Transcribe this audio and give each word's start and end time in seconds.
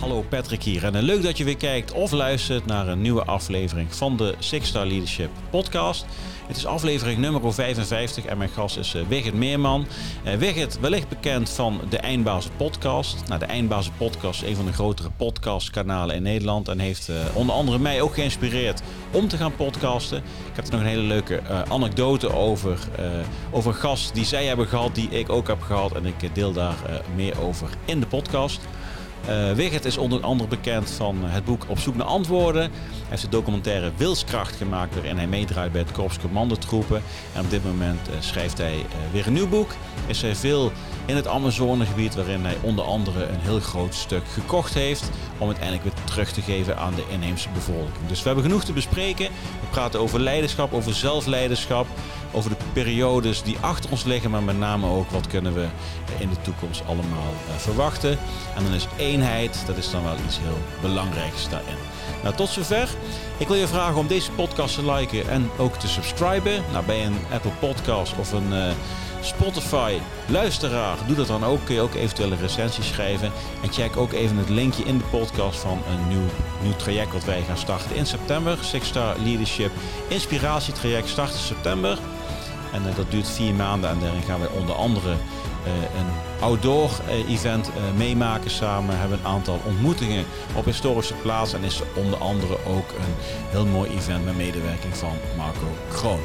Hallo 0.00 0.24
Patrick 0.28 0.62
hier 0.62 0.84
en 0.84 1.02
leuk 1.02 1.22
dat 1.22 1.38
je 1.38 1.44
weer 1.44 1.56
kijkt 1.56 1.92
of 1.92 2.10
luistert 2.10 2.66
naar 2.66 2.88
een 2.88 3.00
nieuwe 3.00 3.24
aflevering 3.24 3.94
van 3.94 4.16
de 4.16 4.34
Six 4.38 4.68
Star 4.68 4.86
Leadership 4.86 5.30
podcast. 5.50 6.06
Het 6.46 6.56
is 6.56 6.66
aflevering 6.66 7.18
nummer 7.18 7.54
55 7.54 8.24
en 8.24 8.38
mijn 8.38 8.50
gast 8.50 8.76
is 8.76 8.94
Wigert 9.08 9.34
Meerman. 9.34 9.86
Wigert, 10.38 10.80
wellicht 10.80 11.08
bekend 11.08 11.50
van 11.50 11.80
de 11.88 11.96
Eindbazen 11.96 12.50
podcast. 12.56 13.22
Nou, 13.26 13.40
de 13.40 13.46
Eindbazen 13.46 13.92
podcast 13.96 14.42
is 14.42 14.48
een 14.48 14.56
van 14.56 14.64
de 14.66 14.72
grotere 14.72 15.10
podcastkanalen 15.16 16.14
in 16.16 16.22
Nederland 16.22 16.68
en 16.68 16.78
heeft 16.78 17.10
onder 17.32 17.54
andere 17.54 17.78
mij 17.78 18.00
ook 18.00 18.14
geïnspireerd 18.14 18.82
om 19.10 19.28
te 19.28 19.36
gaan 19.36 19.56
podcasten. 19.56 20.18
Ik 20.18 20.56
heb 20.56 20.64
er 20.64 20.72
nog 20.72 20.80
een 20.80 20.86
hele 20.86 21.02
leuke 21.02 21.42
anekdote 21.68 22.32
over, 22.32 22.78
over 23.50 23.74
gast 23.74 24.14
die 24.14 24.24
zij 24.24 24.44
hebben 24.44 24.66
gehad, 24.66 24.94
die 24.94 25.08
ik 25.08 25.30
ook 25.30 25.48
heb 25.48 25.62
gehad 25.62 25.92
en 25.92 26.06
ik 26.06 26.34
deel 26.34 26.52
daar 26.52 26.76
meer 27.14 27.40
over 27.40 27.68
in 27.84 28.00
de 28.00 28.06
podcast. 28.06 28.60
Uh, 29.28 29.52
Wigert 29.52 29.84
is 29.84 29.98
onder 29.98 30.20
andere 30.20 30.48
bekend 30.48 30.90
van 30.90 31.16
het 31.24 31.44
boek 31.44 31.64
Op 31.68 31.78
zoek 31.78 31.94
naar 31.96 32.06
antwoorden. 32.06 32.62
Hij 32.62 32.70
heeft 33.08 33.22
de 33.22 33.28
documentaire 33.28 33.92
Wilskracht 33.96 34.56
gemaakt 34.56 34.94
waarin 34.94 35.16
hij 35.16 35.26
meedraait 35.26 35.72
bij 35.72 35.80
het 35.80 35.92
Korps 35.92 36.18
Commandotroepen. 36.18 37.02
En 37.34 37.40
op 37.40 37.50
dit 37.50 37.64
moment 37.64 38.08
uh, 38.08 38.14
schrijft 38.20 38.58
hij 38.58 38.76
uh, 38.76 38.84
weer 39.12 39.26
een 39.26 39.32
nieuw 39.32 39.48
boek. 39.48 39.70
Is 40.06 40.22
hij 40.22 40.36
veel 40.36 40.72
in 41.08 41.16
het 41.16 41.26
Amazonegebied 41.26 42.14
waarin 42.14 42.44
hij 42.44 42.56
onder 42.60 42.84
andere 42.84 43.26
een 43.26 43.40
heel 43.40 43.60
groot 43.60 43.94
stuk 43.94 44.22
gekocht 44.32 44.74
heeft 44.74 45.10
om 45.38 45.46
uiteindelijk 45.46 45.84
weer 45.84 46.04
terug 46.04 46.32
te 46.32 46.42
geven 46.42 46.78
aan 46.78 46.94
de 46.94 47.04
inheemse 47.08 47.48
bevolking. 47.54 48.06
Dus 48.06 48.20
we 48.20 48.26
hebben 48.26 48.44
genoeg 48.44 48.64
te 48.64 48.72
bespreken. 48.72 49.26
We 49.60 49.66
praten 49.70 50.00
over 50.00 50.20
leiderschap, 50.20 50.72
over 50.72 50.94
zelfleiderschap, 50.94 51.86
over 52.32 52.50
de 52.50 52.56
periodes 52.72 53.42
die 53.42 53.56
achter 53.60 53.90
ons 53.90 54.04
liggen, 54.04 54.30
maar 54.30 54.42
met 54.42 54.58
name 54.58 54.86
ook 54.86 55.10
wat 55.10 55.26
kunnen 55.26 55.54
we 55.54 55.66
in 56.18 56.28
de 56.28 56.40
toekomst 56.42 56.82
allemaal 56.86 57.34
verwachten. 57.56 58.18
En 58.56 58.64
dan 58.64 58.74
is 58.74 58.86
eenheid, 58.96 59.62
dat 59.66 59.76
is 59.76 59.90
dan 59.90 60.04
wel 60.04 60.16
iets 60.26 60.38
heel 60.38 60.58
belangrijks 60.80 61.48
daarin. 61.48 61.76
Nou, 62.22 62.34
tot 62.34 62.48
zover. 62.48 62.88
Ik 63.36 63.48
wil 63.48 63.56
je 63.56 63.66
vragen 63.66 63.96
om 63.96 64.06
deze 64.06 64.30
podcast 64.30 64.74
te 64.74 64.92
liken 64.92 65.28
en 65.28 65.50
ook 65.58 65.74
te 65.74 65.88
subscriben. 65.88 66.62
Nou, 66.72 66.84
bij 66.84 67.06
een 67.06 67.18
Apple 67.32 67.50
Podcast 67.50 68.18
of 68.18 68.32
een 68.32 68.52
uh, 68.52 68.70
Spotify 69.20 69.98
luisteraar, 70.28 70.96
doe 71.06 71.16
dat 71.16 71.26
dan 71.26 71.44
ook. 71.44 71.64
Kun 71.64 71.74
je 71.74 71.80
ook 71.80 71.94
eventueel 71.94 72.32
een 72.32 72.40
recensie 72.40 72.84
schrijven. 72.84 73.32
En 73.62 73.72
check 73.72 73.96
ook 73.96 74.12
even 74.12 74.36
het 74.36 74.48
linkje 74.48 74.84
in 74.84 74.98
de 74.98 75.04
podcast 75.04 75.60
van 75.60 75.82
een 75.88 76.08
nieuw, 76.08 76.26
nieuw 76.62 76.76
traject 76.76 77.12
wat 77.12 77.24
wij 77.24 77.42
gaan 77.42 77.56
starten 77.56 77.96
in 77.96 78.06
september. 78.06 78.58
Six 78.60 78.86
Star 78.86 79.16
Leadership 79.18 79.70
Inspiratietraject 80.08 81.08
start 81.08 81.32
september. 81.32 81.98
En 82.72 82.82
uh, 82.86 82.96
dat 82.96 83.10
duurt 83.10 83.28
vier 83.28 83.54
maanden 83.54 83.90
en 83.90 83.98
daarin 83.98 84.22
gaan 84.22 84.40
we 84.40 84.50
onder 84.50 84.74
andere 84.74 85.14
een 85.68 86.40
outdoor 86.40 86.90
uh, 87.08 87.30
event 87.30 87.70
meemaken 87.96 88.50
samen. 88.50 88.90
We 88.90 88.96
hebben 88.96 89.18
een 89.18 89.26
aantal 89.26 89.60
ontmoetingen 89.66 90.24
op 90.54 90.64
historische 90.64 91.14
plaatsen. 91.14 91.58
En 91.58 91.64
is 91.64 91.80
er 91.80 91.86
onder 91.96 92.18
andere 92.18 92.56
ook 92.66 92.90
een 92.90 93.14
heel 93.50 93.66
mooi 93.66 93.90
event 93.90 94.24
met 94.24 94.36
medewerking 94.36 94.96
van 94.96 95.12
Marco 95.36 95.68
Kroon. 95.88 96.20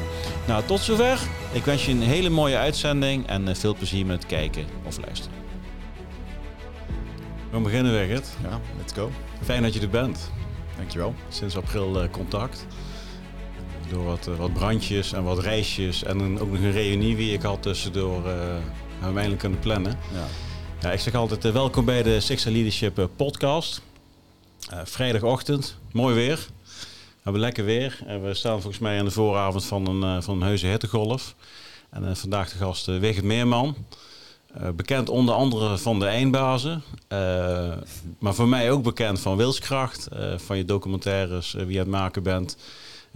Nou, 0.46 0.62
tot 0.66 0.80
zover. 0.80 1.18
Ik 1.52 1.64
wens 1.64 1.86
je 1.86 1.92
een 1.92 2.02
hele 2.02 2.30
mooie 2.30 2.56
uitzending 2.56 3.26
en 3.26 3.56
veel 3.56 3.74
plezier 3.74 4.06
met 4.06 4.16
het 4.16 4.26
kijken 4.26 4.64
of 4.84 4.98
luisteren. 5.04 5.36
We 7.50 7.60
beginnen, 7.60 7.92
Wigert. 7.92 8.28
Ja, 8.42 8.60
let's 8.78 8.92
go. 8.92 9.10
Fijn 9.42 9.62
dat 9.62 9.74
je 9.74 9.80
er 9.80 9.88
bent. 9.88 10.30
Dankjewel. 10.76 11.14
Sinds 11.28 11.56
april 11.56 12.08
contact 12.10 12.66
door 13.88 14.04
wat, 14.04 14.28
wat 14.36 14.52
brandjes 14.52 15.12
en 15.12 15.22
wat 15.22 15.38
reisjes 15.38 16.04
en 16.04 16.18
een, 16.18 16.40
ook 16.40 16.50
nog 16.50 16.60
een 16.60 16.72
reunie 16.72 17.16
wie 17.16 17.32
ik 17.32 17.42
had 17.42 17.62
tussendoor 17.62 18.26
uh, 18.26 18.32
hebben 19.04 19.22
we 19.22 19.28
eindelijk 19.28 19.40
kunnen 19.40 19.58
plannen. 19.58 19.98
Ja. 20.12 20.26
Ja, 20.80 20.92
ik 20.92 21.00
zeg 21.00 21.14
altijd 21.14 21.44
uh, 21.44 21.52
welkom 21.52 21.84
bij 21.84 22.02
de 22.02 22.20
Six 22.20 22.44
Leadership 22.44 22.98
uh, 22.98 23.04
podcast. 23.16 23.82
vrijdagochtend, 24.84 25.76
mooi 25.92 26.14
weer. 26.14 26.46
We 26.66 27.20
hebben 27.22 27.40
lekker 27.40 27.64
weer. 27.64 27.98
we 28.22 28.34
staan 28.34 28.60
volgens 28.60 28.82
mij 28.82 28.98
aan 28.98 29.04
de 29.04 29.10
vooravond 29.10 29.64
van 29.64 29.86
een, 29.86 30.22
van 30.22 30.34
een 30.34 30.46
heuse 30.46 30.66
hittegolf. 30.66 31.34
En 31.90 32.16
vandaag 32.16 32.50
de 32.50 32.58
gast 32.58 32.86
Wigert 32.86 33.24
Meerman. 33.24 33.76
bekend 34.74 35.08
onder 35.08 35.34
andere 35.34 35.78
van 35.78 35.98
de 35.98 36.06
eindbazen. 36.06 36.82
maar 38.18 38.34
voor 38.34 38.48
mij 38.48 38.70
ook 38.70 38.82
bekend 38.82 39.20
van 39.20 39.36
Wilskracht. 39.36 40.08
van 40.36 40.56
je 40.56 40.64
documentaires, 40.64 41.52
wie 41.52 41.66
je 41.66 41.72
aan 41.72 41.78
het 41.78 41.88
maken 41.88 42.22
bent. 42.22 42.56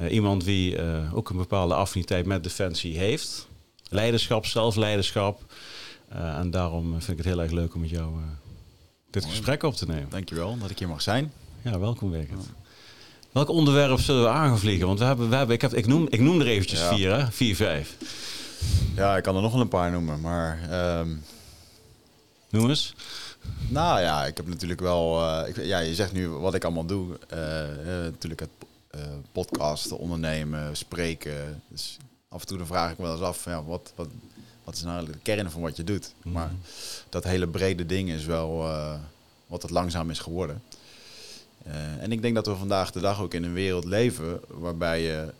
Uh, 0.01 0.13
iemand 0.13 0.47
uh, 0.47 1.15
ook 1.15 1.31
een 1.31 1.37
bepaalde 1.37 1.75
affiniteit 1.75 2.27
met 2.27 2.43
defensie 2.43 2.99
heeft. 2.99 3.49
Leiderschap, 3.89 4.47
zelfleiderschap. 4.47 5.41
Uh, 6.13 6.39
en 6.39 6.51
daarom 6.51 6.91
vind 6.91 7.09
ik 7.09 7.17
het 7.17 7.27
heel 7.27 7.43
erg 7.43 7.51
leuk 7.51 7.75
om 7.75 7.81
met 7.81 7.91
jou 7.91 8.13
dit 9.11 9.23
Mooi. 9.23 9.35
gesprek 9.35 9.63
op 9.63 9.75
te 9.75 9.87
nemen. 9.87 10.11
Dankjewel 10.11 10.59
dat 10.59 10.71
ik 10.71 10.79
hier 10.79 10.89
mag 10.89 11.03
zijn. 11.03 11.33
Ja, 11.63 11.79
welkom 11.79 12.11
Wigert. 12.11 12.45
Ja. 12.45 12.67
Welk 13.33 13.49
onderwerp 13.49 14.01
zullen 14.01 14.23
we 14.23 14.29
aan 14.29 14.49
gaan 14.49 14.59
vliegen? 14.59 14.87
Want 14.87 14.99
we 14.99 15.05
hebben, 15.05 15.29
we 15.29 15.37
hebben, 15.37 15.55
ik, 15.55 15.61
heb, 15.61 15.75
ik, 15.75 15.87
noem, 15.87 16.07
ik 16.11 16.21
noem 16.21 16.41
er 16.41 16.47
eventjes 16.47 16.81
ja. 16.81 16.95
vier, 16.95 17.17
hè? 17.19 17.31
Vier, 17.33 17.57
vijf. 17.57 17.97
Ja, 18.95 19.17
ik 19.17 19.23
kan 19.23 19.37
er 19.37 19.43
nog 19.43 19.53
wel 19.53 19.61
een 19.61 19.69
paar 19.69 19.91
noemen, 19.91 20.21
maar... 20.21 20.59
Um... 20.99 21.23
Noem 22.51 22.69
eens. 22.69 22.95
Nou 23.69 24.01
ja, 24.01 24.25
ik 24.27 24.37
heb 24.37 24.49
natuurlijk 24.49 24.81
wel... 24.81 25.31
Ik, 25.47 25.65
ja, 25.65 25.79
je 25.79 25.95
zegt 25.95 26.13
nu 26.13 26.29
wat 26.29 26.55
ik 26.55 26.65
allemaal 26.65 26.87
doe. 26.87 27.19
natuurlijk 28.03 28.41
het 28.41 28.51
podcasten, 29.33 29.99
ondernemen, 29.99 30.77
spreken. 30.77 31.63
Dus 31.69 31.97
af 32.29 32.41
en 32.41 32.47
toe 32.47 32.59
dan 32.59 32.67
vraag 32.67 32.91
ik 32.91 32.99
me 32.99 33.05
wel 33.05 33.13
eens 33.13 33.23
af, 33.23 33.45
ja, 33.45 33.65
wat, 33.65 33.93
wat, 33.97 34.09
wat 34.69 34.77
is 34.77 34.83
nou 34.83 35.07
de 35.07 35.19
kern 35.23 35.51
van 35.51 35.61
wat 35.61 35.77
je 35.77 35.85
doet? 35.85 36.15
Mm. 36.23 36.33
Maar 36.33 36.51
dat 37.09 37.25
hele 37.25 37.49
brede 37.49 37.87
ding 37.87 38.11
is 38.11 38.25
wel 38.25 38.67
uh, 38.67 38.95
wat 39.47 39.63
het 39.63 39.71
langzaam 39.71 40.11
is 40.11 40.19
geworden. 40.19 40.63
Uh, 41.67 42.03
en 42.03 42.13
ik 42.13 42.23
denk 42.23 42.35
dat 42.35 42.47
we 42.47 42.55
vandaag 42.55 42.91
de 42.91 43.01
dag 43.01 43.21
ook 43.21 43.35
in 43.35 43.45
een 43.45 43.53
wereld 43.53 43.85
leven 43.85 44.41
waarbij 44.49 45.03
je 45.03 45.33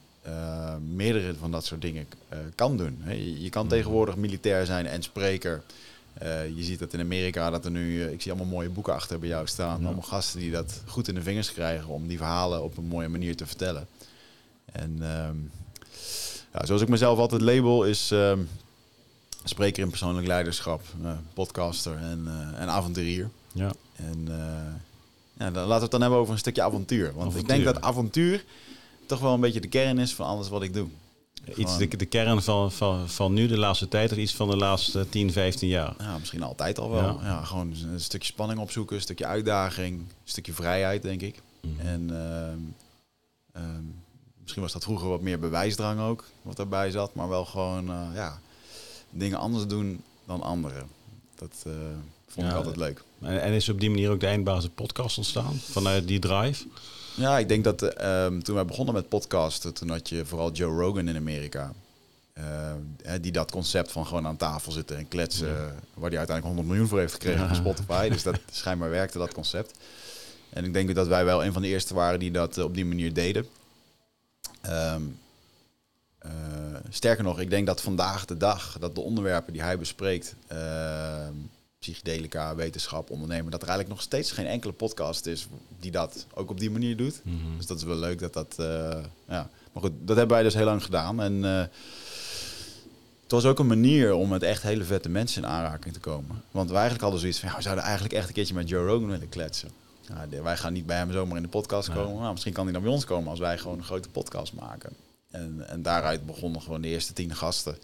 meerdere 0.95 1.35
van 1.35 1.51
dat 1.51 1.65
soort 1.65 1.83
dingen 1.83 2.07
kan 2.55 2.77
doen. 2.77 3.03
je, 3.07 3.43
je, 3.43 3.49
kan 3.49 3.63
mm. 3.63 3.69
tegenwoordig 3.69 4.17
militair 4.17 4.67
zijn 4.67 4.87
en 4.87 5.03
spreker. 5.03 5.63
Uh, 6.23 6.57
je 6.57 6.63
ziet 6.63 6.79
dat 6.79 6.93
in 6.93 7.01
Amerika 7.01 7.51
dat 7.51 7.65
er 7.65 7.71
nu, 7.71 7.95
uh, 7.95 8.13
ik 8.13 8.23
zie 8.23 8.33
allemaal 8.33 8.51
mooie 8.51 8.69
boeken 8.69 8.95
achter 8.95 9.19
bij 9.19 9.29
jou 9.29 9.47
staan. 9.47 9.81
Ja. 9.81 9.87
Allemaal 9.87 10.03
gasten 10.03 10.41
die 10.41 10.51
dat 10.51 10.83
goed 10.87 11.09
in 11.09 11.15
de 11.15 11.23
vingers 11.23 11.53
krijgen 11.53 11.89
om 11.89 12.09
die 12.09 12.17
verhalen 12.17 12.63
op 12.63 12.77
een 12.77 12.85
mooie 12.85 13.09
manier 13.09 13.37
te 13.37 13.47
vertellen. 13.47 13.87
En 14.73 15.03
um, 15.03 15.51
ja, 16.53 16.67
zoals 16.67 16.83
ik 16.83 16.89
mezelf 16.89 17.19
altijd 17.19 17.41
label 17.41 17.85
is 17.85 18.11
um, 18.11 18.49
spreker 19.49 19.83
in 19.83 19.89
persoonlijk 19.89 20.27
leiderschap, 20.27 20.83
uh, 21.03 21.11
podcaster 21.35 21.97
en, 21.97 22.29
en 22.57 22.69
avonturier. 22.69 23.31
Ja. 23.53 23.73
En 23.97 24.29
ja, 25.39 25.51
dan 25.51 25.63
laten 25.63 25.77
we 25.77 25.83
het 25.83 25.91
dan 25.91 26.01
hebben 26.01 26.19
over 26.19 26.33
een 26.33 26.39
stukje 26.39 26.63
avontuur. 26.63 27.05
Want 27.05 27.17
avontuur. 27.17 27.41
ik 27.41 27.49
denk 27.49 27.65
dat 27.65 27.81
avontuur 27.81 28.45
toch 29.07 29.21
wel 29.21 29.35
een 29.35 29.41
beetje 29.41 29.61
de 29.61 29.69
kern 29.69 29.99
is 29.99 30.15
van 30.15 30.27
alles 30.27 30.49
wat 30.49 30.63
ik 30.63 30.75
doe. 30.75 30.89
Iets 31.57 31.77
de, 31.77 31.97
de 31.97 32.07
kern 32.07 32.43
van, 32.43 32.73
van, 32.73 33.09
van 33.09 33.33
nu, 33.33 33.47
de 33.47 33.59
laatste 33.59 33.89
tijd, 33.89 34.13
of 34.13 34.19
iets 34.19 34.35
van 34.35 34.51
de 34.51 34.57
laatste 34.57 35.09
10, 35.09 35.33
15 35.33 35.69
jaar? 35.69 35.95
Ja, 35.99 36.19
misschien 36.19 36.43
altijd 36.43 36.79
al 36.79 36.91
wel. 36.91 37.21
Ja. 37.21 37.27
ja 37.27 37.45
gewoon 37.45 37.75
een 37.93 38.01
stukje 38.01 38.33
spanning 38.33 38.61
opzoeken, 38.61 38.97
een 38.97 39.03
stukje 39.03 39.27
uitdaging, 39.27 39.99
een 39.99 40.09
stukje 40.25 40.53
vrijheid, 40.53 41.03
denk 41.03 41.21
ik. 41.21 41.41
Mm. 41.61 41.81
En 41.81 42.09
uh, 42.11 43.63
uh, 43.63 43.69
misschien 44.41 44.63
was 44.63 44.73
dat 44.73 44.85
vroeger 44.85 45.09
wat 45.09 45.21
meer 45.21 45.39
bewijsdrang 45.39 46.01
ook, 46.01 46.25
wat 46.43 46.59
erbij 46.59 46.91
zat. 46.91 47.15
Maar 47.15 47.29
wel 47.29 47.45
gewoon, 47.45 47.91
uh, 47.91 48.07
ja, 48.15 48.41
dingen 49.11 49.39
anders 49.39 49.67
doen 49.67 50.03
dan 50.27 50.43
anderen. 50.43 50.87
Dat 51.35 51.65
eh, 51.67 51.73
vond 52.27 52.47
ja, 52.47 52.53
ik 52.53 52.59
altijd 52.59 52.77
leuk. 52.77 53.03
En, 53.21 53.43
en 53.43 53.53
is 53.53 53.69
op 53.69 53.81
die 53.81 53.91
manier 53.91 54.11
ook 54.11 54.21
de 54.21 54.27
eindbasis 54.27 54.71
podcast 54.75 55.19
ontstaan, 55.19 55.55
vanuit 55.55 56.09
die 56.09 56.19
drive? 56.19 56.67
Ja, 57.15 57.39
ik 57.39 57.49
denk 57.49 57.65
dat 57.65 58.05
um, 58.05 58.43
toen 58.43 58.55
wij 58.55 58.65
begonnen 58.65 58.95
met 58.95 59.09
podcasten, 59.09 59.75
toen 59.75 59.89
had 59.89 60.09
je 60.09 60.25
vooral 60.27 60.53
Joe 60.53 60.81
Rogan 60.81 61.09
in 61.09 61.17
Amerika. 61.17 61.73
Uh, 62.39 62.73
die 63.21 63.33
dat 63.33 63.51
concept 63.51 63.93
van 63.93 64.07
gewoon 64.07 64.27
aan 64.27 64.37
tafel 64.37 64.73
zitten 64.73 64.97
en 64.97 65.09
kletsen, 65.09 65.49
ja. 65.49 65.75
waar 65.95 66.11
hij 66.11 66.19
uiteindelijk 66.19 66.45
100 66.45 66.67
miljoen 66.67 66.89
voor 66.89 66.99
heeft 66.99 67.13
gekregen 67.13 67.41
ja. 67.41 67.47
van 67.47 67.57
Spotify. 67.57 68.09
dus 68.09 68.23
dat 68.23 68.41
schijnbaar 68.51 68.91
werkte 68.91 69.19
dat 69.19 69.33
concept. 69.33 69.79
En 70.51 70.65
ik 70.65 70.73
denk 70.73 70.95
dat 70.95 71.07
wij 71.07 71.25
wel 71.25 71.45
een 71.45 71.53
van 71.53 71.63
de 71.63 71.69
eerste 71.69 71.95
waren 71.95 72.19
die 72.19 72.31
dat 72.31 72.59
uh, 72.59 72.65
op 72.65 72.75
die 72.75 72.85
manier 72.85 73.13
deden. 73.13 73.47
Um, 74.67 75.19
uh, 76.29 76.77
sterker 76.89 77.25
nog, 77.25 77.41
ik 77.41 77.51
denk 77.51 77.67
dat 77.67 77.81
vandaag 77.81 78.25
de 78.25 78.37
dag 78.37 78.77
dat 78.81 78.95
de 78.95 79.01
onderwerpen 79.01 79.53
die 79.53 79.63
hij 79.63 79.79
bespreekt 79.79 80.35
ehm, 80.47 81.33
psychedelica, 81.79 82.55
wetenschap, 82.55 83.11
ondernemen, 83.11 83.51
dat 83.51 83.63
er 83.63 83.69
eigenlijk 83.69 83.99
nog 83.99 84.07
steeds 84.07 84.33
geen 84.33 84.47
enkele 84.47 84.73
podcast 84.73 85.27
is 85.27 85.49
die 85.81 85.91
dat 85.91 86.27
ook 86.35 86.51
op 86.51 86.61
die 86.61 86.71
manier 86.71 86.97
doet. 86.97 87.21
Mm 87.25 87.41
-hmm. 87.43 87.57
Dus 87.57 87.67
dat 87.67 87.77
is 87.77 87.85
wel 87.85 87.97
leuk 87.97 88.19
dat 88.19 88.33
dat, 88.33 88.57
uh, 88.61 88.67
ja. 89.29 89.51
Maar 89.73 89.83
goed, 89.83 89.93
dat 90.01 90.17
hebben 90.17 90.37
wij 90.37 90.45
dus 90.45 90.55
heel 90.55 90.65
lang 90.65 90.85
gedaan. 90.85 91.23
En 91.23 91.33
uh, 91.33 91.59
het 93.23 93.33
was 93.33 93.45
ook 93.45 93.59
een 93.59 93.67
manier 93.67 94.15
om 94.15 94.29
met 94.29 94.43
echt 94.43 94.63
hele 94.63 94.85
vette 94.85 95.09
mensen 95.09 95.43
in 95.43 95.49
aanraking 95.49 95.95
te 95.95 96.01
komen. 96.01 96.43
Want 96.51 96.69
wij 96.69 96.81
eigenlijk 96.81 97.03
hadden 97.03 97.21
zoiets 97.21 97.39
van, 97.39 97.49
ja, 97.49 97.57
we 97.57 97.63
zouden 97.63 97.85
eigenlijk 97.85 98.15
echt 98.15 98.29
een 98.29 98.35
keertje 98.35 98.55
met 98.55 98.69
Joe 98.69 98.87
Rogan 98.87 99.09
willen 99.09 99.29
kletsen. 99.29 99.71
Wij 100.43 100.57
gaan 100.57 100.73
niet 100.73 100.87
bij 100.87 100.97
hem 100.97 101.13
zomaar 101.13 101.37
in 101.37 101.43
de 101.43 101.49
podcast 101.49 101.89
komen. 101.89 102.11
Nee. 102.11 102.19
Nou, 102.19 102.33
misschien 102.33 102.53
kan 102.53 102.65
hij 102.65 102.73
dan 102.73 102.83
bij 102.83 102.93
ons 102.93 103.05
komen 103.05 103.31
als 103.31 103.39
wij 103.39 103.59
gewoon 103.59 103.79
een 103.79 103.85
grote 103.85 104.09
podcast 104.09 104.53
maken. 104.53 104.93
En, 105.31 105.65
en 105.69 105.83
daaruit 105.83 106.27
begonnen 106.27 106.63
gewoon 106.63 106.81
de 106.81 106.89
eerste 106.89 107.13
tien 107.13 107.35
gasten. 107.35 107.77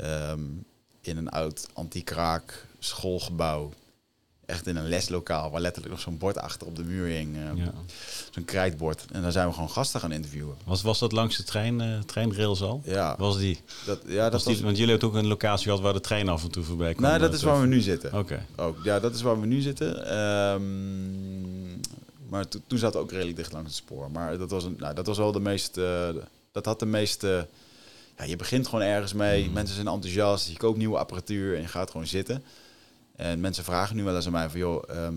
Um, 0.00 0.64
in 1.00 1.16
een 1.16 1.28
oud 1.28 1.66
anti-kraak 1.72 2.66
schoolgebouw 2.78 3.72
echt 4.46 4.66
in 4.66 4.76
een 4.76 4.88
leslokaal 4.88 5.50
waar 5.50 5.60
letterlijk 5.60 5.94
nog 5.94 6.02
zo'n 6.02 6.18
bord 6.18 6.38
achter 6.38 6.66
op 6.66 6.76
de 6.76 6.82
muur 6.84 7.06
hing. 7.06 7.36
eh, 7.36 7.42
Ja. 7.64 7.72
Zo'n 8.30 8.44
krijtbord. 8.44 9.04
En 9.12 9.22
daar 9.22 9.32
zijn 9.32 9.46
we 9.48 9.52
gewoon 9.54 9.70
gasten 9.70 10.00
gaan 10.00 10.12
interviewen. 10.12 10.56
Was, 10.64 10.82
was 10.82 10.98
dat 10.98 11.12
langs 11.12 11.36
de 11.36 11.42
trein, 11.42 11.80
eh, 11.80 11.98
treinrails 11.98 12.62
al? 12.62 12.82
Ja, 12.84 13.14
Was 13.18 13.38
die? 13.38 13.60
dat, 13.86 14.00
ja 14.06 14.30
dat 14.30 14.44
Was 14.44 14.60
want 14.60 14.76
jullie 14.76 14.90
hebben 14.92 15.08
ook 15.08 15.14
een 15.14 15.26
locatie 15.26 15.64
gehad 15.64 15.80
waar 15.80 15.92
de 15.92 16.00
trein 16.00 16.28
af 16.28 16.42
en 16.42 16.50
toe 16.50 16.64
voorbij 16.64 16.94
kwam. 16.94 17.10
Nee, 17.10 17.18
dat 17.18 17.34
is 17.34 17.42
waar 17.42 17.60
we 17.60 17.66
nu 17.66 17.80
zitten. 17.80 18.18
Oké. 18.18 18.46
Ook, 18.56 18.76
ja, 18.84 19.00
dat 19.00 19.14
is 19.14 19.22
waar 19.22 19.40
we 19.40 19.46
nu 19.46 19.60
zitten. 19.60 20.06
Ehm, 20.06 21.78
maar 22.28 22.48
to- 22.48 22.60
toen 22.66 22.78
zaten 22.78 22.98
we 22.98 23.04
ook 23.04 23.12
redelijk 23.12 23.36
dicht 23.36 23.52
langs 23.52 23.68
het 23.68 23.76
spoor. 23.76 24.10
Maar 24.10 24.38
dat 24.38 24.50
was, 24.50 24.64
een, 24.64 24.76
nou, 24.78 24.94
dat 24.94 25.06
was 25.06 25.18
wel 25.18 25.32
de 25.32 25.40
meest... 25.40 25.76
eh, 25.76 26.08
dat 26.54 26.64
had 26.64 26.78
de 26.78 26.86
meeste... 26.86 27.48
Ja, 28.18 28.24
je 28.24 28.36
begint 28.36 28.68
gewoon 28.68 28.84
ergens 28.84 29.12
mee. 29.12 29.46
Mm. 29.46 29.52
Mensen 29.52 29.74
zijn 29.74 29.86
enthousiast. 29.86 30.48
Je 30.48 30.56
koopt 30.56 30.78
nieuwe 30.78 30.98
apparatuur 30.98 31.54
en 31.54 31.60
je 31.60 31.68
gaat 31.68 31.90
gewoon 31.90 32.06
zitten. 32.06 32.44
En 33.16 33.40
mensen 33.40 33.64
vragen 33.64 33.96
nu 33.96 34.04
wel 34.04 34.16
eens 34.16 34.26
aan 34.26 34.32
mij 34.32 34.50
van... 34.50 34.60
joh, 34.60 34.82
ehm, 34.88 35.14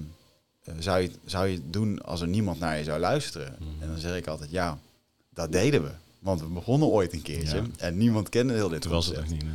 eh, 0.64 0.74
zou, 0.80 1.02
je, 1.02 1.12
zou 1.26 1.48
je 1.48 1.54
het 1.54 1.74
doen 1.74 2.02
als 2.02 2.22
er 2.22 2.28
niemand 2.28 2.60
naar 2.60 2.78
je 2.78 2.84
zou 2.84 3.00
luisteren? 3.00 3.56
Mm. 3.60 3.82
En 3.82 3.88
dan 3.88 3.98
zeg 3.98 4.18
ik 4.18 4.28
altijd 4.28 4.52
ja, 4.52 4.80
dat 5.30 5.52
deden 5.52 5.84
we. 5.84 5.92
Want 6.20 6.42
we 6.42 6.48
begonnen 6.48 6.88
ooit 6.88 7.14
een 7.14 7.22
keertje. 7.22 7.58
Ja. 7.58 7.66
En 7.78 7.98
niemand 7.98 8.30
kende 8.30 8.54
heel 8.54 8.70
dit 8.70 8.82
Toen 8.82 8.92
was 8.92 9.06
het 9.06 9.18
echt 9.18 9.30
niet. 9.30 9.44
nee. 9.44 9.52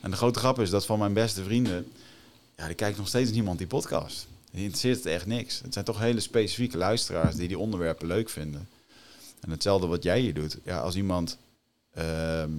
En 0.00 0.10
de 0.10 0.16
grote 0.16 0.38
grap 0.38 0.60
is 0.60 0.70
dat 0.70 0.86
van 0.86 0.98
mijn 0.98 1.12
beste 1.12 1.44
vrienden, 1.44 1.92
ja, 2.56 2.66
die 2.66 2.74
kijkt 2.74 2.98
nog 2.98 3.08
steeds 3.08 3.30
niemand 3.30 3.58
die 3.58 3.66
podcast. 3.66 4.26
Die 4.50 4.62
interesseert 4.62 4.96
het 4.96 5.06
echt 5.06 5.26
niks. 5.26 5.60
Het 5.62 5.72
zijn 5.72 5.84
toch 5.84 5.98
hele 5.98 6.20
specifieke 6.20 6.76
luisteraars 6.76 7.34
die 7.34 7.48
die 7.48 7.58
onderwerpen 7.58 8.06
leuk 8.06 8.28
vinden. 8.28 8.68
En 9.40 9.50
hetzelfde 9.50 9.86
wat 9.86 10.02
jij 10.02 10.20
hier 10.20 10.34
doet. 10.34 10.58
Ja, 10.64 10.78
als 10.80 10.94
iemand 10.96 11.38
ehm, 11.94 12.50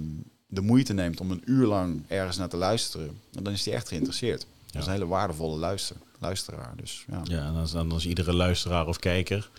de 0.46 0.60
moeite 0.60 0.92
neemt 0.92 1.20
om 1.20 1.30
een 1.30 1.42
uur 1.44 1.66
lang 1.66 2.02
ergens 2.08 2.36
naar 2.36 2.48
te 2.48 2.56
luisteren, 2.56 3.20
dan 3.30 3.52
is 3.52 3.62
die 3.62 3.72
echt 3.72 3.88
geïnteresseerd. 3.88 4.46
Dat 4.66 4.80
is 4.82 4.86
een 4.86 4.92
hele 4.92 5.06
waardevolle 5.06 5.58
luister, 5.58 5.96
luisteraar. 6.18 6.72
Dus 6.76 7.04
ja. 7.10 7.20
Ja, 7.24 7.46
en 7.46 7.52
dan 7.52 7.62
is, 7.62 7.70
dan 7.70 7.94
is 7.94 8.06
iedere 8.06 8.32
luisteraar 8.34 8.86
of 8.86 8.98
kijker 8.98 9.50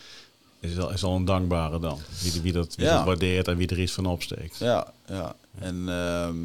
is 0.60 0.78
al, 0.78 0.92
is 0.92 1.04
al 1.04 1.16
een 1.16 1.26
dankbare 1.26 1.80
dan. 1.80 2.00
Wie, 2.22 2.42
wie, 2.42 2.52
dat, 2.54 2.76
wie 2.76 2.86
Ja. 2.86 2.96
dat 2.96 3.06
waardeert 3.06 3.48
en 3.48 3.58
wie 3.58 3.68
er 3.68 3.80
iets 3.80 3.92
van 3.92 4.06
opsteekt. 4.06 4.58
Ja, 4.58 4.94
ja. 5.06 5.36
En 5.60 5.90
ehm, 5.90 6.38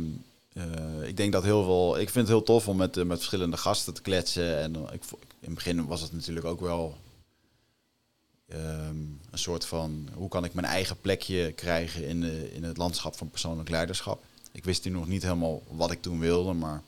eh, 0.52 1.08
ik 1.08 1.16
denk 1.16 1.32
dat 1.32 1.42
heel 1.42 1.64
veel. 1.64 1.98
Ik 1.98 2.10
vind 2.10 2.28
het 2.28 2.36
heel 2.36 2.42
tof 2.42 2.68
om 2.68 2.76
met, 2.76 2.94
met 3.04 3.16
verschillende 3.16 3.56
gasten 3.56 3.94
te 3.94 4.02
kletsen. 4.02 4.58
En 4.58 4.74
ik, 4.92 5.02
in 5.10 5.18
het 5.40 5.54
begin 5.54 5.86
was 5.86 6.00
het 6.00 6.12
natuurlijk 6.12 6.46
ook 6.46 6.60
wel 6.60 6.96
ehm, 8.48 8.96
een 9.30 9.38
soort 9.38 9.66
van 9.66 10.08
hoe 10.14 10.28
kan 10.28 10.44
ik 10.44 10.54
mijn 10.54 10.66
eigen 10.66 11.00
plekje 11.00 11.52
krijgen 11.52 12.06
in, 12.06 12.20
de, 12.20 12.54
in 12.54 12.64
het 12.64 12.76
landschap 12.76 13.16
van 13.16 13.30
persoonlijk 13.30 13.68
leiderschap. 13.68 14.22
Ik 14.52 14.64
wist 14.64 14.82
toen 14.82 14.92
nog 14.92 15.06
niet 15.06 15.22
helemaal 15.22 15.62
wat 15.68 15.90
ik 15.90 16.02
toen 16.02 16.18
wilde, 16.18 16.52
maar 16.52 16.82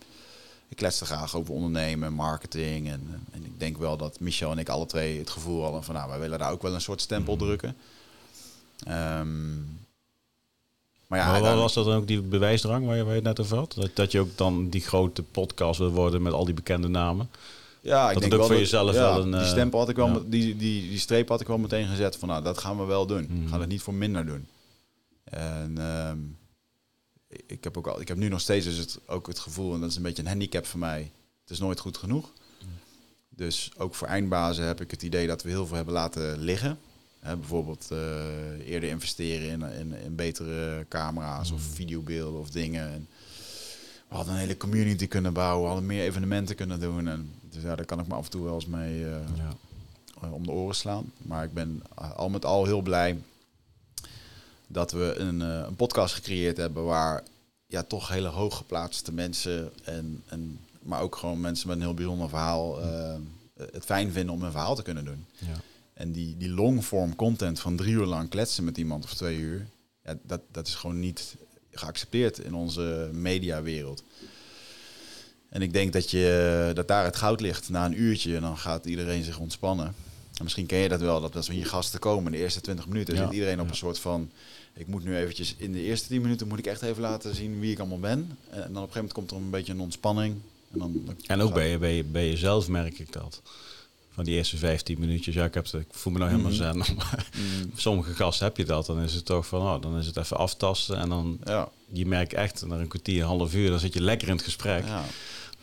ik 0.68 0.76
kletste 0.76 1.04
graag 1.04 1.36
over 1.36 1.54
ondernemen, 1.54 2.12
marketing. 2.12 2.88
En, 2.88 3.26
en 3.32 3.44
ik 3.44 3.60
denk 3.60 3.78
wel 3.78 3.96
dat 3.96 4.20
Michel 4.20 4.50
en 4.50 4.58
ik 4.58 4.68
alle 4.68 4.86
twee 4.86 5.18
het 5.18 5.30
gevoel 5.30 5.62
hadden 5.62 5.84
van 5.84 5.94
nou, 5.94 6.08
wij 6.08 6.18
willen 6.18 6.38
daar 6.38 6.52
ook 6.52 6.62
wel 6.62 6.74
een 6.74 6.80
soort 6.80 7.00
stempel 7.00 7.36
drukken. 7.36 7.76
Ehm, 8.84 9.56
maar 11.06 11.18
ja, 11.18 11.40
maar 11.40 11.56
was 11.56 11.74
dat 11.74 11.84
dan 11.84 11.96
ook 11.96 12.06
die 12.06 12.20
bewijsdrang 12.20 12.86
waar 12.86 12.96
je, 12.96 13.02
waar 13.02 13.14
je 13.14 13.18
het 13.18 13.28
net 13.28 13.40
over 13.40 13.56
had? 13.56 13.72
Dat, 13.76 13.96
dat 13.96 14.12
je 14.12 14.20
ook 14.20 14.36
dan 14.36 14.68
die 14.68 14.80
grote 14.80 15.22
podcast 15.22 15.78
wil 15.78 15.90
worden 15.90 16.22
met 16.22 16.32
al 16.32 16.44
die 16.44 16.54
bekende 16.54 16.88
namen? 16.88 17.30
Ja, 17.86 18.06
ik 18.08 18.12
Dat 18.12 18.22
denk 18.22 18.32
het 18.32 18.32
ook 18.32 18.38
wel 18.38 18.46
voor 18.56 18.56
jezelf 18.66 18.94
ja, 18.94 19.00
wel 19.00 19.22
een, 19.22 19.30
Die 19.30 19.40
eh, 19.40 19.46
stempel 19.48 19.78
had 19.78 19.88
ik 19.88 19.96
wel, 19.96 20.08
ja. 20.08 20.18
die, 20.26 20.56
die, 20.56 20.88
die 20.88 20.98
streep 20.98 21.28
had 21.28 21.40
ik 21.40 21.46
wel 21.46 21.58
meteen 21.58 21.86
gezet 21.86 22.16
van 22.16 22.28
nou, 22.28 22.42
dat 22.42 22.58
gaan 22.58 22.78
we 22.78 22.84
wel 22.84 23.06
doen. 23.06 23.26
Mhm. 23.30 23.42
We 23.42 23.48
gaan 23.48 23.60
het 23.60 23.68
niet 23.68 23.82
voor 23.82 23.94
minder 23.94 24.26
doen. 24.26 24.46
En 25.24 25.78
ehm, 25.78 26.18
ik- 27.46 27.64
heb 27.64 27.76
ook 27.76 27.86
al, 27.86 28.00
ik 28.00 28.08
heb 28.08 28.16
nu 28.16 28.28
nog 28.28 28.40
steeds 28.40 28.64
dus 28.66 28.76
het, 28.76 28.98
ook 29.06 29.26
het 29.26 29.38
gevoel, 29.38 29.74
en 29.74 29.80
dat 29.80 29.90
is 29.90 29.96
een 29.96 30.02
beetje 30.02 30.22
een 30.22 30.28
handicap 30.28 30.66
voor 30.66 30.80
mij, 30.80 31.10
het 31.40 31.50
is 31.50 31.58
nooit 31.58 31.80
goed 31.80 31.96
genoeg. 31.96 32.32
Dus 33.28 33.70
ook 33.76 33.94
voor 33.94 34.08
eindbazen 34.08 34.64
heb 34.66 34.80
ik 34.80 34.90
het 34.90 35.02
idee 35.02 35.26
dat 35.26 35.42
we 35.42 35.48
heel 35.48 35.66
veel 35.66 35.76
hebben 35.76 35.94
laten 35.94 36.38
liggen. 36.38 36.78
Bijvoorbeeld 37.20 37.86
eh, 37.90 38.68
eerder 38.68 38.88
investeren 38.88 39.48
in, 39.48 39.62
in, 39.62 39.94
in 40.04 40.14
betere 40.14 40.86
camera's 40.88 41.50
of 41.50 41.62
videobeelden 41.62 42.40
of 42.40 42.50
dingen. 42.50 42.92
En 42.92 43.08
we 44.08 44.14
hadden 44.14 44.34
een 44.34 44.40
hele 44.40 44.56
community 44.56 45.06
kunnen 45.08 45.32
bouwen, 45.32 45.60
we 45.62 45.66
hadden 45.68 45.86
meer 45.86 46.02
evenementen 46.02 46.56
kunnen 46.56 46.80
doen. 46.80 47.08
En, 47.08 47.30
dus 47.56 47.64
ja, 47.64 47.76
daar 47.76 47.84
kan 47.86 48.00
ik 48.00 48.06
me 48.06 48.14
af 48.14 48.24
en 48.24 48.30
toe 48.30 48.44
wel 48.44 48.54
eens 48.54 48.66
mee 48.66 49.04
eh, 49.04 49.10
Ja. 49.36 49.56
eh, 50.22 50.32
om 50.32 50.46
de 50.46 50.50
oren 50.52 50.74
slaan. 50.74 51.12
Maar 51.16 51.44
ik 51.44 51.52
ben 51.52 51.82
al 51.94 52.28
met 52.28 52.44
al 52.44 52.64
heel 52.64 52.80
blij 52.82 53.18
dat 54.66 54.92
we 54.92 55.14
een, 55.16 55.42
eh, 55.42 55.64
een 55.66 55.76
podcast 55.76 56.14
gecreëerd 56.14 56.56
hebben 56.56 56.84
waar 56.84 57.22
ja, 57.66 57.82
toch 57.82 58.08
hele 58.08 58.28
hooggeplaatste 58.28 59.12
mensen 59.12 59.72
en, 59.84 60.22
en 60.26 60.60
maar 60.82 61.00
ook 61.00 61.16
gewoon 61.16 61.40
mensen 61.40 61.68
met 61.68 61.76
een 61.76 61.82
heel 61.82 61.94
bijzonder 61.94 62.28
verhaal 62.28 62.78
het 63.56 63.84
fijn 63.84 64.12
vinden 64.12 64.34
om 64.34 64.42
hun 64.42 64.50
verhaal 64.50 64.74
te 64.74 64.82
kunnen 64.82 65.04
doen. 65.04 65.26
Ja. 65.38 65.60
En 65.94 66.12
die, 66.12 66.36
die 66.36 66.50
longform 66.50 67.16
content 67.16 67.60
van 67.60 67.76
drie 67.76 67.92
uur 67.92 68.04
lang 68.06 68.28
kletsen 68.28 68.64
met 68.64 68.78
iemand 68.78 69.04
of 69.04 69.14
twee 69.14 69.38
uur, 69.38 69.66
ja, 70.04 70.16
dat, 70.22 70.40
dat 70.50 70.66
is 70.66 70.74
gewoon 70.74 71.00
niet 71.00 71.36
geaccepteerd 71.70 72.38
in 72.38 72.54
onze 72.54 73.10
mediawereld. 73.12 74.02
En 75.56 75.62
ik 75.62 75.72
denk 75.72 75.92
dat, 75.92 76.10
je, 76.10 76.70
dat 76.74 76.88
daar 76.88 77.04
het 77.04 77.16
goud 77.16 77.40
ligt. 77.40 77.68
Na 77.68 77.84
een 77.84 78.00
uurtje, 78.00 78.34
en 78.36 78.42
dan 78.42 78.58
gaat 78.58 78.84
iedereen 78.86 79.24
zich 79.24 79.38
ontspannen. 79.38 79.86
En 80.34 80.42
misschien 80.42 80.66
ken 80.66 80.78
je 80.78 80.88
dat 80.88 81.00
wel, 81.00 81.20
dat 81.20 81.36
als 81.36 81.48
we 81.48 81.54
hier 81.54 81.66
gasten 81.66 82.00
komen, 82.00 82.32
de 82.32 82.38
eerste 82.38 82.60
20 82.60 82.86
minuten, 82.88 83.14
Ja, 83.14 83.24
zit 83.24 83.32
iedereen 83.32 83.60
op 83.60 83.68
een 83.68 83.76
soort 83.76 83.98
van... 83.98 84.30
Ik 84.74 84.86
moet 84.86 85.04
nu 85.04 85.16
eventjes, 85.16 85.54
in 85.58 85.72
de 85.72 85.82
eerste 85.82 86.08
10 86.08 86.20
minuten 86.20 86.48
moet 86.48 86.58
ik 86.58 86.66
echt 86.66 86.82
even 86.82 87.02
laten 87.02 87.34
zien 87.34 87.60
wie 87.60 87.70
ik 87.72 87.78
allemaal 87.78 87.98
ben. 87.98 88.38
En 88.50 88.56
dan 88.56 88.60
op 88.60 88.66
een 88.66 88.72
gegeven 88.74 88.92
moment 88.94 89.12
komt 89.12 89.30
er 89.30 89.36
een 89.36 89.50
beetje 89.50 89.72
een 89.72 89.80
ontspanning. 89.80 90.34
En, 90.72 90.78
dan, 90.78 91.02
dan 91.04 91.16
En 91.26 91.40
ook 91.40 91.54
bij, 91.54 91.70
je- 91.70 91.78
bij, 91.78 91.94
je- 91.96 92.04
bij 92.04 92.28
jezelf 92.28 92.68
merk 92.68 92.98
ik 92.98 93.12
dat. 93.12 93.42
Van 94.12 94.24
die 94.24 94.34
eerste 94.34 94.56
15 94.56 94.98
minuutjes. 95.00 95.34
Ja, 95.34 95.44
ik, 95.44 95.54
heb 95.54 95.64
het, 95.64 95.72
ik 95.74 95.86
voel 95.90 96.12
me 96.12 96.18
nou 96.18 96.30
helemaal 96.30 96.52
Mhm. 96.52 96.60
zen. 96.62 96.76
Maar 96.96 97.26
Mm, 97.36 97.70
sommige 97.76 98.14
gasten 98.14 98.46
heb 98.46 98.56
je 98.56 98.64
dat. 98.64 98.86
Dan 98.86 99.00
is 99.00 99.14
het 99.14 99.24
toch 99.24 99.46
van, 99.46 99.60
oh, 99.60 99.82
dan 99.82 99.98
is 99.98 100.06
het 100.06 100.16
even 100.16 100.36
aftasten. 100.36 100.96
En 100.98 101.08
dan, 101.08 101.38
ja, 101.44 101.68
je 101.92 102.06
merkt 102.06 102.32
echt, 102.34 102.66
na 102.66 102.76
een 102.78 102.88
kwartier, 102.88 103.20
een 103.22 103.26
half 103.28 103.54
uur, 103.54 103.70
dan 103.70 103.78
zit 103.78 103.94
je 103.94 104.00
lekker 104.02 104.28
in 104.28 104.34
het 104.34 104.44
gesprek. 104.44 104.84
ja, 104.86 105.04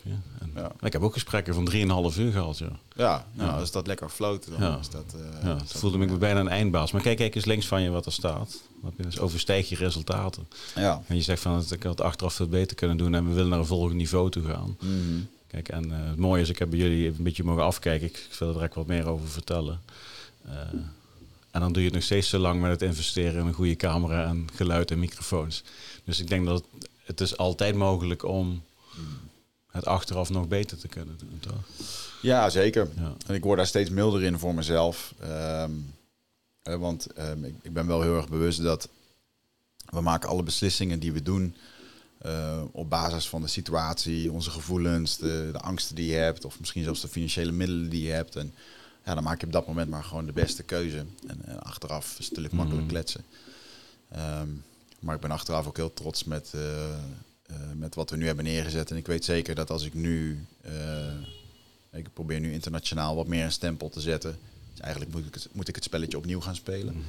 Ja, 0.04 0.10
en- 0.40 0.50
Ja. 0.54 0.72
Ik 0.80 0.92
heb 0.92 1.02
ook 1.02 1.12
gesprekken 1.12 1.54
van 1.54 1.64
3,5 1.64 2.18
uur 2.18 2.32
gehad, 2.32 2.58
ja. 2.58 2.68
ja, 2.96 3.26
nou, 3.32 3.50
Ja. 3.50 3.58
als 3.58 3.70
dat 3.70 3.86
lekker 3.86 4.08
floot, 4.08 4.48
dan 4.50 4.60
Ja. 4.60 4.78
is 4.78 4.88
dat... 4.88 5.14
eh, 5.14 5.42
ja 5.42 5.54
dat- 5.54 5.72
voelde 5.72 5.98
me 5.98 6.16
bijna 6.16 6.40
een 6.40 6.48
eindbaas. 6.48 6.92
Maar 6.92 7.02
kijk, 7.02 7.16
kijk 7.16 7.34
eens 7.34 7.44
links 7.44 7.66
van 7.66 7.82
je 7.82 7.90
wat 7.90 8.06
er 8.06 8.12
staat. 8.12 8.60
Dus 8.96 9.18
overstijg 9.18 9.68
je 9.68 9.76
resultaten. 9.76 10.48
Ja. 10.74 11.02
En 11.06 11.16
je 11.16 11.22
zegt 11.22 11.42
van, 11.42 11.64
ik 11.70 11.82
had 11.82 12.00
achteraf 12.00 12.34
veel 12.34 12.48
beter 12.48 12.76
kunnen 12.76 12.96
doen 12.96 13.14
en 13.14 13.28
we 13.28 13.34
willen 13.34 13.48
naar 13.50 13.58
een 13.58 13.66
volgend 13.66 13.94
niveau 13.96 14.30
toe 14.30 14.44
gaan. 14.44 14.76
Mhm. 14.80 15.20
Kijk, 15.46 15.68
en 15.68 15.92
eh, 15.92 16.08
het 16.08 16.16
mooie 16.18 16.42
is, 16.42 16.48
ik 16.48 16.58
heb 16.58 16.70
bij 16.70 16.78
jullie 16.78 17.06
een 17.06 17.22
beetje 17.22 17.44
mogen 17.44 17.64
afkijken. 17.64 18.06
Ik, 18.06 18.28
wil 18.38 18.48
er 18.48 18.54
direct 18.54 18.74
wat 18.74 18.86
meer 18.86 19.06
over 19.08 19.28
vertellen. 19.28 19.80
Eh, 20.44 20.52
en 21.50 21.60
dan 21.60 21.72
doe 21.72 21.78
je 21.82 21.88
het 21.88 21.94
nog 21.94 22.04
steeds 22.04 22.28
zo 22.28 22.38
lang 22.38 22.60
met 22.60 22.70
het 22.70 22.82
investeren 22.82 23.40
in 23.40 23.46
een 23.46 23.52
goede 23.54 23.76
camera 23.76 24.24
en 24.26 24.46
geluid 24.54 24.90
en 24.90 24.98
microfoons. 24.98 25.62
Dus 26.04 26.20
ik 26.20 26.28
denk 26.28 26.46
dat 26.46 26.64
het, 26.72 26.88
het 27.04 27.20
is 27.20 27.36
altijd 27.36 27.74
mogelijk 27.74 28.24
om 28.24 28.62
het 29.74 29.86
achteraf 29.86 30.30
nog 30.30 30.48
beter 30.48 30.78
te 30.78 30.88
kunnen 30.88 31.18
doen. 31.18 31.38
Toch? 31.40 31.64
Ja, 32.22 32.50
zeker. 32.50 32.88
Ja. 32.96 33.12
En 33.26 33.34
ik 33.34 33.42
word 33.44 33.56
daar 33.56 33.66
steeds 33.66 33.90
milder 33.90 34.22
in 34.22 34.38
voor 34.38 34.54
mezelf. 34.54 35.14
Eh, 35.18 35.64
want 36.62 37.06
ehm, 37.12 37.44
ik, 37.44 37.54
ik 37.62 37.72
ben 37.72 37.86
wel 37.86 38.02
heel 38.02 38.16
erg 38.16 38.28
bewust 38.28 38.62
dat 38.62 38.88
we 39.84 40.00
maken 40.00 40.28
alle 40.28 40.42
beslissingen 40.42 40.98
die 40.98 41.12
we 41.12 41.22
doen 41.22 41.54
eh, 42.18 42.62
op 42.72 42.90
basis 42.90 43.28
van 43.28 43.40
de 43.40 43.46
situatie, 43.48 44.32
onze 44.32 44.50
gevoelens, 44.50 45.16
de, 45.16 45.48
de 45.52 45.58
angsten 45.60 45.94
die 45.94 46.06
je 46.06 46.16
hebt, 46.16 46.44
of 46.44 46.58
misschien 46.60 46.82
zelfs 46.84 47.00
de 47.00 47.08
financiële 47.08 47.52
middelen 47.52 47.88
die 47.88 48.02
je 48.02 48.10
hebt. 48.12 48.36
En 48.36 48.54
ja, 49.04 49.14
dan 49.14 49.22
maak 49.22 49.40
je 49.40 49.46
op 49.46 49.52
dat 49.52 49.66
moment 49.66 49.90
maar 49.90 50.04
gewoon 50.04 50.26
de 50.26 50.32
beste 50.32 50.62
keuze. 50.62 51.04
En, 51.26 51.40
en 51.44 51.62
achteraf 51.62 52.04
is 52.10 52.12
het 52.18 52.28
natuurlijk 52.28 52.54
makkelijk 52.54 52.82
Mhm. 52.84 52.92
kletsen. 52.94 53.24
Ehm, 54.10 54.48
maar 55.00 55.14
ik 55.14 55.20
ben 55.20 55.30
achteraf 55.30 55.66
ook 55.66 55.76
heel 55.76 55.92
trots 55.92 56.24
met, 56.24 56.50
eh, 56.54 56.60
eh, 57.46 57.56
met 57.74 57.94
wat 57.94 58.10
we 58.10 58.16
nu 58.16 58.26
hebben 58.26 58.44
neergezet. 58.44 58.90
En 58.90 58.96
ik 58.96 59.06
weet 59.06 59.24
zeker 59.24 59.54
dat 59.54 59.70
als 59.70 59.84
ik 59.84 59.94
nu 59.94 60.46
eh, 60.60 61.12
ik 61.94 62.12
probeer 62.12 62.40
nu 62.40 62.52
internationaal 62.52 63.16
wat 63.16 63.26
meer 63.26 63.44
een 63.44 63.52
stempel 63.52 63.88
te 63.88 64.00
zetten. 64.00 64.38
Dus 64.70 64.80
eigenlijk 64.80 65.12
moet 65.12 65.26
ik 65.26 65.34
het, 65.34 65.48
moet 65.52 65.68
ik 65.68 65.74
het 65.74 65.84
spelletje 65.84 66.16
opnieuw 66.16 66.40
gaan 66.40 66.54
spelen. 66.56 66.94
Mhm. 66.94 67.04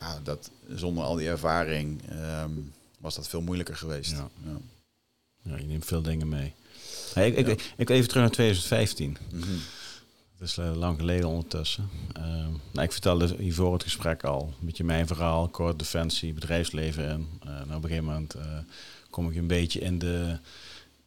Ja, 0.00 0.20
dat, 0.22 0.50
zonder 0.74 1.04
al 1.04 1.14
die 1.14 1.28
ervaring 1.28 2.02
ehm, 2.08 2.50
was 2.98 3.14
dat 3.14 3.28
veel 3.28 3.40
moeilijker 3.40 3.76
geweest. 3.76 4.10
Ja. 4.10 4.28
Ja. 4.44 4.56
Ja, 5.42 5.56
je 5.56 5.64
neemt 5.64 5.84
veel 5.84 6.02
dingen 6.02 6.28
mee. 6.28 6.52
Hey, 7.14 7.30
ik, 7.30 7.46
Ja. 7.46 7.54
ik, 7.76 7.90
even 7.90 8.08
terug 8.08 8.22
naar 8.22 8.32
2015. 8.32 9.16
Mhm. 9.32 9.42
Dat 10.38 10.48
is 10.48 10.58
eh, 10.58 10.76
lang 10.76 10.98
geleden 10.98 11.28
ondertussen. 11.28 11.88
Ehm, 12.12 12.50
nou, 12.72 12.86
ik 12.86 12.92
vertelde 12.92 13.36
hier 13.38 13.54
voor 13.54 13.72
het 13.72 13.82
gesprek 13.82 14.24
al 14.24 14.54
een 14.60 14.66
beetje 14.66 14.84
mijn 14.84 15.06
verhaal, 15.06 15.48
kort 15.48 15.78
defensie, 15.78 16.32
bedrijfsleven. 16.32 17.08
En 17.08 17.28
eh, 17.40 17.48
nou, 17.48 17.62
op 17.62 17.82
een 17.82 17.82
gegeven 17.82 18.04
moment 18.04 18.34
kom 19.12 19.30
ik 19.30 19.36
een 19.36 19.46
beetje 19.46 19.80
in 19.80 19.98
de, 19.98 20.38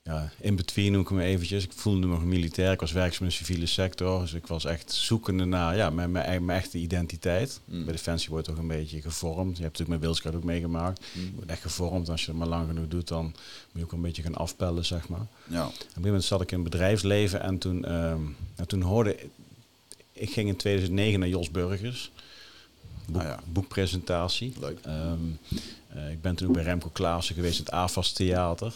ja, 0.04 0.32
in 0.40 0.56
between 0.56 1.00
ik 1.00 1.08
hem 1.08 1.20
eventjes. 1.20 1.64
Ik 1.64 1.72
voelde 1.72 2.08
me 2.08 2.14
nog 2.14 2.24
militair. 2.24 2.72
Ik 2.72 2.80
was 2.80 2.92
werkzaam 2.92 3.24
in 3.24 3.30
de 3.30 3.36
civiele 3.36 3.66
sector. 3.66 4.22
Dus 4.22 4.34
ik 4.34 4.48
was 4.48 4.66
echt 4.66 4.92
zoekende 4.92 5.46
naar 5.46 5.76
ja, 5.76 5.90
mijn, 5.90 6.12
mijn, 6.12 6.46
mijn 6.46 6.60
echte 6.60 6.78
identiteit. 6.78 7.60
Mm. 7.66 7.84
Bij 7.84 7.94
Defensie 7.94 8.30
wordt 8.30 8.48
toch 8.48 8.58
een 8.58 8.68
beetje 8.68 9.02
gevormd. 9.02 9.58
Je 9.58 9.64
hebt 9.64 9.78
natuurlijk 9.78 9.90
mijn 9.90 10.02
Wilscard 10.02 10.36
ook 10.36 10.44
meegemaakt. 10.44 11.06
Mm. 11.14 11.32
Wordt 11.36 11.50
echt 11.50 11.62
gevormd. 11.62 12.10
Als 12.10 12.22
je 12.26 12.30
het 12.30 12.40
maar 12.40 12.48
lang 12.48 12.68
genoeg 12.68 12.88
doet, 12.88 13.08
dan 13.08 13.24
moet 13.24 13.34
je 13.74 13.84
ook 13.84 13.92
een 13.92 14.02
beetje 14.02 14.22
gaan 14.22 14.36
afpellen, 14.36 14.86
zeg 14.86 15.10
maar. 15.10 15.26
Ja. 15.48 15.66
Op 15.66 15.72
een 15.72 15.78
gegeven 15.78 16.02
moment 16.02 16.24
zat 16.24 16.42
ik 16.42 16.52
in 16.52 16.60
het 16.60 16.70
bedrijfsleven 16.70 17.42
en 17.42 17.58
toen, 17.58 17.86
ehm, 17.86 18.22
nou, 18.56 18.68
toen 18.68 18.82
hoorde 18.82 19.16
ik... 19.16 19.28
Ik 20.14 20.32
ging 20.32 20.48
in 20.48 20.56
2009 20.56 21.20
naar 21.20 21.30
Jos 21.30 21.52
Burgers. 21.52 22.12
Boek, 23.08 23.22
Ah, 23.22 23.28
ja. 23.28 23.40
Boekpresentatie. 23.46 24.54
Leuk. 24.60 24.80
Ehm, 24.82 25.20
eh, 25.98 26.12
ik 26.12 26.22
ben 26.22 26.36
toen 26.36 26.48
ook 26.48 26.54
bij 26.54 26.64
Remco 26.64 26.90
Klaassen 26.90 27.36
geweest, 27.36 27.58
het 27.58 27.72
AFAS 27.72 28.12
Theater. 28.12 28.74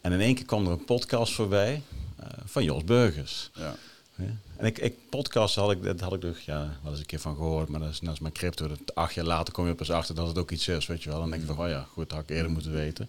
En 0.00 0.12
in 0.12 0.20
één 0.20 0.34
keer 0.34 0.44
kwam 0.44 0.66
er 0.66 0.72
een 0.72 0.84
podcast 0.84 1.32
voorbij 1.32 1.82
eh, 2.16 2.26
van 2.44 2.64
Jos 2.64 2.84
Burgers. 2.84 3.50
Ja. 3.54 3.76
Ja. 4.16 4.36
En 4.56 4.66
ik, 4.66 4.78
ik 4.78 4.94
podcast 5.08 5.54
had 5.54 5.70
ik, 5.70 5.82
dat 5.82 6.00
had 6.00 6.12
ik 6.12 6.22
nog 6.22 6.38
ja, 6.38 6.78
wel 6.82 6.90
eens 6.90 7.00
een 7.00 7.06
keer 7.06 7.20
van 7.20 7.34
gehoord, 7.34 7.68
maar 7.68 7.80
dat 7.80 7.90
is 7.90 8.00
net 8.00 8.10
als 8.10 8.18
mijn 8.18 8.32
crypto. 8.32 8.68
Dat 8.68 8.94
acht 8.94 9.14
jaar 9.14 9.24
later 9.24 9.54
kom 9.54 9.66
je 9.66 9.74
pas 9.74 9.90
achter 9.90 10.14
dat 10.14 10.26
het 10.26 10.38
ook 10.38 10.50
iets 10.50 10.68
is, 10.68 10.86
weet 10.86 11.02
je 11.02 11.10
wel. 11.10 11.18
Dan 11.18 11.30
denk 11.30 11.42
je 11.42 11.46
van, 11.54 11.64
oh 11.64 11.68
ja, 11.68 11.86
goed, 11.92 12.08
dat 12.08 12.18
had 12.18 12.30
ik 12.30 12.36
eerder 12.36 12.50
moeten 12.50 12.72
weten. 12.72 13.06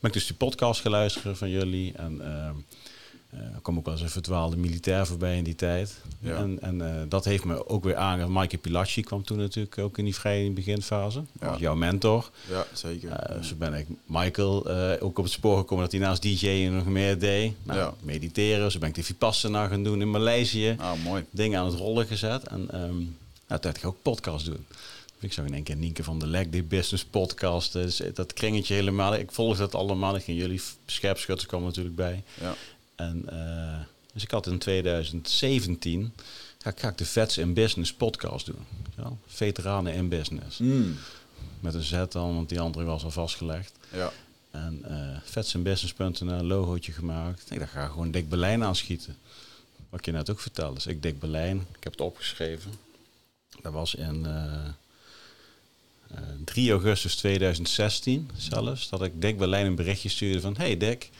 Maar 0.00 0.10
ik 0.10 0.12
dus 0.12 0.26
die 0.26 0.36
podcast 0.36 0.80
geluisterd 0.80 1.38
van 1.38 1.50
jullie 1.50 1.92
en 1.96 2.20
ehm, 2.20 2.54
eh, 3.30 3.38
er 3.40 3.60
kwam 3.62 3.78
ook 3.78 3.84
wel 3.84 3.94
eens 3.94 4.02
een 4.02 4.10
verdwaalde 4.10 4.56
militair 4.56 5.06
voorbij 5.06 5.36
in 5.36 5.44
die 5.44 5.54
tijd. 5.54 5.94
Ja. 6.18 6.36
En, 6.36 6.58
en 6.60 6.80
eh, 6.80 7.02
dat 7.08 7.24
heeft 7.24 7.44
me 7.44 7.68
ook 7.68 7.84
weer 7.84 7.96
aangegeven. 7.96 8.32
Maaike 8.32 8.58
Pilacci 8.58 9.02
kwam 9.02 9.24
toen 9.24 9.38
natuurlijk 9.38 9.78
ook 9.78 9.98
in 9.98 10.04
die 10.04 10.14
vrije 10.14 10.50
beginfase. 10.50 11.22
Ja. 11.40 11.56
Jouw 11.58 11.74
mentor. 11.74 12.30
ja, 12.48 12.66
zeker. 12.72 13.36
Uh, 13.36 13.42
zo 13.42 13.54
ben 13.54 13.74
ik 13.74 13.86
Michael 14.06 14.70
eh, 14.70 15.04
ook 15.04 15.18
op 15.18 15.24
het 15.24 15.32
spoor 15.32 15.58
gekomen 15.58 15.84
dat 15.84 15.92
hij 15.92 16.00
naast 16.00 16.22
DJ 16.22 16.68
nog 16.72 16.84
meer 16.84 17.18
deed. 17.18 17.52
Nou, 17.62 17.78
Ja. 17.78 17.94
Mediteren, 18.00 18.70
zo 18.70 18.78
ben 18.78 18.88
ik 18.88 18.94
de 18.94 19.04
Vipassana 19.04 19.66
gaan 19.66 19.82
doen 19.82 20.00
in 20.00 20.10
Maleisië. 20.10 20.74
Ah, 20.78 20.92
mooi. 21.04 21.24
Dingen 21.30 21.60
aan 21.60 21.66
het 21.66 21.74
rollen 21.78 22.06
gezet. 22.06 22.48
En 22.48 22.70
ehm 22.70 23.02
nou, 23.46 23.60
toen 23.60 23.70
ik 23.74 23.84
ook 23.84 24.02
podcast 24.02 24.44
doen. 24.44 24.66
Ik 25.18 25.32
zag 25.32 25.44
in 25.44 25.54
één 25.54 25.62
keer 25.62 25.76
Nienke 25.76 26.04
van 26.04 26.18
der 26.18 26.28
Lek, 26.28 26.52
die 26.52 26.62
business 26.62 27.04
podcast. 27.04 27.72
Dus 27.72 28.02
dat 28.14 28.32
kringetje 28.32 28.74
helemaal. 28.74 29.14
Ik 29.14 29.32
volgde 29.32 29.58
dat 29.58 29.74
allemaal. 29.74 30.16
Ik 30.16 30.24
ging 30.24 30.38
jullie 30.38 30.60
scherpschutters 30.86 31.48
kwam 31.48 31.62
natuurlijk 31.62 31.96
bij. 31.96 32.22
Ja. 32.40 32.54
En, 33.00 33.22
eh, 33.28 33.78
dus 34.12 34.22
ik 34.22 34.30
had 34.30 34.46
in 34.46 34.58
2017 34.58 36.12
ga, 36.58 36.70
ik- 36.70 36.80
ga 36.80 36.88
ik 36.88 36.98
de 36.98 37.04
Vets 37.06 37.38
in 37.38 37.54
Business 37.54 37.92
podcast 37.92 38.46
doen. 38.46 38.64
Ja, 38.96 39.12
veteranen 39.26 39.94
in 39.94 40.08
business. 40.08 40.58
Mm. 40.58 40.96
Met 41.60 41.74
een 41.74 41.82
Z 41.82 41.90
dan, 42.08 42.34
want 42.34 42.48
die 42.48 42.60
andere 42.60 42.84
was 42.84 43.04
al 43.04 43.10
vastgelegd. 43.10 43.72
Ja. 43.92 44.12
En 44.50 44.80
eh 44.84 45.18
vetsenbusiness.nl, 45.24 46.42
logootje 46.42 46.92
gemaakt. 46.92 47.50
Ik 47.50 47.58
dacht, 47.58 47.72
ga 47.72 47.86
gewoon 47.86 48.10
Dick 48.10 48.28
Berlijn 48.28 48.64
aanschieten. 48.64 49.16
Wat 49.90 50.00
ik 50.00 50.06
je 50.06 50.12
net 50.12 50.30
ook 50.30 50.40
vertelde. 50.40 50.74
Dus 50.74 50.86
ik 50.86 51.02
Dick 51.02 51.18
Berlijn, 51.18 51.56
ik 51.76 51.84
heb 51.84 51.92
het 51.92 52.00
opgeschreven. 52.00 52.72
Dat 53.62 53.72
was 53.72 53.94
in 53.94 54.26
eh, 54.26 54.54
eh, 56.10 56.18
3 56.44 56.70
augustus 56.70 57.14
2016 57.16 58.30
zelfs. 58.36 58.88
Dat 58.88 59.02
ik 59.02 59.12
Dick 59.20 59.38
Berlijn 59.38 59.66
een 59.66 59.74
berichtje 59.74 60.08
stuurde 60.08 60.40
van... 60.40 60.56
Hey 60.56 60.76
Dick, 60.76 61.10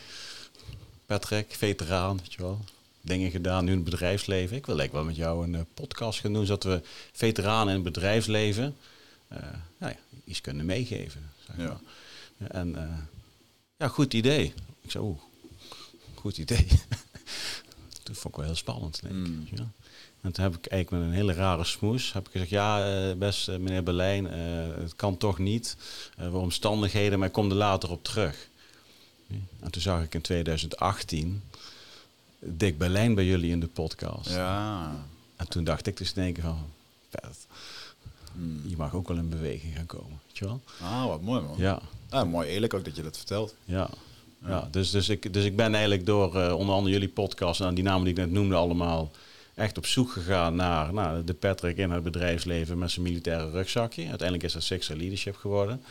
Patrick, 1.10 1.54
veteraan, 1.54 2.16
weet 2.16 2.32
je 2.32 2.42
wel. 2.42 2.60
Dingen 3.00 3.30
gedaan 3.30 3.64
nu 3.64 3.70
in 3.70 3.76
het 3.76 3.84
bedrijfsleven. 3.90 4.56
Ik 4.56 4.66
wil 4.66 4.78
eigenlijk 4.78 4.92
wel 4.92 5.14
met 5.14 5.26
jou 5.26 5.44
een 5.46 5.54
eh, 5.54 5.60
podcast 5.74 6.20
gaan 6.20 6.32
doen... 6.32 6.46
zodat 6.46 6.64
we 6.64 6.80
veteranen 7.12 7.68
in 7.68 7.74
het 7.84 7.92
bedrijfsleven... 7.92 8.76
nou 9.28 9.42
ja, 9.78 9.96
iets 10.24 10.40
kunnen 10.40 10.66
meegeven. 10.66 11.30
Zeg 11.46 11.56
Ja. 11.56 11.80
maar. 12.38 12.50
En 12.50 12.76
eh, 12.76 12.98
ja, 13.76 13.88
goed 13.88 14.14
idee. 14.14 14.54
Ik 14.80 14.90
zei, 14.90 15.04
oeh, 15.04 15.18
goed 16.14 16.38
idee. 16.38 16.66
Toen 18.02 18.14
vond 18.14 18.34
ik 18.34 18.36
wel 18.36 18.44
heel 18.44 18.54
spannend, 18.54 19.00
denk 19.02 19.14
ik. 19.14 19.26
Mm. 19.26 19.46
Ja. 19.54 19.70
En 20.20 20.32
toen 20.32 20.44
heb 20.44 20.56
ik 20.56 20.66
eigenlijk 20.66 21.02
met 21.02 21.12
een 21.12 21.16
hele 21.16 21.32
rare 21.32 21.64
smoes 21.64 22.12
heb 22.12 22.26
ik 22.26 22.32
gezegd, 22.32 22.50
ja, 22.50 23.14
best 23.14 23.48
eh, 23.48 23.56
meneer 23.56 23.82
Berlijn, 23.82 24.24
het 24.24 24.96
kan 24.96 25.16
toch 25.16 25.38
niet. 25.38 25.76
Voor 26.18 26.40
omstandigheden, 26.40 27.18
maar 27.18 27.28
ik 27.28 27.34
kom 27.34 27.50
er 27.50 27.56
later 27.56 27.90
op 27.90 28.04
terug. 28.04 28.48
En 29.60 29.70
toen 29.70 29.82
zag 29.82 30.02
ik 30.02 30.14
in 30.14 30.20
2018 30.20 31.42
Dick 32.38 32.78
Berlijn 32.78 33.14
bij 33.14 33.24
jullie 33.24 33.50
in 33.50 33.60
de 33.60 33.66
podcast. 33.66 34.30
Ja. 34.30 34.92
En 35.36 35.48
toen 35.48 35.64
dacht 35.64 35.86
ik 35.86 35.96
dus 35.96 36.12
in 36.12 36.22
één 36.22 36.32
keer 36.32 36.42
van, 36.42 36.64
vet, 37.10 37.46
Mm. 38.32 38.62
je 38.66 38.76
mag 38.76 38.94
ook 38.94 39.08
wel 39.08 39.16
in 39.16 39.28
beweging 39.28 39.76
gaan 39.76 39.86
komen. 39.86 40.20
Weet 40.26 40.38
je 40.38 40.44
wel? 40.44 40.60
Ah, 40.82 41.06
wat 41.06 41.22
mooi 41.22 41.42
man. 41.42 41.54
Ja. 41.58 41.80
Ah, 42.08 42.28
mooi 42.30 42.48
eerlijk 42.48 42.74
ook 42.74 42.84
dat 42.84 42.96
je 42.96 43.02
dat 43.02 43.16
vertelt. 43.16 43.54
Ja. 43.64 43.90
Ja, 44.46 44.68
dus, 44.70 44.90
dus, 44.90 45.08
ik, 45.08 45.32
dus 45.32 45.44
ik 45.44 45.56
ben 45.56 45.72
eigenlijk 45.72 46.06
door 46.06 46.40
eh, 46.40 46.56
onder 46.56 46.74
andere 46.74 46.92
jullie 46.92 47.08
podcast 47.08 47.60
en 47.60 47.74
die 47.74 47.84
namen 47.84 48.04
die 48.04 48.12
ik 48.12 48.18
net 48.18 48.30
noemde 48.30 48.54
allemaal 48.54 49.10
echt 49.54 49.78
op 49.78 49.86
zoek 49.86 50.12
gegaan 50.12 50.54
naar 50.54 50.92
nou, 50.92 51.24
de 51.24 51.34
Patrick 51.34 51.76
in 51.76 51.90
het 51.90 52.02
bedrijfsleven 52.02 52.78
met 52.78 52.90
zijn 52.90 53.04
militaire 53.04 53.50
rugzakje. 53.50 54.02
Uiteindelijk 54.08 54.42
is 54.42 54.52
dat 54.52 54.62
Sixer 54.62 54.96
Leadership 54.96 55.36
geworden. 55.36 55.82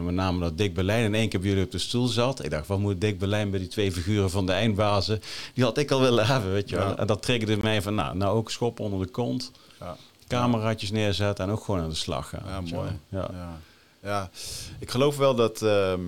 En 0.00 0.06
met 0.06 0.14
name 0.14 0.40
dat 0.40 0.58
Dick 0.58 0.74
Berlijn 0.74 1.04
in 1.04 1.14
één 1.14 1.28
keer 1.28 1.40
bij 1.40 1.48
jullie 1.48 1.64
op 1.64 1.70
de 1.70 1.78
stoel 1.78 2.06
zat. 2.06 2.44
Ik 2.44 2.50
dacht, 2.50 2.66
wat 2.66 2.78
moet 2.78 3.00
Dick 3.00 3.18
Berlijn 3.18 3.50
bij 3.50 3.58
die 3.58 3.68
twee 3.68 3.92
figuren 3.92 4.30
van 4.30 4.46
de 4.46 4.52
eindbazen? 4.52 5.22
Die 5.54 5.64
had 5.64 5.78
ik 5.78 5.90
al 5.90 6.00
willen 6.00 6.26
hebben, 6.26 6.52
weet 6.52 6.68
je 6.68 6.76
wel. 6.76 6.88
Ja. 6.88 6.96
En 6.96 7.06
dat 7.06 7.22
triggerde 7.22 7.56
mij 7.56 7.82
van, 7.82 7.94
nou, 7.94 8.16
nou 8.16 8.36
ook 8.36 8.50
schop 8.50 8.80
onder 8.80 9.06
de 9.06 9.12
kont. 9.12 9.50
Ja. 9.80 9.96
Cameraatjes 10.28 10.90
neerzetten 10.90 11.44
en 11.44 11.50
ook 11.50 11.64
gewoon 11.64 11.80
aan 11.80 11.88
de 11.88 11.94
slag 11.94 12.28
gaan. 12.28 12.42
Ja, 12.46 12.60
mooi. 12.60 12.90
Ja. 13.08 13.28
Ja. 13.32 13.58
ja, 14.02 14.30
ik 14.78 14.90
geloof 14.90 15.16
wel 15.16 15.34
dat, 15.34 15.62
ehm, 15.62 16.00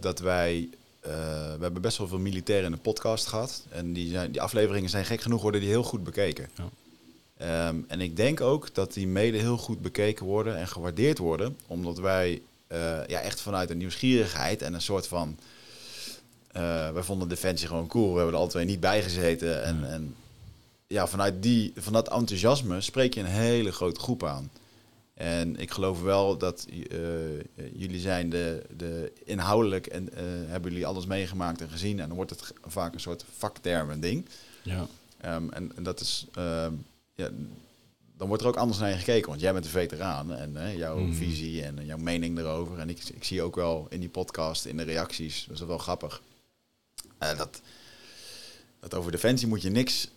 dat 0.00 0.18
wij... 0.18 0.68
eh, 1.00 1.10
we 1.56 1.58
hebben 1.60 1.82
best 1.82 1.98
wel 1.98 2.08
veel 2.08 2.18
militairen 2.18 2.64
in 2.64 2.72
de 2.72 2.78
podcast 2.78 3.26
gehad. 3.26 3.64
En 3.68 3.92
die, 3.92 4.10
zijn, 4.10 4.32
die 4.32 4.40
afleveringen 4.42 4.90
zijn 4.90 5.04
gek 5.04 5.20
genoeg 5.20 5.42
worden 5.42 5.60
die 5.60 5.70
heel 5.70 5.82
goed 5.82 6.04
bekeken. 6.04 6.48
Ja. 6.54 6.68
Ehm, 7.36 7.76
en 7.88 8.00
ik 8.00 8.16
denk 8.16 8.40
ook 8.40 8.74
dat 8.74 8.92
die 8.92 9.06
mede 9.06 9.38
heel 9.38 9.56
goed 9.56 9.82
bekeken 9.82 10.26
worden 10.26 10.56
en 10.56 10.68
gewaardeerd 10.68 11.18
worden. 11.18 11.56
Omdat 11.66 11.98
wij 11.98 12.40
ja, 13.06 13.20
echt 13.20 13.40
vanuit 13.40 13.70
een 13.70 13.78
nieuwsgierigheid 13.78 14.62
en 14.62 14.74
een 14.74 14.82
soort 14.82 15.06
van... 15.06 15.38
eh 16.52 16.90
wij 16.90 17.02
vonden 17.02 17.28
Defensie 17.28 17.68
gewoon 17.68 17.86
cool. 17.86 18.10
We 18.10 18.16
hebben 18.16 18.34
er 18.34 18.40
alle 18.40 18.50
twee 18.50 18.64
niet 18.64 18.80
bij 18.80 19.02
gezeten. 19.02 19.64
En, 19.64 19.90
en 19.90 20.14
ja, 20.86 21.06
vanuit 21.06 21.42
die, 21.42 21.72
van 21.76 21.92
dat 21.92 22.08
enthousiasme 22.08 22.80
spreek 22.80 23.14
je 23.14 23.20
een 23.20 23.26
hele 23.26 23.72
grote 23.72 24.00
groep 24.00 24.24
aan. 24.24 24.50
En 25.14 25.56
ik 25.56 25.70
geloof 25.70 26.02
wel 26.02 26.36
dat 26.38 26.66
eh, 26.68 26.98
jullie 27.72 28.00
zijn 28.00 28.30
de, 28.30 28.62
de 28.76 29.12
inhoudelijk 29.24 29.86
en 29.86 30.12
eh, 30.12 30.22
hebben 30.24 30.70
jullie 30.70 30.86
alles 30.86 31.06
meegemaakt 31.06 31.60
en 31.60 31.68
gezien. 31.70 32.00
En 32.00 32.06
dan 32.06 32.16
wordt 32.16 32.30
het 32.30 32.52
vaak 32.66 32.94
een 32.94 33.00
soort 33.00 33.24
vaktermen 33.36 34.00
ding. 34.00 34.28
Ja. 34.62 34.86
Ehm, 35.20 35.48
en, 35.50 35.72
en 35.76 35.82
dat 35.82 36.00
is, 36.00 36.26
ehm, 36.34 36.72
ja, 37.14 37.30
dan 38.20 38.28
wordt 38.28 38.42
er 38.44 38.48
ook 38.48 38.56
anders 38.56 38.78
naar 38.78 38.88
je 38.90 38.96
gekeken. 38.96 39.28
Want 39.28 39.40
jij 39.40 39.52
bent 39.52 39.64
een 39.64 39.70
veteraan 39.70 40.32
en 40.34 40.56
eh, 40.56 40.76
jouw 40.76 40.98
Mhm. 40.98 41.12
visie 41.12 41.62
en 41.62 41.78
eh, 41.78 41.86
jouw 41.86 41.96
mening 41.98 42.38
erover. 42.38 42.78
En 42.78 42.88
ik, 42.90 43.02
ik 43.14 43.24
zie 43.24 43.42
ook 43.42 43.54
wel 43.54 43.86
in 43.90 44.00
die 44.00 44.08
podcast, 44.08 44.64
in 44.64 44.76
de 44.76 44.82
reacties, 44.82 45.44
dat 45.48 45.56
is 45.60 45.62
wel 45.66 45.78
grappig. 45.78 46.22
eh, 47.18 47.36
dat, 47.38 47.60
dat 48.80 48.94
over 48.94 49.10
defensie 49.12 49.48
moet 49.48 49.62
je 49.62 49.70
niks 49.70 50.08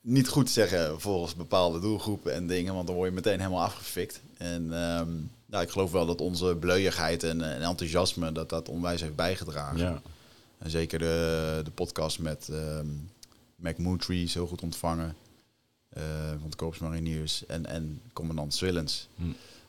niet 0.00 0.28
goed 0.28 0.50
zeggen 0.50 1.00
volgens 1.00 1.34
bepaalde 1.34 1.80
doelgroepen 1.80 2.34
en 2.34 2.46
dingen, 2.46 2.74
want 2.74 2.86
dan 2.86 2.96
word 2.96 3.08
je 3.08 3.14
meteen 3.14 3.38
helemaal 3.38 3.62
afgefikt. 3.62 4.20
En 4.36 4.62
ehm, 4.72 5.10
nou, 5.46 5.62
ik 5.64 5.70
geloof 5.70 5.90
wel 5.90 6.06
dat 6.06 6.20
onze 6.20 6.56
bleuigheid 6.60 7.22
en, 7.22 7.42
en 7.42 7.62
enthousiasme, 7.62 8.32
dat 8.32 8.48
dat 8.48 8.68
onwijs 8.68 9.00
heeft 9.00 9.16
bijgedragen. 9.16 9.78
Ja. 9.78 10.02
En 10.58 10.70
zeker 10.70 10.98
de, 10.98 11.60
de 11.64 11.70
podcast 11.70 12.18
met 12.18 12.48
ehm 12.50 12.86
Mac 13.56 13.78
Moontree 13.78 14.22
is 14.22 14.34
heel 14.34 14.46
goed 14.46 14.62
ontvangen. 14.62 15.16
Eh 15.88 16.02
van 16.40 16.50
de 16.50 16.56
Korpsmariniers 16.56 17.46
en, 17.46 17.66
en 17.66 18.00
commandant 18.12 18.54
Swillens. 18.54 19.08
Hm. 19.16 19.22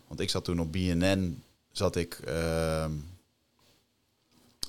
Want 0.08 0.20
ik 0.20 0.30
zat 0.30 0.44
toen 0.44 0.60
op 0.60 0.72
BNN, 0.72 1.44
zat 1.72 1.96
ik... 1.96 2.14
ehm, 2.26 2.92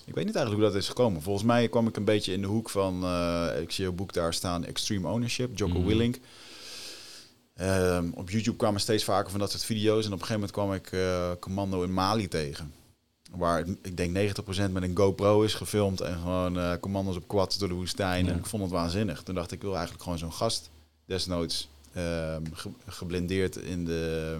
ik 0.04 0.14
weet 0.14 0.24
niet 0.24 0.34
eigenlijk 0.36 0.64
hoe 0.64 0.72
dat 0.72 0.82
is 0.82 0.88
gekomen. 0.88 1.22
Volgens 1.22 1.44
mij 1.46 1.68
kwam 1.68 1.86
ik 1.86 1.96
een 1.96 2.04
beetje 2.04 2.32
in 2.32 2.40
de 2.40 2.46
hoek 2.46 2.70
van... 2.70 3.04
eh, 3.04 3.60
ik 3.60 3.70
zie 3.70 3.84
jouw 3.84 3.92
boek 3.92 4.12
daar 4.12 4.34
staan, 4.34 4.64
Extreme 4.64 5.08
Ownership, 5.08 5.58
Jocko 5.58 5.78
Mhm. 5.78 5.86
Willink. 5.86 6.18
Ehm, 7.54 8.10
op 8.14 8.30
YouTube 8.30 8.56
kwamen 8.56 8.80
steeds 8.80 9.04
vaker 9.04 9.30
van 9.30 9.40
dat 9.40 9.50
soort 9.50 9.64
video's. 9.64 10.06
En 10.06 10.12
op 10.12 10.20
een 10.20 10.26
gegeven 10.26 10.34
moment 10.34 10.50
kwam 10.52 10.72
ik 10.72 10.92
eh, 10.92 11.30
Commando 11.40 11.82
in 11.82 11.92
Mali 11.92 12.28
tegen. 12.28 12.72
Waar 13.30 13.64
ik 13.82 13.96
denk 13.96 14.16
90% 14.16 14.70
met 14.72 14.82
een 14.82 14.96
GoPro 14.96 15.42
is 15.42 15.54
gefilmd. 15.54 16.00
En 16.00 16.14
gewoon 16.14 16.78
commando's 16.80 17.16
op 17.16 17.28
quads 17.28 17.58
door 17.58 17.68
de 17.68 17.74
woestijn. 17.74 18.24
Ja. 18.24 18.32
En 18.32 18.38
ik 18.38 18.46
vond 18.46 18.62
het 18.62 18.72
waanzinnig. 18.72 19.22
Toen 19.22 19.34
dacht 19.34 19.50
ik, 19.52 19.56
ik 19.56 19.62
wil 19.62 19.72
eigenlijk 19.74 20.02
gewoon 20.02 20.18
zo'n 20.18 20.32
gast. 20.32 20.70
Desnoods 21.14 21.68
ehm, 21.92 22.42
ge- 22.52 22.68
geblindeerd 22.86 23.56
in 23.56 23.84
de, 23.84 24.36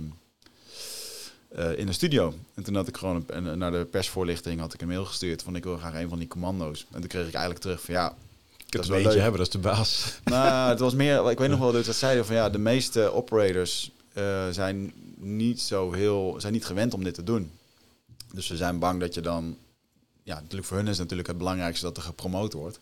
eh, 1.49 1.79
in 1.79 1.87
de 1.87 1.93
studio. 1.93 2.35
En 2.55 2.63
toen 2.63 2.75
had 2.75 2.89
ik 2.89 2.97
gewoon 2.97 3.25
een, 3.27 3.47
een- 3.47 3.59
naar 3.59 3.71
de 3.71 3.85
persvoorlichting 3.91 4.61
had 4.61 4.75
ik 4.75 4.81
een 4.83 4.89
mail 4.89 5.05
gestuurd. 5.05 5.43
Van 5.43 5.57
ik 5.57 5.65
wil 5.65 5.77
graag 5.77 5.95
een 5.95 6.09
van 6.09 6.19
die 6.19 6.29
commando's. 6.29 6.87
En 6.91 7.01
toen 7.01 7.09
kreeg 7.09 7.27
ik 7.27 7.33
eigenlijk 7.35 7.61
terug 7.65 7.81
van 7.83 7.95
ja... 7.95 8.09
Ik 8.09 8.17
Dat 8.71 8.73
het 8.73 8.81
is 8.81 8.87
een 8.87 8.89
wel 8.89 8.97
beetje 8.97 9.13
leuk. 9.13 9.21
hebben, 9.23 9.39
dat 9.39 9.47
is 9.47 9.53
de 9.53 9.69
baas. 9.69 10.15
Nou, 10.25 10.71
het 10.71 10.79
was 10.79 10.95
meer. 10.95 11.31
Ik 11.31 11.39
weet 11.39 11.49
nog 11.51 11.59
wel 11.59 11.73
dat 11.73 11.85
ze 11.85 11.93
zeiden 11.93 12.27
van 12.27 12.35
ja, 12.35 12.51
de 12.51 12.59
meeste 12.59 13.13
operators 13.13 13.91
eh, 14.13 14.49
zijn 14.51 14.93
niet 15.17 15.61
zo 15.61 15.93
heel, 15.93 16.35
zijn 16.39 16.53
niet 16.53 16.65
gewend 16.67 16.95
om 16.95 17.05
dit 17.05 17.15
te 17.15 17.23
doen. 17.25 17.51
Dus 18.33 18.47
ze 18.47 18.57
zijn 18.57 18.79
bang 18.79 19.01
dat 19.01 19.15
je 19.15 19.21
dan 19.21 19.57
ja, 20.23 20.35
natuurlijk 20.35 20.65
voor 20.65 20.77
hun 20.77 20.89
is 20.89 20.99
natuurlijk 20.99 21.29
het 21.29 21.39
belangrijkste 21.39 21.85
dat 21.85 21.97
er 21.97 22.03
gepromoot 22.03 22.53
wordt. 22.53 22.81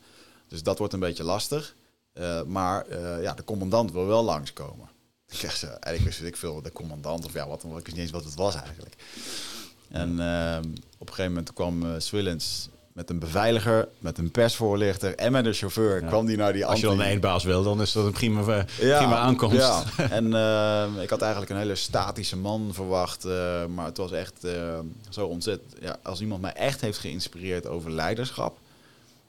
Dus 0.49 0.63
dat 0.63 0.79
wordt 0.79 0.93
een 0.93 1.01
beetje 1.01 1.25
lastig. 1.25 1.75
Uh, 2.19 2.43
maar 2.43 2.87
uh, 2.89 3.23
ja, 3.23 3.35
de 3.35 3.45
commandant 3.45 3.93
wil 3.93 4.07
wel 4.07 4.23
langskomen. 4.23 4.89
Ik 5.29 5.37
zeg 5.37 5.57
ze, 5.57 5.67
eigenlijk 5.67 6.17
wist 6.17 6.33
ik 6.33 6.37
veel, 6.37 6.63
de 6.63 6.73
commandant 6.73 7.25
of 7.25 7.33
ja, 7.33 7.49
wat, 7.49 7.65
ik 7.65 7.71
wist 7.71 7.87
niet 7.87 7.97
eens 7.97 8.11
wat 8.11 8.25
het 8.25 8.35
was 8.35 8.55
eigenlijk. 8.55 8.95
En 9.89 10.11
uh, 10.11 10.57
op 10.99 11.09
een 11.09 11.15
gegeven 11.15 11.33
moment 11.33 11.53
kwam 11.53 11.83
uh, 11.83 11.91
Swillens 11.99 12.69
met 12.93 13.11
een 13.11 13.19
beveiliger, 13.19 13.89
met 13.99 14.19
een 14.19 14.31
persvoorlichter 14.31 15.15
en 15.15 15.33
met 15.33 15.47
een 15.47 15.53
chauffeur 15.53 16.03
kwam 16.03 16.27
die 16.27 16.37
naar 16.37 16.53
die 16.53 16.67
Als 16.67 16.81
je 16.81 16.87
dan 16.87 16.99
een 16.99 17.05
eindbaas 17.05 17.45
wil, 17.45 17.63
dan 17.63 17.81
is 17.81 17.93
dat 17.93 18.05
een 18.05 18.13
prima, 18.13 18.65
ja, 18.81 18.99
prima 18.99 19.17
aankomst. 19.17 19.57
Ja. 19.57 19.85
en 20.11 20.27
ik 21.01 21.11
had 21.11 21.21
eigenlijk 21.21 21.51
een 21.51 21.59
hele 21.59 21.75
statische 21.75 22.37
man 22.37 22.71
verwacht, 22.73 23.25
maar 23.69 23.85
het 23.85 23.97
was 23.97 24.13
echt 24.13 24.47
zo 25.09 25.27
ontzettend. 25.27 25.75
Ja, 25.81 25.97
als 26.03 26.21
iemand 26.21 26.41
mij 26.41 26.53
echt 26.53 26.81
heeft 26.81 26.99
geïnspireerd 26.99 27.67
over 27.67 27.91
leiderschap, 27.91 28.59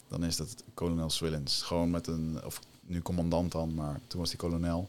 dan 0.08 0.24
is 0.24 0.36
dat 0.36 0.64
kolonel 0.74 1.10
Swillens. 1.10 1.62
Gewoon 1.62 1.90
met 1.90 2.08
een, 2.08 2.40
of 2.46 2.60
nu 2.90 3.02
commandant 3.02 3.52
dan, 3.52 3.74
maar 3.74 4.00
toen 4.08 4.20
was 4.20 4.30
hij 4.30 4.38
kolonel. 4.38 4.88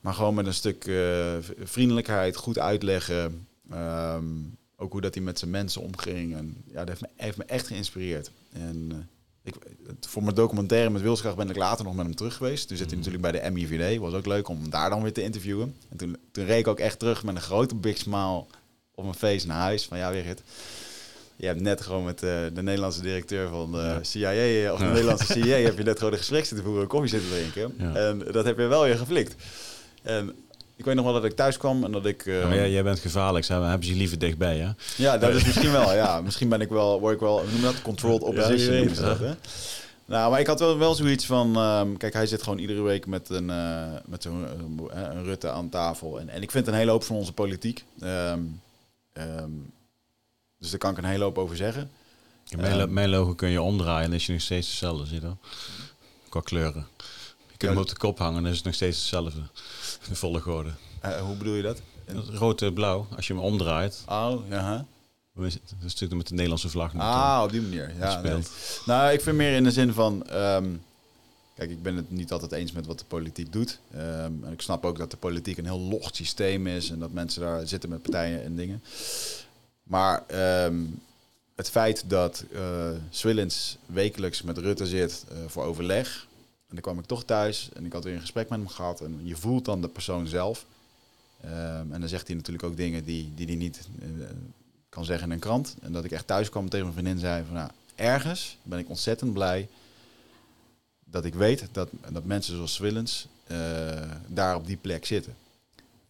Maar 0.00 0.14
gewoon 0.14 0.34
met 0.34 0.46
een 0.46 0.54
stuk 0.54 0.86
uh, 0.86 1.36
vriendelijkheid, 1.62 2.36
goed 2.36 2.58
uitleggen. 2.58 3.46
Um, 3.72 4.58
ook 4.76 4.92
hoe 4.92 5.00
dat 5.00 5.14
hij 5.14 5.22
met 5.22 5.38
zijn 5.38 5.50
mensen 5.50 5.82
omging. 5.82 6.34
En 6.34 6.64
ja, 6.66 6.84
dat 6.84 6.88
heeft 6.88 7.00
me, 7.00 7.08
heeft 7.16 7.36
me 7.36 7.44
echt 7.44 7.66
geïnspireerd. 7.66 8.30
En 8.52 8.88
uh, 8.92 8.98
ik, 9.42 9.54
voor 10.00 10.22
mijn 10.22 10.34
documentaire 10.34 10.90
met 10.90 11.02
Wilsgraag 11.02 11.36
ben 11.36 11.50
ik 11.50 11.56
later 11.56 11.84
nog 11.84 11.94
met 11.94 12.06
hem 12.06 12.14
terug 12.14 12.34
geweest. 12.36 12.68
Toen 12.68 12.76
zit 12.76 12.90
hij 12.90 12.96
mm. 12.98 13.04
natuurlijk 13.04 13.32
bij 13.32 13.42
de 13.42 13.50
MIVD. 13.50 13.98
Was 13.98 14.12
ook 14.12 14.26
leuk 14.26 14.48
om 14.48 14.70
daar 14.70 14.90
dan 14.90 15.02
weer 15.02 15.12
te 15.12 15.22
interviewen. 15.22 15.76
En 15.88 15.96
toen, 15.96 16.16
toen 16.32 16.44
reed 16.44 16.58
ik 16.58 16.68
ook 16.68 16.78
echt 16.78 16.98
terug 16.98 17.24
met 17.24 17.34
een 17.34 17.40
grote 17.40 17.74
big 17.74 17.98
smile 17.98 18.44
op 18.94 19.04
mijn 19.04 19.14
face 19.14 19.46
naar 19.46 19.60
huis. 19.60 19.86
Van 19.86 19.98
ja, 19.98 20.12
het 20.12 20.42
je 21.40 21.46
hebt 21.46 21.60
net 21.60 21.80
gewoon 21.80 22.04
met 22.04 22.22
uh, 22.22 22.30
de 22.54 22.62
Nederlandse 22.62 23.02
directeur 23.02 23.48
van 23.48 23.72
de 23.72 23.98
CIA, 24.02 24.72
of 24.72 24.78
de 24.78 24.84
Nederlandse 24.84 25.32
CIA, 25.32 25.56
heb 25.66 25.78
je 25.78 25.84
net 25.84 25.98
gewoon 25.98 26.12
een 26.12 26.18
gesprek 26.18 26.44
zitten 26.44 26.66
voeren, 26.66 26.86
koffie 26.86 27.10
zitten 27.10 27.30
drinken. 27.30 27.94
En 27.96 28.22
dat 28.32 28.44
heb 28.44 28.58
je 28.58 28.66
wel 28.66 28.82
weer 28.82 28.96
geflikt. 28.96 29.34
En 30.02 30.34
ik 30.76 30.84
weet 30.84 30.94
nog 30.94 31.04
wel 31.04 31.14
dat 31.14 31.24
ik 31.24 31.36
thuis 31.36 31.56
kwam 31.56 31.84
en 31.84 31.92
dat 31.92 32.06
ik... 32.06 32.24
Uh, 32.24 32.44
maar 32.44 32.54
jij, 32.54 32.70
jij, 32.70 32.82
bent 32.82 32.98
gevaarlijk, 32.98 33.44
ze 33.44 33.52
hebben 33.52 33.84
ze 33.86 33.94
liever 33.94 34.18
dichtbij, 34.18 34.56
ja? 34.56 34.74
Ja, 34.96 35.18
dat 35.18 35.34
is 35.34 35.44
misschien 35.44 35.72
wel, 35.72 35.94
ja. 35.94 36.20
Misschien 36.24 36.48
ben 36.48 36.60
ik 36.60 36.68
wel, 36.68 37.00
word 37.00 37.14
ik 37.14 37.20
wel, 37.20 37.42
noem 37.52 37.62
dat? 37.62 37.82
Controlled 37.82 38.22
opposition. 38.22 38.88
Ja, 38.88 38.94
dat, 38.94 39.18
hè? 39.18 39.32
Nou, 40.04 40.30
maar 40.30 40.40
ik 40.40 40.46
had 40.46 40.60
wel, 40.60 40.78
wel 40.78 40.94
zoiets 40.94 41.26
van... 41.26 41.58
Um, 41.58 41.96
kijk, 41.96 42.12
hij 42.12 42.26
zit 42.26 42.42
gewoon 42.42 42.58
iedere 42.58 42.82
week 42.82 43.06
met 43.06 43.28
een, 43.28 43.48
uh, 43.48 43.84
met 44.06 44.24
uh, 44.24 44.32
een 44.90 45.24
Rutte 45.24 45.50
aan 45.50 45.68
tafel. 45.68 46.20
En, 46.20 46.28
en 46.28 46.42
ik 46.42 46.50
vind 46.50 46.66
een 46.66 46.74
hele 46.74 46.90
hoop 46.90 47.04
van 47.04 47.16
onze 47.16 47.32
politiek. 47.32 47.84
Um, 48.02 48.60
um, 49.12 49.72
dus 50.60 50.70
daar 50.70 50.78
kan 50.78 50.90
ik 50.90 50.98
een 50.98 51.04
hele 51.04 51.24
hoop 51.24 51.38
over 51.38 51.56
zeggen. 51.56 51.90
mijn, 52.56 52.92
mijn, 52.92 53.08
logo 53.08 53.34
kun 53.34 53.48
je 53.48 53.62
omdraaien 53.62 54.10
en 54.10 54.12
is 54.12 54.26
je 54.26 54.32
nog 54.32 54.40
steeds 54.40 54.68
hetzelfde, 54.68 55.06
zie 55.06 55.14
je 55.14 55.20
dat? 55.20 55.36
Qua 56.28 56.40
kleuren. 56.40 56.86
Je 57.50 57.56
kunt 57.56 57.72
hem 57.72 57.80
op 57.80 57.88
de 57.88 57.96
kop 57.96 58.18
hangen 58.18 58.44
en 58.44 58.50
is 58.50 58.56
het 58.56 58.64
nog 58.64 58.74
steeds 58.74 58.98
hetzelfde. 58.98 59.40
De 60.08 60.14
volgorde. 60.14 60.70
Uh, 61.04 61.20
hoe 61.20 61.36
bedoel 61.36 61.54
je 61.54 61.62
dat? 61.62 61.80
Rood 62.30 62.62
en 62.62 62.72
blauw, 62.72 63.06
als 63.16 63.26
je 63.26 63.34
hem 63.34 63.42
omdraait. 63.42 64.02
Oh, 64.08 64.48
ja. 64.48 64.86
Dat 65.34 65.46
is 65.46 65.58
natuurlijk 65.80 66.14
met 66.14 66.26
de 66.28 66.34
Nederlandse 66.34 66.68
vlag. 66.68 66.96
Ah, 66.96 67.40
op 67.44 67.50
die 67.50 67.60
manier. 67.60 67.92
Ja, 67.98 68.20
nee. 68.20 68.42
Nou, 68.86 69.12
ik 69.12 69.20
vind 69.20 69.36
meer 69.36 69.56
in 69.56 69.64
de 69.64 69.70
zin 69.70 69.92
van... 69.92 70.26
Um, 70.32 70.82
kijk, 71.54 71.70
ik 71.70 71.82
ben 71.82 71.96
het 71.96 72.10
niet 72.10 72.32
altijd 72.32 72.52
eens 72.52 72.72
met 72.72 72.86
wat 72.86 72.98
de 72.98 73.04
politiek 73.04 73.52
doet. 73.52 73.78
Um, 73.94 74.00
en 74.44 74.52
ik 74.52 74.60
snap 74.60 74.84
ook 74.84 74.98
dat 74.98 75.10
de 75.10 75.16
politiek 75.16 75.58
een 75.58 75.64
heel 75.64 75.80
log 75.80 76.10
systeem 76.12 76.66
is... 76.66 76.90
en 76.90 76.98
dat 76.98 77.12
mensen 77.12 77.40
daar 77.40 77.66
zitten 77.66 77.88
met 77.90 78.02
partijen 78.02 78.44
en 78.44 78.56
dingen. 78.56 78.82
Maar 79.90 80.22
um, 80.64 81.00
het 81.54 81.70
feit 81.70 82.04
dat 82.06 82.44
uh, 82.52 82.90
Swillens 83.10 83.78
wekelijks 83.86 84.42
met 84.42 84.58
Rutte 84.58 84.86
zit 84.86 85.24
uh, 85.32 85.38
voor 85.46 85.64
overleg. 85.64 86.26
En 86.42 86.74
dan 86.74 86.80
kwam 86.80 86.98
ik 86.98 87.04
toch 87.04 87.24
thuis 87.24 87.68
en 87.72 87.84
ik 87.84 87.92
had 87.92 88.04
weer 88.04 88.14
een 88.14 88.20
gesprek 88.20 88.48
met 88.48 88.58
hem 88.58 88.68
gehad. 88.68 89.00
En 89.00 89.20
je 89.22 89.36
voelt 89.36 89.64
dan 89.64 89.80
de 89.80 89.88
persoon 89.88 90.26
zelf. 90.26 90.66
Um, 91.44 91.92
en 91.92 92.00
dan 92.00 92.08
zegt 92.08 92.26
hij 92.26 92.36
natuurlijk 92.36 92.64
ook 92.64 92.76
dingen 92.76 93.04
die, 93.04 93.32
die 93.34 93.46
hij 93.46 93.54
niet 93.54 93.88
uh, 94.02 94.24
kan 94.88 95.04
zeggen 95.04 95.26
in 95.26 95.32
een 95.32 95.38
krant. 95.38 95.76
En 95.82 95.92
dat 95.92 96.04
ik 96.04 96.10
echt 96.10 96.26
thuis 96.26 96.48
kwam 96.48 96.68
tegen 96.68 96.86
mijn 96.86 96.98
vriendin 96.98 97.18
zei 97.18 97.44
van... 97.44 97.54
Nou, 97.54 97.70
ergens 97.94 98.56
ben 98.62 98.78
ik 98.78 98.88
ontzettend 98.88 99.32
blij 99.32 99.68
dat 101.04 101.24
ik 101.24 101.34
weet 101.34 101.68
dat, 101.72 101.88
dat 102.08 102.24
mensen 102.24 102.54
zoals 102.54 102.74
Swillens 102.74 103.26
daar 104.26 104.56
op 104.56 104.66
die 104.66 104.76
plek 104.76 105.06
zitten. 105.06 105.34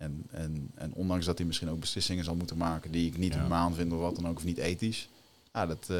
En, 0.01 0.27
en, 0.31 0.71
en 0.75 0.93
ondanks 0.95 1.27
dat 1.27 1.39
hij 1.39 1.47
misschien 1.47 1.71
ook 1.71 1.81
beslissingen 1.81 2.25
zal 2.25 2.35
moeten 2.35 2.57
maken 2.57 2.91
die 2.91 3.07
ik 3.07 3.19
niet 3.19 3.35
ja. 3.35 3.43
humaan 3.43 3.75
vind 3.75 3.93
of 3.93 3.99
wat 3.99 4.17
dan 4.17 4.29
ook, 4.29 4.37
of 4.37 4.45
niet 4.45 4.59
ethisch. 4.59 5.09
Ja, 5.53 5.67
dat 5.67 5.87
uh, 5.91 5.97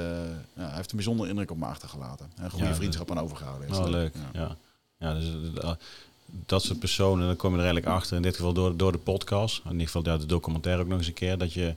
ja, 0.55 0.67
hij 0.67 0.75
heeft 0.75 0.91
een 0.91 0.97
bijzondere 0.97 1.29
indruk 1.29 1.51
op 1.51 1.57
me 1.57 1.65
achtergelaten. 1.65 2.31
Een 2.37 2.51
goede 2.51 2.75
vriendschap 2.75 3.11
aan 3.11 3.19
overgehouden. 3.19 3.69
Is 3.69 3.77
oh, 3.77 3.89
leuk. 3.89 4.15
Ja. 4.33 4.57
Ja. 4.99 5.15
dus 5.15 5.25
uh, 5.63 5.71
dat 6.47 6.63
soort 6.63 6.79
personen, 6.79 7.27
dan 7.27 7.37
kom 7.37 7.51
je 7.51 7.59
er 7.59 7.65
eigenlijk 7.65 7.95
achter. 7.95 8.17
In 8.17 8.23
dit 8.23 8.37
geval 8.37 8.53
door, 8.53 8.77
door 8.77 8.93
de 8.93 8.99
podcast. 8.99 9.63
In 9.65 9.71
ieder 9.71 9.87
geval 9.87 10.05
ja, 10.05 10.19
de 10.19 10.27
documentaire 10.27 10.83
ook 10.83 10.89
nog 10.89 10.99
eens 10.99 11.07
een 11.07 11.13
keer. 11.15 11.39
Dat 11.39 11.53
je 11.53 11.75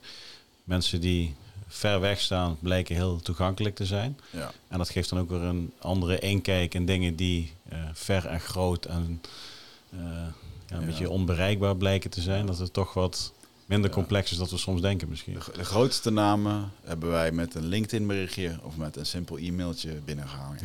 mensen 0.63 1.01
die 1.01 1.35
ver 1.67 1.99
weg 1.99 2.19
staan, 2.19 2.57
blijken 2.59 2.95
heel 2.95 3.19
toegankelijk 3.19 3.75
te 3.75 3.85
zijn. 3.85 4.19
Ja. 4.29 4.51
En 4.67 4.77
dat 4.77 4.89
geeft 4.89 5.09
dan 5.09 5.19
ook 5.19 5.29
weer 5.29 5.41
een 5.41 5.73
andere 5.79 6.19
inkijk 6.19 6.73
in 6.73 6.85
dingen 6.85 7.15
die 7.15 7.53
uh, 7.73 7.79
ver 7.93 8.25
en 8.25 8.39
groot 8.39 8.85
en 8.85 9.21
ja, 10.67 10.75
een 10.75 10.85
beetje 10.85 11.09
onbereikbaar 11.09 11.75
blijken 11.75 12.09
te 12.09 12.21
zijn. 12.21 12.45
Dat 12.45 12.57
het 12.57 12.73
toch 12.73 12.93
wat 12.93 13.33
minder 13.65 13.89
complex 13.89 14.31
is 14.31 14.37
dan 14.37 14.47
we 14.49 14.57
soms 14.57 14.81
denken 14.81 15.09
misschien. 15.09 15.33
De, 15.33 15.63
grootste 15.63 16.09
namen 16.09 16.71
hebben 16.83 17.09
wij 17.09 17.31
met 17.31 17.55
een 17.55 17.65
LinkedIn 17.65 18.07
berichtje 18.07 18.59
of 18.61 18.77
met 18.77 18.95
een 18.95 19.05
simpel 19.05 19.37
e-mailtje 19.37 19.93
binnengehaald. 20.05 20.61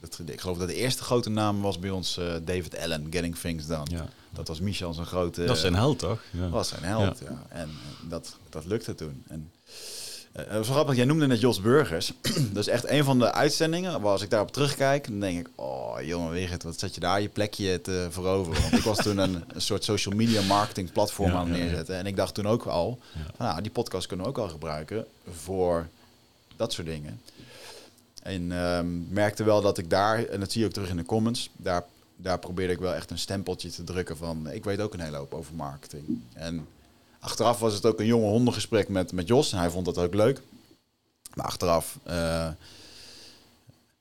Dat, 0.00 0.20
ik 0.26 0.40
geloof 0.40 0.58
dat 0.58 0.68
de 0.68 0.74
eerste 0.74 1.02
grote 1.02 1.30
naam 1.30 1.60
was 1.60 1.78
bij 1.78 1.90
ons 1.90 2.18
uh, 2.18 2.34
David 2.44 2.78
Allen, 2.78 3.06
Getting 3.10 3.36
Things 3.36 3.66
Done. 3.66 3.90
Ja. 3.90 4.08
Dat 4.30 4.48
was 4.48 4.60
Michel 4.60 4.92
zijn 4.92 5.06
grote... 5.06 5.44
Dat 5.44 5.54
is 5.54 5.60
zijn 5.60 5.74
held, 5.74 5.98
toch? 5.98 6.22
Ja. 6.30 6.48
was 6.48 6.68
zijn 6.68 6.84
held, 6.84 7.18
ja. 7.18 7.46
En 7.48 7.70
dat, 8.08 8.36
dat 8.48 8.64
lukte 8.64 8.94
toen. 8.94 9.24
En 9.28 9.50
uh, 10.38 10.44
het 10.46 10.56
was 10.56 10.68
grappig, 10.68 10.96
jij 10.96 11.04
noemde 11.04 11.26
net 11.26 11.40
Jos 11.40 11.60
Burgers. 11.60 12.12
dat 12.52 12.56
is 12.56 12.68
echt 12.68 12.88
een 12.88 13.04
van 13.04 13.18
de 13.18 13.32
uitzendingen 13.32 14.00
waar 14.00 14.12
als 14.12 14.22
ik 14.22 14.30
daarop 14.30 14.52
terugkijk, 14.52 15.08
dan 15.08 15.20
denk 15.20 15.38
ik, 15.38 15.48
oh 15.54 16.00
jongen 16.02 16.30
Wigert, 16.30 16.62
wat 16.62 16.78
zet 16.78 16.94
je 16.94 17.00
daar 17.00 17.20
je 17.20 17.28
plekje 17.28 17.80
te 17.80 18.06
veroveren? 18.10 18.62
Want 18.62 18.72
ik 18.72 18.82
was 18.82 18.98
toen 18.98 19.18
een, 19.18 19.44
een 19.54 19.60
soort 19.60 19.84
social 19.84 20.14
media 20.14 20.42
marketing 20.42 20.92
platform 20.92 21.30
aan 21.30 21.50
het 21.50 21.58
neerzetten. 21.58 21.96
En 21.96 22.06
ik 22.06 22.16
dacht 22.16 22.34
toen 22.34 22.46
ook 22.46 22.64
al, 22.64 22.98
van, 23.36 23.46
nou, 23.46 23.62
die 23.62 23.70
podcast 23.70 24.06
kunnen 24.06 24.26
we 24.26 24.32
ook 24.32 24.38
al 24.38 24.48
gebruiken 24.48 25.06
voor 25.30 25.86
dat 26.56 26.72
soort 26.72 26.86
dingen. 26.86 27.20
En 28.22 28.52
um, 28.52 29.06
merkte 29.10 29.44
wel 29.44 29.60
dat 29.60 29.78
ik 29.78 29.90
daar, 29.90 30.24
en 30.24 30.40
dat 30.40 30.52
zie 30.52 30.60
je 30.60 30.66
ook 30.66 30.72
terug 30.72 30.90
in 30.90 30.96
de 30.96 31.04
comments, 31.04 31.50
daar, 31.56 31.84
daar 32.16 32.38
probeerde 32.38 32.72
ik 32.72 32.78
wel 32.78 32.94
echt 32.94 33.10
een 33.10 33.18
stempeltje 33.18 33.70
te 33.70 33.84
drukken 33.84 34.16
van, 34.16 34.50
ik 34.50 34.64
weet 34.64 34.80
ook 34.80 34.94
een 34.94 35.00
hele 35.00 35.16
hoop 35.16 35.34
over 35.34 35.54
marketing. 35.54 36.22
En 36.32 36.66
Achteraf 37.20 37.58
was 37.58 37.74
het 37.74 37.86
ook 37.86 38.00
een 38.00 38.06
jonge 38.06 38.28
hondengesprek 38.28 38.88
met, 38.88 39.12
met 39.12 39.28
Jos. 39.28 39.52
En 39.52 39.58
hij 39.58 39.70
vond 39.70 39.84
dat 39.84 39.98
ook 39.98 40.14
leuk. 40.14 40.42
Maar 41.34 41.46
achteraf 41.46 41.98
uh, 42.08 42.48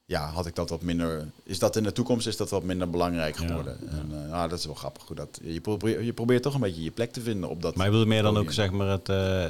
ja, 0.06 0.30
had 0.30 0.46
ik 0.46 0.56
dat 0.56 0.70
wat 0.70 0.82
minder. 0.82 1.28
Is 1.44 1.60
dat 1.60 1.76
in 1.76 1.84
de 1.84 1.92
toekomst 1.92 2.28
is 2.28 2.38
dat 2.38 2.50
wat 2.50 2.64
minder 2.64 2.90
belangrijk 2.90 3.38
geworden. 3.38 3.78
Ja, 3.82 3.98
En 3.98 4.12
uh, 4.30 4.50
dat 4.50 4.60
is 4.60 4.66
wel 4.66 4.76
grappig. 4.76 5.04
Goed, 5.04 5.18
dat, 5.18 5.40
je, 5.44 5.62
probeert, 5.62 6.06
je 6.06 6.14
probeert 6.14 6.44
toch 6.44 6.54
een 6.54 6.60
beetje 6.60 6.84
je 6.84 6.92
plek 6.92 7.12
te 7.12 7.22
vinden 7.22 7.50
op 7.50 7.62
dat. 7.62 7.76
Maar 7.76 7.86
je 7.86 7.92
bedoelt 7.92 8.10
meer 8.10 8.22
dan 8.22 8.38
ook 8.38 8.52
zeg 8.52 8.72
maar 8.72 8.88
het, 8.88 9.10
uh, 9.10 9.46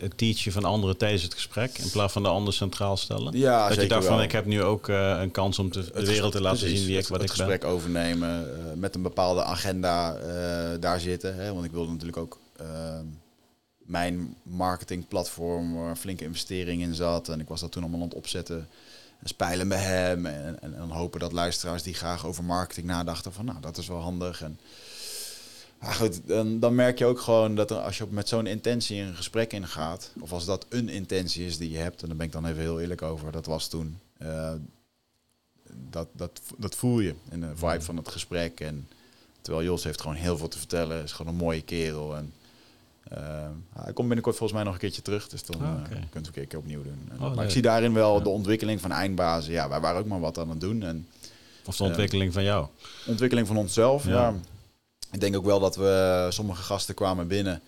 het 0.00 0.18
teachen 0.18 0.52
van 0.52 0.64
anderen 0.64 0.96
tijdens 0.96 1.22
het 1.22 1.34
gesprek. 1.34 1.78
In 1.78 1.90
plaats 1.90 2.12
van 2.12 2.22
de 2.22 2.28
ander 2.28 2.52
centraal 2.52 2.96
stellen. 2.96 3.38
Ja, 3.38 3.68
dat 3.68 3.80
je 3.80 3.88
dacht 3.88 4.06
van 4.06 4.22
ik 4.22 4.32
heb 4.32 4.44
nu 4.44 4.62
ook 4.62 4.88
een 4.88 5.30
kans 5.30 5.58
om 5.58 5.70
te, 5.70 5.90
de 5.92 6.06
wereld 6.06 6.32
te 6.32 6.40
laten 6.40 6.68
zien 6.68 6.86
wie 6.86 6.98
ik 6.98 7.08
wat 7.08 7.20
het 7.20 7.30
ik 7.30 7.36
gesprek 7.36 7.64
overnemen. 7.64 8.46
met 8.74 8.94
een 8.94 9.02
bepaalde 9.02 9.42
agenda 9.42 10.16
daar 10.80 11.00
zitten. 11.00 11.34
Hè, 11.36 11.52
want 11.52 11.64
ik 11.64 11.70
wilde 11.70 11.90
natuurlijk 11.90 12.18
ook 12.18 12.38
mijn 13.78 14.36
marketingplatform 14.42 15.74
waar 15.74 15.90
een 15.90 15.96
flinke 15.96 16.24
investering 16.24 16.82
in 16.82 16.94
zat. 16.94 17.28
En 17.28 17.40
ik 17.40 17.48
was 17.48 17.60
dat 17.60 17.72
toen 17.72 17.82
allemaal 17.82 18.00
aan 18.00 18.08
het 18.08 18.16
opzetten. 18.16 18.68
En 19.20 19.28
spijlen 19.28 19.68
bij 19.68 19.82
hem. 19.82 20.26
En, 20.26 20.62
en, 20.62 20.74
en, 20.74 20.88
hopen 20.90 21.20
dat 21.20 21.32
luisteraars 21.32 21.82
die 21.82 21.94
graag 21.94 22.26
over 22.26 22.44
marketing 22.44 22.86
nadachten 22.86 23.32
van 23.32 23.44
nou, 23.44 23.60
dat 23.60 23.76
is 23.76 23.88
wel 23.88 24.00
handig. 24.00 24.42
En 24.42 24.58
goed, 25.80 26.20
dan, 26.26 26.60
dan 26.60 26.74
merk 26.74 26.98
je 26.98 27.04
ook 27.04 27.20
gewoon 27.20 27.54
dat 27.54 27.70
als 27.70 27.98
je 27.98 28.06
met 28.10 28.28
zo'n 28.28 28.46
intentie 28.46 29.00
een 29.00 29.16
gesprek 29.16 29.52
ingaat, 29.52 30.12
of 30.20 30.32
als 30.32 30.44
dat 30.44 30.66
een 30.68 30.88
intentie 30.88 31.46
is 31.46 31.58
die 31.58 31.70
je 31.70 31.78
hebt, 31.78 32.02
en 32.02 32.08
daar 32.08 32.16
ben 32.16 32.26
ik 32.26 32.32
dan 32.32 32.46
even 32.46 32.60
heel 32.60 32.80
eerlijk 32.80 33.02
over, 33.02 33.32
dat 33.32 33.46
was 33.46 33.68
toen. 33.68 33.98
Uh, 34.22 34.52
dat, 35.90 36.08
dat, 36.12 36.40
dat 36.56 36.74
voel 36.74 37.00
je 37.00 37.14
in 37.30 37.40
de 37.40 37.56
vibe 37.56 37.80
van 37.80 37.96
het 37.96 38.08
gesprek. 38.08 38.60
En 38.60 38.88
terwijl 39.40 39.64
Jos 39.64 39.84
heeft 39.84 40.00
gewoon 40.00 40.16
heel 40.16 40.36
veel 40.36 40.48
te 40.48 40.58
vertellen, 40.58 41.02
is 41.02 41.12
gewoon 41.12 41.32
een 41.32 41.38
mooie 41.38 41.62
kerel. 41.62 42.16
En 42.16 42.32
hij 43.72 43.92
komt 43.92 44.06
binnenkort 44.06 44.36
volgens 44.36 44.52
mij 44.52 44.62
nog 44.62 44.72
een 44.72 44.80
keertje 44.80 45.02
terug, 45.02 45.28
dus 45.28 45.44
dan 45.44 45.56
oh, 45.56 45.62
uh, 45.62 45.98
kunt 46.10 46.30
we 46.34 46.40
een 46.40 46.46
keer 46.46 46.58
opnieuw 46.58 46.82
doen. 46.82 47.10
Oh, 47.20 47.34
maar 47.34 47.44
ik 47.44 47.50
zie 47.50 47.62
daarin 47.62 47.92
wel 47.92 48.22
de 48.22 48.28
ontwikkeling 48.28 48.80
van 48.80 48.92
eindbazen. 48.92 49.52
Ja, 49.52 49.68
wij 49.68 49.80
waren 49.80 50.00
ook 50.00 50.06
maar 50.06 50.20
wat 50.20 50.38
aan 50.38 50.50
het 50.50 50.60
doen. 50.60 50.82
En, 50.82 51.08
of 51.66 51.76
de 51.76 51.84
ontwikkeling 51.84 52.32
van 52.32 52.42
jou? 52.42 52.66
Ontwikkeling 53.06 53.46
van 53.46 53.56
onszelf, 53.56 54.06
ja. 54.06 54.34
Ik 55.12 55.20
denk 55.20 55.36
ook 55.36 55.44
wel 55.44 55.60
dat 55.60 55.76
we 55.76 56.26
sommige 56.30 56.62
gasten 56.62 56.94
kwamen 56.94 57.28
binnen 57.28 57.62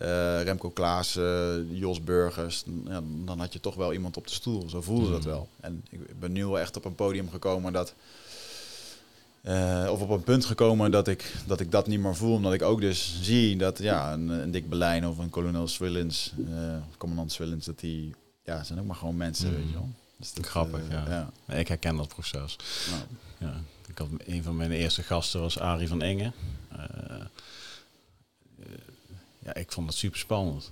eh, 0.00 0.42
Remco 0.42 0.70
Klaassen, 0.70 1.68
Jos 1.76 2.04
Burgers. 2.04 2.64
Ja, 2.84 3.00
dan 3.24 3.38
had 3.38 3.52
je 3.52 3.60
toch 3.60 3.74
wel 3.74 3.92
iemand 3.92 4.16
op 4.16 4.26
de 4.26 4.32
stoel. 4.32 4.68
Zo 4.68 4.82
voelde 4.82 5.10
dat 5.10 5.24
wel. 5.24 5.48
En 5.60 5.84
ik 5.90 6.20
ben 6.20 6.32
nu 6.32 6.46
wel 6.46 6.58
echt 6.58 6.76
op 6.76 6.84
een 6.84 6.94
podium 6.94 7.30
gekomen 7.30 7.72
dat... 7.72 7.94
eh, 9.42 9.88
of 9.90 10.00
op 10.00 10.10
een 10.10 10.22
punt 10.22 10.44
gekomen 10.44 10.90
dat 10.90 11.08
ik, 11.08 11.34
dat 11.46 11.60
ik 11.60 11.70
dat 11.70 11.86
niet 11.86 12.00
meer 12.00 12.16
voel. 12.16 12.34
Omdat 12.34 12.52
ik 12.52 12.62
ook 12.62 12.80
dus 12.80 13.18
zie 13.22 13.56
dat 13.56 13.78
ja, 13.78 14.12
een, 14.12 14.28
een 14.28 14.50
Dick 14.50 14.68
Berlijn 14.68 15.06
of 15.06 15.18
een 15.18 15.30
kolonel 15.30 15.68
Swillens, 15.68 16.32
eh, 16.48 16.76
of 16.88 16.96
commandant 16.96 17.32
Swillens, 17.32 17.64
dat 17.66 17.78
die 17.78 18.14
ja, 18.44 18.62
zijn 18.62 18.78
ook 18.80 18.86
maar 18.86 18.96
gewoon 18.96 19.16
mensen, 19.16 19.48
Mm. 19.48 19.54
weet 19.54 19.66
je 19.66 19.72
wel. 19.72 19.88
Dus 20.16 20.32
dat, 20.32 20.46
Grappig, 20.46 20.88
eh, 20.88 21.06
ja. 21.06 21.30
Ik 21.56 21.68
herken 21.68 21.96
dat 21.96 22.08
proces. 22.08 22.56
Nou, 22.90 23.02
Ja. 23.52 23.60
Ik 23.88 23.98
had 23.98 24.08
een 24.26 24.42
van 24.42 24.56
mijn 24.56 24.70
eerste 24.72 25.02
gasten 25.02 25.40
was 25.40 25.58
Arie 25.58 25.88
van 25.88 26.02
Engen. 26.02 26.32
Ja, 29.38 29.54
ik 29.54 29.72
vond 29.72 29.88
het 29.88 29.96
super 29.96 30.18
spannend. 30.18 30.70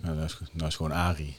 Nou, 0.00 0.18
dat 0.18 0.24
is, 0.24 0.38
nou 0.52 0.66
is 0.68 0.76
gewoon 0.76 0.92
Arie. 0.92 1.36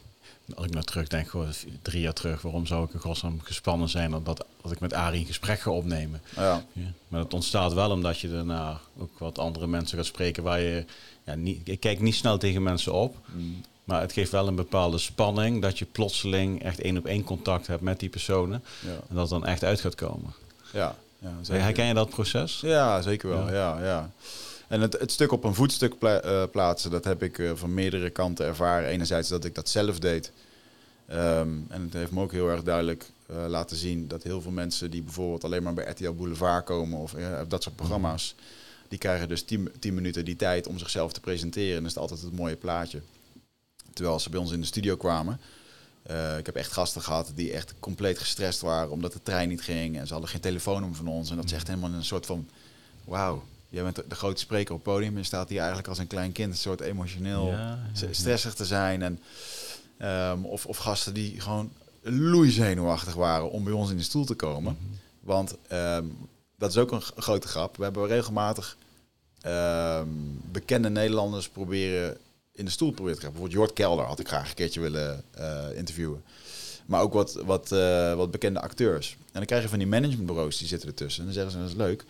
Als 0.55 0.65
ik 0.65 0.71
nou 0.73 0.85
terugdenk, 0.85 1.29
gewoon 1.29 1.47
drie 1.81 2.01
jaar 2.01 2.13
terug, 2.13 2.41
waarom 2.41 2.65
zou 2.65 2.85
ik 2.85 2.93
in 2.93 2.99
godsnaam 2.99 3.39
gespannen 3.43 3.89
zijn 3.89 4.11
dat, 4.11 4.25
dat, 4.25 4.45
dat 4.61 4.71
ik 4.71 4.79
met 4.79 4.93
Arie 4.93 5.19
een 5.19 5.25
gesprek 5.25 5.59
ga 5.59 5.71
opnemen? 5.71 6.21
ja. 6.35 6.63
Ja. 6.73 6.81
Maar 7.07 7.21
dat 7.21 7.33
ontstaat 7.33 7.73
wel 7.73 7.91
omdat 7.91 8.19
je 8.19 8.29
daarna 8.31 8.79
ook 8.97 9.19
wat 9.19 9.39
andere 9.39 9.67
mensen 9.67 9.97
gaat 9.97 10.05
spreken 10.05 10.43
waar 10.43 10.59
je, 10.59 10.85
ja, 11.25 11.35
niet, 11.35 11.67
ik 11.69 11.79
kijk 11.79 11.99
niet 11.99 12.15
snel 12.15 12.37
tegen 12.37 12.63
mensen 12.63 12.93
op, 12.93 13.15
Mm. 13.25 13.61
maar 13.83 14.01
het 14.01 14.13
geeft 14.13 14.31
wel 14.31 14.47
een 14.47 14.55
bepaalde 14.55 14.97
spanning 14.97 15.61
dat 15.61 15.79
je 15.79 15.85
plotseling 15.85 16.63
echt 16.63 16.79
één 16.81 16.97
op 16.97 17.05
één 17.05 17.23
contact 17.23 17.67
hebt 17.67 17.81
met 17.81 17.99
die 17.99 18.09
personen 18.09 18.63
Ja, 18.79 18.89
en 19.09 19.15
dat 19.15 19.29
dan 19.29 19.45
echt 19.45 19.63
uit 19.63 19.79
gaat 19.81 19.95
komen. 19.95 20.33
ja, 20.73 20.95
ja 21.19 21.33
zeker. 21.41 21.63
Herken 21.63 21.85
je 21.85 21.93
dat 21.93 22.09
proces? 22.09 22.59
Ja, 22.61 23.01
zeker 23.01 23.29
wel. 23.29 23.51
Ja. 23.53 23.83
Ja. 23.83 24.11
En 24.71 24.81
het, 24.81 24.99
het 24.99 25.11
stuk 25.11 25.31
op 25.31 25.43
een 25.43 25.53
voetstuk 25.53 25.93
eh, 25.93 26.43
plaatsen, 26.51 26.91
dat 26.91 27.03
heb 27.03 27.23
ik 27.23 27.39
eh, 27.39 27.51
van 27.53 27.73
meerdere 27.73 28.09
kanten 28.09 28.45
ervaren. 28.45 28.89
Enerzijds 28.89 29.29
dat 29.29 29.45
ik 29.45 29.55
dat 29.55 29.69
zelf 29.69 29.99
deed. 29.99 30.31
Ehm, 31.07 31.49
en 31.67 31.81
het 31.81 31.93
heeft 31.93 32.11
me 32.11 32.21
ook 32.21 32.31
heel 32.31 32.49
erg 32.49 32.63
duidelijk 32.63 33.11
eh, 33.25 33.45
laten 33.47 33.77
zien 33.77 34.07
dat 34.07 34.23
heel 34.23 34.41
veel 34.41 34.51
mensen 34.51 34.91
die 34.91 35.01
bijvoorbeeld 35.01 35.43
alleen 35.43 35.63
maar 35.63 35.73
bij 35.73 35.89
RTL 35.89 36.11
Boulevard 36.11 36.65
komen 36.65 36.99
of 36.99 37.15
dat 37.47 37.63
soort 37.63 37.75
programma's, 37.75 38.35
die 38.87 38.99
krijgen 38.99 39.27
dus 39.27 39.43
10 39.43 39.71
minuten 39.81 40.25
die 40.25 40.35
tijd 40.35 40.67
om 40.67 40.77
zichzelf 40.77 41.13
te 41.13 41.19
presenteren. 41.19 41.77
En 41.77 41.83
dat 41.83 41.91
is 41.91 41.97
altijd 41.97 42.21
het 42.21 42.35
mooie 42.35 42.55
plaatje. 42.55 43.01
Terwijl 43.93 44.19
ze 44.19 44.29
bij 44.29 44.39
ons 44.39 44.51
in 44.51 44.59
de 44.59 44.67
studio 44.67 44.95
kwamen. 44.95 45.39
ik 46.37 46.45
heb 46.45 46.55
echt 46.55 46.71
gasten 46.71 47.01
gehad 47.01 47.31
die 47.35 47.51
echt 47.51 47.73
compleet 47.79 48.19
gestrest 48.19 48.61
waren 48.61 48.91
omdat 48.91 49.13
de 49.13 49.23
trein 49.23 49.49
niet 49.49 49.61
ging. 49.61 49.97
En 49.97 50.07
ze 50.07 50.13
hadden 50.13 50.31
geen 50.31 50.41
telefoonnummer 50.41 50.97
van 50.97 51.07
ons. 51.07 51.29
En 51.29 51.35
dat 51.35 51.51
echt 51.51 51.67
helemaal 51.67 51.91
een 51.91 52.05
soort 52.05 52.25
van... 52.25 52.49
Wauw, 53.03 53.43
jij 53.71 53.83
bent 53.83 53.95
de- 53.95 54.15
grote 54.15 54.39
spreker 54.39 54.73
op 54.73 54.85
het 54.85 54.93
podium. 54.93 55.11
En 55.11 55.17
je 55.19 55.25
staat 55.25 55.49
hier 55.49 55.57
eigenlijk 55.57 55.87
als 55.87 55.97
een 55.97 56.07
klein 56.07 56.31
kind... 56.31 56.51
een 56.51 56.57
soort 56.57 56.81
emotioneel 56.81 57.47
Ja, 57.47 57.79
ja, 57.93 58.07
stressig 58.11 58.53
te 58.53 58.65
zijn. 58.65 59.01
En, 59.01 59.19
ehm, 59.97 60.43
of, 60.43 60.65
of 60.65 60.77
gasten 60.77 61.13
die 61.13 61.39
gewoon 61.39 61.71
loeizenuwachtig 62.01 63.13
waren 63.13 63.51
om 63.51 63.63
bij 63.63 63.73
ons 63.73 63.89
in 63.89 63.97
de 63.97 64.03
stoel 64.03 64.25
te 64.25 64.35
komen. 64.35 64.77
Mhm. 64.79 64.95
Want 65.19 65.55
ehm, 65.67 66.05
dat 66.57 66.69
is 66.69 66.77
ook 66.77 66.91
een 66.91 67.01
grote 67.01 67.47
grap. 67.47 67.77
We 67.77 67.83
hebben 67.83 68.07
regelmatig 68.07 68.77
ehm, 69.41 70.07
bekende 70.51 70.89
Nederlanders 70.89 71.49
proberen 71.49 72.17
in 72.51 72.65
de 72.65 72.71
stoel 72.71 72.91
proberen 72.91 73.13
te 73.13 73.19
krijgen. 73.19 73.39
Bijvoorbeeld 73.41 73.69
Jort 73.69 73.87
Kelder 73.87 74.05
had 74.05 74.19
ik 74.19 74.27
graag 74.27 74.49
een 74.49 74.55
keertje 74.55 74.79
willen 74.79 75.23
eh, 75.31 75.65
interviewen. 75.75 76.23
Maar 76.85 77.01
ook 77.01 77.13
wat, 77.13 77.33
wat, 77.45 77.71
eh, 77.71 78.13
wat 78.13 78.31
bekende 78.31 78.61
acteurs. 78.61 79.11
En 79.11 79.27
dan 79.33 79.45
krijg 79.45 79.63
je 79.63 79.69
van 79.69 79.79
die 79.79 79.87
managementbureaus, 79.87 80.57
die 80.57 80.67
zitten 80.67 80.89
ertussen. 80.89 81.19
En 81.19 81.25
dan 81.25 81.33
zeggen 81.33 81.51
ze, 81.51 81.57
dat 81.59 81.69
is 81.69 81.75
leuk. 81.75 82.05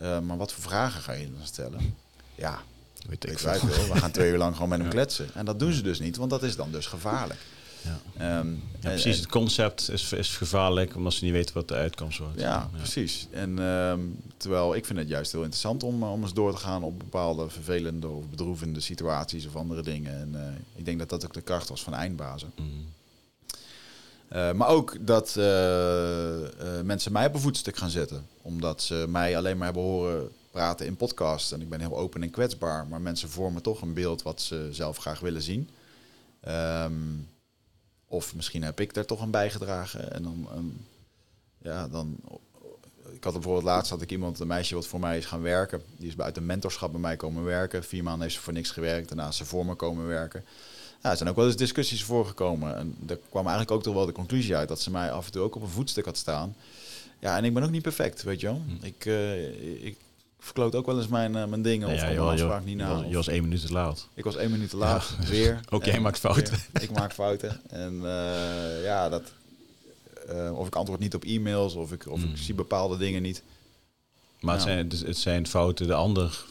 Eh, 0.00 0.20
maar 0.20 0.36
wat 0.36 0.52
voor 0.52 0.62
vragen 0.62 1.00
ga 1.02 1.12
je 1.12 1.30
dan 1.36 1.46
stellen? 1.46 1.94
Ja, 2.34 2.60
Weet 3.08 3.30
ik 3.30 3.38
weet 3.38 3.58
veel. 3.60 3.92
We 3.94 3.98
gaan 4.00 4.10
twee 4.10 4.30
uur 4.30 4.38
lang 4.38 4.54
gewoon 4.54 4.68
met 4.68 4.78
hem 4.78 4.86
Ja. 4.90 4.92
kletsen. 4.94 5.28
En 5.34 5.44
dat 5.44 5.58
doen 5.58 5.72
ze 5.72 5.82
dus 5.82 5.98
niet, 6.00 6.16
want 6.16 6.30
dat 6.30 6.42
is 6.42 6.56
dan 6.56 6.70
dus 6.72 6.86
gevaarlijk. 6.86 7.40
Ja. 7.82 7.98
Ehm, 8.38 8.50
Ja, 8.52 8.88
precies, 8.88 9.16
het 9.16 9.26
concept 9.26 9.90
is, 9.90 10.12
is 10.12 10.36
gevaarlijk 10.36 10.96
omdat 10.96 11.12
ze 11.12 11.24
niet 11.24 11.32
weten 11.32 11.54
wat 11.54 11.68
de 11.68 11.74
uitkomst 11.74 12.18
wordt. 12.18 12.40
Ja, 12.40 12.70
precies. 12.76 13.26
En 13.30 13.58
ehm, 13.58 14.00
terwijl 14.36 14.74
ik 14.74 14.84
vind 14.86 14.98
het 14.98 15.08
juist 15.08 15.32
heel 15.32 15.40
interessant 15.40 15.82
om, 15.82 16.02
eh, 16.02 16.12
om 16.12 16.22
eens 16.22 16.32
door 16.34 16.52
te 16.52 16.58
gaan 16.58 16.82
op 16.82 16.98
bepaalde 16.98 17.48
vervelende 17.48 18.08
of 18.08 18.28
bedroevende 18.30 18.80
situaties 18.80 19.46
of 19.46 19.56
andere 19.56 19.82
dingen. 19.82 20.18
En 20.20 20.34
eh, 20.34 20.52
ik 20.74 20.84
denk 20.84 20.98
dat 20.98 21.08
dat 21.08 21.24
ook 21.24 21.34
de 21.34 21.40
kracht 21.40 21.68
was 21.68 21.82
van 21.82 21.94
eindbazen. 21.94 22.52
Mm. 22.56 22.86
Eh, 24.30 24.52
maar 24.52 24.68
ook 24.68 24.96
dat 25.06 25.36
eh, 25.36 26.44
eh, 26.44 26.84
mensen 26.84 27.12
mij 27.12 27.26
op 27.26 27.34
een 27.34 27.40
voetstuk 27.40 27.76
gaan 27.76 27.90
zetten. 27.90 28.26
Omdat 28.42 28.82
ze 28.82 29.04
mij 29.08 29.36
alleen 29.36 29.56
maar 29.56 29.64
hebben 29.64 29.82
horen 29.82 30.30
praten 30.50 30.86
in 30.86 30.96
podcasts. 30.96 31.52
En 31.52 31.60
ik 31.60 31.68
ben 31.68 31.80
heel 31.80 31.98
open 31.98 32.22
en 32.22 32.30
kwetsbaar. 32.30 32.86
Maar 32.86 33.00
mensen 33.00 33.28
vormen 33.28 33.62
toch 33.62 33.82
een 33.82 33.94
beeld 33.94 34.22
wat 34.22 34.40
ze 34.40 34.68
zelf 34.70 34.96
graag 34.96 35.20
willen 35.20 35.42
zien. 35.42 35.70
Ehm, 36.40 36.92
of 38.06 38.34
misschien 38.34 38.62
heb 38.62 38.80
ik 38.80 38.94
daar 38.94 39.04
toch 39.04 39.20
aan 39.20 39.30
bijgedragen. 39.30 40.12
En 40.12 40.22
dan, 40.22 40.48
ehm, 40.50 40.66
ja, 41.58 41.88
dan... 41.88 42.16
Ik 43.12 43.24
had 43.24 43.32
bijvoorbeeld 43.32 43.64
laatst 43.64 43.90
had 43.90 44.02
ik 44.02 44.10
iemand, 44.10 44.40
een 44.40 44.46
meisje 44.46 44.74
wat 44.74 44.86
voor 44.86 45.00
mij 45.00 45.18
is 45.18 45.26
gaan 45.26 45.42
werken. 45.42 45.82
Die 45.96 46.08
is 46.08 46.18
uit 46.18 46.36
een 46.36 46.46
mentorschap 46.46 46.90
bij 46.92 47.00
mij 47.00 47.16
komen 47.16 47.44
werken. 47.44 47.84
Vier 47.84 48.02
maanden 48.02 48.22
heeft 48.22 48.34
ze 48.34 48.40
voor 48.40 48.52
niks 48.52 48.70
gewerkt. 48.70 49.08
Daarna 49.08 49.28
is 49.28 49.36
ze 49.36 49.44
voor 49.44 49.66
me 49.66 49.74
komen 49.74 50.06
werken. 50.06 50.44
Ja, 51.02 51.10
er 51.10 51.16
zijn 51.16 51.28
ook 51.28 51.36
wel 51.36 51.46
eens 51.46 51.56
discussies 51.56 52.04
voorgekomen. 52.04 52.76
En 52.76 52.94
daar 52.98 53.16
kwam 53.28 53.42
eigenlijk 53.42 53.70
ook 53.70 53.82
toch 53.82 53.94
wel 53.94 54.06
de 54.06 54.12
conclusie 54.12 54.56
uit 54.56 54.68
dat 54.68 54.80
ze 54.80 54.90
mij 54.90 55.12
af 55.12 55.26
en 55.26 55.32
toe 55.32 55.42
ook 55.42 55.54
op 55.54 55.62
een 55.62 55.68
voetstuk 55.68 56.04
had 56.04 56.16
staan. 56.16 56.54
Ja, 57.18 57.36
en 57.36 57.44
ik 57.44 57.54
ben 57.54 57.62
ook 57.62 57.70
niet 57.70 57.82
perfect, 57.82 58.22
weet 58.22 58.40
je 58.40 58.46
wel. 58.46 58.62
Hm. 58.80 58.84
Ik, 58.86 59.06
eh, 59.06 59.84
ik 59.86 59.96
verkloot 60.38 60.74
ook 60.74 60.86
wel 60.86 60.98
eens 60.98 61.08
mijn, 61.08 61.36
eh, 61.36 61.44
mijn 61.46 61.62
dingen 61.62 61.88
Ja, 61.88 61.94
of 61.94 62.00
ja, 62.00 62.08
je, 62.08 62.18
was- 62.18 62.30
afspraak 62.32 62.64
niet 62.64 62.78
je 62.78 62.84
na. 62.84 62.98
of- 62.98 63.08
je 63.08 63.14
was 63.14 63.28
één 63.28 63.42
minuut 63.42 63.66
te 63.66 63.72
laat. 63.72 64.08
ik 64.14 64.24
was 64.24 64.36
één 64.36 64.50
minuut 64.50 64.70
te 64.70 64.76
laat, 64.76 65.14
Ja. 65.20 65.26
weer. 65.36 65.60
Ook 65.70 65.84
jij 65.84 66.00
maakt 66.00 66.18
fouten. 66.18 66.58
weer. 66.72 66.82
ik 66.82 66.90
maak 66.90 67.12
fouten. 67.12 67.60
En 67.70 67.94
eh, 68.04 68.84
ja, 68.84 69.08
dat, 69.08 69.22
of 70.54 70.66
ik 70.66 70.74
antwoord 70.74 71.00
niet 71.00 71.14
op 71.14 71.24
e-mails, 71.24 71.74
of 71.74 71.92
ik, 71.92 72.06
of 72.08 72.22
ik 72.22 72.36
zie 72.36 72.54
bepaalde 72.54 72.96
dingen 72.96 73.22
niet. 73.22 73.42
Maar 74.40 74.54
het, 74.54 74.62
zijn, 74.62 74.88
dus 74.88 75.00
het 75.00 75.16
zijn 75.16 75.46
fouten. 75.46 75.86
De 75.86 75.94
ander 75.94 76.44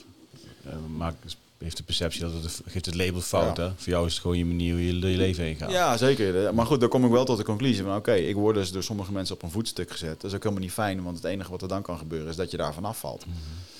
maakt, 0.98 1.36
heeft 1.60 1.78
de 1.78 1.84
perceptie 1.84 2.22
dat 2.22 2.34
het 2.34 2.62
geeft 2.66 2.86
het 2.86 2.96
label 2.96 3.22
fout. 3.22 3.58
Ja. 3.58 3.64
Hè? 3.64 3.72
Voor 3.76 3.92
jou 3.94 4.06
is 4.06 4.12
het 4.12 4.22
gewoon 4.22 4.38
je 4.38 4.46
manier 4.46 4.74
hoe 4.74 4.86
je 4.86 5.00
door 5.00 5.10
je 5.10 5.18
leven 5.18 5.44
heen 5.44 5.56
gaat. 5.56 5.72
Ja, 5.72 5.98
zeker. 5.98 6.54
Maar 6.54 6.66
goed, 6.66 6.80
daar 6.80 6.90
kom 6.90 7.06
ik 7.06 7.12
wel 7.12 7.26
tot 7.26 7.38
de 7.38 7.44
conclusie 7.44 7.84
van... 7.84 7.96
oké, 7.96 8.14
ik 8.14 8.36
word 8.36 8.56
dus 8.56 8.72
door 8.72 8.84
sommige 8.84 9.12
mensen 9.12 9.36
op 9.36 9.44
een 9.44 9.52
voetstuk 9.52 9.92
gezet. 9.92 10.22
Dat 10.22 10.32
is 10.32 10.36
ook 10.36 10.44
helemaal 10.44 10.64
niet 10.64 10.74
fijn, 10.74 11.04
want 11.04 11.16
het 11.16 11.26
enige 11.26 11.52
wat 11.52 11.62
er 11.62 11.68
dan 11.68 11.82
kan 11.82 11.98
gebeuren... 11.98 12.30
is 12.30 12.36
dat 12.36 12.52
je 12.52 12.58
daarvan 12.58 12.86
afvalt. 12.86 13.26
Mhm. 13.26 13.36
Eh, 13.36 13.79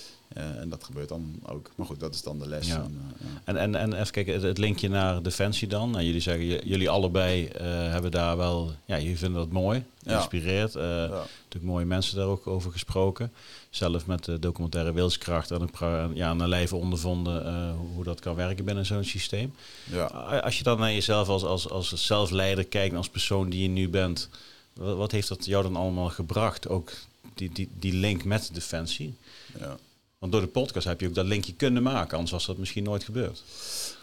en 0.60 0.70
dat 0.70 0.84
gebeurt 0.84 1.10
dan 1.10 1.36
ook. 1.46 1.70
Maar 1.76 1.86
goed, 1.86 2.00
dat 2.00 2.14
is 2.14 2.22
dan 2.22 2.40
de 2.40 2.48
les. 2.48 2.68
Ja. 2.68 2.76
En, 2.76 3.02
eh, 3.20 3.28
ja. 3.34 3.42
En, 3.44 3.58
en, 3.58 3.76
en 3.76 3.94
even 3.94 4.12
kijken, 4.12 4.34
het, 4.34 4.44
het 4.44 4.58
linkje 4.58 4.90
naar 4.90 5.22
Defensie 5.22 5.68
dan. 5.68 5.92
Nou, 5.92 6.04
jullie 6.04 6.22
zeggen, 6.22 6.46
jullie 6.68 6.90
allebei 6.90 7.46
eh, 7.48 7.66
hebben 7.66 8.12
daar 8.12 8.38
wel, 8.38 8.72
ja, 8.86 9.00
jullie 9.00 9.18
vinden 9.18 9.40
dat 9.40 9.52
mooi, 9.52 9.84
geïnspireerd. 10.06 10.76
Eh, 10.76 10.84
Ja. 10.84 11.08
Natuurlijk 11.44 11.74
mooie 11.74 11.86
mensen 11.86 12.16
daar 12.18 12.26
ook 12.28 12.48
over 12.48 12.72
gesproken. 12.72 13.32
Zelf 13.70 14.06
met 14.06 14.26
de 14.26 14.40
documentaire 14.40 14.94
Wilskracht 14.94 15.52
en 15.52 15.70
pra- 15.72 16.10
ja, 16.14 16.34
naar 16.34 16.48
lijve 16.48 16.76
ondervonden 16.76 17.46
eh, 17.46 17.72
hoe, 17.94 18.04
dat 18.04 18.20
kan 18.20 18.36
werken 18.36 18.66
binnen 18.66 18.86
zo'n 18.86 19.04
systeem. 19.04 19.54
Ja. 19.84 20.06
Als 20.44 20.58
je 20.58 20.64
dan 20.64 20.80
naar 20.80 20.92
jezelf 20.94 21.28
als, 21.28 21.44
als, 21.44 21.70
als 21.70 22.06
zelfleider 22.06 22.66
kijkt, 22.66 22.96
als 22.96 23.10
persoon 23.10 23.50
die 23.50 23.62
je 23.62 23.68
nu 23.68 23.90
bent, 23.90 24.30
wat, 24.74 24.98
wat 24.98 25.12
heeft 25.12 25.28
dat 25.28 25.46
jou 25.46 25.64
dan 25.64 25.76
allemaal 25.76 26.10
gebracht? 26.10 26.68
Ook 26.68 26.92
die, 27.34 27.50
die, 27.54 27.70
die 27.80 27.94
link 27.94 28.24
met 28.24 28.50
Defensie. 28.54 29.14
ja. 29.60 29.78
Want 30.20 30.32
door 30.32 30.42
de 30.42 30.48
podcast 30.48 30.86
heb 30.88 31.02
je 31.02 31.08
ook 31.08 31.14
dat 31.14 31.26
linkje 31.26 31.54
kunnen 31.54 31.84
maken, 31.84 32.14
anders 32.14 32.32
was 32.32 32.46
dat 32.46 32.58
misschien 32.58 32.84
nooit 32.84 33.04
gebeurd. 33.04 33.44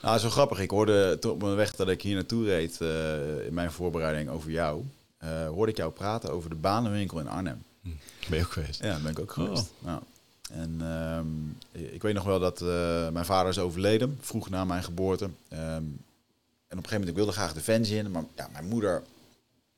Nou, 0.02 0.18
zo 0.18 0.30
grappig. 0.30 0.58
Ik 0.58 0.70
hoorde 0.70 1.18
op 1.28 1.42
mijn 1.42 1.54
weg 1.54 1.74
dat 1.76 1.88
ik 1.88 2.02
hier 2.02 2.14
naartoe 2.14 2.44
reed... 2.44 2.80
eh, 2.80 3.46
in 3.46 3.54
mijn 3.54 3.70
voorbereiding 3.72 4.28
over 4.30 4.50
jou... 4.50 4.84
eh, 5.18 5.48
hoorde 5.48 5.70
ik 5.72 5.76
jou 5.78 5.92
praten 5.92 6.30
over 6.32 6.50
de 6.50 6.56
banenwinkel 6.56 7.18
in 7.20 7.28
Arnhem. 7.28 7.62
Ben 8.28 8.38
je 8.38 8.44
ook 8.44 8.50
geweest? 8.52 8.82
Ja, 8.82 8.98
ben 9.02 9.10
ik 9.10 9.18
ook 9.18 9.28
Oh. 9.36 9.44
geweest. 9.44 9.70
Ja. 9.84 10.02
En 10.52 10.76
ehm, 10.80 11.84
ik 11.94 12.02
weet 12.02 12.14
nog 12.14 12.24
wel 12.24 12.38
dat 12.40 12.60
eh, 12.60 13.08
mijn 13.08 13.24
vader 13.24 13.50
is 13.50 13.58
overleden, 13.58 14.18
vroeg 14.20 14.48
na 14.50 14.64
mijn 14.64 14.82
geboorte. 14.82 15.24
Ehm, 15.48 15.60
en 15.62 15.82
op 15.84 15.92
een 16.68 16.76
gegeven 16.76 16.90
moment, 16.92 17.08
ik 17.08 17.14
wilde 17.16 17.32
graag 17.32 17.52
Defensie 17.52 17.96
in, 17.96 18.10
maar 18.10 18.24
ja, 18.36 18.48
mijn 18.52 18.68
moeder, 18.68 19.02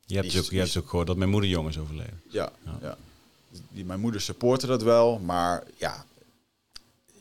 Je 0.06 0.14
hebt, 0.16 0.30
Die 0.30 0.38
ook, 0.38 0.44
is- 0.44 0.50
je 0.50 0.58
hebt 0.58 0.76
ook 0.76 0.88
gehoord 0.88 1.06
dat 1.06 1.16
mijn 1.16 1.30
moeder 1.30 1.50
jong 1.50 1.68
is 1.68 1.78
overleden. 1.78 2.20
ja, 2.30 2.52
Ja. 2.64 2.78
ja. 2.80 2.96
Die, 3.70 3.84
mijn 3.84 4.00
moeder 4.00 4.20
supportte 4.20 4.66
dat 4.66 4.82
wel, 4.82 5.18
maar 5.18 5.62
ja, 5.76 6.04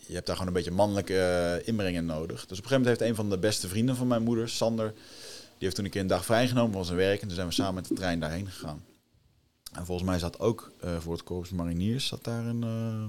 je 0.07 0.13
hebt 0.13 0.25
daar 0.25 0.35
gewoon 0.35 0.51
een 0.51 0.57
beetje 0.57 0.71
mannelijke 0.77 1.19
eh, 1.19 1.67
inbreng 1.67 1.95
in 1.95 2.05
nodig. 2.05 2.27
Dus 2.45 2.57
op 2.57 2.63
een 2.63 2.69
gegeven 2.69 2.77
moment 2.81 2.99
heeft 2.99 3.09
een 3.11 3.15
van 3.15 3.29
de 3.29 3.37
beste 3.37 3.67
vrienden 3.67 3.95
van 3.95 4.07
mijn 4.07 4.23
moeder, 4.23 4.49
Sander, 4.49 4.91
die 4.93 4.99
heeft 5.57 5.75
toen 5.75 5.85
een 5.85 5.91
keer 5.91 6.01
een 6.01 6.07
dag 6.07 6.25
vrijgenomen 6.25 6.73
van 6.73 6.85
zijn 6.85 6.97
werk 6.97 7.21
en 7.21 7.27
toen 7.27 7.35
zijn 7.35 7.47
we 7.47 7.53
samen 7.53 7.73
met 7.73 7.87
de 7.87 7.93
trein 7.93 8.19
daarheen 8.19 8.47
gegaan. 8.47 8.83
En 9.73 9.85
volgens 9.85 10.07
mij 10.09 10.19
zat 10.19 10.39
ook 10.39 10.71
eh, 10.81 10.97
voor 10.99 11.13
het 11.13 11.23
Korps 11.23 11.49
Mariniers 11.49 12.07
zat 12.07 12.23
daar 12.23 12.45
een 12.45 12.63
eh, 12.63 13.05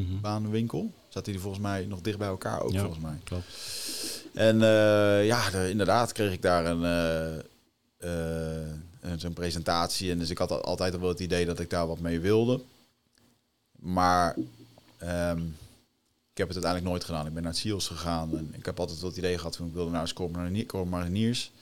Mhm. 0.00 0.20
banenwinkel. 0.20 0.92
Zaten 1.08 1.32
die 1.32 1.40
volgens 1.40 1.62
mij 1.62 1.84
nog 1.84 2.00
dicht 2.00 2.18
bij 2.18 2.28
elkaar 2.28 2.60
ook, 2.62 2.72
Ja. 2.72 2.80
volgens 2.80 3.02
mij. 3.02 3.18
Klopt. 3.24 3.44
En 4.34 4.58
ja, 5.24 5.50
de- 5.50 5.70
inderdaad 5.70 6.12
kreeg 6.12 6.32
ik 6.32 6.42
daar 6.42 6.66
een, 6.66 7.42
zo'n 9.20 9.32
presentatie. 9.32 10.10
En 10.10 10.18
dus 10.18 10.30
ik 10.30 10.38
had 10.38 10.50
al- 10.50 10.60
altijd 10.64 10.94
al 10.94 11.00
wel 11.00 11.08
het 11.08 11.20
idee 11.20 11.44
dat 11.46 11.58
ik 11.60 11.70
daar 11.70 11.86
wat 11.86 11.98
mee 11.98 12.20
wilde. 12.20 12.60
Maar 13.78 14.36
ehm, 14.98 15.40
ik 16.32 16.38
heb 16.38 16.46
het 16.46 16.56
uiteindelijk 16.56 16.92
nooit 16.92 17.04
gedaan. 17.04 17.26
Ik 17.26 17.34
ben 17.34 17.42
naar 17.42 17.52
het 17.52 17.60
SEALS 17.60 17.86
gegaan 17.86 18.36
en 18.36 18.54
ik 18.54 18.64
heb 18.64 18.80
altijd 18.80 19.00
wat 19.00 19.16
idee 19.16 19.38
gehad 19.38 19.56
van 19.56 19.66
ik 19.66 19.72
wilde 19.72 19.90
naar 19.90 20.06
de 20.06 20.66
Corps 20.66 20.90
Mariniers. 20.90 21.52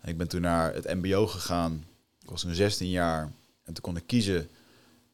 En 0.00 0.08
ik 0.08 0.16
ben 0.16 0.28
toen 0.28 0.40
naar 0.40 0.74
het 0.74 0.84
MBO 0.84 1.26
gegaan. 1.26 1.84
Ik 2.22 2.30
was 2.30 2.40
toen 2.40 2.54
16 2.54 2.90
jaar 2.90 3.22
en 3.64 3.72
toen 3.72 3.82
kon 3.82 3.96
ik 3.96 4.06
kiezen 4.06 4.48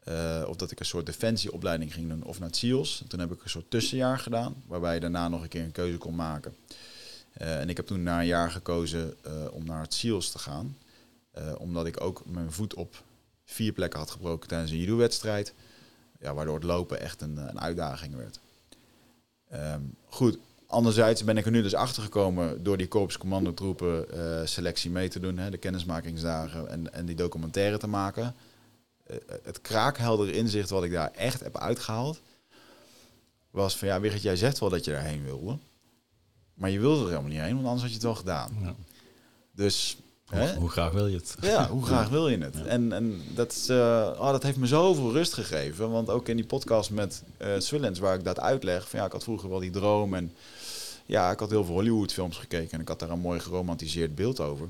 uh, 0.09 0.45
of 0.49 0.57
dat 0.57 0.71
ik 0.71 0.81
een 0.81 0.87
soort 0.87 1.07
defensieopleiding 1.07 1.93
ging 1.93 2.09
doen 2.09 2.23
of 2.23 2.39
naar 2.39 2.49
het 2.49 2.57
SEALS. 2.57 3.01
En 3.03 3.09
toen 3.09 3.21
heb 3.21 3.33
ik 3.33 3.43
een 3.43 3.51
soort 3.51 3.71
tussenjaar 3.71 4.19
gedaan, 4.19 4.63
waarbij 4.67 4.95
je 4.95 5.01
daarna 5.01 5.29
nog 5.29 5.43
een 5.43 5.49
keer 5.49 5.63
een 5.63 5.73
keuze 5.73 5.99
kon 5.99 6.15
maken. 6.15 6.57
Uh, 7.41 7.61
en 7.61 7.69
ik 7.69 7.77
heb 7.77 7.87
toen 7.87 8.03
na 8.03 8.21
een 8.21 8.27
jaar 8.27 8.51
gekozen 8.51 9.15
uh, 9.27 9.33
om 9.51 9.65
naar 9.65 9.83
het 9.83 9.95
SEALS 9.95 10.31
te 10.31 10.39
gaan. 10.39 10.77
omdat 11.59 11.87
ik 11.87 12.01
ook 12.01 12.23
mijn 12.27 12.53
voet 12.53 12.75
op 12.75 13.03
vier 13.45 13.73
plekken 13.73 13.99
had 13.99 14.11
gebroken 14.11 14.49
tijdens 14.49 14.71
een 14.71 14.79
judo-wedstrijd. 14.79 15.55
Ja, 16.21 16.35
waardoor 16.35 16.55
het 16.55 16.65
lopen 16.65 17.01
echt 17.01 17.21
een, 17.21 17.37
een 17.37 17.61
uitdaging 17.61 18.17
werd. 18.17 18.41
Um, 19.55 19.97
goed, 20.09 20.39
anderzijds 20.67 21.25
ben 21.25 21.37
ik 21.37 21.45
er 21.45 21.51
nu 21.51 21.63
dus 21.63 21.75
achter 21.75 22.03
gekomen 22.03 22.63
door 22.63 22.77
die 22.77 22.89
korpscommandotroepen 22.89 24.07
uh, 24.15 24.47
selectie 24.47 24.91
mee 24.91 25.09
te 25.09 25.21
doen, 25.21 25.39
hè, 25.39 25.51
de 25.51 25.57
kennismakingsdagen 25.57 26.69
en, 26.69 26.93
en 26.93 27.07
die 27.07 27.17
documentaire 27.17 27.79
te 27.79 27.87
maken. 27.87 28.35
Uh, 29.11 29.17
het 29.43 29.61
kraakhelder 29.61 30.35
inzicht 30.35 30.71
wat 30.71 30.85
ik 30.85 30.93
daar 30.93 31.11
echt 31.11 31.41
heb 31.41 31.59
uitgehaald, 31.59 32.21
was 33.51 33.77
van 33.77 33.89
ja, 33.89 34.01
Wigert, 34.01 34.23
jij 34.23 34.37
zegt 34.37 34.59
wel 34.59 34.69
dat 34.69 34.85
je 34.85 34.91
daarheen 34.91 35.25
wilde, 35.25 35.59
maar 36.55 36.71
je 36.71 36.81
wilde 36.81 37.01
er 37.01 37.09
helemaal 37.09 37.31
niet 37.31 37.41
heen, 37.41 37.55
want 37.55 37.67
anders 37.67 37.81
had 37.83 37.91
je 37.91 37.97
het 37.97 38.05
wel 38.05 38.15
gedaan. 38.15 38.57
Ja. 38.61 38.75
Dus 39.53 39.97
hoe, 40.27 40.55
hoe, 40.59 40.71
graag 40.71 40.93
wil 40.93 41.07
je 41.07 41.17
het? 41.17 41.37
Ja, 41.41 41.69
hoe 41.69 41.85
graag 41.85 42.09
wil 42.09 42.29
je 42.29 42.39
het? 42.39 42.63
En, 42.67 42.93
en 42.93 43.21
dat, 43.35 43.53
is, 43.53 43.69
uh, 43.69 44.11
oh, 44.19 44.31
dat 44.31 44.43
heeft 44.43 44.57
me 44.57 44.67
zoveel 44.67 45.13
rust 45.13 45.35
gegeven. 45.35 45.91
Want 45.91 46.11
ook 46.11 46.29
in 46.29 46.37
die 46.37 46.47
podcast 46.47 46.91
met 46.91 47.23
uh, 47.73 47.91
waar 48.01 48.15
ik 48.15 48.25
dat 48.25 48.41
uitleg, 48.41 48.89
van 48.89 48.99
ja, 48.99 49.07
ik 49.07 49.13
had 49.13 49.25
vroeger 49.25 49.49
wel 49.49 49.61
die 49.61 49.71
droom 49.71 50.15
en 50.15 50.33
ja, 51.07 51.31
ik 51.31 51.39
had 51.39 51.51
heel 51.51 51.65
veel 51.65 51.75
Hollywood-films 51.75 52.37
gekeken 52.37 52.71
en 52.71 52.81
ik 52.81 52.89
had 52.89 52.99
daar 52.99 53.11
een 53.11 53.19
mooi 53.19 53.41
geromantiseerd 53.41 54.15
beeld 54.15 54.41
over. 54.41 54.69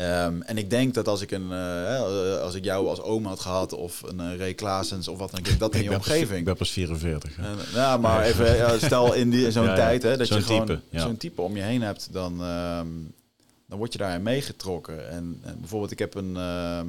Um, 0.00 0.42
en 0.42 0.58
ik 0.58 0.70
denk 0.70 0.94
dat 0.94 1.08
als 1.08 1.20
ik, 1.20 1.30
een, 1.30 1.50
uh, 1.50 2.40
als 2.40 2.54
ik 2.54 2.64
jou 2.64 2.88
als 2.88 3.00
oom 3.00 3.26
had 3.26 3.40
gehad 3.40 3.72
of 3.72 4.02
een 4.02 4.20
uh, 4.20 4.36
Ray 4.36 4.54
Klaasens 4.54 5.08
of 5.08 5.18
wat 5.18 5.30
dan 5.30 5.40
ik 5.40 5.58
dat 5.58 5.74
in 5.74 5.82
je 5.90 5.94
omgeving. 5.94 6.38
ik 6.38 6.44
ben 6.44 6.56
pas 6.56 6.70
44. 6.70 7.36
En, 7.36 7.56
ja, 7.74 7.96
maar 7.96 8.22
even 8.22 8.56
ja, 8.56 8.78
stel 8.78 9.14
in, 9.14 9.30
die, 9.30 9.50
zo'n 9.50 9.74
tijd 9.84 10.02
hè, 10.02 10.16
dat 10.16 10.28
je 10.28 10.42
gewoon 10.42 10.80
zo'n 10.92 11.16
type 11.16 11.42
om 11.42 11.56
je 11.56 11.62
heen 11.62 11.82
hebt, 11.82 12.08
dan, 12.12 12.42
um, 12.44 13.12
dan 13.70 13.78
word 13.78 13.92
je 13.92 13.98
daarin 13.98 14.22
meegetrokken. 14.22 15.08
En, 15.08 15.40
en 15.42 15.58
bijvoorbeeld, 15.58 15.90
ik 15.90 15.98
heb 15.98 16.14
een. 16.14 16.34
Uh, 16.34 16.80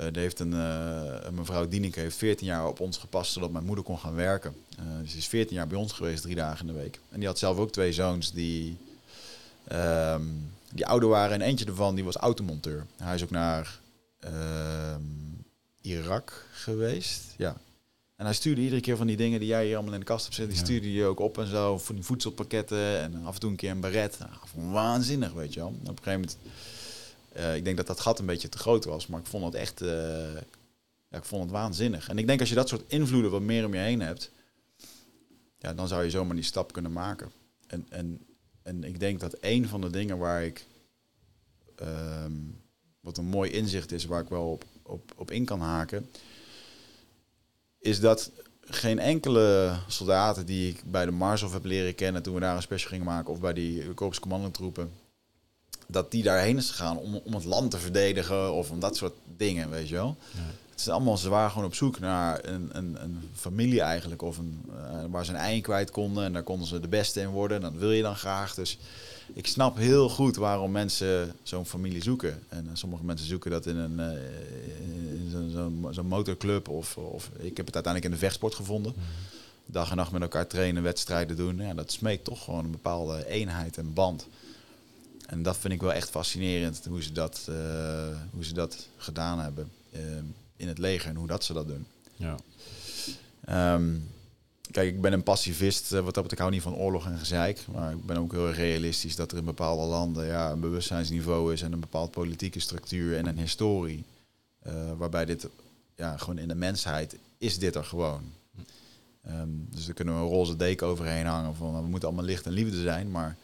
uh, 0.00 0.06
heeft 0.12 0.40
een, 0.40 0.52
uh, 0.52 1.28
mevrouw 1.32 1.68
Dieneke 1.68 2.00
heeft 2.00 2.16
14 2.16 2.46
jaar 2.46 2.66
op 2.66 2.80
ons 2.80 2.96
gepast 2.96 3.32
zodat 3.32 3.50
mijn 3.50 3.64
moeder 3.64 3.84
kon 3.84 3.98
gaan 3.98 4.14
werken. 4.14 4.54
Uh, 4.78 5.08
ze 5.08 5.16
is 5.16 5.26
14 5.26 5.56
jaar 5.56 5.66
bij 5.66 5.78
ons 5.78 5.92
geweest, 5.92 6.22
drie 6.22 6.34
dagen 6.34 6.66
in 6.66 6.74
de 6.74 6.78
week. 6.80 7.00
En 7.10 7.18
die 7.18 7.28
had 7.28 7.38
zelf 7.38 7.58
ook 7.58 7.70
twee 7.70 7.92
zoons 7.92 8.32
die, 8.32 8.76
ehm, 9.68 10.22
die 10.72 10.86
ouder 10.86 11.08
waren. 11.08 11.34
En 11.34 11.40
eentje 11.40 11.66
ervan 11.66 11.94
die 11.94 12.04
was 12.04 12.16
automonteur. 12.16 12.86
Hij 12.96 13.14
is 13.14 13.22
ook 13.22 13.30
naar 13.30 13.80
ehm, 14.20 15.02
Irak 15.80 16.46
geweest. 16.52 17.22
Ja, 17.36 17.56
en 18.16 18.24
hij 18.24 18.34
stuurde 18.34 18.60
iedere 18.60 18.80
keer 18.80 18.96
van 18.96 19.06
die 19.06 19.16
dingen 19.16 19.38
die 19.38 19.48
jij 19.48 19.66
hier 19.66 19.74
allemaal 19.74 19.94
in 19.94 20.00
de 20.00 20.06
kast 20.06 20.24
hebt 20.24 20.36
zitten, 20.36 20.54
die 20.54 20.64
stuurde 20.64 20.92
je 20.92 21.04
ook 21.04 21.20
op 21.20 21.38
en 21.38 21.46
zo. 21.46 21.78
Voor 21.78 21.94
die 21.94 22.04
voedselpakketten 22.04 23.00
en 23.00 23.24
af 23.24 23.34
en 23.34 23.40
toe 23.40 23.50
een 23.50 23.56
keer 23.56 23.70
een 23.70 23.80
baret. 23.80 24.18
Nou, 24.18 24.70
waanzinnig, 24.70 25.32
weet 25.32 25.54
je 25.54 25.60
wel. 25.60 25.68
op 25.68 25.88
een 25.88 25.96
gegeven 26.02 26.12
moment, 26.12 26.36
uh, 27.36 27.56
ik 27.56 27.64
denk 27.64 27.76
dat 27.76 27.86
dat 27.86 28.00
gat 28.00 28.18
een 28.18 28.26
beetje 28.26 28.48
te 28.48 28.58
groot 28.58 28.84
was, 28.84 29.06
maar 29.06 29.20
ik 29.20 29.26
vond 29.26 29.44
het 29.44 29.54
echt, 29.54 29.82
uh, 29.82 29.88
ja, 31.08 31.18
ik 31.18 31.24
vond 31.24 31.42
het 31.42 31.50
waanzinnig. 31.50 32.08
En 32.08 32.18
ik 32.18 32.26
denk 32.26 32.40
als 32.40 32.48
je 32.48 32.54
dat 32.54 32.68
soort 32.68 32.84
invloeden 32.86 33.30
wat 33.30 33.40
meer 33.40 33.64
om 33.64 33.74
je 33.74 33.80
heen 33.80 34.00
hebt, 34.00 34.30
ja, 35.58 35.74
dan 35.74 35.88
zou 35.88 36.04
je 36.04 36.10
zomaar 36.10 36.34
die 36.34 36.44
stap 36.44 36.72
kunnen 36.72 36.92
maken. 36.92 37.30
En, 37.66 37.86
en, 37.88 38.26
en 38.62 38.84
ik 38.84 39.00
denk 39.00 39.20
dat 39.20 39.36
een 39.40 39.68
van 39.68 39.80
de 39.80 39.90
dingen 39.90 40.18
waar 40.18 40.44
ik, 40.44 40.66
um, 41.82 42.60
wat 43.00 43.18
een 43.18 43.24
mooi 43.24 43.50
inzicht 43.50 43.92
is, 43.92 44.04
waar 44.04 44.22
ik 44.22 44.28
wel 44.28 44.50
op, 44.50 44.64
op, 44.82 45.12
op 45.16 45.30
in 45.30 45.44
kan 45.44 45.60
haken, 45.60 46.10
is 47.86 48.00
dat 48.00 48.30
geen 48.60 48.98
enkele 48.98 49.76
soldaten 49.86 50.46
die 50.46 50.68
ik 50.68 50.82
bij 50.84 51.04
de 51.04 51.10
Marshof 51.10 51.52
heb 51.52 51.64
leren 51.64 51.94
kennen 51.94 52.22
toen 52.22 52.34
we 52.34 52.40
daar 52.40 52.56
een 52.56 52.62
special 52.62 52.90
gingen 52.90 53.06
maken, 53.06 53.32
of 53.32 53.40
bij 53.40 53.52
die 53.52 53.94
korpscommandotroepen, 53.94 54.92
dat 55.86 56.10
die 56.10 56.22
daarheen 56.22 56.56
is 56.56 56.70
gegaan 56.70 56.98
om, 56.98 57.20
om 57.24 57.34
het 57.34 57.44
land 57.44 57.70
te 57.70 57.78
verdedigen 57.78 58.52
of 58.52 58.70
om 58.70 58.80
dat 58.80 58.96
soort 58.96 59.14
dingen, 59.36 59.70
weet 59.70 59.88
je 59.88 59.94
wel. 59.94 60.16
Ja. 60.32 60.40
Het 60.70 60.80
is 60.80 60.88
allemaal, 60.88 61.16
ze 61.16 61.28
waren 61.28 61.50
gewoon 61.50 61.66
op 61.66 61.74
zoek 61.74 61.98
naar 61.98 62.44
een, 62.44 62.68
een, 62.72 63.02
een 63.02 63.30
familie 63.34 63.80
eigenlijk, 63.80 64.22
of 64.22 64.38
een, 64.38 64.64
uh, 64.70 65.04
waar 65.10 65.24
ze 65.24 65.30
een 65.30 65.38
eind 65.38 65.62
kwijt 65.62 65.90
konden 65.90 66.24
en 66.24 66.32
daar 66.32 66.42
konden 66.42 66.68
ze 66.68 66.80
de 66.80 66.88
beste 66.88 67.20
in 67.20 67.28
worden. 67.28 67.56
En 67.56 67.62
dat 67.62 67.80
wil 67.80 67.90
je 67.90 68.02
dan 68.02 68.16
graag. 68.16 68.54
Dus 68.54 68.78
ik 69.32 69.46
snap 69.46 69.76
heel 69.76 70.08
goed 70.08 70.36
waarom 70.36 70.70
mensen 70.70 71.34
zo'n 71.42 71.66
familie 71.66 72.02
zoeken. 72.02 72.42
En 72.48 72.64
uh, 72.64 72.70
sommige 72.72 73.04
mensen 73.04 73.26
zoeken 73.26 73.50
dat 73.50 73.66
in 73.66 73.76
een, 73.76 73.98
uh, 73.98 75.50
zo'n 75.50 75.88
zo 75.92 76.04
motorclub. 76.04 76.68
Of, 76.68 76.96
of 76.96 77.30
ik 77.38 77.56
heb 77.56 77.66
het 77.66 77.74
uiteindelijk 77.74 78.04
in 78.04 78.10
de 78.10 78.26
vechtsport 78.26 78.54
gevonden. 78.54 78.92
Mhm. 78.96 79.04
Dag 79.66 79.90
en 79.90 79.96
nacht 79.96 80.12
met 80.12 80.22
elkaar 80.22 80.46
trainen, 80.46 80.82
wedstrijden 80.82 81.36
doen. 81.36 81.56
Ja, 81.56 81.74
dat 81.74 81.92
smeekt 81.92 82.24
toch 82.24 82.44
gewoon 82.44 82.64
een 82.64 82.70
bepaalde 82.70 83.26
eenheid 83.26 83.78
en 83.78 83.92
band. 83.92 84.26
En 85.26 85.42
dat 85.42 85.56
vind 85.56 85.72
ik 85.72 85.80
wel 85.80 85.92
echt 85.92 86.10
fascinerend, 86.10 86.84
hoe 86.88 87.02
ze 87.02 87.12
dat, 87.12 87.46
uh, 87.50 87.56
hoe 88.30 88.44
ze 88.44 88.54
dat 88.54 88.88
gedaan 88.96 89.38
hebben 89.38 89.70
uh, 89.90 90.00
in 90.56 90.68
het 90.68 90.78
leger 90.78 91.10
en 91.10 91.16
hoe 91.16 91.26
dat 91.26 91.44
ze 91.44 91.52
dat 91.52 91.66
doen. 91.66 91.86
Ja. 92.16 92.36
Um, 93.74 94.08
kijk, 94.70 94.94
ik 94.94 95.00
ben 95.00 95.12
een 95.12 95.22
pacifist, 95.22 95.92
uh, 95.92 96.00
wat 96.00 96.14
dat 96.14 96.32
ik 96.32 96.38
hou 96.38 96.50
niet 96.50 96.62
van 96.62 96.74
oorlog 96.74 97.06
en 97.06 97.18
gezeik. 97.18 97.66
Maar 97.72 97.92
ik 97.92 98.06
ben 98.06 98.16
ook 98.16 98.32
heel 98.32 98.50
realistisch 98.50 99.16
dat 99.16 99.32
er 99.32 99.38
in 99.38 99.44
bepaalde 99.44 99.82
landen 99.82 100.26
ja, 100.26 100.50
een 100.50 100.60
bewustzijnsniveau 100.60 101.52
is 101.52 101.62
en 101.62 101.72
een 101.72 101.80
bepaald 101.80 102.10
politieke 102.10 102.60
structuur 102.60 103.16
en 103.16 103.26
een 103.26 103.38
historie. 103.38 104.04
Uh, 104.66 104.72
waarbij 104.96 105.24
dit, 105.24 105.48
ja, 105.94 106.16
gewoon 106.16 106.38
in 106.38 106.48
de 106.48 106.54
mensheid 106.54 107.16
is 107.38 107.58
dit 107.58 107.74
er 107.74 107.84
gewoon. 107.84 108.22
Um, 109.28 109.66
dus 109.70 109.84
daar 109.86 109.94
kunnen 109.94 110.14
we 110.14 110.20
een 110.20 110.28
roze 110.28 110.56
deken 110.56 110.86
overheen 110.86 111.26
hangen 111.26 111.54
van 111.54 111.82
we 111.82 111.88
moeten 111.88 112.08
allemaal 112.08 112.26
licht 112.26 112.46
en 112.46 112.52
liefde 112.52 112.80
zijn. 112.80 113.10
Maar 113.10 113.36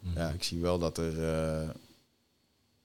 mm. 0.00 0.12
ja, 0.14 0.28
ik 0.28 0.42
zie 0.42 0.60
wel 0.60 0.78
dat 0.78 0.98
er 0.98 1.18
uh, 1.18 1.68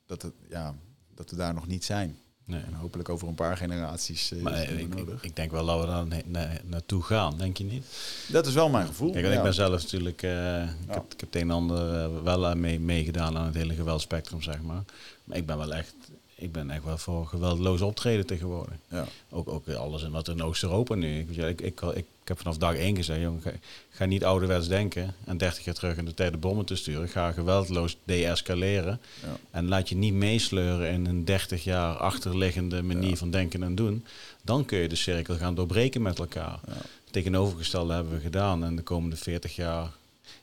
dat, 0.05 0.21
het, 0.21 0.33
ja, 0.49 0.75
dat 1.15 1.29
we 1.29 1.35
daar 1.35 1.53
nog 1.53 1.67
niet 1.67 1.83
zijn. 1.83 2.17
Nee. 2.45 2.61
En 2.61 2.73
hopelijk 2.73 3.09
over 3.09 3.27
een 3.27 3.35
paar 3.35 3.57
generaties 3.57 4.31
uh, 4.31 4.41
maar, 4.41 4.69
ik, 4.69 4.95
nodig. 4.95 5.23
Ik, 5.23 5.35
denk 5.35 5.51
wel 5.51 5.65
dat 5.65 5.79
we 5.79 5.85
daar 5.85 6.05
na, 6.25 6.49
naartoe 6.63 7.03
gaan, 7.03 7.37
denk 7.37 7.57
je 7.57 7.63
niet? 7.63 7.85
Dat 8.27 8.47
is 8.47 8.53
wel 8.53 8.69
mijn 8.69 8.87
gevoel. 8.87 9.11
Kijk, 9.11 9.33
ik 9.33 9.43
ben 9.43 9.53
zelf 9.53 9.81
natuurlijk, 9.81 10.21
uh, 10.21 10.63
ik, 10.63 10.69
heb, 10.87 11.13
ik 11.13 11.19
heb 11.19 11.33
het 11.33 11.35
een 11.35 11.41
en 11.41 11.51
ander 11.51 12.23
wel 12.23 12.55
mee, 12.55 12.79
meegedaan 12.79 13.37
aan 13.37 13.45
het 13.45 13.55
hele 13.55 13.73
geweldspectrum, 13.73 14.41
zeg 14.41 14.61
maar. 14.61 14.83
Maar 15.23 15.37
ik 15.37 15.45
ben 15.45 15.57
wel 15.57 15.73
echt 15.73 15.95
ik 16.35 16.51
ben 16.51 16.69
echt 16.69 16.83
wel 16.83 16.97
voor 16.97 17.27
geweldloos 17.27 17.81
optreden 17.81 18.25
tegenwoordig. 18.25 18.75
Ja. 18.87 19.05
Ook, 19.29 19.49
ook 19.49 19.69
alles 19.69 20.03
in 20.03 20.11
wat 20.11 20.27
in 20.27 20.43
Oost-Europa 20.43 20.95
nu. 20.95 21.19
Ik, 21.19 21.29
ik, 21.29 21.61
ik, 21.61 21.81
ik, 21.81 22.05
heb 22.27 22.37
vanaf 22.37 22.57
dag 22.57 22.75
één 22.75 22.95
gezegd, 22.95 23.21
jongen, 23.21 23.61
ga, 23.89 24.05
niet 24.05 24.23
ouderwets 24.23 24.67
denken 24.67 25.15
en 25.25 25.37
30 25.37 25.63
jaar 25.63 25.75
terug 25.75 25.97
in 25.97 26.05
de 26.05 26.13
tijd 26.13 26.31
de 26.31 26.37
bommen 26.37 26.65
te 26.65 26.75
sturen. 26.75 27.09
Ga 27.09 27.31
geweldloos 27.31 27.97
deescaleren. 28.05 29.01
Ja. 29.21 29.37
En 29.51 29.67
laat 29.67 29.89
je 29.89 29.95
niet 29.95 30.13
meesleuren 30.13 30.91
in 30.91 31.05
een 31.05 31.25
30 31.25 31.63
jaar 31.63 31.95
achterliggende 31.95 32.83
manier 32.83 33.17
van 33.17 33.31
denken 33.31 33.63
en 33.63 33.75
doen. 33.75 34.05
Dan 34.41 34.65
kun 34.65 34.77
je 34.77 34.87
de 34.87 34.95
cirkel 34.95 35.35
gaan 35.35 35.55
doorbreken 35.55 36.01
met 36.01 36.19
elkaar. 36.19 36.59
Ja. 36.67 36.73
Tegenovergestelde 37.11 37.93
hebben 37.93 38.13
we 38.13 38.19
gedaan. 38.19 38.63
En 38.63 38.75
de 38.75 38.81
komende 38.81 39.15
40 39.15 39.55
jaar 39.55 39.91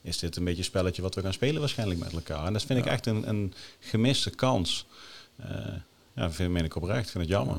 is 0.02 0.18
dit 0.18 0.36
een 0.36 0.44
beetje 0.44 0.58
een 0.58 0.64
spelletje 0.64 1.02
wat 1.02 1.14
we 1.14 1.20
gaan 1.20 1.32
spelen 1.32 1.60
waarschijnlijk 1.60 2.00
met 2.00 2.12
elkaar. 2.12 2.46
En 2.46 2.52
dat 2.52 2.62
vind 2.62 2.78
ik 2.78 2.86
echt 2.86 3.06
een, 3.06 3.28
een 3.28 3.54
gemiste 3.78 4.30
kans. 4.30 4.86
Uh, 5.40 5.46
ja, 6.20 6.48
meen 6.48 6.64
ik 6.64 6.76
oprecht. 6.76 7.04
Ik 7.04 7.10
vind 7.10 7.24
het 7.24 7.32
jammer. 7.32 7.56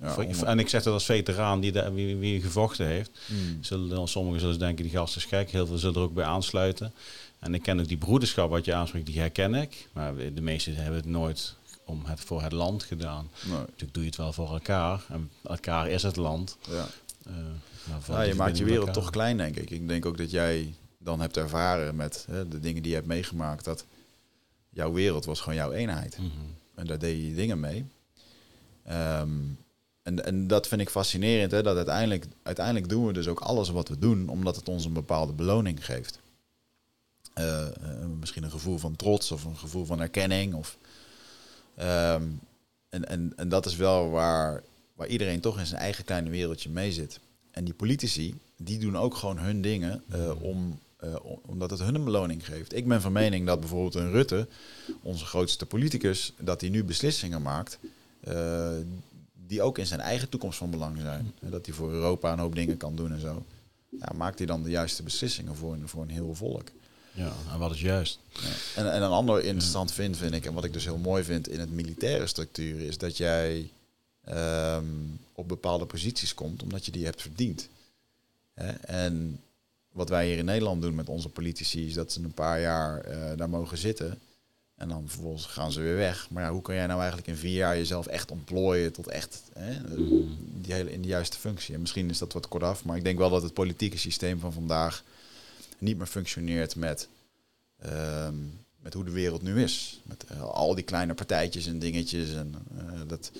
Ja, 0.00 0.16
en 0.46 0.58
ik 0.58 0.68
zeg 0.68 0.82
dat 0.82 0.92
als 0.92 1.04
veteraan 1.04 1.60
die 1.60 1.72
de, 1.72 1.92
wie, 1.92 2.16
wie 2.16 2.40
gevochten 2.40 2.86
heeft. 2.86 3.10
Hmm. 3.26 3.58
Zullen, 3.60 4.08
sommigen 4.08 4.40
zullen 4.40 4.58
denken, 4.58 4.84
die 4.84 4.92
gast 4.92 5.16
is 5.16 5.24
gek. 5.24 5.50
Heel 5.50 5.66
veel 5.66 5.78
zullen 5.78 5.96
er 5.96 6.00
ook 6.00 6.14
bij 6.14 6.24
aansluiten. 6.24 6.92
En 7.38 7.54
ik 7.54 7.62
ken 7.62 7.80
ook 7.80 7.88
die 7.88 7.96
broederschap 7.96 8.50
wat 8.50 8.64
je 8.64 8.74
aanspreekt, 8.74 9.06
die 9.06 9.18
herken 9.18 9.54
ik. 9.54 9.88
Maar 9.92 10.16
de 10.16 10.40
meesten 10.40 10.74
hebben 10.74 11.00
het 11.00 11.08
nooit 11.08 11.54
om 11.84 12.04
het 12.04 12.20
voor 12.20 12.42
het 12.42 12.52
land 12.52 12.82
gedaan. 12.82 13.30
Nee. 13.44 13.58
Natuurlijk 13.58 13.94
doe 13.94 14.02
je 14.02 14.08
het 14.08 14.18
wel 14.18 14.32
voor 14.32 14.50
elkaar. 14.50 15.04
En 15.08 15.30
elkaar 15.42 15.88
is 15.88 16.02
het 16.02 16.16
land. 16.16 16.56
Ja. 16.70 16.86
Uh, 17.28 17.34
nou, 18.08 18.24
je 18.24 18.34
maakt 18.34 18.58
je 18.58 18.64
wereld 18.64 18.92
toch 18.92 19.10
klein, 19.10 19.36
denk 19.36 19.56
ik. 19.56 19.70
Ik 19.70 19.88
denk 19.88 20.06
ook 20.06 20.18
dat 20.18 20.30
jij 20.30 20.74
dan 20.98 21.20
hebt 21.20 21.36
ervaren 21.36 21.96
met 21.96 22.26
hè, 22.30 22.48
de 22.48 22.60
dingen 22.60 22.82
die 22.82 22.90
je 22.90 22.96
hebt 22.96 23.08
meegemaakt. 23.08 23.64
Dat 23.64 23.84
jouw 24.70 24.92
wereld 24.92 25.24
was 25.24 25.40
gewoon 25.40 25.54
jouw 25.54 25.72
eenheid. 25.72 26.18
Mm 26.18 26.30
en 26.76 26.86
daar 26.86 26.98
deed 26.98 27.24
je 27.24 27.34
dingen 27.34 27.60
mee. 27.60 27.86
Ehm, 28.82 29.30
en, 30.02 30.24
en 30.24 30.46
dat 30.46 30.68
vind 30.68 30.80
ik 30.80 30.90
fascinerend, 30.90 31.50
hè, 31.50 31.62
dat 31.62 31.76
uiteindelijk, 31.76 32.26
uiteindelijk 32.42 32.88
doen 32.88 33.06
we 33.06 33.12
dus 33.12 33.28
ook 33.28 33.40
alles 33.40 33.68
wat 33.68 33.88
we 33.88 33.98
doen, 33.98 34.28
omdat 34.28 34.56
het 34.56 34.68
ons 34.68 34.84
een 34.84 34.92
bepaalde 34.92 35.32
beloning 35.32 35.84
geeft. 35.84 36.18
Uh, 37.38 37.66
misschien 38.18 38.42
een 38.42 38.50
gevoel 38.50 38.78
van 38.78 38.96
trots 38.96 39.32
of 39.32 39.44
een 39.44 39.56
gevoel 39.56 39.84
van 39.84 40.00
erkenning. 40.00 40.54
Of, 40.54 40.78
ehm, 41.74 42.22
en, 42.88 43.08
en, 43.08 43.32
en 43.36 43.48
dat 43.48 43.66
is 43.66 43.76
wel 43.76 44.10
waar, 44.10 44.62
waar 44.94 45.06
iedereen 45.06 45.40
toch 45.40 45.58
in 45.58 45.66
zijn 45.66 45.80
eigen 45.80 46.04
kleine 46.04 46.30
wereldje 46.30 46.70
mee 46.70 46.92
zit. 46.92 47.20
en 47.50 47.64
die 47.64 47.74
politici, 47.74 48.38
die 48.56 48.78
doen 48.78 48.96
ook 48.96 49.16
gewoon 49.16 49.38
hun 49.38 49.62
dingen 49.62 50.02
uh, 50.14 50.42
om, 50.42 50.80
uh, 51.04 51.14
omdat 51.46 51.70
het 51.70 51.80
hun 51.80 51.94
een 51.94 52.04
beloning 52.04 52.46
geeft. 52.46 52.74
Ik 52.74 52.88
ben 52.88 53.00
van 53.00 53.12
mening 53.12 53.46
dat 53.46 53.60
bijvoorbeeld 53.60 53.94
een 53.94 54.10
Rutte, 54.10 54.48
onze 55.02 55.24
grootste 55.24 55.66
politicus, 55.66 56.32
dat 56.38 56.60
hij 56.60 56.70
nu 56.70 56.84
beslissingen 56.84 57.42
maakt 57.42 57.78
uh, 58.28 58.68
die 59.46 59.62
ook 59.62 59.78
in 59.78 59.86
zijn 59.86 60.00
eigen 60.00 60.28
toekomst 60.28 60.58
van 60.58 60.70
belang 60.70 61.00
zijn. 61.00 61.32
Dat 61.40 61.66
hij 61.66 61.74
voor 61.74 61.92
Europa 61.92 62.32
een 62.32 62.38
hoop 62.38 62.54
dingen 62.54 62.76
kan 62.76 62.96
doen 62.96 63.12
en 63.12 63.20
zo. 63.20 63.44
Ja, 63.88 64.12
maakt 64.14 64.38
hij 64.38 64.46
dan 64.46 64.62
de 64.62 64.70
juiste 64.70 65.02
beslissingen 65.02 65.56
voor 65.56 65.72
een, 65.72 65.88
voor 65.88 66.02
een 66.02 66.10
heel 66.10 66.34
volk. 66.34 66.68
Ja, 67.12 67.32
en 67.52 67.58
wat 67.58 67.70
is 67.70 67.80
juist? 67.80 68.18
Ja. 68.32 68.48
En, 68.76 68.92
en 68.92 69.02
een 69.02 69.10
ander 69.10 69.44
interessant 69.44 69.92
vind, 69.92 70.16
vind 70.16 70.34
ik, 70.34 70.46
en 70.46 70.54
wat 70.54 70.64
ik 70.64 70.72
dus 70.72 70.84
heel 70.84 70.98
mooi 70.98 71.24
vind 71.24 71.48
in 71.48 71.60
het 71.60 71.70
militaire 71.70 72.26
structuur, 72.26 72.80
is 72.80 72.98
dat 72.98 73.16
jij 73.16 73.70
um, 74.28 75.20
op 75.32 75.48
bepaalde 75.48 75.86
posities 75.86 76.34
komt 76.34 76.62
omdat 76.62 76.84
je 76.84 76.90
die 76.90 77.04
hebt 77.04 77.22
verdiend. 77.22 77.68
Hè? 78.54 78.70
En 78.70 79.40
wat 79.96 80.08
wij 80.08 80.26
hier 80.26 80.38
in 80.38 80.44
Nederland 80.44 80.82
doen 80.82 80.94
met 80.94 81.08
onze 81.08 81.28
politici, 81.28 81.86
is 81.86 81.94
dat 81.94 82.12
ze 82.12 82.22
een 82.22 82.32
paar 82.32 82.60
jaar 82.60 83.08
uh, 83.08 83.36
daar 83.36 83.48
mogen 83.48 83.78
zitten. 83.78 84.18
En 84.74 84.88
dan 84.88 85.04
vervolgens 85.06 85.46
gaan 85.46 85.72
ze 85.72 85.80
weer 85.80 85.96
weg. 85.96 86.30
Maar 86.30 86.42
ja, 86.42 86.50
hoe 86.50 86.62
kan 86.62 86.74
jij 86.74 86.86
nou 86.86 86.98
eigenlijk 86.98 87.28
in 87.28 87.36
vier 87.36 87.54
jaar 87.54 87.76
jezelf 87.76 88.06
echt 88.06 88.30
ontplooien 88.30 88.92
tot 88.92 89.08
echt 89.08 89.42
hè, 89.52 89.72
die 90.60 90.74
hele, 90.74 90.92
in 90.92 91.02
de 91.02 91.08
juiste 91.08 91.38
functie? 91.38 91.74
En 91.74 91.80
misschien 91.80 92.10
is 92.10 92.18
dat 92.18 92.32
wat 92.32 92.48
kortaf, 92.48 92.84
maar 92.84 92.96
ik 92.96 93.04
denk 93.04 93.18
wel 93.18 93.30
dat 93.30 93.42
het 93.42 93.52
politieke 93.52 93.98
systeem 93.98 94.38
van 94.40 94.52
vandaag 94.52 95.02
niet 95.78 95.98
meer 95.98 96.06
functioneert 96.06 96.76
met, 96.76 97.08
um, 97.86 98.60
met 98.80 98.94
hoe 98.94 99.04
de 99.04 99.10
wereld 99.10 99.42
nu 99.42 99.62
is. 99.62 100.00
Met 100.02 100.24
uh, 100.32 100.42
al 100.42 100.74
die 100.74 100.84
kleine 100.84 101.14
partijtjes 101.14 101.66
en 101.66 101.78
dingetjes. 101.78 102.34
En, 102.34 102.54
uh, 102.76 103.00
dat, 103.06 103.30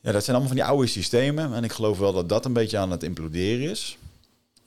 ja, 0.00 0.12
dat 0.12 0.24
zijn 0.24 0.36
allemaal 0.36 0.54
van 0.54 0.64
die 0.64 0.64
oude 0.64 0.86
systemen. 0.86 1.54
En 1.54 1.64
ik 1.64 1.72
geloof 1.72 1.98
wel 1.98 2.12
dat 2.12 2.28
dat 2.28 2.44
een 2.44 2.52
beetje 2.52 2.78
aan 2.78 2.90
het 2.90 3.02
imploderen 3.02 3.70
is. 3.70 3.98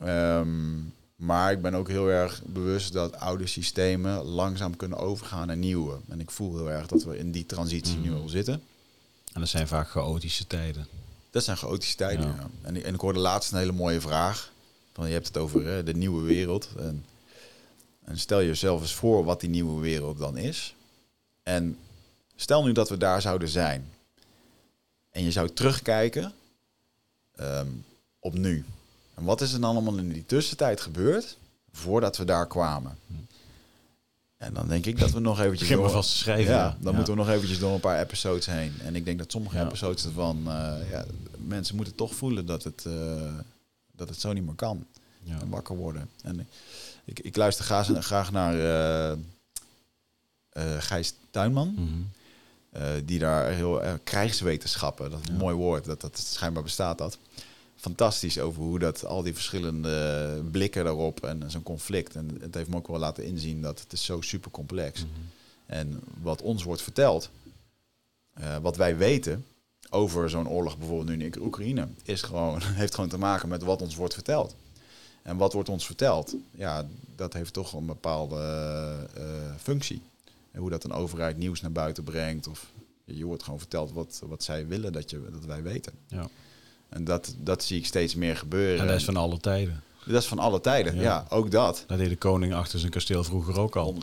Um, 0.03 0.93
maar 1.15 1.51
ik 1.51 1.61
ben 1.61 1.75
ook 1.75 1.87
heel 1.87 2.07
erg 2.07 2.41
bewust 2.45 2.93
dat 2.93 3.15
oude 3.15 3.47
systemen 3.47 4.23
langzaam 4.23 4.75
kunnen 4.75 4.97
overgaan 4.97 5.47
naar 5.47 5.57
nieuwe. 5.57 5.97
En 6.07 6.19
ik 6.19 6.31
voel 6.31 6.57
heel 6.57 6.71
erg 6.71 6.87
dat 6.87 7.03
we 7.03 7.17
in 7.17 7.31
die 7.31 7.45
transitie 7.45 7.97
nu 7.97 8.13
al 8.13 8.29
zitten. 8.29 8.53
En 9.33 9.39
dat 9.39 9.49
zijn 9.49 9.67
vaak 9.67 9.89
chaotische 9.89 10.47
tijden. 10.47 10.87
Dat 11.29 11.43
zijn 11.43 11.57
chaotische 11.57 11.95
tijden, 11.95 12.27
ja. 12.27 12.35
ja. 12.35 12.49
En, 12.61 12.83
en, 12.83 12.93
ik 12.93 12.99
hoorde 12.99 13.19
laatst 13.19 13.51
een 13.51 13.57
hele 13.57 13.71
mooie 13.71 14.01
vraag. 14.01 14.51
Van, 14.93 15.07
je 15.07 15.13
hebt 15.13 15.27
het 15.27 15.37
over 15.37 15.65
hè, 15.65 15.83
de 15.83 15.93
nieuwe 15.93 16.23
wereld. 16.23 16.69
En, 16.77 17.05
en 18.03 18.19
stel 18.19 18.43
jezelf 18.43 18.81
eens 18.81 18.93
voor 18.93 19.23
wat 19.23 19.39
die 19.39 19.49
nieuwe 19.49 19.81
wereld 19.81 20.17
dan 20.17 20.37
is. 20.37 20.75
En 21.43 21.77
stel 22.35 22.63
nu 22.63 22.71
dat 22.71 22.89
we 22.89 22.97
daar 22.97 23.21
zouden 23.21 23.49
zijn. 23.49 23.89
En 25.11 25.23
je 25.23 25.31
zou 25.31 25.49
terugkijken 25.49 26.33
um, 27.39 27.85
op 28.19 28.33
nu. 28.33 28.65
En 29.15 29.23
wat 29.23 29.41
is 29.41 29.53
er 29.53 29.61
dan 29.61 29.69
allemaal 29.69 29.97
in 29.97 30.09
die 30.09 30.25
tussentijd 30.25 30.81
gebeurd 30.81 31.37
voordat 31.71 32.17
we 32.17 32.25
daar 32.25 32.47
kwamen? 32.47 32.97
En 34.37 34.53
dan 34.53 34.67
denk 34.67 34.85
ik 34.85 34.99
dat 34.99 35.11
we 35.11 35.19
nog 35.19 35.39
eventjes 35.39 35.69
door... 35.69 35.89
vast 35.89 36.09
te 36.09 36.17
schrijven. 36.17 36.53
Ja, 36.53 36.77
dan 36.79 36.95
moeten 36.95 37.13
we 37.13 37.19
nog 37.19 37.29
eventjes 37.29 37.59
door 37.59 37.73
een 37.73 37.79
paar 37.79 37.99
episodes 37.99 38.45
heen. 38.45 38.73
En 38.83 38.95
ik 38.95 39.05
denk 39.05 39.17
dat 39.17 39.31
sommige 39.31 39.57
ja. 39.57 39.65
episodes 39.65 40.05
ervan... 40.05 40.37
Uh, 40.37 40.73
ja, 40.91 41.05
mensen 41.37 41.75
moeten 41.75 41.95
toch 41.95 42.15
voelen 42.15 42.45
dat 42.45 42.63
het, 42.63 42.83
uh, 42.87 43.33
dat 43.91 44.09
het 44.09 44.19
zo 44.19 44.33
niet 44.33 44.45
meer 44.45 44.55
kan. 44.55 44.85
En 45.27 45.49
wakker 45.49 45.75
worden. 45.75 46.09
En 46.21 46.47
ik, 47.05 47.19
ik 47.19 47.35
luister 47.35 47.65
graag, 47.65 47.89
graag 47.99 48.31
naar 48.31 48.55
uh, 48.55 49.11
Gijs 50.79 51.13
Tuinman. 51.31 51.67
Mm 51.67 51.87
-hmm. 51.87 52.09
die 53.05 53.19
daar 53.19 53.51
heel... 53.51 53.81
krijgswetenschappen, 54.03 55.11
dat 55.11 55.19
is 55.23 55.29
een 55.29 55.37
mooi 55.37 55.55
woord. 55.55 55.85
Dat, 55.85 56.01
dat 56.01 56.17
schijnbaar 56.17 56.63
bestaat 56.63 56.97
dat 56.97 57.17
fantastisch 57.85 58.39
over 58.39 58.61
hoe 58.61 58.79
dat 58.79 59.05
al 59.05 59.23
die 59.23 59.33
verschillende 59.33 60.43
blikken 60.51 60.83
daarop 60.83 61.23
en 61.23 61.51
zo'n 61.51 61.63
conflict. 61.63 62.15
En 62.15 62.37
het 62.39 62.55
heeft 62.55 62.69
me 62.69 62.75
ook 62.75 62.87
wel 62.87 62.99
laten 62.99 63.25
inzien 63.25 63.61
dat 63.61 63.79
het 63.79 63.93
is 63.93 64.05
zo 64.05 64.21
super 64.21 64.51
complex. 64.51 65.03
Mm 65.03 65.09
-hmm. 65.13 65.29
En 65.65 65.99
wat 66.21 66.41
ons 66.41 66.63
wordt 66.63 66.81
verteld, 66.81 67.29
uh, 68.39 68.57
wat 68.57 68.77
wij 68.77 68.97
weten 68.97 69.45
over 69.89 70.29
zo'n 70.29 70.49
oorlog 70.49 70.77
bijvoorbeeld 70.77 71.17
nu 71.17 71.25
in 71.25 71.41
Oekraïne, 71.41 71.87
is 72.03 72.21
gewoon, 72.21 72.61
heeft 72.81 72.95
gewoon 72.95 73.09
te 73.09 73.17
maken 73.17 73.49
met 73.49 73.63
wat 73.63 73.81
ons 73.81 73.95
wordt 73.95 74.13
verteld. 74.13 74.55
En 75.21 75.37
wat 75.37 75.53
wordt 75.53 75.69
ons 75.69 75.85
verteld? 75.85 76.35
Ja, 76.51 76.85
dat 77.15 77.33
heeft 77.33 77.53
toch 77.53 77.73
een 77.73 77.85
bepaalde 77.85 78.37
uh, 79.17 79.23
functie. 79.59 80.01
En 80.51 80.59
hoe 80.59 80.69
dat 80.69 80.83
een 80.83 80.91
overheid 80.91 81.37
nieuws 81.37 81.61
naar 81.61 81.71
buiten 81.71 82.03
brengt. 82.03 82.47
Of 82.47 82.71
je 83.05 83.25
wordt 83.25 83.43
gewoon 83.43 83.59
verteld 83.59 83.91
wat, 83.91 84.21
wat 84.25 84.43
zij 84.43 84.67
willen 84.67 84.93
dat, 84.93 85.09
je, 85.09 85.21
dat 85.31 85.45
wij 85.45 85.63
weten. 85.63 85.93
Ja. 86.07 86.29
En 86.89 87.03
dat, 87.03 87.35
dat 87.37 87.63
zie 87.63 87.77
ik 87.77 87.85
steeds 87.85 88.15
meer 88.15 88.37
gebeuren. 88.37 88.79
En 88.79 88.87
dat 88.87 88.95
is 88.95 89.05
van 89.05 89.17
alle 89.17 89.39
tijden. 89.39 89.83
Dat 90.05 90.21
is 90.21 90.27
van 90.27 90.39
alle 90.39 90.61
tijden, 90.61 90.95
ja. 90.95 91.01
ja 91.01 91.25
ook 91.29 91.51
dat. 91.51 91.83
Dat 91.87 91.97
deed 91.97 92.09
de 92.09 92.15
koning 92.15 92.53
achter 92.53 92.79
zijn 92.79 92.91
kasteel 92.91 93.23
vroeger 93.23 93.59
ook 93.59 93.75
al. 93.75 93.95
100%. 93.95 93.97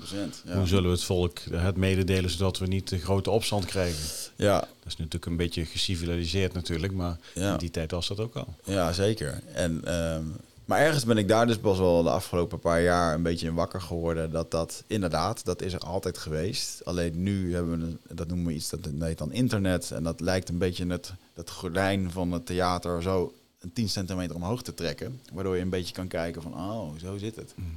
Ja. 0.45 0.57
Hoe 0.57 0.67
zullen 0.67 0.85
we 0.85 0.91
het 0.91 1.05
volk 1.05 1.39
het 1.51 1.77
mededelen 1.77 2.31
zodat 2.31 2.59
we 2.59 2.67
niet 2.67 2.89
de 2.89 2.99
grote 2.99 3.31
opstand 3.31 3.65
krijgen? 3.65 4.05
Ja. 4.37 4.59
Dat 4.59 4.87
is 4.87 4.97
natuurlijk 4.97 5.27
een 5.27 5.37
beetje 5.37 5.65
geciviliseerd 5.65 6.53
natuurlijk, 6.53 6.93
maar 6.93 7.19
ja. 7.35 7.53
in 7.53 7.59
die 7.59 7.71
tijd 7.71 7.91
was 7.91 8.09
dat 8.09 8.21
ook 8.21 8.35
al. 8.35 8.55
Ja, 8.65 8.93
zeker. 8.93 9.43
En, 9.53 9.95
um, 9.95 10.37
maar 10.65 10.79
ergens 10.79 11.05
ben 11.05 11.17
ik 11.17 11.29
daar 11.29 11.47
dus 11.47 11.59
pas 11.59 11.79
wel 11.79 12.03
de 12.03 12.11
afgelopen 12.11 12.59
paar 12.59 12.83
jaar 12.83 13.15
een 13.15 13.23
beetje 13.23 13.47
in 13.47 13.55
wakker 13.55 13.81
geworden. 13.81 14.31
Dat 14.31 14.51
dat 14.51 14.85
inderdaad, 14.87 15.45
dat 15.45 15.63
is 15.63 15.73
er 15.73 15.81
altijd 15.81 16.19
geweest. 16.19 16.85
Alleen 16.85 17.23
nu 17.23 17.55
hebben 17.55 17.79
we, 17.79 17.87
een, 17.87 18.17
dat 18.17 18.29
noemen 18.29 18.47
we 18.47 18.53
iets, 18.53 18.71
dat 18.71 18.81
heet 18.99 19.19
dan 19.19 19.33
internet. 19.33 19.91
En 19.91 20.03
dat 20.03 20.21
lijkt 20.21 20.49
een 20.49 20.59
beetje 20.59 20.87
het, 20.87 21.13
dat 21.35 21.51
gordijn 21.51 22.11
van 22.11 22.33
het 22.33 22.47
theater 22.47 23.03
zo 23.03 23.35
een 23.61 23.73
10 23.73 23.89
centimeter 23.89 24.37
omhoog 24.37 24.63
te 24.63 24.75
trekken. 24.75 25.21
Waardoor 25.33 25.57
je 25.57 25.63
een 25.63 25.69
beetje 25.69 25.95
kan 25.95 26.09
kijken 26.09 26.43
van, 26.43 26.55
oh, 26.55 26.99
zo 26.99 27.19
zit 27.19 27.37
het. 27.37 27.53
Mhm. 27.55 27.69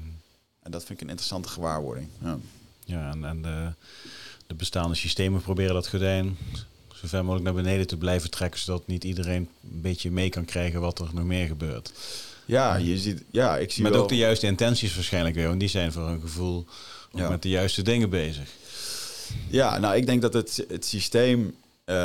En 0.62 0.72
dat 0.72 0.84
vind 0.84 0.94
ik 0.94 1.02
een 1.02 1.10
interessante 1.10 1.50
gewaarwording. 1.50 2.08
Ja, 2.22 2.38
ja 2.84 3.12
en, 3.12 3.26
en 3.26 3.42
de, 3.42 3.72
de 4.48 4.54
bestaande 4.54 4.96
systemen 4.96 5.42
proberen 5.42 5.74
dat 5.74 5.88
gordijn 5.88 6.38
zo 6.96 7.08
ver 7.08 7.26
mogelijk 7.26 7.46
naar 7.46 7.64
beneden 7.64 7.88
te 7.88 7.98
blijven 7.98 8.30
trekken. 8.30 8.60
Zodat 8.60 8.88
niet 8.88 9.04
iedereen 9.04 9.50
een 9.74 9.82
beetje 9.82 10.12
mee 10.12 10.30
kan 10.30 10.46
krijgen 10.46 10.82
wat 10.82 11.00
er 11.00 11.10
nog 11.14 11.24
meer 11.24 11.48
gebeurt. 11.48 11.94
Ja, 12.46 12.76
je 12.76 12.98
ziet, 12.98 13.24
ja, 13.32 13.58
ik 13.58 13.72
zie 13.72 13.84
Met 13.84 13.92
wel... 13.92 14.02
ook 14.02 14.10
de 14.10 14.16
juiste 14.16 14.46
intenties 14.46 14.96
waarschijnlijk 14.96 15.36
weer. 15.36 15.48
Want 15.48 15.60
die 15.60 15.70
zijn 15.70 15.92
voor 15.92 16.08
een 16.08 16.22
gevoel 16.22 16.66
ook 17.12 17.20
ja. 17.20 17.30
met 17.30 17.42
de 17.42 17.50
juiste 17.50 17.82
dingen 17.82 18.10
bezig. 18.10 18.50
Ja, 19.50 19.78
nou, 19.78 19.96
ik 19.96 20.06
denk 20.06 20.22
dat 20.22 20.34
het, 20.34 20.66
het 20.68 20.86
systeem... 20.86 21.56
Uh, 21.86 21.96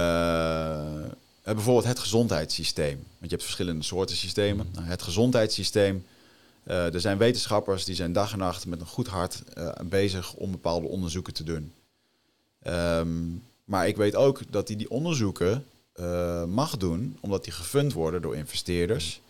bijvoorbeeld 1.45 1.87
het 1.87 1.99
gezondheidssysteem. 1.99 2.95
Want 2.95 3.21
je 3.21 3.29
hebt 3.29 3.43
verschillende 3.43 3.85
soorten 3.85 4.17
systemen. 4.17 4.69
Nou, 4.73 4.87
het 4.87 5.03
gezondheidssysteem... 5.03 6.05
Uh, 6.65 6.95
er 6.95 7.01
zijn 7.01 7.19
wetenschappers 7.19 7.85
die 7.85 7.95
zijn 7.95 8.13
dag 8.13 8.33
en 8.33 8.39
nacht 8.39 8.67
met 8.67 8.81
een 8.81 8.87
goed 8.87 9.07
hart 9.07 9.43
uh, 9.59 9.71
bezig 9.85 10.35
om 10.35 10.51
bepaalde 10.51 10.87
onderzoeken 10.87 11.33
te 11.33 11.45
doen. 11.45 11.73
Um, 12.67 13.43
maar 13.65 13.89
ik 13.89 13.97
weet 13.97 14.17
ook 14.17 14.41
dat 14.51 14.69
hij 14.69 14.77
die 14.77 14.91
onderzoeken 14.91 15.65
uh, 16.01 16.45
mag 16.45 16.77
doen, 16.77 17.17
omdat 17.21 17.45
die 17.45 17.53
gefund 17.53 17.93
worden 17.93 18.23
door 18.23 18.37
investeerders. 18.37 19.21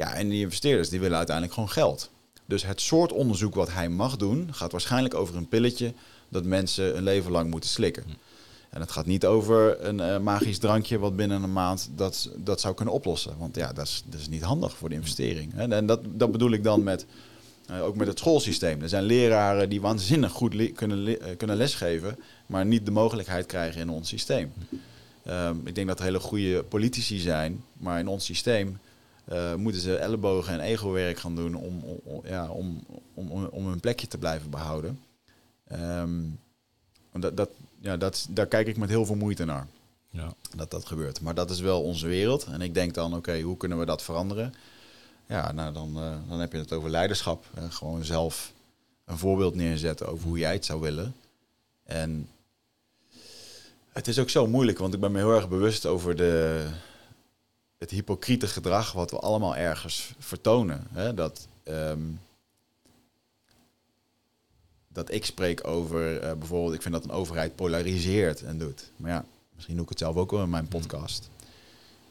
Ja, 0.00 0.14
en 0.14 0.28
die 0.28 0.40
investeerders 0.40 0.88
die 0.88 1.00
willen 1.00 1.16
uiteindelijk 1.16 1.54
gewoon 1.54 1.70
geld. 1.70 2.10
Dus 2.46 2.66
het 2.66 2.80
soort 2.80 3.12
onderzoek 3.12 3.54
wat 3.54 3.72
hij 3.72 3.88
mag 3.88 4.16
doen, 4.16 4.48
gaat 4.50 4.72
waarschijnlijk 4.72 5.14
over 5.14 5.36
een 5.36 5.48
pilletje 5.48 5.92
dat 6.28 6.44
mensen 6.44 6.96
een 6.96 7.02
leven 7.02 7.30
lang 7.30 7.50
moeten 7.50 7.70
slikken. 7.70 8.04
En 8.70 8.80
het 8.80 8.90
gaat 8.90 9.06
niet 9.06 9.26
over 9.26 9.84
een 9.84 9.98
uh, 9.98 10.18
magisch 10.18 10.58
drankje 10.58 10.98
wat 10.98 11.16
binnen 11.16 11.42
een 11.42 11.52
maand 11.52 11.90
dat, 11.96 12.30
dat 12.36 12.60
zou 12.60 12.74
kunnen 12.74 12.94
oplossen. 12.94 13.38
Want 13.38 13.56
ja, 13.56 13.72
dat 13.72 13.86
is, 13.86 14.02
dat 14.06 14.20
is 14.20 14.28
niet 14.28 14.42
handig 14.42 14.76
voor 14.76 14.88
de 14.88 14.94
investering. 14.94 15.54
En, 15.54 15.72
en 15.72 15.86
dat, 15.86 16.00
dat 16.04 16.32
bedoel 16.32 16.50
ik 16.50 16.64
dan 16.64 16.82
met, 16.82 17.06
uh, 17.70 17.82
ook 17.82 17.96
met 17.96 18.06
het 18.06 18.18
schoolsysteem. 18.18 18.82
Er 18.82 18.88
zijn 18.88 19.04
leraren 19.04 19.68
die 19.68 19.80
waanzinnig 19.80 20.32
goed 20.32 20.54
le 20.54 20.68
kunnen, 20.68 20.98
le 21.02 21.34
kunnen 21.36 21.56
lesgeven, 21.56 22.18
maar 22.46 22.66
niet 22.66 22.84
de 22.84 22.90
mogelijkheid 22.90 23.46
krijgen 23.46 23.80
in 23.80 23.90
ons 23.90 24.08
systeem. 24.08 24.52
Um, 25.28 25.66
ik 25.66 25.74
denk 25.74 25.88
dat 25.88 25.98
er 25.98 26.04
hele 26.04 26.20
goede 26.20 26.62
politici 26.62 27.18
zijn, 27.18 27.64
maar 27.72 27.98
in 27.98 28.08
ons 28.08 28.24
systeem 28.24 28.78
uh, 29.32 29.54
moeten 29.54 29.80
ze 29.80 29.96
ellebogen 29.96 30.52
en 30.52 30.60
ego-werk 30.60 31.18
gaan 31.18 31.34
doen 31.34 31.54
om, 31.54 31.82
om, 32.04 32.20
ja, 32.24 32.48
om, 32.48 32.84
om, 33.14 33.44
om 33.44 33.66
hun 33.66 33.80
plekje 33.80 34.06
te 34.06 34.18
blijven 34.18 34.50
behouden. 34.50 35.00
Um, 35.72 36.38
dat, 37.12 37.36
dat, 37.36 37.50
ja, 37.80 37.96
dat, 37.96 38.26
daar 38.30 38.46
kijk 38.46 38.66
ik 38.66 38.76
met 38.76 38.88
heel 38.88 39.06
veel 39.06 39.14
moeite 39.14 39.44
naar. 39.44 39.66
Ja. 40.10 40.34
Dat 40.56 40.70
dat 40.70 40.86
gebeurt. 40.86 41.20
Maar 41.20 41.34
dat 41.34 41.50
is 41.50 41.60
wel 41.60 41.82
onze 41.82 42.06
wereld. 42.06 42.44
En 42.44 42.60
ik 42.60 42.74
denk 42.74 42.94
dan, 42.94 43.06
oké, 43.06 43.16
okay, 43.16 43.42
hoe 43.42 43.56
kunnen 43.56 43.78
we 43.78 43.84
dat 43.84 44.02
veranderen? 44.02 44.54
Ja, 45.26 45.52
nou 45.52 45.72
dan, 45.72 45.88
uh, 45.96 46.16
dan 46.28 46.40
heb 46.40 46.52
je 46.52 46.58
het 46.58 46.72
over 46.72 46.90
leiderschap. 46.90 47.44
Gewoon 47.68 48.04
zelf 48.04 48.52
een 49.04 49.18
voorbeeld 49.18 49.54
neerzetten 49.54 50.08
over 50.08 50.28
hoe 50.28 50.38
jij 50.38 50.52
het 50.52 50.64
zou 50.64 50.80
willen. 50.80 51.14
En 51.84 52.28
het 53.92 54.08
is 54.08 54.18
ook 54.18 54.30
zo 54.30 54.46
moeilijk, 54.46 54.78
want 54.78 54.94
ik 54.94 55.00
ben 55.00 55.12
me 55.12 55.18
heel 55.18 55.34
erg 55.34 55.48
bewust 55.48 55.86
over 55.86 56.16
de, 56.16 56.66
het 57.80 57.90
hypocriete 57.90 58.46
gedrag 58.46 58.92
wat 58.92 59.10
we 59.10 59.18
allemaal 59.18 59.56
ergens 59.56 60.12
vertonen. 60.18 60.86
Hè? 60.90 61.14
Dat, 61.14 61.46
um, 61.64 62.20
dat 64.88 65.10
ik 65.10 65.24
spreek 65.24 65.66
over 65.66 66.24
uh, 66.24 66.32
bijvoorbeeld, 66.32 66.74
ik 66.74 66.82
vind 66.82 66.94
dat 66.94 67.04
een 67.04 67.10
overheid 67.10 67.56
polariseert 67.56 68.42
en 68.42 68.58
doet. 68.58 68.90
Maar 68.96 69.10
ja, 69.10 69.24
misschien 69.54 69.74
doe 69.74 69.84
ik 69.84 69.90
het 69.90 69.98
zelf 69.98 70.16
ook 70.16 70.30
wel 70.30 70.42
in 70.42 70.50
mijn 70.50 70.68
podcast. 70.68 71.28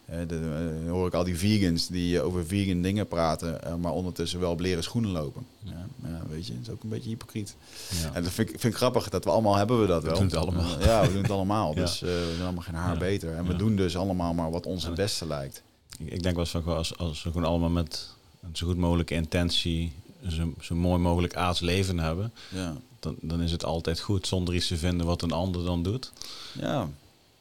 De, 0.10 0.36
eh, 0.36 0.86
dan 0.86 0.88
hoor 0.88 1.08
ik 1.08 1.14
al 1.14 1.24
die 1.24 1.38
vegans 1.38 1.88
die 1.88 2.18
eh, 2.18 2.26
over 2.26 2.46
vegan 2.46 2.82
dingen 2.82 3.08
praten, 3.08 3.64
eh, 3.64 3.76
maar 3.76 3.92
ondertussen 3.92 4.40
wel 4.40 4.52
op 4.52 4.60
leren 4.60 4.84
schoenen 4.84 5.12
lopen. 5.12 5.46
Ja, 5.64 5.88
ja, 6.04 6.22
weet 6.30 6.48
je, 6.48 6.54
dat 6.54 6.62
is 6.62 6.70
ook 6.70 6.84
een 6.84 6.90
beetje 6.90 7.10
hypocriet. 7.10 7.56
Ja. 8.02 8.14
En 8.14 8.24
dat 8.24 8.32
vind 8.32 8.50
ik, 8.50 8.60
vind 8.60 8.74
ik 8.74 8.80
grappig 8.80 9.10
dat 9.10 9.24
we 9.24 9.30
allemaal 9.30 9.56
hebben 9.56 9.82
we 9.82 9.88
dat 9.88 10.04
wel. 10.04 10.14
doen 10.14 10.24
het 10.24 10.36
allemaal. 10.36 10.80
Ja, 10.80 11.02
we 11.02 11.14
doen 11.14 11.22
het 11.22 11.32
allemaal. 11.32 11.74
Dus 11.84 12.02
eh, 12.02 12.08
we 12.10 12.32
zijn 12.32 12.44
allemaal 12.44 12.64
geen 12.64 12.74
haar 12.76 12.98
beter. 12.98 13.36
En 13.36 13.46
we 13.48 13.56
doen 13.56 13.76
dus 13.76 13.98
allemaal 13.98 14.34
maar 14.34 14.52
wat 14.52 14.66
ons 14.66 14.84
het 14.84 14.96
beste 14.96 15.28
lijkt. 15.28 15.64
Ik, 15.98 16.12
ik 16.12 16.24
denk 16.24 16.36
wel 16.36 16.46
goh, 16.46 16.76
als, 16.76 16.98
als 16.98 17.24
we 17.24 17.32
gewoon 17.32 17.48
allemaal 17.50 17.70
met 17.70 18.16
een 18.42 18.50
zo 18.56 18.68
goed 18.68 18.78
mogelijke 18.78 19.14
intentie 19.16 19.92
zo, 20.28 20.54
zo 20.62 20.76
mooi 20.76 21.00
mogelijk 21.00 21.36
aards 21.36 21.60
leven 21.60 22.00
hebben, 22.00 22.34
Ja. 22.50 22.76
dan, 23.00 23.16
dan 23.22 23.42
is 23.42 23.52
het 23.52 23.66
altijd 23.66 24.00
goed 24.00 24.28
zonder 24.28 24.54
iets 24.56 24.68
te 24.68 24.78
vinden 24.78 25.06
wat 25.06 25.22
een 25.22 25.32
ander 25.32 25.64
dan 25.66 25.84
doet. 25.84 26.12
ja, 26.54 26.88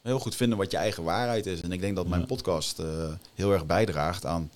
heel 0.09 0.19
goed 0.19 0.37
vinden 0.37 0.59
wat 0.59 0.71
je 0.71 0.77
eigen 0.77 1.03
waarheid 1.03 1.47
is. 1.47 1.61
En 1.61 1.73
ik 1.73 1.81
denk 1.81 1.97
dat 1.97 2.09
mijn 2.09 2.27
podcast 2.27 2.79
eh, 2.79 2.87
heel 3.35 3.53
erg 3.53 3.67
bijdraagt 3.67 4.27
aan, 4.27 4.51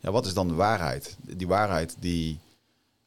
ja, 0.00 0.10
wat 0.10 0.26
is 0.26 0.34
dan 0.34 0.48
de 0.48 0.54
waarheid? 0.54 1.16
Die 1.20 1.46
waarheid 1.46 1.96
die, 1.98 2.38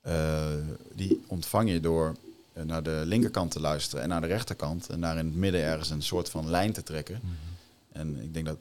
eh, 0.02 0.46
die 0.94 1.24
ontvang 1.28 1.72
je 1.72 1.80
door 1.80 2.16
eh, 2.54 2.64
naar 2.64 2.84
de 2.84 3.02
linkerkant 3.06 3.52
te 3.52 3.60
luisteren 3.60 4.04
en 4.04 4.10
naar 4.10 4.22
de 4.22 4.28
rechterkant. 4.28 4.90
En 4.90 5.02
daar 5.02 5.18
in 5.18 5.26
het 5.26 5.36
midden 5.36 5.62
ergens 5.62 5.90
een 5.90 6.04
soort 6.04 6.30
van 6.30 6.50
lijn 6.50 6.74
te 6.74 6.84
trekken. 6.84 7.22
En 7.92 8.22
ik 8.22 8.34
denk 8.34 8.46
dat 8.46 8.58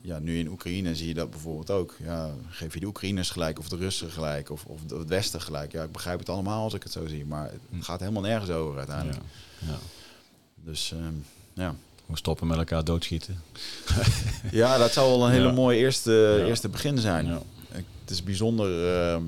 ja, 0.00 0.18
nu 0.18 0.38
in 0.38 0.48
Oekraïne 0.48 0.96
zie 0.96 1.08
je 1.08 1.14
dat 1.14 1.30
bijvoorbeeld 1.30 1.70
ook. 1.70 1.96
Ja, 2.02 2.30
geef 2.48 2.74
je 2.74 2.80
de 2.80 2.86
Oekraïners 2.86 3.30
gelijk 3.30 3.58
of 3.58 3.68
de 3.68 3.76
Russen 3.76 4.10
gelijk 4.10 4.50
of, 4.50 4.64
of 4.64 4.80
het 4.88 5.08
Westen 5.08 5.40
gelijk. 5.40 5.72
Ja, 5.72 5.82
ik 5.82 5.92
begrijp 5.92 6.18
het 6.18 6.28
allemaal 6.28 6.62
als 6.62 6.74
ik 6.74 6.82
het 6.82 6.92
zo 6.92 7.06
zie. 7.06 7.24
Maar 7.24 7.50
het 7.70 7.84
gaat 7.84 8.00
helemaal 8.00 8.22
nergens 8.22 8.50
over 8.50 8.78
uiteindelijk. 8.78 9.22
Ja. 9.58 9.78
Dus 10.54 10.92
ehm, 10.92 11.14
ja. 11.52 11.74
We 12.06 12.16
stoppen 12.16 12.46
met 12.46 12.58
elkaar 12.58 12.84
doodschieten. 12.84 13.42
ja, 14.50 14.78
dat 14.78 14.92
zou 14.92 15.10
wel 15.10 15.26
een 15.26 15.32
hele 15.32 15.46
Ja. 15.46 15.52
mooie 15.52 15.78
eerste, 15.78 16.36
Ja. 16.38 16.44
eerste 16.46 16.68
begin 16.68 16.98
zijn. 16.98 17.26
Ja. 17.26 17.42
Het 17.72 18.10
is 18.12 18.22
bijzonder 18.22 18.96
ehm, 18.98 19.22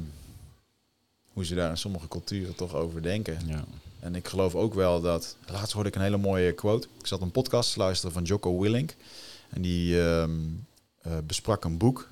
hoe 1.33 1.45
ze 1.45 1.55
daar 1.55 1.71
in 1.71 1.77
sommige 1.79 2.09
culturen 2.09 2.55
toch 2.55 2.75
over 2.75 3.03
denken. 3.03 3.39
Ja. 3.47 3.65
En 4.01 4.15
ik 4.15 4.29
geloof 4.29 4.55
ook 4.55 4.75
wel 4.75 5.01
dat... 5.01 5.37
Laatst 5.47 5.73
hoorde 5.73 5.89
ik 5.89 5.95
een 5.95 6.01
hele 6.03 6.17
mooie 6.17 6.53
quote. 6.53 6.89
Ik 6.99 7.07
zat 7.07 7.21
een 7.21 7.31
podcast 7.31 7.73
te 7.73 7.79
luisteren 7.79 8.13
van 8.13 8.23
Jocko 8.25 8.59
Willink. 8.61 8.95
En 9.49 9.63
die 9.63 10.03
ehm, 10.03 10.31
eh, 11.03 11.13
besprak 11.27 11.65
een 11.65 11.77
boek. 11.79 12.09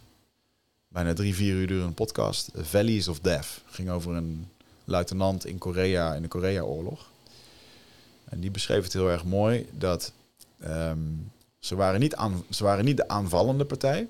Bijna 0.89 1.13
drie, 1.13 1.35
vier 1.35 1.55
uur 1.55 1.67
durende 1.67 1.93
podcast. 1.93 2.51
Valleys 2.55 3.09
of 3.09 3.21
Death. 3.21 3.47
Ging 3.71 3.91
over 3.91 4.15
een 4.15 4.49
luitenant 4.85 5.47
in 5.47 5.59
Korea, 5.59 6.15
in 6.15 6.23
de 6.23 6.29
Korea-oorlog. 6.29 7.09
En 8.25 8.41
die 8.41 8.51
beschreef 8.51 8.83
het 8.83 8.93
heel 8.93 9.11
erg 9.11 9.25
mooi. 9.25 9.67
Dat 9.71 10.13
ehm, 10.61 10.99
ze, 11.59 11.75
waren 11.75 12.01
niet 12.01 12.15
aan, 12.15 12.45
ze 12.51 12.65
waren 12.65 12.85
niet 12.85 12.97
de 12.97 13.09
aanvallende 13.09 13.65
partij. 13.65 14.09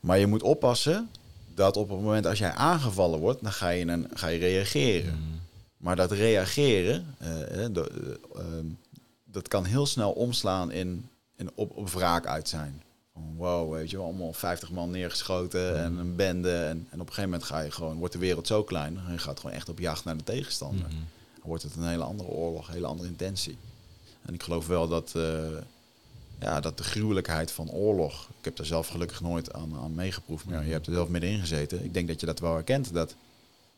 Maar 0.00 0.18
je 0.18 0.26
moet 0.26 0.42
oppassen 0.42 1.10
dat 1.54 1.76
op 1.76 1.88
het 1.88 2.00
moment 2.00 2.26
als 2.26 2.38
jij 2.38 2.52
aangevallen 2.52 3.18
wordt... 3.20 3.42
dan 3.42 3.52
ga 3.52 3.68
je, 3.68 3.86
een, 3.86 4.08
ga 4.14 4.26
je 4.26 4.38
reageren. 4.38 5.14
Mm. 5.14 5.40
Maar 5.76 5.96
dat 5.96 6.12
reageren, 6.12 7.14
eh, 7.18 7.64
eh, 7.64 7.72
de- 7.74 8.18
eh, 8.34 8.40
ehm, 8.40 8.66
dat 9.24 9.48
kan 9.48 9.64
heel 9.64 9.86
snel 9.86 10.10
omslaan 10.12 10.70
in, 10.70 11.08
in 11.36 11.50
op, 11.54 11.76
op 11.76 11.90
wraak 11.90 12.26
uit 12.26 12.48
zijn. 12.48 12.82
Van, 13.12 13.34
wow, 13.36 13.72
weet 13.72 13.90
je 13.90 13.96
wel, 13.96 14.06
allemaal 14.06 14.32
50 14.32 14.70
man 14.70 14.90
neergeschoten 14.90 15.78
en 15.78 15.96
een 15.96 16.16
bende. 16.16 16.52
En, 16.54 16.86
en 16.90 17.00
op 17.00 17.06
een 17.06 17.14
gegeven 17.14 17.22
moment 17.30 17.44
ga 17.44 17.60
je 17.60 17.70
gewoon, 17.70 17.96
wordt 17.96 18.12
de 18.12 18.18
wereld 18.20 18.46
zo 18.46 18.62
klein. 18.64 18.98
En 19.06 19.12
je 19.12 19.18
gaat 19.18 19.40
gewoon 19.40 19.56
echt 19.56 19.68
op 19.68 19.78
jacht 19.78 20.04
naar 20.04 20.16
de 20.16 20.24
tegenstander. 20.24 20.86
Mhm. 20.86 20.96
Dan 21.34 21.48
wordt 21.48 21.62
het 21.62 21.76
een 21.76 21.88
hele 21.88 22.04
andere 22.04 22.28
oorlog, 22.28 22.66
een 22.68 22.74
hele 22.74 22.86
andere 22.86 23.08
intentie. 23.08 23.56
En 24.26 24.34
ik 24.34 24.42
geloof 24.42 24.66
wel 24.66 24.88
dat, 24.88 25.12
eh, 25.16 25.38
ja, 26.40 26.60
dat 26.60 26.76
de 26.78 26.84
gruwelijkheid 26.84 27.52
van 27.52 27.70
oorlog... 27.70 28.28
Ik 28.38 28.44
heb 28.44 28.56
daar 28.56 28.66
zelf 28.66 28.88
gelukkig 28.88 29.20
nooit 29.20 29.52
aan, 29.52 29.74
aan 29.82 29.94
meegeproefd, 29.94 30.44
maar 30.44 30.64
je 30.66 30.72
hebt 30.72 30.86
er 30.86 30.92
zelf 30.92 31.08
middenin 31.08 31.40
gezeten. 31.40 31.84
Ik 31.84 31.94
denk 31.94 32.08
dat 32.08 32.20
je 32.20 32.26
dat 32.26 32.38
wel 32.40 32.54
herkent, 32.54 32.92
dat 32.92 33.14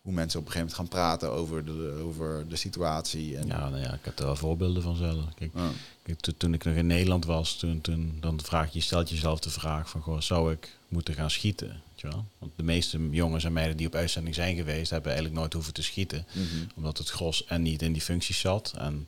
hoe 0.03 0.12
mensen 0.14 0.40
op 0.40 0.47
een 0.47 0.53
gegeven 0.53 0.74
moment 0.76 0.92
gaan 0.94 1.01
praten 1.01 1.30
over 1.30 1.64
de, 1.64 2.01
over 2.05 2.44
de 2.49 2.57
situatie. 2.57 3.36
En, 3.36 3.47
Ja, 3.47 3.68
nou 3.68 3.82
ja, 3.82 3.92
ik 3.92 4.05
heb 4.05 4.18
er 4.18 4.24
wel 4.24 4.36
voorbeelden 4.36 4.82
van 4.82 4.97
zelf. 4.97 5.24
Kijk, 5.34 5.51
Ja. 5.55 5.70
kijk, 6.03 6.20
to- 6.20 6.32
toen 6.36 6.55
ik 6.55 6.64
nog 6.64 6.74
in 6.74 6.86
Nederland 6.86 7.24
was, 7.24 7.57
toen, 7.57 7.80
toen 7.80 8.16
dan 8.20 8.40
vraag 8.42 8.72
je, 8.72 8.80
stelt 8.80 9.11
jezelf 9.11 9.40
de 9.40 9.51
vraag 9.51 9.90
van, 9.90 10.01
goh, 10.01 10.20
zou 10.20 10.53
ik 10.53 10.76
moeten 10.88 11.14
gaan 11.14 11.30
schieten? 11.30 11.68
Weet 11.68 12.01
je 12.01 12.09
wel? 12.09 12.24
Want 12.38 12.53
de 12.57 12.62
meeste 12.62 13.09
jongens 13.11 13.44
en 13.44 13.53
meiden 13.53 13.76
die 13.76 13.86
op 13.86 13.94
uitzending 13.94 14.34
zijn 14.34 14.57
geweest, 14.57 14.90
hebben 14.90 15.11
eigenlijk 15.11 15.40
nooit 15.40 15.53
hoeven 15.53 15.72
te 15.74 15.82
schieten. 15.82 16.26
Mhm. 16.32 16.44
Omdat 16.76 16.99
het 16.99 17.09
gros 17.11 17.44
en 17.47 17.62
niet 17.62 17.82
in 17.82 17.92
die 17.92 18.03
functies 18.03 18.40
zat. 18.40 18.72
En 18.78 19.07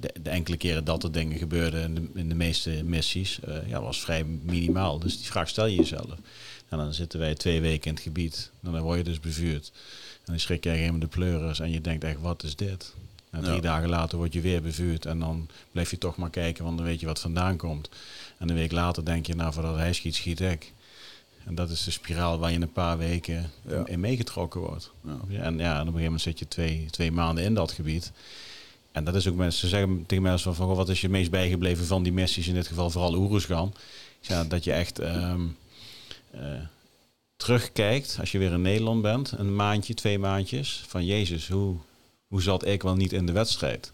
de, 0.00 0.14
de 0.22 0.30
enkele 0.30 0.56
keren 0.56 0.84
dat 0.84 1.02
er 1.02 1.12
dingen 1.12 1.38
gebeurden 1.38 1.82
in 1.82 1.94
de, 1.94 2.08
in 2.20 2.28
de 2.28 2.34
meeste 2.34 2.82
missies, 2.84 3.40
eh, 3.40 3.68
ja, 3.68 3.80
was 3.82 4.00
vrij 4.00 4.24
minimaal. 4.24 4.98
Dus 4.98 5.16
die 5.16 5.26
vraag 5.26 5.48
stel 5.48 5.66
je 5.66 5.76
jezelf. 5.76 6.08
En 6.68 6.78
dan 6.78 6.94
zitten 6.94 7.18
wij 7.18 7.34
twee 7.34 7.60
weken 7.60 7.88
in 7.88 7.94
het 7.94 8.02
gebied. 8.02 8.50
En 8.62 8.72
dan 8.72 8.82
word 8.82 8.98
je 8.98 9.04
dus 9.04 9.20
bevuurd. 9.20 9.72
En 10.16 10.24
dan 10.32 10.40
schrik 10.40 10.64
je 10.64 10.70
helemaal 10.70 11.00
de 11.00 11.06
pleuris. 11.06 11.60
En 11.60 11.70
je 11.70 11.80
denkt 11.80 12.04
echt, 12.04 12.20
wat 12.20 12.42
is 12.42 12.56
dit? 12.56 12.94
En 13.30 13.40
drie 13.42 13.54
Ja. 13.54 13.60
dagen 13.60 13.88
later 13.88 14.18
word 14.18 14.32
je 14.32 14.40
weer 14.40 14.62
bevuurd. 14.62 15.06
En 15.06 15.18
dan 15.18 15.48
blijf 15.72 15.90
je 15.90 15.98
toch 15.98 16.16
maar 16.16 16.30
kijken, 16.30 16.64
want 16.64 16.76
dan 16.76 16.86
weet 16.86 17.00
je 17.00 17.06
wat 17.06 17.20
vandaan 17.20 17.56
komt. 17.56 17.88
En 18.38 18.48
een 18.48 18.54
week 18.56 18.72
later 18.72 19.04
denk 19.04 19.26
je, 19.26 19.34
nou, 19.34 19.52
voordat 19.52 19.76
hij 19.76 19.92
schiet, 19.92 20.14
schiet 20.14 20.40
ik. 20.40 20.72
En 21.44 21.54
dat 21.54 21.70
is 21.70 21.84
de 21.84 21.90
spiraal 21.90 22.38
waar 22.38 22.50
je 22.50 22.56
in 22.56 22.62
een 22.62 22.72
paar 22.72 22.98
weken 22.98 23.50
Ja. 23.68 23.86
in 23.86 24.00
meegetrokken 24.00 24.60
wordt. 24.60 24.90
Ja. 25.04 25.16
Ja, 25.28 25.42
En 25.42 25.58
ja, 25.58 25.64
en 25.64 25.70
op 25.72 25.76
een 25.78 25.84
gegeven 25.84 26.02
moment 26.02 26.20
zit 26.20 26.38
je 26.38 26.48
twee, 26.48 26.86
twee 26.90 27.12
maanden 27.12 27.44
in 27.44 27.54
dat 27.54 27.72
gebied. 27.72 28.12
En 28.92 29.04
dat 29.04 29.14
is 29.14 29.28
ook 29.28 29.34
mensen, 29.34 29.60
ze 29.60 29.68
zeggen 29.68 30.06
tegen 30.06 30.24
mensen 30.24 30.54
van, 30.54 30.74
wat 30.74 30.88
is 30.88 31.00
je 31.00 31.08
meest 31.08 31.30
bijgebleven 31.30 31.86
van 31.86 32.02
die 32.02 32.12
missies, 32.12 32.48
in 32.48 32.54
dit 32.54 32.66
geval 32.66 32.90
vooral 32.90 33.14
Oeruzgan. 33.14 33.74
Ja, 34.20 34.44
dat 34.44 34.64
je 34.64 34.72
echt 34.72 34.98
ehm, 34.98 35.40
eh, 36.30 36.40
terugkijkt, 37.36 38.16
als 38.20 38.32
je 38.32 38.38
weer 38.38 38.52
in 38.52 38.62
Nederland 38.62 39.02
bent, 39.02 39.32
een 39.36 39.56
maandje, 39.56 39.94
twee 39.94 40.18
maandjes, 40.18 40.84
van 40.86 41.04
Jezus, 41.04 41.48
hoe, 41.48 41.76
hoe 42.28 42.42
zat 42.42 42.66
ik 42.66 42.82
wel 42.82 42.94
niet 42.96 43.12
in 43.12 43.26
de 43.26 43.32
wedstrijd? 43.32 43.92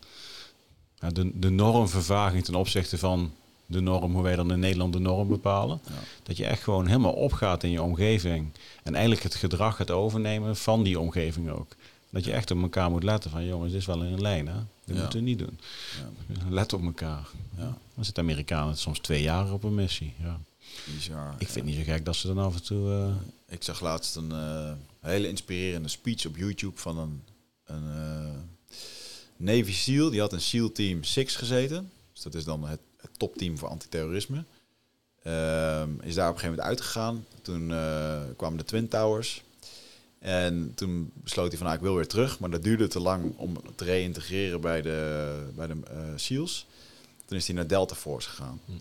Ja, 0.99 1.09
de, 1.09 1.31
de 1.39 1.51
normvervaging 1.51 2.45
ten 2.45 2.55
opzichte 2.55 2.99
van 2.99 3.33
de 3.67 3.81
norm, 3.81 4.13
hoe 4.13 4.23
wij 4.23 4.37
dan 4.37 4.53
in 4.53 4.59
Nederland 4.59 4.93
de 4.93 4.99
norm 4.99 5.29
bepalen. 5.29 5.81
Ja. 5.87 5.93
Dat 6.23 6.37
je 6.37 6.47
echt 6.47 6.63
gewoon 6.63 6.87
helemaal 6.87 7.13
opgaat 7.13 7.63
in 7.63 7.71
je 7.71 7.83
omgeving. 7.83 8.53
En 8.83 8.95
eigenlijk 8.95 9.23
het 9.23 9.35
gedrag 9.35 9.77
gaat 9.77 9.91
overnemen 9.91 10.57
van 10.57 10.83
die 10.83 11.01
omgeving 11.01 11.51
ook. 11.51 11.77
Dat 12.11 12.25
je 12.25 12.33
echt 12.33 12.51
op 12.51 12.63
elkaar 12.63 12.91
moet 12.91 13.03
letten 13.03 13.31
van 13.31 13.45
jongens, 13.45 13.73
dit 13.73 13.81
is 13.81 13.87
wel 13.87 14.03
in 14.03 14.13
een 14.13 14.21
lijn 14.21 14.47
hè. 14.47 14.61
Ja. 14.85 14.95
moeten 14.95 15.19
we 15.19 15.25
niet 15.25 15.39
doen. 15.39 15.59
Ja. 16.29 16.51
Let 16.51 16.73
op 16.73 16.85
elkaar. 16.85 17.29
Ja. 17.57 17.77
Dan 17.95 18.05
zitten 18.05 18.23
Amerikanen 18.23 18.77
soms 18.77 18.99
twee 18.99 19.23
jaar 19.23 19.53
op 19.53 19.63
een 19.65 19.75
missie. 19.75 20.15
Ja. 20.23 20.41
Bizar. 20.95 21.35
Ik 21.39 21.49
vind 21.49 21.55
het 21.55 21.65
niet 21.77 21.87
zo 21.87 21.93
gek 21.93 22.05
dat 22.05 22.17
ze 22.17 22.27
dan 22.27 22.39
af 22.39 22.55
en 22.55 22.63
toe... 22.63 22.91
eh, 22.93 23.55
Ik 23.55 23.63
zag 23.63 23.81
laatst 23.81 24.17
een 24.17 24.33
eh, 24.33 24.73
hele 25.01 25.29
inspirerende 25.29 25.89
speech 25.89 26.27
op 26.27 26.37
YouTube 26.37 26.79
van 26.81 26.99
een, 26.99 27.23
een 27.65 27.85
eh, 27.91 28.35
Navy 29.37 29.73
SEAL. 29.73 30.11
Die 30.11 30.21
had 30.21 30.33
in 30.33 30.41
SEAL 30.41 30.73
Team 30.73 31.05
6 31.05 31.37
gezeten. 31.37 31.91
Dus 32.13 32.23
dat 32.23 32.35
is 32.35 32.45
dan 32.45 32.65
het, 32.69 32.81
het 33.01 33.11
topteam 33.19 33.59
voor 33.59 33.69
antiterrorisme. 33.69 34.45
Ehm, 35.23 35.91
is 36.01 36.15
daar 36.15 36.29
op 36.29 36.35
een 36.35 36.41
gegeven 36.41 36.49
moment 36.49 36.61
uitgegaan. 36.61 37.25
Toen 37.43 37.67
kwamen 38.37 38.59
de 38.59 38.65
Twin 38.65 38.89
Towers. 38.89 39.43
En 40.25 40.73
toen 40.75 41.13
besloot 41.15 41.49
hij 41.49 41.57
van, 41.57 41.67
nou, 41.67 41.79
ik 41.79 41.85
wil 41.85 41.95
weer 41.95 42.07
terug. 42.07 42.39
Maar 42.39 42.51
dat 42.51 42.63
duurde 42.63 42.89
te 42.89 43.01
lang 43.01 43.37
om 43.37 43.57
te 43.75 43.85
reïntegreren 43.85 44.61
bij 44.61 44.83
de, 44.83 45.51
bij 45.55 45.67
de 45.67 45.77
eh, 45.91 45.99
SEALs. 46.17 46.67
Toen 47.25 47.39
is 47.39 47.47
hij 47.47 47.57
naar 47.57 47.67
Delta 47.67 47.95
Force 47.95 48.29
gegaan. 48.29 48.61
Hm. 48.65 48.73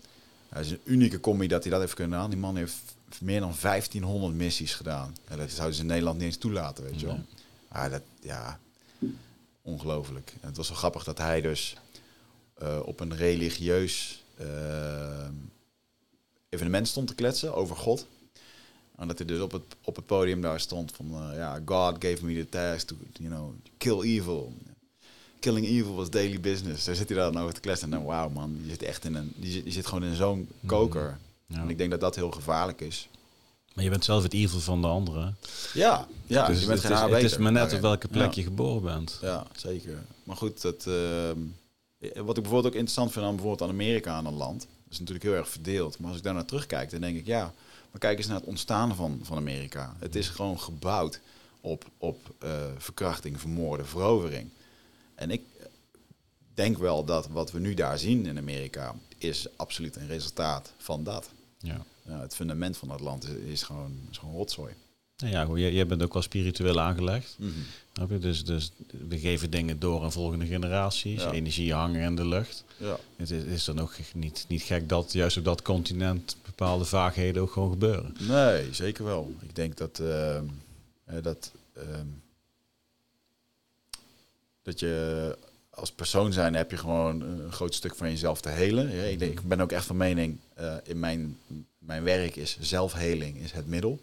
Hij 0.48 0.62
is 0.62 0.70
een 0.70 0.80
unieke 0.84 1.20
combi 1.20 1.46
dat 1.46 1.62
hij 1.62 1.72
dat 1.72 1.80
heeft 1.80 1.94
kunnen 1.94 2.18
aan. 2.18 2.30
Die 2.30 2.38
man 2.38 2.56
heeft 2.56 2.76
meer 3.20 3.40
dan 3.40 3.54
1500 3.60 4.34
missies 4.34 4.74
gedaan. 4.74 5.16
En 5.24 5.38
dat 5.38 5.50
zouden 5.50 5.74
ze 5.74 5.80
in 5.80 5.86
Nederland 5.86 6.16
niet 6.16 6.26
eens 6.26 6.36
toelaten, 6.36 6.84
weet 6.84 7.00
je 7.00 7.06
wel. 7.06 7.14
Nee. 7.14 7.24
Ah, 7.68 7.90
dat, 7.90 8.02
ja, 8.20 8.60
ongelooflijk. 9.62 10.32
En 10.40 10.48
het 10.48 10.56
was 10.56 10.68
wel 10.68 10.76
grappig 10.76 11.04
dat 11.04 11.18
hij 11.18 11.40
dus 11.40 11.76
eh, 12.54 12.80
op 12.84 13.00
een 13.00 13.16
religieus 13.16 14.24
eh, 14.36 15.28
evenement 16.48 16.88
stond 16.88 17.06
te 17.08 17.14
kletsen 17.14 17.54
over 17.54 17.76
God. 17.76 18.06
En 18.96 19.08
dat 19.08 19.18
hij 19.18 19.26
dus 19.26 19.40
op 19.40 19.52
het, 19.52 19.62
op 19.84 19.96
het 19.96 20.06
podium 20.06 20.40
daar 20.40 20.60
stond 20.60 20.92
van, 20.96 21.06
eh, 21.12 21.36
ja, 21.36 21.60
God 21.64 21.96
gave 21.98 22.24
me 22.24 22.34
the 22.34 22.48
task 22.48 22.86
to, 22.86 22.96
you 23.12 23.28
know, 23.34 23.52
kill 23.78 24.00
evil. 24.00 24.52
Killing 25.40 25.66
evil 25.66 25.94
was 25.94 26.10
daily 26.10 26.40
business. 26.40 26.84
Daar 26.84 26.94
zit 26.94 27.08
hij 27.08 27.18
dan 27.18 27.38
over 27.38 27.54
te 27.54 27.60
kletsen. 27.60 27.92
En 27.92 27.98
dan, 27.98 28.04
wauw 28.06 28.28
man, 28.28 28.58
je 28.62 28.70
zit 28.70 28.82
echt 28.82 29.04
in 29.04 29.14
een, 29.14 29.32
je 29.38 29.50
zit, 29.50 29.64
je 29.64 29.70
zit 29.70 29.86
gewoon 29.86 30.04
in 30.04 30.14
zo'n 30.14 30.48
koker. 30.66 31.18
ja. 31.46 31.58
En 31.60 31.70
ik 31.70 31.78
denk 31.78 31.90
dat 31.90 32.00
dat 32.00 32.14
heel 32.14 32.30
gevaarlijk 32.30 32.80
is. 32.80 33.08
Maar 33.74 33.84
je 33.84 33.90
bent 33.90 34.04
zelf 34.04 34.22
het 34.22 34.32
evil 34.32 34.60
van 34.60 34.80
de 34.80 34.86
anderen. 34.86 35.36
Ja, 35.74 36.08
ja 36.26 36.46
dus 36.46 36.60
je 36.60 36.66
bent 36.66 36.82
het, 36.82 36.98
geen 36.98 37.08
is, 37.08 37.14
het 37.22 37.30
is 37.32 37.36
maar 37.36 37.52
net 37.52 37.64
Oké. 37.66 37.74
op 37.74 37.80
welke 37.80 38.08
plek 38.08 38.28
Ja. 38.34 38.40
je 38.40 38.42
geboren 38.42 38.82
bent. 38.82 39.18
Ja, 39.20 39.46
zeker. 39.56 40.04
Maar 40.24 40.36
goed, 40.36 40.60
dat, 40.62 40.86
ehm, 40.86 41.38
wat 41.98 42.36
ik 42.36 42.42
bijvoorbeeld 42.42 42.66
ook 42.66 42.72
interessant 42.74 43.12
vind 43.12 43.24
aan 43.24 43.34
bijvoorbeeld 43.34 43.62
aan 43.62 43.74
Amerika 43.76 44.12
aan 44.12 44.26
een 44.26 44.34
land, 44.34 44.60
dat 44.60 44.92
is 44.92 44.98
natuurlijk 44.98 45.24
heel 45.26 45.34
erg 45.34 45.48
verdeeld. 45.48 45.98
Maar 45.98 46.08
als 46.08 46.18
ik 46.18 46.24
daar 46.24 46.34
naar 46.34 46.44
terugkijk, 46.44 46.90
dan 46.90 47.00
denk 47.00 47.16
ik, 47.16 47.26
ja, 47.26 47.54
maar 47.94 48.02
kijk 48.02 48.18
eens 48.18 48.26
naar 48.26 48.36
het 48.36 48.48
ontstaan 48.48 48.94
van, 48.96 49.20
van 49.22 49.36
Amerika. 49.36 49.94
Het 49.98 50.16
is 50.16 50.28
gewoon 50.28 50.60
gebouwd 50.60 51.20
op, 51.60 51.84
op 51.98 52.34
eh, 52.38 52.50
verkrachting, 52.78 53.40
vermoorden, 53.40 53.86
verovering. 53.86 54.50
En 55.14 55.30
ik 55.30 55.42
denk 56.54 56.78
wel 56.78 57.04
dat 57.04 57.28
wat 57.28 57.50
we 57.50 57.58
nu 57.58 57.74
daar 57.74 57.98
zien 57.98 58.26
in 58.26 58.38
Amerika, 58.38 58.94
is 59.18 59.46
absoluut 59.56 59.96
een 59.96 60.06
resultaat 60.06 60.72
van 60.76 61.04
dat. 61.04 61.30
Ja. 61.58 61.84
Het 62.02 62.34
fundament 62.34 62.76
van 62.76 62.88
dat 62.88 63.00
land 63.00 63.24
is, 63.24 63.34
is 63.34 63.62
gewoon, 63.62 64.00
is 64.10 64.18
gewoon 64.18 64.34
rotzooi. 64.34 64.74
Nou 65.16 65.32
ja, 65.32 65.44
goed, 65.44 65.58
jij, 65.58 65.72
jij 65.72 65.86
bent 65.86 66.02
ook 66.02 66.12
wel 66.12 66.22
spiritueel 66.22 66.80
aangelegd. 66.80 67.36
Mhm. 67.38 68.20
Dus, 68.20 68.44
dus 68.44 68.72
we 69.08 69.18
geven 69.18 69.50
dingen 69.50 69.78
door 69.78 70.02
aan 70.02 70.12
volgende 70.12 70.46
generaties. 70.46 71.22
Ja. 71.22 71.30
Energie 71.30 71.72
hangen 71.72 72.02
in 72.02 72.16
de 72.16 72.26
lucht. 72.26 72.64
Ja. 72.76 72.98
Het 73.16 73.30
is, 73.30 73.44
is 73.44 73.64
dan 73.64 73.80
ook 73.80 73.92
niet, 74.14 74.44
niet 74.48 74.62
gek 74.62 74.88
dat 74.88 75.12
juist 75.12 75.36
op 75.36 75.44
dat 75.44 75.62
continent 75.62 76.36
bepaalde 76.44 76.84
vaagheden 76.84 77.42
ook 77.42 77.52
gewoon 77.52 77.70
gebeuren. 77.70 78.16
Nee, 78.18 78.74
zeker 78.74 79.04
wel. 79.04 79.34
Ik 79.40 79.54
denk 79.54 79.76
dat, 79.76 79.98
ehm, 79.98 80.44
eh, 81.04 81.22
dat, 81.22 81.52
ehm, 81.72 82.06
dat 84.62 84.80
je 84.80 85.36
als 85.70 85.92
persoon 85.92 86.32
zijn 86.32 86.54
heb 86.54 86.70
je 86.70 86.76
gewoon 86.76 87.20
een 87.20 87.52
groot 87.52 87.74
stuk 87.74 87.94
van 87.94 88.10
jezelf 88.10 88.40
te 88.40 88.48
helen. 88.48 88.94
Ja, 88.94 89.02
ik, 89.02 89.18
denk, 89.18 89.32
ik 89.32 89.48
ben 89.48 89.60
ook 89.60 89.72
echt 89.72 89.86
van 89.86 89.96
mening, 89.96 90.38
eh, 90.54 90.74
in 90.84 90.98
mijn, 90.98 91.38
mijn 91.78 92.02
werk 92.02 92.36
is 92.36 92.56
zelfheling 92.60 93.36
is 93.36 93.52
het 93.52 93.66
middel. 93.66 94.00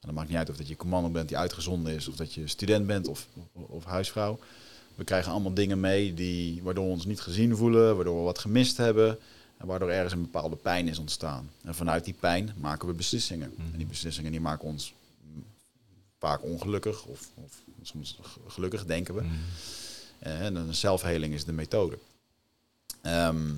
En 0.00 0.06
dat 0.06 0.14
maakt 0.14 0.28
niet 0.28 0.38
uit 0.38 0.50
of 0.50 0.56
dat 0.56 0.68
je 0.68 0.76
commando 0.76 1.08
bent 1.08 1.28
die 1.28 1.38
uitgezonden 1.38 1.94
is, 1.94 2.08
of 2.08 2.16
dat 2.16 2.34
je 2.34 2.46
student 2.46 2.86
bent 2.86 3.08
of, 3.08 3.26
of, 3.52 3.62
of 3.68 3.84
huisvrouw. 3.84 4.38
We 4.94 5.04
krijgen 5.04 5.32
allemaal 5.32 5.54
dingen 5.54 5.80
mee 5.80 6.14
die, 6.14 6.62
waardoor 6.62 6.84
we 6.84 6.90
ons 6.90 7.04
niet 7.04 7.20
gezien 7.20 7.56
voelen, 7.56 7.94
waardoor 7.96 8.16
we 8.16 8.22
wat 8.22 8.38
gemist 8.38 8.76
hebben. 8.76 9.18
En 9.56 9.66
waardoor 9.66 9.90
ergens 9.90 10.12
een 10.12 10.20
bepaalde 10.20 10.56
pijn 10.56 10.88
is 10.88 10.98
ontstaan. 10.98 11.50
En 11.64 11.74
vanuit 11.74 12.04
die 12.04 12.14
pijn 12.20 12.54
maken 12.56 12.88
we 12.88 12.94
beslissingen. 12.94 13.54
En 13.72 13.76
die 13.76 13.86
beslissingen 13.86 14.30
die 14.30 14.40
maken 14.40 14.68
ons 14.68 14.94
vaak 16.18 16.42
ongelukkig 16.42 17.04
of, 17.04 17.28
of 17.34 17.52
soms 17.82 18.18
gelukkig, 18.46 18.84
denken 18.84 19.14
we. 19.14 19.22
Eh, 20.18 20.44
En 20.44 20.54
een 20.56 20.74
zelfheling 20.74 21.34
is 21.34 21.44
de 21.44 21.52
methode. 21.52 21.98
Ehm, 23.02 23.50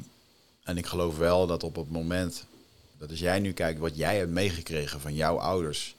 en 0.62 0.76
ik 0.76 0.86
geloof 0.86 1.18
wel 1.18 1.46
dat 1.46 1.62
op 1.62 1.76
het 1.76 1.90
moment 1.90 2.44
dat 2.98 3.10
als 3.10 3.18
jij 3.18 3.40
nu 3.40 3.52
kijkt 3.52 3.78
wat 3.80 3.96
jij 3.96 4.16
hebt 4.18 4.30
meegekregen 4.30 5.00
van 5.00 5.14
jouw 5.14 5.38
ouders. 5.38 5.94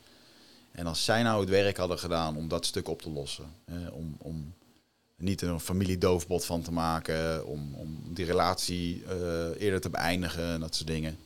En 0.73 0.87
als 0.87 1.03
zij 1.03 1.23
nou 1.23 1.39
het 1.39 1.49
werk 1.49 1.77
hadden 1.77 1.99
gedaan 1.99 2.37
om 2.37 2.47
dat 2.47 2.65
stuk 2.65 2.87
op 2.87 3.01
te 3.01 3.09
lossen. 3.09 3.45
Hè, 3.65 3.87
om, 3.87 4.15
om 4.17 4.53
niet 5.15 5.41
een 5.41 5.59
familiedoofbod 5.59 6.45
van 6.45 6.61
te 6.61 6.71
maken. 6.71 7.45
Om, 7.45 7.73
om 7.73 8.13
die 8.13 8.25
relatie 8.25 9.03
eh, 9.05 9.61
eerder 9.61 9.81
te 9.81 9.89
beëindigen 9.89 10.47
en 10.47 10.59
dat 10.59 10.75
soort 10.75 10.87
dingen. 10.87 11.17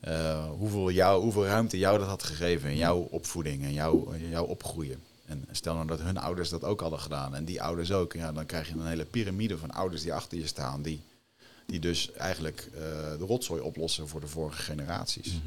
Eh, 0.00 0.50
hoeveel, 0.50 0.90
jou, 0.90 1.22
hoeveel 1.22 1.46
ruimte 1.46 1.78
jou 1.78 1.98
dat 1.98 2.08
had 2.08 2.22
gegeven 2.22 2.70
in 2.70 2.76
jouw 2.76 2.98
opvoeding 2.98 3.62
en 3.62 3.72
jouw, 3.72 4.14
jouw 4.30 4.44
opgroeien. 4.44 5.02
En 5.26 5.44
stel 5.50 5.74
nou 5.74 5.86
dat 5.86 6.00
hun 6.00 6.18
ouders 6.18 6.48
dat 6.48 6.64
ook 6.64 6.80
hadden 6.80 7.00
gedaan 7.00 7.34
en 7.34 7.44
die 7.44 7.62
ouders 7.62 7.92
ook. 7.92 8.12
Ja, 8.12 8.32
dan 8.32 8.46
krijg 8.46 8.68
je 8.68 8.74
een 8.74 8.86
hele 8.86 9.04
piramide 9.04 9.58
van 9.58 9.70
ouders 9.70 10.02
die 10.02 10.14
achter 10.14 10.38
je 10.38 10.46
staan. 10.46 10.82
Die, 10.82 11.00
die 11.66 11.80
dus 11.80 12.12
eigenlijk 12.12 12.68
eh, 12.74 12.80
de 13.18 13.24
rotzooi 13.24 13.60
oplossen 13.60 14.08
voor 14.08 14.20
de 14.20 14.26
vorige 14.26 14.62
generaties. 14.62 15.40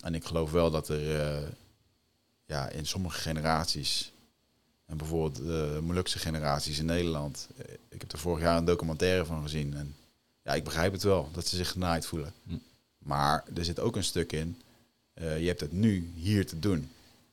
En 0.00 0.14
ik 0.14 0.24
geloof 0.24 0.50
wel 0.50 0.70
dat 0.70 0.88
er 0.88 1.52
ja, 2.46 2.68
in 2.68 2.86
sommige 2.86 3.20
generaties, 3.20 4.12
en 4.86 4.96
bijvoorbeeld 4.96 5.36
de 5.36 5.78
Molukse 5.82 6.18
generaties 6.18 6.78
in 6.78 6.86
Nederland, 6.86 7.48
eh, 7.56 7.74
ik 7.88 8.00
heb 8.00 8.12
er 8.12 8.18
vorig 8.18 8.42
jaar 8.42 8.56
een 8.56 8.64
documentaire 8.64 9.24
van 9.24 9.42
gezien. 9.42 9.74
En 9.74 9.96
ja, 10.42 10.54
ik 10.54 10.64
begrijp 10.64 10.92
het 10.92 11.02
wel, 11.02 11.28
dat 11.32 11.46
ze 11.46 11.56
zich 11.56 11.70
genaaid 11.70 12.06
voelen. 12.06 12.32
Hm. 12.46 12.56
Maar 12.98 13.44
er 13.54 13.64
zit 13.64 13.80
ook 13.80 13.96
een 13.96 14.04
stuk 14.04 14.32
in, 14.32 14.60
eh, 15.14 15.40
je 15.40 15.46
hebt 15.46 15.60
het 15.60 15.72
nu 15.72 16.10
hier 16.14 16.46
te 16.46 16.58
doen. 16.58 16.90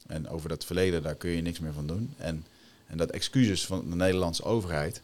En 0.07 0.29
over 0.29 0.49
dat 0.49 0.65
verleden, 0.65 1.03
daar 1.03 1.15
kun 1.15 1.29
je 1.29 1.41
niks 1.41 1.59
meer 1.59 1.73
van 1.73 1.87
doen. 1.87 2.13
En, 2.17 2.45
en 2.87 2.97
dat 2.97 3.09
excuses 3.09 3.65
van 3.65 3.89
de 3.89 3.95
Nederlandse 3.95 4.43
overheid, 4.43 5.01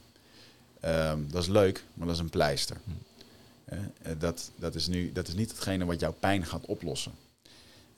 ehm, 0.79 1.19
dat 1.27 1.41
is 1.41 1.49
leuk, 1.49 1.83
maar 1.93 2.07
dat 2.07 2.15
is 2.15 2.21
een 2.21 2.29
pleister. 2.29 2.77
Eh, 3.65 3.79
eh, 4.01 4.19
dat, 4.19 4.51
dat, 4.55 4.75
is 4.75 4.87
nu, 4.87 5.11
dat 5.11 5.27
is 5.27 5.33
niet 5.33 5.51
hetgene 5.51 5.85
wat 5.85 5.99
jouw 5.99 6.15
pijn 6.19 6.45
gaat 6.45 6.65
oplossen. 6.65 7.11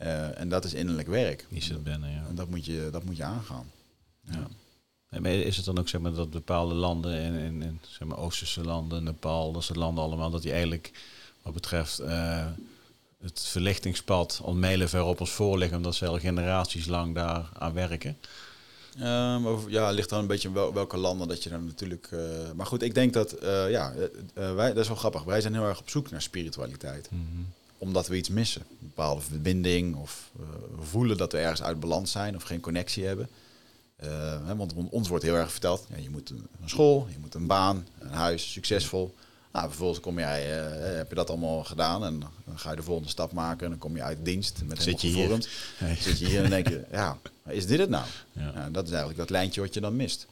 Eh, 0.01 0.39
en 0.39 0.49
dat 0.49 0.65
is 0.65 0.73
innerlijk 0.73 1.07
werk. 1.07 1.45
Die 1.49 1.63
zit 1.63 1.83
binnen, 1.83 2.11
ja. 2.11 2.23
En 2.29 2.35
dat 2.35 2.49
moet 2.49 2.65
je, 2.65 2.89
dat 2.91 3.03
moet 3.03 3.17
je 3.17 3.23
aangaan. 3.23 3.71
Ja. 4.21 4.47
Maar 5.09 5.31
is 5.31 5.55
het 5.55 5.65
dan 5.65 5.79
ook 5.79 5.87
zeg 5.89 6.01
maar, 6.01 6.13
dat 6.13 6.29
bepaalde 6.29 6.73
landen, 6.73 7.13
in, 7.21 7.33
in, 7.33 7.61
in 7.61 7.79
zeg 7.87 8.07
maar, 8.07 8.17
Oosterse 8.17 8.63
landen, 8.63 9.03
Nepal, 9.03 9.51
dat 9.51 9.63
soort 9.63 9.77
landen 9.77 10.03
allemaal, 10.03 10.29
dat 10.29 10.41
die 10.41 10.51
eigenlijk 10.51 10.91
wat 11.41 11.53
betreft 11.53 11.99
eh, 11.99 12.45
het 13.21 13.41
verlichtingspad 13.41 14.41
al 14.43 14.53
mijlenver 14.53 15.03
op 15.03 15.19
ons 15.19 15.31
voor 15.31 15.57
liggen, 15.57 15.77
omdat 15.77 15.95
ze 15.95 16.07
al 16.07 16.19
generaties 16.19 16.85
lang 16.85 17.15
daar 17.15 17.49
aan 17.53 17.73
werken? 17.73 18.17
Over- 19.45 19.71
ja, 19.71 19.89
ligt 19.89 20.09
dan 20.09 20.19
een 20.19 20.27
beetje 20.27 20.51
wel, 20.51 20.73
welke 20.73 20.97
landen 20.97 21.27
dat 21.27 21.43
je 21.43 21.49
dan 21.49 21.65
natuurlijk. 21.65 22.07
eh, 22.11 22.19
maar 22.55 22.65
goed, 22.65 22.81
ik 22.81 22.93
denk 22.93 23.13
dat, 23.13 23.31
eh, 23.31 23.69
ja, 23.69 23.93
eh, 23.93 24.03
eh, 24.49 24.55
wij, 24.55 24.67
dat 24.67 24.77
is 24.77 24.87
wel 24.87 24.97
grappig. 24.97 25.23
Wij 25.23 25.41
zijn 25.41 25.53
heel 25.53 25.67
erg 25.67 25.79
op 25.79 25.89
zoek 25.89 26.11
naar 26.11 26.21
spiritualiteit. 26.21 27.09
Omdat 27.81 28.07
we 28.07 28.15
iets 28.15 28.29
missen. 28.29 28.61
Een 28.61 28.77
bepaalde 28.79 29.21
verbinding 29.21 29.95
of 29.95 30.31
eh, 30.39 30.45
we 30.79 30.85
voelen 30.85 31.17
dat 31.17 31.31
we 31.31 31.37
ergens 31.37 31.63
uit 31.63 31.79
balans 31.79 32.11
zijn 32.11 32.35
of 32.35 32.43
geen 32.43 32.59
connectie 32.59 33.05
hebben. 33.05 33.29
Eh, 33.95 34.45
hè, 34.45 34.55
want 34.55 34.73
ons 34.89 35.07
wordt 35.07 35.23
heel 35.23 35.35
erg 35.35 35.51
verteld, 35.51 35.85
ja, 35.89 35.97
je 35.97 36.09
moet 36.09 36.29
een 36.29 36.47
school, 36.65 37.07
je 37.11 37.19
moet 37.19 37.33
een 37.33 37.47
baan, 37.47 37.87
een 37.99 38.09
huis, 38.09 38.51
succesvol. 38.51 39.15
Nou, 39.51 39.67
vervolgens 39.67 39.99
kom 39.99 40.19
jij, 40.19 40.65
eh, 40.65 40.95
heb 40.95 41.09
je 41.09 41.15
dat 41.15 41.29
allemaal 41.29 41.63
gedaan 41.63 42.03
en 42.03 42.19
dan 42.19 42.59
ga 42.59 42.69
je 42.69 42.75
de 42.75 42.83
volgende 42.83 43.09
stap 43.09 43.31
maken 43.31 43.63
en 43.63 43.69
dan 43.69 43.79
kom 43.79 43.95
je 43.95 44.03
uit 44.03 44.25
dienst 44.25 44.61
met 44.65 44.83
Zit 44.83 45.01
je 45.01 45.07
hier? 45.07 45.47
Nee. 45.79 45.95
Zit 45.95 46.19
je 46.19 46.25
hier 46.25 46.43
en 46.43 46.49
denk 46.49 46.69
je, 46.69 46.83
ja, 46.91 47.17
is 47.47 47.67
dit 47.67 47.79
het 47.79 47.89
nou? 47.89 48.05
Ja. 48.31 48.51
Ja, 48.55 48.69
dat 48.69 48.83
is 48.83 48.89
eigenlijk 48.89 49.19
dat 49.19 49.29
lijntje 49.29 49.61
wat 49.61 49.73
je 49.73 49.81
dan 49.81 49.95
mist. 49.95 50.27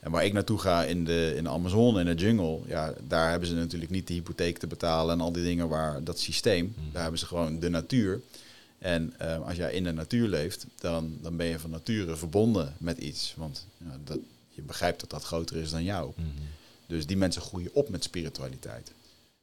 En 0.00 0.10
waar 0.10 0.24
ik 0.24 0.32
naartoe 0.32 0.58
ga 0.58 0.84
in 0.84 1.04
de, 1.04 1.32
in 1.36 1.44
de 1.44 1.50
Amazon, 1.50 1.98
in 1.98 2.06
de 2.06 2.14
jungle, 2.14 2.60
ja, 2.66 2.94
daar 3.06 3.30
hebben 3.30 3.48
ze 3.48 3.54
natuurlijk 3.54 3.90
niet 3.90 4.06
de 4.06 4.14
hypotheek 4.14 4.58
te 4.58 4.66
betalen 4.66 5.14
en 5.14 5.20
al 5.20 5.32
die 5.32 5.42
dingen 5.42 5.68
waar 5.68 6.04
dat 6.04 6.18
systeem, 6.18 6.74
daar 6.92 7.02
hebben 7.02 7.20
ze 7.20 7.26
gewoon 7.26 7.60
de 7.60 7.68
natuur. 7.68 8.20
En 8.78 9.14
eh, 9.18 9.46
als 9.46 9.56
jij 9.56 9.72
in 9.72 9.84
de 9.84 9.92
natuur 9.92 10.28
leeft, 10.28 10.66
dan, 10.78 11.18
dan 11.20 11.36
ben 11.36 11.46
je 11.46 11.58
van 11.58 11.70
nature 11.70 12.16
verbonden 12.16 12.74
met 12.78 12.98
iets. 12.98 13.34
Want 13.36 13.66
ja, 13.76 13.98
dat, 14.04 14.18
je 14.48 14.62
begrijpt 14.62 15.00
dat 15.00 15.10
dat 15.10 15.24
groter 15.24 15.56
is 15.56 15.70
dan 15.70 15.84
jou. 15.84 16.12
Dus 16.86 17.06
die 17.06 17.16
mensen 17.16 17.42
groeien 17.42 17.74
op 17.74 17.88
met 17.88 18.04
spiritualiteit. 18.04 18.92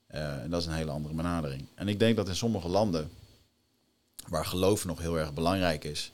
Eh, 0.07 0.41
en 0.43 0.49
dat 0.49 0.61
is 0.61 0.67
een 0.67 0.73
hele 0.73 0.91
andere 0.91 1.13
benadering. 1.13 1.65
En 1.75 1.87
ik 1.87 1.99
denk 1.99 2.15
dat 2.15 2.27
in 2.27 2.35
sommige 2.35 2.67
landen, 2.67 3.09
waar 4.27 4.45
geloof 4.45 4.85
nog 4.85 4.99
heel 4.99 5.19
erg 5.19 5.33
belangrijk 5.33 5.83
is, 5.83 6.11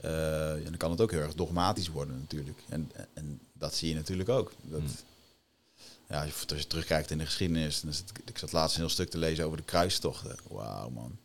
eh, 0.00 0.52
en 0.52 0.64
dan 0.64 0.76
kan 0.76 0.90
het 0.90 1.00
ook 1.00 1.10
heel 1.10 1.20
erg 1.20 1.34
dogmatisch 1.34 1.88
worden 1.88 2.18
natuurlijk. 2.18 2.58
En, 2.68 2.90
en 3.14 3.40
dat 3.52 3.74
zie 3.74 3.88
je 3.88 3.94
natuurlijk 3.94 4.28
ook. 4.28 4.52
Dat, 4.62 4.82
ja, 6.08 6.22
als 6.22 6.46
je 6.60 6.66
terugkijkt 6.66 7.10
in 7.10 7.18
de 7.18 7.24
geschiedenis, 7.26 7.80
dan 7.80 7.90
is 7.90 7.98
het, 7.98 8.12
ik 8.24 8.38
zat 8.38 8.52
laatst 8.52 8.74
een 8.76 8.82
heel 8.82 8.90
stuk 8.90 9.10
te 9.10 9.18
lezen 9.18 9.44
over 9.44 9.56
de 9.56 9.62
kruistochten. 9.62 10.36
Wauw 10.48 10.90
man. 10.90 11.16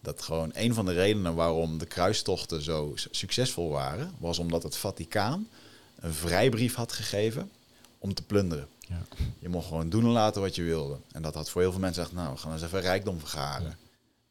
Dat 0.00 0.22
gewoon 0.22 0.50
een 0.54 0.74
van 0.74 0.84
de 0.84 0.92
redenen 0.92 1.34
waarom 1.34 1.78
de 1.78 1.86
kruistochten 1.86 2.62
zo 2.62 2.92
su- 2.94 3.08
succesvol 3.10 3.68
waren, 3.70 4.14
was 4.18 4.38
omdat 4.38 4.62
het 4.62 4.76
Vaticaan 4.76 5.48
een 5.96 6.12
vrijbrief 6.14 6.74
had 6.74 6.92
gegeven 6.92 7.50
om 7.98 8.14
te 8.14 8.22
plunderen. 8.22 8.68
Ja. 8.88 9.02
Je 9.38 9.48
mocht 9.48 9.66
gewoon 9.66 9.88
doen 9.88 10.04
en 10.04 10.10
laten 10.10 10.40
wat 10.40 10.54
je 10.54 10.62
wilde. 10.62 10.96
En 11.12 11.22
dat 11.22 11.34
had 11.34 11.50
voor 11.50 11.60
heel 11.60 11.70
veel 11.70 11.80
mensen 11.80 12.02
echt, 12.02 12.12
nou, 12.12 12.32
we 12.32 12.38
gaan 12.38 12.52
eens 12.52 12.62
even 12.62 12.80
rijkdom 12.80 13.18
vergaren. 13.18 13.76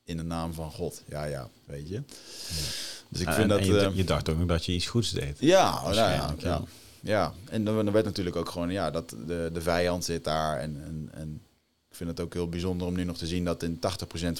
In 0.06 0.18
de 0.18 0.24
naam 0.24 0.54
van 0.54 0.72
God. 0.72 1.02
Ja, 1.10 1.24
ja, 1.24 1.50
weet 1.66 1.90
je. 1.90 2.02
Dus 3.10 3.22
ik 3.22 3.28
En- 3.28 3.34
vind 3.34 3.52
en 3.52 3.58
dat... 3.58 3.66
je, 3.66 3.80
eh, 3.80 3.96
je 3.96 4.04
dacht 4.04 4.30
ook 4.30 4.38
nog 4.38 4.48
dat 4.48 4.66
je 4.66 4.72
iets 4.72 4.86
goeds 4.88 5.12
deed. 5.12 5.38
ja, 5.40 5.82
nou 5.82 5.96
ja, 5.96 6.12
ja, 6.14 6.34
ja. 6.38 6.62
ja. 7.02 7.34
En 7.50 7.64
dan, 7.66 7.76
dan 7.86 7.92
werd 7.94 8.06
natuurlijk 8.06 8.36
ook 8.36 8.50
gewoon, 8.50 8.72
ja, 8.72 8.92
dat 8.92 9.10
de, 9.10 9.50
de 9.54 9.62
vijand 9.62 10.06
zit 10.06 10.24
daar. 10.24 10.60
En, 10.60 10.82
en, 10.84 11.10
en 11.14 11.42
ik 11.90 11.96
vind 11.96 12.10
het 12.10 12.20
ook 12.20 12.34
heel 12.34 12.50
bijzonder 12.50 12.88
om 12.88 12.96
nu 12.96 13.04
nog 13.04 13.18
te 13.18 13.28
zien 13.28 13.46
dat 13.46 13.64
in 13.64 13.80
80% 13.80 13.80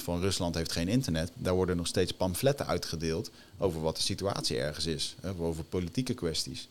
van 0.02 0.20
Rusland 0.20 0.54
heeft 0.54 0.72
geen 0.72 0.88
internet. 0.88 1.30
Daar 1.34 1.54
worden 1.54 1.76
nog 1.76 1.86
steeds 1.86 2.12
pamfletten 2.12 2.66
uitgedeeld 2.66 3.30
over 3.58 3.80
wat 3.80 3.96
de 3.96 4.02
situatie 4.02 4.58
ergens 4.58 4.86
is. 4.86 5.16
Hè, 5.20 5.30
over 5.38 5.64
politieke 5.64 6.14
kwesties. 6.14 6.68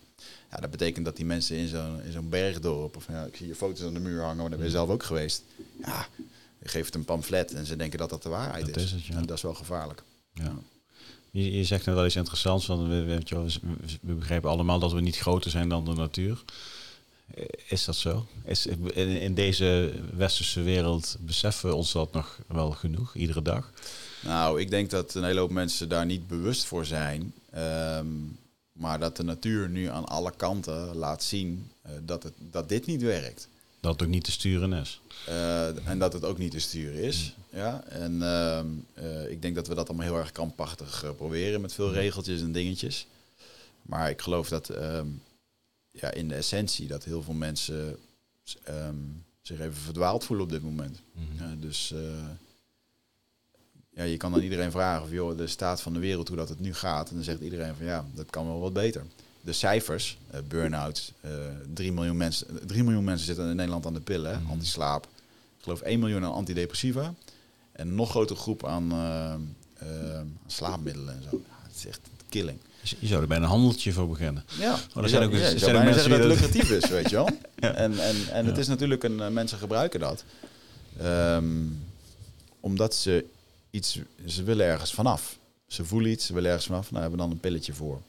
Ja, 0.52 0.58
dat 0.58 0.72
betekent 0.72 1.06
dat 1.06 1.16
die 1.16 1.26
mensen 1.26 1.56
in 1.56 1.68
zo'n 1.68 2.02
in 2.06 2.12
zo'n 2.12 2.30
bergdorp, 2.30 2.96
of 2.96 3.06
ja, 3.10 3.24
ik 3.24 3.36
zie 3.36 3.48
je 3.48 3.56
foto's 3.56 3.86
aan 3.86 3.94
de 3.94 4.00
muur 4.00 4.22
hangen, 4.22 4.38
maar 4.38 4.50
daar 4.50 4.58
ben 4.58 4.68
je 4.68 4.74
zelf 4.74 4.90
ook 4.90 5.04
geweest. 5.04 5.44
Ja, 5.86 6.08
je 6.66 6.72
geeft 6.72 6.96
een 6.96 7.06
pamflet 7.06 7.54
en 7.54 7.66
ze 7.66 7.76
denken 7.76 8.00
dat 8.00 8.10
dat 8.10 8.24
de 8.24 8.30
waarheid 8.30 8.66
Dat 8.66 8.76
is. 8.76 8.84
is 8.84 8.92
het, 8.92 9.06
ja. 9.06 9.16
En 9.16 9.26
dat 9.26 9.38
is 9.38 9.44
wel 9.44 9.54
gevaarlijk. 9.54 10.04
Ja. 10.34 10.54
Je, 11.32 11.52
je 11.58 11.64
zegt 11.64 11.86
net 11.86 11.96
wel 11.96 12.06
iets 12.06 12.16
interessants, 12.16 12.66
want 12.66 12.88
we, 12.88 13.04
weet 13.04 13.30
je 13.30 13.36
wel, 13.36 13.48
we, 14.02 14.14
begrijpen 14.14 14.50
allemaal 14.50 14.80
dat 14.80 14.92
we 14.92 15.02
niet 15.02 15.18
groter 15.18 15.52
zijn 15.52 15.70
dan 15.70 15.86
de 15.86 15.94
natuur. 15.94 16.44
Eh, 17.36 17.44
Is 17.68 17.86
dat 17.86 17.96
zo? 17.96 18.26
Is, 18.44 18.66
in, 18.66 18.92
in 19.22 19.34
deze 19.34 19.94
westerse 20.16 20.62
wereld 20.62 21.18
beseffen 21.20 21.70
we 21.70 21.76
ons 21.76 21.92
dat 21.92 22.14
nog 22.14 22.40
wel 22.48 22.72
genoeg, 22.72 23.16
iedere 23.16 23.42
dag? 23.42 23.72
Nou, 24.22 24.60
ik 24.62 24.70
denk 24.70 24.90
dat 24.90 25.14
een 25.14 25.24
hele 25.24 25.40
hoop 25.40 25.52
mensen 25.52 25.90
daar 25.90 26.06
niet 26.06 26.28
bewust 26.28 26.66
voor 26.66 26.86
zijn. 26.86 27.34
Ehm, 27.52 28.08
maar 28.72 29.00
dat 29.00 29.18
de 29.18 29.24
natuur 29.24 29.70
nu 29.70 29.86
aan 29.90 30.06
alle 30.06 30.34
kanten 30.38 30.96
laat 30.96 31.24
zien 31.24 31.72
eh, 31.82 31.92
dat, 32.02 32.24
het, 32.24 32.34
dat 32.52 32.70
dit 32.70 32.86
niet 32.86 33.02
werkt. 33.02 33.48
Dat 33.86 33.94
het 33.94 34.04
ook 34.04 34.14
niet 34.14 34.24
te 34.24 34.32
sturen 34.32 34.74
is. 34.74 35.02
Eh, 35.26 35.88
en 35.88 36.00
dat 36.00 36.14
het 36.14 36.24
ook 36.24 36.38
niet 36.38 36.52
te 36.52 36.60
sturen 36.60 37.02
is. 37.02 37.36
Ja? 37.50 37.84
En 37.84 38.22
ehm, 38.22 38.68
eh, 38.94 39.32
ik 39.32 39.42
denk 39.42 39.56
dat 39.56 39.68
we 39.68 39.76
dat 39.76 39.88
allemaal 39.88 40.06
heel 40.06 40.18
erg 40.18 40.32
krampachtig 40.32 41.04
eh, 41.04 41.10
proberen 41.16 41.62
met 41.62 41.74
veel 41.74 41.94
regeltjes 41.94 42.42
en 42.42 42.52
dingetjes. 42.52 43.08
Maar 43.82 44.10
ik 44.10 44.22
geloof 44.22 44.50
dat 44.50 44.70
ehm, 44.70 45.08
ja, 45.92 46.12
in 46.12 46.28
de 46.28 46.36
essentie 46.36 46.88
dat 46.88 47.04
heel 47.04 47.22
veel 47.22 47.34
mensen 47.34 47.98
ehm, 48.64 48.96
zich 49.42 49.60
even 49.60 49.82
verdwaald 49.82 50.24
voelen 50.24 50.46
op 50.46 50.52
dit 50.52 50.64
moment. 50.64 51.02
Ja, 51.38 51.56
dus 51.60 51.94
ja, 53.90 54.04
je 54.04 54.18
kan 54.18 54.32
dan 54.32 54.42
iedereen 54.42 54.72
vragen 54.72 55.04
of 55.04 55.12
joh, 55.12 55.38
de 55.38 55.48
staat 55.48 55.82
van 55.82 55.94
de 55.94 56.00
wereld, 56.00 56.28
hoe 56.28 56.38
dat 56.38 56.50
het 56.50 56.60
nu 56.60 56.74
gaat. 56.74 57.10
En 57.10 57.16
dan 57.16 57.24
zegt 57.24 57.42
iedereen 57.42 57.76
van 57.76 57.86
ja, 57.86 58.06
dat 58.14 58.30
kan 58.30 58.46
wel 58.46 58.60
wat 58.60 58.74
beter. 58.74 59.06
De 59.46 59.54
cijfers, 59.54 60.18
uh, 60.34 60.40
burn-outs, 60.48 61.12
uh, 61.26 61.32
3, 61.74 61.92
miljoen 61.92 62.18
mensen, 62.18 62.48
3 62.66 62.84
miljoen 62.84 63.04
mensen 63.04 63.26
zitten 63.26 63.50
in 63.50 63.56
Nederland 63.56 63.86
aan 63.86 63.94
de 63.94 64.00
pillen, 64.00 64.42
mm. 64.42 64.52
antislaap. 64.52 65.04
Ik 65.58 65.64
geloof 65.64 65.82
1 65.82 66.00
miljoen 66.00 66.24
aan 66.24 66.34
antidepressiva. 66.34 67.14
En 67.72 67.88
een 67.88 67.96
nog 67.96 68.10
grotere 68.10 68.40
groep 68.40 68.66
aan 68.66 68.92
uh, 68.94 70.20
slaapmiddelen 70.48 71.14
en 71.16 71.24
zo. 71.30 71.42
Ja, 71.48 71.68
het 71.68 71.76
is 71.76 71.86
echt 71.86 72.00
killing. 72.30 72.58
Je 73.00 73.08
zou 73.08 73.22
er 73.22 73.28
bijna 73.28 73.44
een 73.44 73.50
handeltje 73.50 73.94
voor 73.94 74.08
beginnen. 74.08 74.44
Ja, 74.60 74.80
maar 74.94 75.04
er 75.04 75.10
zijn 75.10 75.24
ook, 75.24 75.32
ja, 75.32 75.58
zijn 75.58 75.76
mensen 75.76 76.04
zeggen 76.04 76.22
dat 76.22 76.30
het 76.30 76.40
lucratief 76.40 76.72
is, 76.72 76.90
weet 76.90 77.10
je 77.10 77.16
wel. 77.16 77.30
ja. 77.56 77.74
En, 77.74 78.00
en, 78.00 78.16
en 78.32 78.46
het 78.46 78.58
is 78.58 78.68
natuurlijk 78.68 79.04
een, 79.04 79.34
mensen 79.34 79.58
gebruiken 79.58 80.00
dat. 80.00 80.24
Um, 81.02 81.84
omdat 82.60 82.96
ze 82.96 83.26
iets, 83.72 84.00
ze 84.26 84.44
willen 84.44 84.66
ergens 84.66 84.94
vanaf. 84.94 85.38
Ze 85.68 85.86
voelen 85.86 86.12
iets, 86.12 86.26
ze 86.26 86.34
willen 86.34 86.50
ergens 86.50 86.68
vanaf, 86.68 86.92
nou 86.92 87.02
hebben 87.02 87.20
we 87.20 87.26
dan 87.26 87.34
een 87.34 87.40
pilletje 87.40 87.74
voor. 87.74 88.02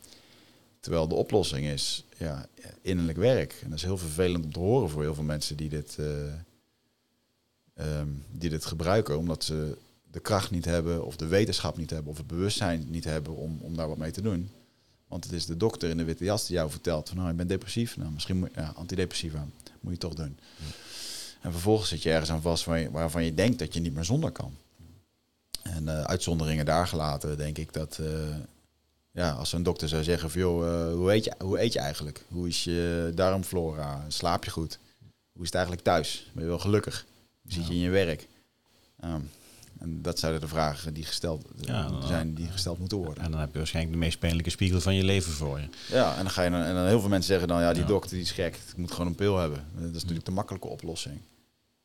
Terwijl 0.87 1.09
de 1.09 1.15
oplossing 1.15 1.67
is 1.67 2.05
ja, 2.17 2.47
innerlijk 2.83 3.19
werk. 3.19 3.59
En 3.63 3.71
dat 3.71 3.79
is 3.79 3.85
heel 3.85 3.99
vervelend 3.99 4.45
om 4.45 4.53
te 4.53 4.59
horen 4.59 4.91
voor 4.91 5.03
heel 5.03 5.15
veel 5.15 5.25
mensen 5.25 5.57
die 5.57 5.69
dit, 5.69 5.97
uh, 6.01 6.07
um, 7.99 8.25
die 8.31 8.51
dit 8.51 8.65
gebruiken, 8.65 9.19
omdat 9.19 9.45
ze 9.45 9.77
de 10.11 10.21
kracht 10.21 10.51
niet 10.51 10.65
hebben, 10.65 11.05
of 11.05 11.17
de 11.17 11.27
wetenschap 11.27 11.77
niet 11.77 11.91
hebben, 11.91 12.11
of 12.11 12.17
het 12.17 12.27
bewustzijn 12.27 12.87
niet 12.91 13.05
hebben 13.05 13.37
om, 13.37 13.59
om 13.61 13.77
daar 13.77 13.89
wat 13.89 13.97
mee 13.97 14.11
te 14.11 14.23
doen. 14.23 14.51
Want 15.09 15.25
het 15.25 15.33
is 15.33 15.47
de 15.47 15.57
dokter 15.57 15.91
in 15.91 15.97
de 15.97 16.05
witte 16.05 16.25
jas 16.25 16.47
die 16.47 16.57
jou 16.57 16.71
vertelt 16.71 17.09
van 17.09 17.17
nou, 17.17 17.29
je 17.29 17.35
bent 17.35 17.49
depressief. 17.49 17.97
Nou, 17.97 18.11
misschien 18.11 18.39
moet 18.39 18.51
ja, 18.55 18.73
antidepressiva 18.77 19.47
moet 19.81 19.93
je 19.93 19.99
toch 19.99 20.15
doen. 20.15 20.39
En 21.41 21.53
vervolgens 21.53 21.89
zit 21.89 22.03
je 22.03 22.11
ergens 22.11 22.31
aan 22.31 22.43
vast 22.43 22.65
waar 22.65 22.79
je, 22.79 22.91
waarvan 22.91 23.25
je 23.25 23.35
denkt 23.35 23.59
dat 23.59 23.75
je 23.75 23.81
niet 23.81 23.95
meer 23.95 24.05
zonder 24.05 24.31
kan. 24.31 24.57
En 25.63 25.85
uh, 25.85 26.03
uitzonderingen 26.03 26.65
daar 26.65 26.87
gelaten, 26.89 27.37
denk 27.37 27.59
ik 27.59 27.73
dat 27.73 27.99
uh, 28.01 28.37
ja, 29.17 29.31
als 29.31 29.53
een 29.53 29.63
dokter 29.63 29.89
zou 29.89 30.03
zeggen 30.03 30.31
van 30.31 30.41
joh, 30.41 30.67
uh, 30.67 30.93
hoe, 30.95 31.13
eet 31.13 31.25
je, 31.25 31.33
hoe 31.39 31.61
eet 31.61 31.73
je 31.73 31.79
eigenlijk? 31.79 32.25
Hoe 32.29 32.49
is 32.49 32.65
je 32.65 33.13
darmflora? 33.15 34.05
Slaap 34.09 34.45
je 34.45 34.51
goed? 34.51 34.79
Hoe 35.33 35.43
is 35.43 35.47
het 35.47 35.55
eigenlijk 35.55 35.85
thuis? 35.85 36.31
Ben 36.33 36.43
je 36.43 36.49
wel 36.49 36.59
gelukkig? 36.59 37.07
Hoe 37.43 37.53
zit 37.53 37.67
je 37.67 37.73
in 37.73 37.81
je 37.81 37.91
werk? 37.91 38.27
Um, 39.05 39.31
en 39.79 40.03
dat 40.03 40.19
zouden 40.19 40.41
de 40.41 40.49
vragen 40.49 40.95
die 40.95 41.05
gesteld 41.05 41.47
zijn, 42.07 42.35
die 42.35 42.49
gesteld 42.49 42.79
moeten 42.79 42.99
worden. 42.99 43.25
En 43.25 43.31
dan 43.31 43.41
heb 43.41 43.53
je 43.53 43.59
waarschijnlijk 43.59 43.95
de 43.95 44.01
meest 44.01 44.19
pijnlijke 44.19 44.51
spiegel 44.51 44.81
van 44.81 44.95
je 44.95 45.05
leven 45.05 45.33
voor 45.33 45.61
je. 45.61 45.69
Ja, 45.89 46.17
en 46.17 46.23
dan 46.23 46.31
ga 46.31 46.43
je 46.43 46.51
dan, 46.51 46.61
en 46.61 46.75
dan 46.75 46.87
heel 46.87 47.01
veel 47.01 47.09
mensen 47.09 47.31
zeggen 47.31 47.49
dan, 47.49 47.61
ja, 47.61 47.73
die 47.73 47.85
dokter 47.85 48.11
die 48.11 48.21
is 48.21 48.31
gek, 48.31 48.57
ik 48.57 48.77
moet 48.77 48.91
gewoon 48.91 49.07
een 49.07 49.15
pil 49.15 49.39
hebben. 49.39 49.65
Dat 49.75 49.95
is 49.95 50.01
natuurlijk 50.01 50.27
de 50.27 50.33
makkelijke 50.33 50.69
oplossing. 50.69 51.21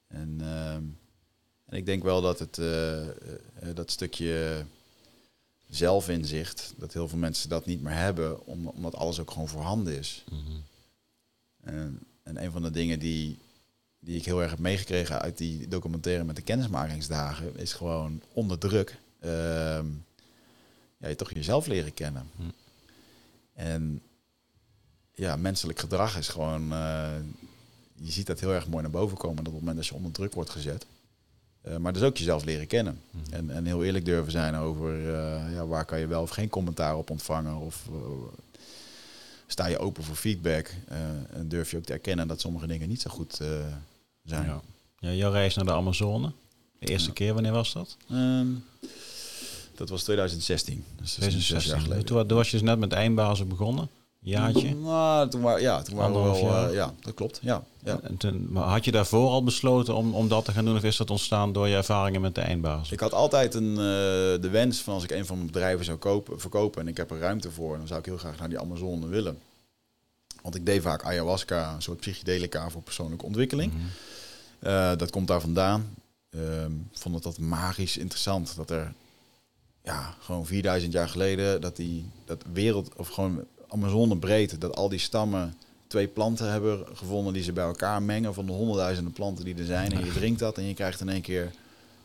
En, 0.08 0.38
uh, 0.42 0.74
en 0.74 1.78
ik 1.78 1.86
denk 1.86 2.04
wel 2.04 2.22
dat 2.22 2.40
het 2.40 2.58
uh, 2.58 2.98
dat 3.74 3.92
stukje 3.92 4.66
zelfinzicht, 5.72 6.74
dat 6.78 6.94
heel 6.94 7.08
veel 7.08 7.18
mensen 7.18 7.50
dat 7.50 7.66
niet 7.66 7.82
meer 7.82 7.94
hebben, 7.94 8.46
omdat 8.46 8.96
alles 8.96 9.20
ook 9.20 9.32
gewoon 9.32 9.48
voorhanden 9.48 9.98
is. 9.98 10.24
Mm 10.30 10.44
-hmm. 10.46 10.64
en, 11.62 12.00
en 12.24 12.44
een 12.44 12.52
van 12.52 12.62
de 12.62 12.72
dingen 12.72 13.00
die 13.00 13.38
die 14.04 14.18
ik 14.18 14.26
heel 14.26 14.42
erg 14.42 14.50
heb 14.50 14.60
meegekregen 14.60 15.22
uit 15.22 15.38
die 15.38 15.68
documentaire 15.68 16.24
met 16.24 16.36
de 16.36 16.42
kennismakingsdagen, 16.42 17.58
is 17.58 17.74
gewoon 17.74 18.22
onder 18.34 18.58
druk 18.58 19.00
uh, 19.24 19.30
ja, 20.98 21.08
je 21.08 21.16
toch 21.16 21.34
jezelf 21.34 21.68
leren 21.68 21.94
kennen. 21.94 22.30
Hm. 22.36 22.44
En 23.54 24.02
ja, 25.14 25.36
menselijk 25.36 25.80
gedrag 25.80 26.18
is 26.18 26.28
gewoon, 26.28 26.74
uh, 26.74 27.12
je 27.96 28.12
ziet 28.12 28.28
dat 28.28 28.40
heel 28.40 28.54
erg 28.54 28.68
mooi 28.68 28.82
naar 28.82 28.92
boven 28.92 29.18
komen, 29.18 29.44
dat 29.44 29.48
op 29.48 29.54
het 29.54 29.60
moment 29.60 29.78
dat 29.78 29.88
je 29.88 29.96
onder 29.96 30.12
druk 30.12 30.34
wordt 30.34 30.50
gezet. 30.50 30.86
Uh, 31.68 31.78
maar 31.78 31.94
dus 31.94 32.02
ook 32.02 32.18
jezelf 32.18 32.44
leren 32.44 32.68
kennen. 32.68 33.02
En, 33.30 33.50
en 33.50 33.66
heel 33.66 33.84
eerlijk 33.84 34.06
durven 34.06 34.32
zijn 34.32 34.56
over 34.56 35.00
uh, 35.00 35.54
ja, 35.54 35.66
waar 35.68 35.86
kan 35.86 36.00
je 36.00 36.08
wel 36.08 36.22
of 36.22 36.30
geen 36.30 36.50
commentaar 36.50 36.98
op 36.98 37.10
ontvangen. 37.10 37.56
Of 37.56 37.90
sta 39.48 39.66
je 39.66 39.80
open 39.80 40.04
voor 40.04 40.16
feedback. 40.16 40.74
en 41.34 41.48
durf 41.48 41.72
je 41.72 41.78
ook 41.78 41.84
te 41.84 41.94
erkennen 41.94 42.28
dat 42.28 42.42
sommige 42.42 42.68
dingen 42.68 42.90
niet 42.90 43.02
zo 43.02 43.10
goed 43.10 43.36
zijn. 44.24 44.46
Ja. 44.46 44.62
ja, 45.00 45.12
jouw 45.12 45.32
reis 45.32 45.56
naar 45.56 45.66
de 45.66 45.74
Amazone, 45.74 46.32
de 46.80 46.88
eerste 46.88 47.14
keer, 47.14 47.34
wanneer 47.34 47.52
was 47.52 47.74
dat? 47.74 47.98
Um, 48.12 48.64
dat 49.76 49.90
was 49.90 50.04
2016. 50.04 50.84
Dus 50.96 51.12
2016. 51.14 51.72
jaar 51.72 51.82
geleden. 51.82 52.06
Toen, 52.06 52.28
was 52.28 52.52
je 52.52 52.58
dus 52.58 52.68
net 52.68 52.80
met 52.80 52.94
eindbazen 52.94 53.48
begonnen? 53.48 53.90
Jaartje? 54.24 54.76
Nou, 54.76 55.30
toen, 55.30 55.42
war, 55.42 55.62
ja, 55.62 55.82
toen 55.82 55.96
waren 55.96 56.14
we 56.14 56.20
wel... 56.20 56.68
Uh, 56.68 56.74
ja, 56.74 56.94
dat 57.00 57.14
klopt. 57.14 57.40
Ja, 57.42 57.64
ja. 57.84 58.00
En 58.04 58.18
toen, 58.18 58.48
maar 58.50 58.64
had 58.64 58.86
je 58.86 58.92
daarvoor 58.92 59.30
al 59.30 59.44
besloten 59.44 59.96
om, 59.96 60.16
om 60.16 60.28
dat 60.28 60.46
te 60.46 60.52
gaan 60.52 60.66
doen? 60.66 60.76
Of 60.76 60.84
is 60.84 60.98
dat 60.98 61.10
ontstaan 61.10 61.54
door 61.54 61.68
je 61.68 61.76
ervaringen 61.76 62.22
met 62.22 62.36
de 62.36 62.42
eindbaas? 62.42 62.92
Ik 62.92 63.00
had 63.00 63.14
altijd 63.14 63.54
een, 63.54 63.70
uh, 63.70 63.76
de 64.42 64.50
wens 64.52 64.82
van 64.82 64.94
als 64.94 65.04
ik 65.04 65.12
een 65.12 65.26
van 65.26 65.36
mijn 65.36 65.52
bedrijven 65.52 65.86
zou 65.86 65.98
kopen, 65.98 66.40
verkopen... 66.40 66.82
en 66.82 66.88
ik 66.88 66.98
heb 66.98 67.12
er 67.12 67.20
ruimte 67.20 67.52
voor... 67.52 67.78
dan 67.78 67.88
zou 67.88 68.00
ik 68.00 68.06
heel 68.06 68.18
graag 68.18 68.40
naar 68.40 68.50
die 68.50 68.60
Amazone 68.60 69.08
willen. 69.08 69.40
Want 70.42 70.56
ik 70.56 70.66
deed 70.66 70.82
vaak 70.82 71.04
ayahuasca, 71.04 71.74
een 71.74 71.82
soort 71.82 72.00
psychedelica 72.00 72.70
voor 72.70 72.82
persoonlijke 72.82 73.26
ontwikkeling. 73.26 73.74
Mm 73.74 73.90
uh, 74.62 74.92
dat 74.98 75.10
komt 75.10 75.28
daar 75.28 75.42
vandaan. 75.42 75.96
Ehm, 76.30 76.72
vond 76.94 77.16
het 77.16 77.24
dat 77.24 77.40
magisch 77.40 77.98
interessant. 77.98 78.56
Dat 78.56 78.70
er 78.70 78.94
ja, 79.84 80.16
gewoon 80.20 80.46
4000 80.46 80.94
jaar 80.94 81.10
geleden, 81.10 81.62
dat 81.62 81.76
die 81.76 82.06
dat 82.26 82.44
wereld, 82.54 82.96
of 82.96 83.08
gewoon 83.08 83.46
Amazone 83.74 84.18
breed, 84.18 84.62
dat 84.62 84.76
al 84.76 84.90
die 84.90 85.00
stammen 85.00 85.56
twee 85.88 86.08
planten 86.08 86.52
hebben 86.52 86.86
gevonden 86.94 87.34
die 87.34 87.44
ze 87.44 87.52
bij 87.52 87.64
elkaar 87.64 88.02
mengen 88.02 88.34
van 88.34 88.46
de 88.46 88.52
honderdduizenden 88.52 89.14
planten 89.14 89.46
die 89.46 89.56
er 89.56 89.66
zijn. 89.66 89.92
En 89.92 90.06
je 90.06 90.12
drinkt 90.12 90.40
dat 90.40 90.58
en 90.58 90.64
je 90.64 90.74
krijgt 90.74 91.02
in 91.02 91.10
één 91.10 91.22
keer 91.22 91.52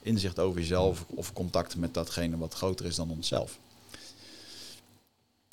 inzicht 0.03 0.39
over 0.39 0.61
jezelf 0.61 1.05
of 1.09 1.33
contact 1.33 1.77
met 1.77 1.95
datgene 1.95 2.37
wat 2.37 2.55
groter 2.55 2.87
is 2.87 2.97
dan 2.97 3.11
onszelf. 3.11 3.59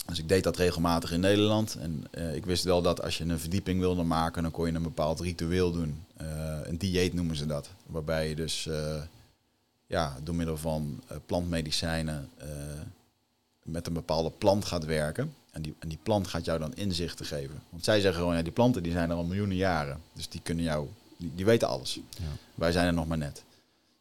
Dus 0.06 0.20
ik 0.20 0.28
deed 0.28 0.44
dat 0.44 0.58
regelmatig 0.58 1.12
in 1.12 1.20
Nederland. 1.20 1.76
En 1.76 2.08
uh, 2.12 2.36
ik 2.36 2.46
wist 2.46 2.64
wel 2.64 2.82
dat 2.82 3.02
als 3.02 3.18
je 3.18 3.24
een 3.24 3.40
verdieping 3.40 3.80
wilde 3.80 4.04
maken, 4.04 4.44
dan 4.44 4.52
kon 4.52 4.68
je 4.68 4.74
een 4.74 4.84
bepaald 4.84 5.20
ritueel 5.20 5.72
doen. 5.72 6.06
Uh, 6.22 6.28
een 6.64 6.78
dieet 6.78 7.14
noemen 7.14 7.36
ze 7.36 7.46
dat. 7.46 7.70
Waarbij 7.86 8.30
je 8.30 8.36
dus 8.36 8.66
uh, 8.66 9.02
ja, 9.88 10.18
door 10.24 10.36
middel 10.36 10.58
van 10.58 11.02
plantmedicijnen 11.26 12.30
met 13.64 13.88
een 13.88 13.94
bepaalde 13.94 14.32
plant 14.38 14.66
gaat 14.66 14.86
werken. 14.86 15.34
En 15.54 15.62
die, 15.62 15.76
en 15.80 15.90
die 15.90 16.00
plant 16.04 16.28
gaat 16.28 16.46
jou 16.46 16.60
dan 16.60 16.76
inzichten 16.76 17.26
geven. 17.26 17.64
Want 17.70 17.84
zij 17.84 18.00
zeggen 18.00 18.22
gewoon, 18.22 18.36
ja, 18.36 18.42
die 18.42 18.52
planten 18.52 18.84
die 18.84 18.92
zijn 18.92 19.10
er 19.10 19.16
al 19.16 19.24
miljoenen 19.24 19.56
jaren. 19.56 20.02
Dus 20.14 20.30
die 20.30 20.42
kunnen 20.44 20.64
jou, 20.64 20.88
die, 21.18 21.32
die 21.36 21.46
weten 21.46 21.68
alles. 21.68 22.00
Ja. 22.10 22.24
Wij 22.56 22.72
zijn 22.72 22.88
er 22.88 22.94
nog 22.94 23.08
maar 23.08 23.18
net. 23.18 23.44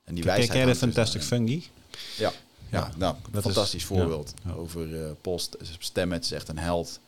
En 0.05 0.15
die 0.15 0.25
Kijk, 0.25 0.49
ken 0.49 0.61
je 0.61 0.67
de 0.67 0.75
Fantastic 0.75 1.23
Fungi? 1.23 1.71
Ja. 2.17 2.33
Ja, 2.71 2.91
nou, 2.97 3.17
een 3.33 3.43
fantastisch 3.43 3.85
voorbeeld. 3.85 4.35
Over 4.57 4.89
uh, 4.89 5.11
Post, 5.21 5.57
echt 6.31 6.49
een 6.49 6.59
held. 6.59 7.01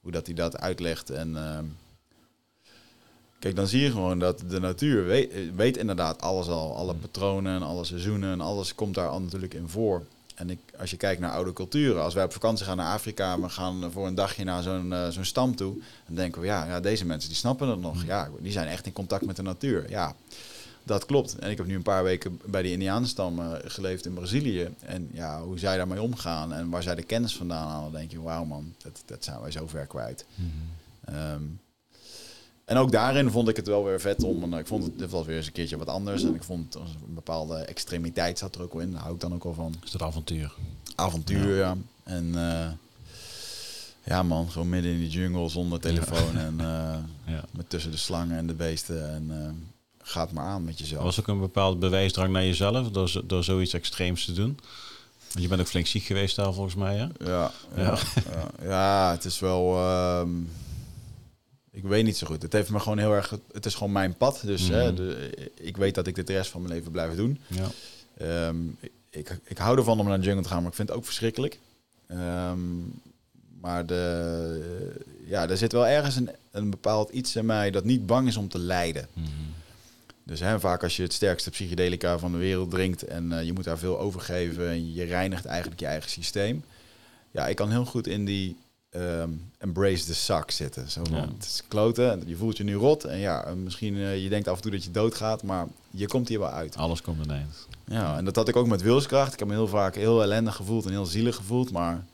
Hoe 0.00 0.12
dat 0.12 0.26
hij 0.26 0.34
dat 0.34 0.58
uitlegt. 0.58 1.10
En 1.10 1.28
uh, 1.30 1.58
kijk, 3.38 3.56
dan 3.56 3.66
zie 3.66 3.80
je 3.80 3.90
gewoon 3.90 4.18
dat 4.18 4.42
de 4.48 4.60
natuur 4.60 5.04
weet, 5.04 5.54
weet 5.54 5.76
inderdaad 5.76 6.20
alles 6.20 6.48
al. 6.48 6.76
Alle 6.76 6.94
patronen 6.94 7.54
en 7.54 7.62
alle 7.62 7.84
seizoenen 7.84 8.32
en 8.32 8.40
alles 8.40 8.74
komt 8.74 8.94
daar 8.94 9.08
al 9.08 9.20
natuurlijk 9.20 9.54
in 9.54 9.68
voor. 9.68 10.06
En 10.42 10.50
ik, 10.50 10.60
als 10.78 10.90
je 10.90 10.96
kijkt 10.96 11.20
naar 11.20 11.30
oude 11.30 11.52
culturen, 11.52 12.02
als 12.02 12.14
wij 12.14 12.24
op 12.24 12.32
vakantie 12.32 12.66
gaan 12.66 12.76
naar 12.76 12.92
Afrika, 12.92 13.40
we 13.40 13.48
gaan 13.48 13.92
voor 13.92 14.06
een 14.06 14.14
dagje 14.14 14.44
naar 14.44 14.62
zo'n 14.62 14.90
uh, 14.90 15.08
zo'n 15.08 15.24
stam 15.24 15.56
toe, 15.56 15.74
dan 16.06 16.14
denken 16.14 16.40
we, 16.40 16.46
ja, 16.46 16.66
ja, 16.66 16.80
deze 16.80 17.06
mensen 17.06 17.28
die 17.28 17.38
snappen 17.38 17.68
het 17.68 17.80
nog. 17.80 18.04
Ja, 18.04 18.30
die 18.40 18.52
zijn 18.52 18.68
echt 18.68 18.86
in 18.86 18.92
contact 18.92 19.26
met 19.26 19.36
de 19.36 19.42
natuur. 19.42 19.90
Ja, 19.90 20.14
dat 20.82 21.06
klopt. 21.06 21.38
En 21.38 21.50
ik 21.50 21.56
heb 21.56 21.66
nu 21.66 21.74
een 21.74 21.82
paar 21.82 22.02
weken 22.02 22.40
bij 22.44 22.62
de 22.62 22.70
Indianenstam 22.70 23.38
uh, 23.38 23.52
geleefd 23.64 24.06
in 24.06 24.14
Brazilië. 24.14 24.68
En 24.80 25.08
ja, 25.12 25.42
hoe 25.42 25.58
zij 25.58 25.76
daarmee 25.76 26.02
omgaan 26.02 26.52
en 26.52 26.70
waar 26.70 26.82
zij 26.82 26.94
de 26.94 27.02
kennis 27.02 27.36
vandaan 27.36 27.68
halen, 27.68 27.92
denk 27.92 28.10
je, 28.10 28.22
wauw 28.22 28.44
man, 28.44 28.74
dat, 28.82 29.02
dat 29.06 29.24
zijn 29.24 29.40
wij 29.40 29.50
zo 29.50 29.66
ver 29.66 29.86
kwijt. 29.86 30.24
Ehm, 31.04 31.42
en 32.72 32.78
ook 32.78 32.92
daarin 32.92 33.30
vond 33.30 33.48
ik 33.48 33.56
het 33.56 33.66
wel 33.66 33.84
weer 33.84 34.00
vet 34.00 34.24
om. 34.24 34.42
En 34.42 34.58
ik 34.58 34.66
vond 34.66 34.90
het, 34.98 35.10
was 35.10 35.26
weer 35.26 35.36
eens 35.36 35.46
een 35.46 35.52
keertje 35.52 35.76
wat 35.76 35.86
anders. 35.86 36.22
En 36.22 36.34
ik 36.34 36.42
vond 36.42 36.74
een 36.74 37.14
bepaalde 37.14 37.56
extremiteit 37.56 38.38
zat 38.38 38.54
er 38.54 38.62
ook 38.62 38.72
wel 38.72 38.82
in. 38.82 38.92
Daar 38.92 39.00
hou 39.00 39.14
ik 39.14 39.20
dan 39.20 39.34
ook 39.34 39.44
wel 39.44 39.54
van. 39.54 39.74
Is 39.84 39.92
het 39.92 40.02
avontuur? 40.02 40.52
Avontuur, 40.94 41.56
ja. 41.56 41.76
En 42.02 42.26
uh, 42.34 42.66
ja 44.04 44.22
man, 44.22 44.50
gewoon 44.50 44.68
midden 44.68 44.92
in 44.92 44.98
die 44.98 45.08
jungle 45.08 45.48
zonder 45.48 45.80
telefoon. 45.80 46.36
En 46.36 46.54
uh, 46.60 46.94
ja. 47.34 47.44
met 47.50 47.70
tussen 47.70 47.90
de 47.90 47.96
slangen 47.96 48.36
en 48.36 48.46
de 48.46 48.54
beesten. 48.54 49.10
En 49.10 49.30
gaat 50.02 50.32
maar 50.32 50.44
aan 50.44 50.64
met 50.64 50.78
jezelf. 50.78 51.02
Was 51.02 51.20
ook 51.20 51.28
een 51.28 51.40
bepaald 51.40 51.78
bewijsdrang 51.78 52.32
naar 52.32 52.44
jezelf 52.44 52.90
door, 52.90 53.22
door 53.24 53.44
zoiets 53.44 53.72
extreems 53.72 54.24
te 54.24 54.32
doen? 54.32 54.58
Want 55.32 55.44
je 55.44 55.48
bent 55.48 55.60
ook 55.60 55.66
flink 55.66 55.86
ziek 55.86 56.04
geweest 56.04 56.36
daar 56.36 56.52
volgens 56.52 56.74
mij, 56.74 56.96
hè? 56.96 57.06
Ja, 57.30 57.50
ja, 57.76 57.98
ja. 58.30 58.50
ja 58.62 59.10
het 59.10 59.24
is 59.24 59.38
wel... 59.38 59.74
Uh, 59.76 60.22
ik 61.72 61.82
weet 61.82 62.04
niet 62.04 62.16
zo 62.16 62.26
goed. 62.26 62.42
Het 62.42 62.52
heeft 62.52 62.70
me 62.70 62.80
gewoon 62.80 62.98
heel 62.98 63.12
erg... 63.12 63.36
Het 63.52 63.66
is 63.66 63.74
gewoon 63.74 63.92
mijn 63.92 64.14
pad. 64.14 64.40
Dus 64.44 64.68
hè, 64.68 64.86
mhm. 64.86 64.94
de, 64.94 65.30
ik 65.54 65.76
weet 65.76 65.94
dat 65.94 66.06
ik 66.06 66.14
dit 66.14 66.26
de 66.26 66.32
rest 66.32 66.50
van 66.50 66.62
mijn 66.62 66.74
leven 66.74 66.92
blijf 66.92 67.14
doen. 67.14 67.38
Ja. 67.46 67.68
Um, 68.48 68.76
ik, 69.10 69.38
ik 69.44 69.58
hou 69.58 69.78
ervan 69.78 70.00
om 70.00 70.08
naar 70.08 70.18
de 70.20 70.24
jungle 70.24 70.42
te 70.42 70.48
gaan, 70.48 70.58
maar 70.58 70.70
ik 70.70 70.76
vind 70.76 70.88
het 70.88 70.96
ook 70.96 71.04
verschrikkelijk. 71.04 71.58
Um, 72.10 73.00
maar 73.60 73.86
de, 73.86 75.04
ja, 75.26 75.48
er 75.48 75.56
zit 75.56 75.72
wel 75.72 75.86
ergens 75.86 76.16
een, 76.16 76.30
een 76.50 76.70
bepaald 76.70 77.10
iets 77.10 77.36
in 77.36 77.46
mij 77.46 77.70
dat 77.70 77.84
niet 77.84 78.06
bang 78.06 78.28
is 78.28 78.36
om 78.36 78.48
te 78.48 78.58
lijden. 78.58 79.08
Mm 79.12 79.24
Dus 80.24 80.40
hè, 80.40 80.60
vaak 80.60 80.82
als 80.82 80.96
je 80.96 81.02
het 81.02 81.12
sterkste 81.12 81.50
psychedelica 81.50 82.18
van 82.18 82.32
de 82.32 82.38
wereld 82.38 82.70
drinkt 82.70 83.02
en 83.02 83.32
eh, 83.32 83.44
je 83.44 83.52
moet 83.52 83.64
daar 83.64 83.78
veel 83.78 83.98
overgeven 83.98 84.68
en 84.68 84.92
je 84.92 85.04
reinigt 85.04 85.44
eigenlijk 85.44 85.80
je 85.80 85.86
eigen 85.86 86.10
systeem. 86.10 86.64
Ja, 87.30 87.46
ik 87.48 87.56
kan 87.56 87.70
heel 87.70 87.84
goed 87.84 88.06
in 88.06 88.24
die 88.24 88.56
ehm, 88.92 89.30
embrace 89.58 90.04
the 90.04 90.14
suck 90.14 90.50
zitten. 90.50 90.90
Zo 90.90 91.04
van, 91.04 91.16
Ja. 91.16 91.22
Het 91.22 91.44
is 91.44 91.62
kloten, 91.68 92.10
en 92.10 92.22
je 92.26 92.36
voelt 92.36 92.56
je 92.56 92.64
nu 92.64 92.74
rot 92.74 93.04
en 93.04 93.18
ja, 93.18 93.44
en 93.44 93.62
misschien 93.62 93.94
uh, 93.94 94.22
je 94.22 94.28
denkt 94.28 94.48
af 94.48 94.56
en 94.56 94.62
toe 94.62 94.70
dat 94.70 94.84
je 94.84 94.90
doodgaat, 94.90 95.42
maar 95.42 95.66
je 95.90 96.06
komt 96.06 96.28
hier 96.28 96.38
wel 96.38 96.50
uit. 96.50 96.76
Alles 96.76 97.00
komt 97.00 97.24
een 97.24 97.30
eind. 97.30 97.68
Ja, 97.84 98.16
en 98.16 98.24
dat 98.24 98.36
had 98.36 98.48
ik 98.48 98.56
ook 98.56 98.66
met 98.66 98.82
wilskracht. 98.82 99.32
Ik 99.32 99.38
heb 99.38 99.48
me 99.48 99.54
heel 99.54 99.68
vaak 99.68 99.94
heel 99.94 100.22
ellendig 100.22 100.56
gevoeld 100.56 100.84
en 100.84 100.90
heel 100.90 101.06
zielig 101.06 101.36
gevoeld, 101.36 101.70
maar 101.70 102.04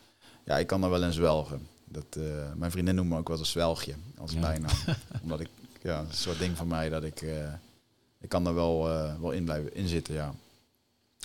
ja, 0.45 0.59
ik 0.59 0.67
kan 0.67 0.81
daar 0.81 0.91
wel 0.91 1.03
in 1.03 1.13
zwelgen. 1.13 1.67
Dat, 1.85 2.05
uh, 2.19 2.25
mijn 2.57 2.71
vriendin 2.71 2.95
noemt 2.95 3.09
me 3.09 3.19
ook 3.19 3.29
wel 3.29 3.39
een 3.39 3.47
zwelgje 3.47 3.95
als 4.19 4.33
ja. 4.33 4.41
bijnaam. 4.41 4.77
Omdat 5.23 5.41
ik, 5.41 5.49
ja, 5.83 5.99
een 5.99 6.07
soort 6.11 6.39
ding 6.39 6.57
van 6.57 6.67
mij 6.67 6.89
dat 6.89 7.05
ik, 7.05 7.23
uh, 7.23 7.31
ik 8.21 8.29
kan 8.29 8.45
daar 8.45 8.55
wel, 8.55 8.89
uh, 8.89 9.21
wel 9.21 9.31
in 9.31 9.45
blijven 9.45 9.75
in 9.75 9.89
zitten, 9.89 10.15
ja. 10.15 10.35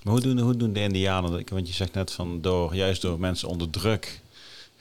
Maar 0.04 0.14
hoe 0.14 0.22
doen, 0.22 0.40
hoe 0.40 0.58
doen 0.58 0.74
de 0.74 0.80
indianen, 0.80 1.44
want 1.50 1.68
je 1.68 1.74
zegt 1.74 1.94
net 1.94 2.12
van 2.12 2.42
door, 2.42 2.76
juist 2.76 3.02
door 3.02 3.20
mensen 3.20 3.48
onder 3.48 3.70
druk 3.70 4.22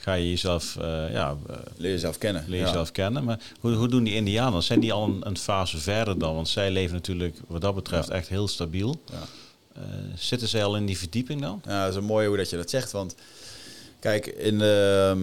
ga 0.02 0.12
je 0.12 0.28
jezelf, 0.28 0.76
uh, 0.80 1.12
ja... 1.12 1.36
leer 1.76 1.90
jezelf 1.90 2.18
kennen. 2.18 2.44
Leer 2.48 2.60
jezelf 2.60 2.86
ja. 2.86 2.92
kennen. 2.92 3.24
Maar 3.24 3.40
hoe, 3.60 3.72
hoe 3.72 3.88
doen 3.88 4.04
die 4.04 4.14
indianen? 4.14 4.62
Zijn 4.62 4.80
die 4.80 4.92
al 4.92 5.04
een, 5.04 5.26
een, 5.26 5.36
fase 5.36 5.78
verder 5.78 6.18
dan? 6.18 6.34
Want 6.34 6.48
zij 6.48 6.70
leven 6.70 6.94
natuurlijk 6.94 7.36
wat 7.46 7.60
dat 7.60 7.74
betreft 7.74 8.10
echt 8.10 8.28
heel 8.28 8.48
stabiel. 8.48 9.00
Ja. 9.10 9.22
Uh, 9.76 9.82
zitten 10.14 10.48
zij 10.48 10.64
al 10.64 10.76
in 10.76 10.86
die 10.86 10.98
verdieping 10.98 11.40
dan? 11.40 11.60
Ja, 11.64 11.82
dat 11.82 11.90
is 11.90 11.96
een 11.98 12.04
mooie 12.04 12.28
hoe 12.28 12.36
dat 12.36 12.50
je 12.50 12.56
dat 12.56 12.70
zegt, 12.70 12.92
want... 12.92 13.14
Kijk, 13.98 14.26
in 14.26 14.58
de, 14.58 15.14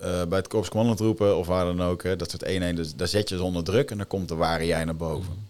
uh, 0.00 0.24
bij 0.24 0.38
het 0.38 0.48
korps 0.48 0.68
roepen 0.68 1.36
of 1.36 1.46
waar 1.46 1.64
dan 1.64 1.82
ook, 1.82 2.02
hè, 2.02 2.16
dat 2.16 2.30
soort 2.30 2.42
eenheden, 2.42 2.76
dus 2.76 2.94
daar 2.94 3.08
zet 3.08 3.28
je 3.28 3.36
ze 3.36 3.42
onder 3.42 3.64
druk 3.64 3.90
en 3.90 3.96
dan 3.96 4.06
komt 4.06 4.28
de 4.28 4.34
ware 4.34 4.66
jij 4.66 4.84
naar 4.84 4.96
boven. 4.96 5.48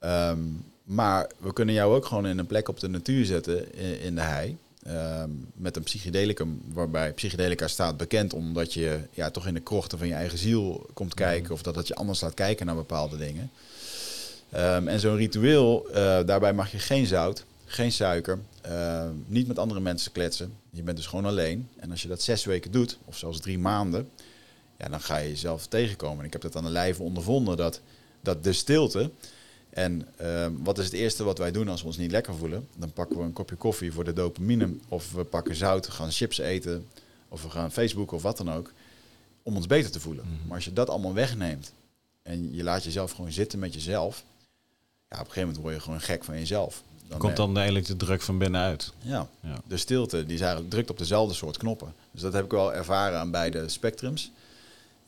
Mm. 0.00 0.08
Um, 0.10 0.64
maar 0.84 1.30
we 1.38 1.52
kunnen 1.52 1.74
jou 1.74 1.94
ook 1.94 2.06
gewoon 2.06 2.26
in 2.26 2.38
een 2.38 2.46
plek 2.46 2.68
op 2.68 2.80
de 2.80 2.88
natuur 2.88 3.24
zetten, 3.24 3.74
in, 3.74 4.00
in 4.00 4.14
de 4.14 4.20
hei, 4.20 4.56
um, 4.88 5.46
met 5.54 5.76
een 5.76 5.82
psychedelicum, 5.82 6.62
waarbij 6.72 7.12
psychedelica 7.12 7.68
staat 7.68 7.96
bekend 7.96 8.32
omdat 8.32 8.74
je 8.74 9.00
ja, 9.10 9.30
toch 9.30 9.46
in 9.46 9.54
de 9.54 9.60
krochten 9.60 9.98
van 9.98 10.06
je 10.06 10.14
eigen 10.14 10.38
ziel 10.38 10.86
komt 10.94 11.14
kijken, 11.14 11.46
mm. 11.46 11.52
of 11.52 11.62
dat 11.62 11.74
het 11.74 11.88
je 11.88 11.94
anders 11.94 12.20
laat 12.20 12.34
kijken 12.34 12.66
naar 12.66 12.74
bepaalde 12.74 13.16
dingen. 13.16 13.50
Um, 14.54 14.88
en 14.88 15.00
zo'n 15.00 15.16
ritueel, 15.16 15.86
uh, 15.88 15.94
daarbij 15.94 16.52
mag 16.52 16.70
je 16.72 16.78
geen 16.78 17.06
zout, 17.06 17.44
geen 17.64 17.92
suiker, 17.92 18.38
uh, 18.66 19.04
niet 19.26 19.46
met 19.46 19.58
andere 19.58 19.80
mensen 19.80 20.12
kletsen. 20.12 20.52
Je 20.70 20.82
bent 20.82 20.96
dus 20.96 21.06
gewoon 21.06 21.26
alleen. 21.26 21.68
En 21.76 21.90
als 21.90 22.02
je 22.02 22.08
dat 22.08 22.22
zes 22.22 22.44
weken 22.44 22.70
doet, 22.70 22.98
of 23.04 23.16
zelfs 23.16 23.40
drie 23.40 23.58
maanden, 23.58 24.10
ja, 24.78 24.88
dan 24.88 25.00
ga 25.00 25.16
je 25.16 25.28
jezelf 25.28 25.66
tegenkomen. 25.66 26.18
En 26.18 26.24
ik 26.24 26.32
heb 26.32 26.42
dat 26.42 26.56
aan 26.56 26.64
de 26.64 26.70
lijve 26.70 27.02
ondervonden, 27.02 27.56
dat, 27.56 27.80
dat 28.20 28.44
de 28.44 28.52
stilte. 28.52 29.10
En 29.72 30.08
uh, 30.20 30.46
wat 30.62 30.78
is 30.78 30.84
het 30.84 30.94
eerste 30.94 31.24
wat 31.24 31.38
wij 31.38 31.50
doen 31.50 31.68
als 31.68 31.80
we 31.80 31.86
ons 31.86 31.96
niet 31.96 32.10
lekker 32.10 32.34
voelen? 32.34 32.68
Dan 32.76 32.92
pakken 32.92 33.16
we 33.16 33.22
een 33.22 33.32
kopje 33.32 33.56
koffie 33.56 33.92
voor 33.92 34.04
de 34.04 34.12
dopamine, 34.12 34.74
of 34.88 35.12
we 35.12 35.24
pakken 35.24 35.54
zout, 35.54 35.88
gaan 35.88 36.10
chips 36.10 36.38
eten, 36.38 36.86
of 37.28 37.42
we 37.42 37.50
gaan 37.50 37.72
Facebook 37.72 38.12
of 38.12 38.22
wat 38.22 38.36
dan 38.36 38.52
ook, 38.52 38.72
om 39.42 39.56
ons 39.56 39.66
beter 39.66 39.90
te 39.90 40.00
voelen. 40.00 40.24
Mm-hmm. 40.24 40.46
Maar 40.46 40.56
als 40.56 40.64
je 40.64 40.72
dat 40.72 40.88
allemaal 40.90 41.14
wegneemt 41.14 41.72
en 42.22 42.54
je 42.54 42.62
laat 42.62 42.84
jezelf 42.84 43.12
gewoon 43.12 43.32
zitten 43.32 43.58
met 43.58 43.74
jezelf, 43.74 44.24
ja, 45.10 45.18
op 45.20 45.26
een 45.26 45.32
gegeven 45.32 45.40
moment 45.40 45.62
word 45.62 45.74
je 45.74 45.80
gewoon 45.80 46.00
gek 46.00 46.24
van 46.24 46.38
jezelf. 46.38 46.82
Dan 47.08 47.18
komt 47.18 47.36
dan 47.36 47.56
eigenlijk 47.56 47.86
de 47.86 47.96
druk 47.96 48.22
van 48.22 48.38
binnenuit. 48.38 48.92
Ja. 48.98 49.28
ja, 49.40 49.60
de 49.66 49.76
stilte 49.76 50.24
die 50.24 50.34
is 50.34 50.40
eigenlijk 50.40 50.70
drukt 50.70 50.90
op 50.90 50.98
dezelfde 50.98 51.34
soort 51.34 51.56
knoppen. 51.56 51.94
Dus 52.10 52.20
dat 52.20 52.32
heb 52.32 52.44
ik 52.44 52.50
wel 52.50 52.74
ervaren 52.74 53.18
aan 53.18 53.30
beide 53.30 53.68
spectrums. 53.68 54.30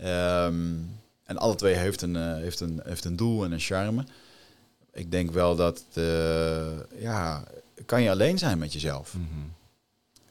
Um, 0.01 0.91
en 1.25 1.37
alle 1.37 1.55
twee 1.55 1.75
heeft 1.75 2.03
een, 2.03 2.15
uh, 2.15 2.35
heeft, 2.35 2.61
een, 2.61 2.81
heeft 2.85 3.05
een 3.05 3.17
doel 3.17 3.45
en 3.45 3.53
een 3.53 3.61
charme. 3.61 4.05
Ik 4.95 5.11
denk 5.11 5.31
wel 5.31 5.57
dat, 5.57 5.85
uh, 5.95 6.67
ja, 6.99 7.45
kan 7.87 8.03
je 8.03 8.11
alleen 8.11 8.39
zijn 8.39 8.59
met 8.59 8.73
jezelf. 8.73 9.15
Mm-hmm. 9.15 9.53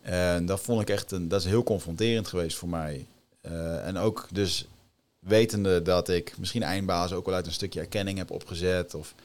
En 0.02 0.46
dat 0.46 0.60
vond 0.62 0.82
ik 0.82 0.90
echt, 0.90 1.12
een, 1.12 1.28
dat 1.28 1.40
is 1.40 1.48
heel 1.48 1.64
confronterend 1.64 2.28
geweest 2.28 2.58
voor 2.58 2.70
mij. 2.70 3.06
Uh, 3.42 3.88
en 3.88 3.98
ook 3.98 4.28
dus 4.32 4.68
wetende 5.20 5.82
dat 5.82 6.10
ik 6.10 6.38
misschien 6.38 6.64
eindbaas 6.64 7.14
ook 7.14 7.26
wel 7.26 7.36
uit 7.36 7.46
een 7.46 7.52
stukje 7.52 7.80
erkenning 7.80 8.18
heb 8.18 8.32
opgezet. 8.32 8.94
Of 8.94 9.16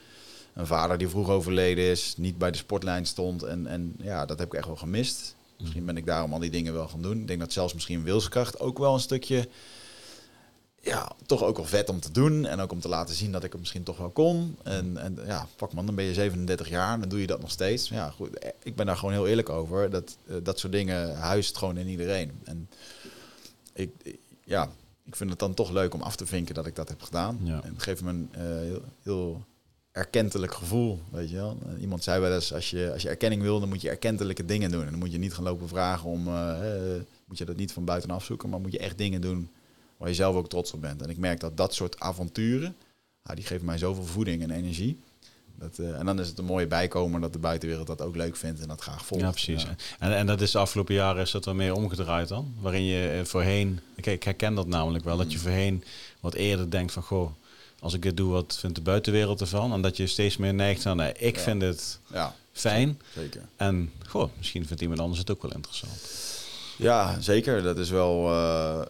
een 0.53 0.67
vader 0.67 0.97
die 0.97 1.09
vroeg 1.09 1.29
overleden 1.29 1.83
is, 1.83 2.13
niet 2.17 2.37
bij 2.37 2.51
de 2.51 2.57
sportlijn 2.57 3.05
stond. 3.05 3.43
En, 3.43 3.67
en 3.67 3.95
ja, 4.01 4.25
dat 4.25 4.39
heb 4.39 4.47
ik 4.47 4.57
echt 4.57 4.67
wel 4.67 4.75
gemist. 4.75 5.35
Misschien 5.57 5.85
ben 5.85 5.97
ik 5.97 6.05
daarom 6.05 6.33
al 6.33 6.39
die 6.39 6.49
dingen 6.49 6.73
wel 6.73 6.87
gaan 6.87 7.01
doen. 7.01 7.19
Ik 7.19 7.27
denk 7.27 7.39
dat 7.39 7.53
zelfs 7.53 7.73
misschien 7.73 8.03
wilskracht 8.03 8.59
ook 8.59 8.77
wel 8.77 8.93
een 8.93 8.99
stukje... 8.99 9.47
Ja, 10.81 11.11
toch 11.25 11.43
ook 11.43 11.57
wel 11.57 11.65
vet 11.65 11.89
om 11.89 11.99
te 11.99 12.11
doen. 12.11 12.45
En 12.45 12.59
ook 12.59 12.71
om 12.71 12.79
te 12.79 12.87
laten 12.87 13.15
zien 13.15 13.31
dat 13.31 13.43
ik 13.43 13.51
het 13.51 13.59
misschien 13.59 13.83
toch 13.83 13.97
wel 13.97 14.09
kon. 14.09 14.57
En, 14.63 14.97
en 14.97 15.17
ja, 15.25 15.47
pak 15.55 15.73
man, 15.73 15.85
dan 15.85 15.95
ben 15.95 16.05
je 16.05 16.13
37 16.13 16.69
jaar 16.69 16.99
dan 16.99 17.09
doe 17.09 17.21
je 17.21 17.27
dat 17.27 17.41
nog 17.41 17.51
steeds. 17.51 17.89
Ja, 17.89 18.09
goed, 18.09 18.45
ik 18.63 18.75
ben 18.75 18.85
daar 18.85 18.97
gewoon 18.97 19.13
heel 19.13 19.27
eerlijk 19.27 19.49
over. 19.49 19.89
Dat, 19.89 20.17
uh, 20.25 20.35
dat 20.43 20.59
soort 20.59 20.73
dingen 20.73 21.15
huist 21.15 21.57
gewoon 21.57 21.77
in 21.77 21.87
iedereen. 21.87 22.31
En 22.43 22.69
ik, 23.73 23.91
ja, 24.43 24.69
ik 25.05 25.15
vind 25.15 25.29
het 25.29 25.39
dan 25.39 25.53
toch 25.53 25.71
leuk 25.71 25.93
om 25.93 26.01
af 26.01 26.15
te 26.15 26.25
vinken 26.25 26.55
dat 26.55 26.65
ik 26.65 26.75
dat 26.75 26.89
heb 26.89 27.01
gedaan. 27.01 27.39
Ja. 27.43 27.61
En 27.63 27.73
het 27.73 27.83
geeft 27.83 28.01
me 28.01 28.09
een 28.09 28.29
uh, 28.31 28.39
heel, 28.41 28.81
heel 29.03 29.43
erkentelijk 29.91 30.53
gevoel, 30.53 30.99
weet 31.11 31.29
je 31.29 31.35
wel. 31.35 31.57
Iemand 31.79 32.03
zei 32.03 32.21
wel 32.21 32.33
eens, 32.33 32.53
als 32.53 32.69
je, 32.69 32.91
als 32.93 33.01
je 33.01 33.09
erkenning 33.09 33.41
wil, 33.41 33.59
dan 33.59 33.69
moet 33.69 33.81
je 33.81 33.89
erkentelijke 33.89 34.45
dingen 34.45 34.71
doen. 34.71 34.83
En 34.83 34.89
dan 34.89 34.99
moet 34.99 35.11
je 35.11 35.17
niet 35.17 35.33
gaan 35.33 35.43
lopen 35.43 35.67
vragen 35.67 36.09
om, 36.09 36.27
uh, 36.27 36.57
moet 37.25 37.37
je 37.37 37.45
dat 37.45 37.55
niet 37.55 37.73
van 37.73 37.85
buitenaf 37.85 38.23
zoeken, 38.23 38.49
maar 38.49 38.59
moet 38.59 38.71
je 38.71 38.79
echt 38.79 38.97
dingen 38.97 39.21
doen 39.21 39.49
waar 39.99 40.09
je 40.09 40.15
zelf 40.15 40.35
ook 40.35 40.49
trots 40.49 40.71
op 40.71 40.81
bent. 40.81 41.01
En 41.01 41.09
ik 41.09 41.17
merk 41.17 41.39
dat 41.39 41.57
dat 41.57 41.73
soort 41.73 41.99
avonturen, 41.99 42.75
ah, 43.23 43.35
die 43.35 43.45
geven 43.45 43.65
mij 43.65 43.77
zoveel 43.77 44.05
voeding 44.05 44.41
en 44.43 44.51
energie. 44.51 44.99
Dat, 45.55 45.77
uh, 45.79 45.99
en 45.99 46.05
dan 46.05 46.19
is 46.19 46.27
het 46.27 46.37
een 46.37 46.45
mooie 46.45 46.67
bijkomen 46.67 47.21
dat 47.21 47.33
de 47.33 47.39
buitenwereld 47.39 47.87
dat 47.87 48.01
ook 48.01 48.15
leuk 48.15 48.35
vindt 48.35 48.61
en 48.61 48.67
dat 48.67 48.81
graag 48.81 49.05
volgt. 49.05 49.23
Ja, 49.23 49.29
precies. 49.31 49.61
Ja. 49.63 49.75
En, 49.99 50.15
en 50.15 50.25
dat 50.25 50.41
is 50.41 50.51
de 50.51 50.57
afgelopen 50.57 50.93
jaren 50.95 51.21
is 51.21 51.31
dat 51.31 51.45
wel 51.45 51.53
meer 51.53 51.73
omgedraaid 51.73 52.27
dan? 52.27 52.53
Waarin 52.59 52.83
je 52.83 53.21
voorheen, 53.25 53.79
ik, 53.95 54.05
ik 54.05 54.23
herken 54.23 54.55
dat 54.55 54.67
namelijk 54.67 55.03
wel, 55.03 55.17
dat 55.17 55.31
je 55.31 55.37
voorheen 55.39 55.83
wat 56.19 56.33
eerder 56.33 56.69
denkt 56.71 56.91
van, 56.93 57.03
goh, 57.03 57.31
als 57.79 57.93
ik 57.93 58.01
dit 58.01 58.17
doe, 58.17 58.31
wat 58.31 58.57
vindt 58.59 58.75
de 58.75 58.81
buitenwereld 58.81 59.41
ervan? 59.41 59.73
En 59.73 59.81
dat 59.81 59.97
je 59.97 60.07
steeds 60.07 60.37
meer 60.37 60.53
neigt 60.53 60.85
aan, 60.85 60.97
nee, 60.97 61.13
ik 61.13 61.35
Ja. 61.35 61.41
vind 61.41 61.61
het 61.61 61.99
Ja, 62.13 62.35
fijn. 62.51 63.01
zeker. 63.15 63.41
En 63.55 63.91
goh, 64.07 64.29
misschien 64.37 64.65
vindt 64.65 64.81
iemand 64.81 64.99
anders 64.99 65.19
het 65.19 65.31
ook 65.31 65.41
wel 65.41 65.51
interessant. 65.53 66.01
Ja, 66.77 67.21
zeker. 67.21 67.63
Dat 67.63 67.77
is 67.77 67.89
wel... 67.89 68.31
eh, 68.33 68.81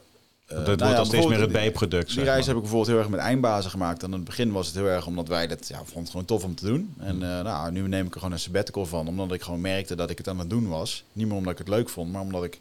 eh, 0.50 0.56
dat 0.56 0.66
nou 0.66 0.78
wordt 0.78 0.82
ja, 0.92 0.96
dan 0.96 1.06
steeds 1.06 1.28
meer 1.28 1.40
het 1.40 1.52
bijproduct. 1.52 2.06
Die 2.06 2.16
zeg 2.16 2.24
reis 2.24 2.38
maar. 2.38 2.48
heb 2.48 2.56
ik 2.56 2.62
bijvoorbeeld 2.62 2.92
heel 2.92 3.00
erg 3.00 3.10
met 3.10 3.20
eindbazen 3.20 3.72
gemaakt. 3.72 4.04
En 4.04 4.08
in 4.10 4.16
het 4.16 4.24
begin 4.24 4.52
was 4.52 4.68
het 4.68 4.76
heel 4.76 4.86
erg 4.86 5.08
omdat 5.08 5.28
wij 5.28 5.48
dat, 5.48 5.68
ja, 5.68 5.80
het 5.96 6.10
gewoon 6.10 6.26
tof 6.26 6.44
om 6.44 6.56
te 6.56 6.66
doen. 6.66 6.94
En 6.98 7.16
Mm. 7.16 7.22
eh, 7.24 7.42
nou, 7.42 7.72
nu 7.72 7.88
neem 7.88 8.06
ik 8.06 8.14
er 8.14 8.20
gewoon 8.20 8.34
een 8.34 8.40
sabbatical 8.40 8.86
van. 8.86 9.08
Omdat 9.08 9.32
ik 9.32 9.42
gewoon 9.42 9.62
merkte 9.62 9.96
dat 9.96 10.10
ik 10.10 10.18
het 10.18 10.28
aan 10.28 10.40
het 10.40 10.50
doen 10.50 10.68
was. 10.68 11.04
Niet 11.14 11.28
meer 11.28 11.36
omdat 11.36 11.52
ik 11.52 11.58
het 11.58 11.68
leuk 11.68 11.90
vond, 11.90 12.12
maar 12.12 12.22
omdat 12.22 12.44
ik 12.44 12.60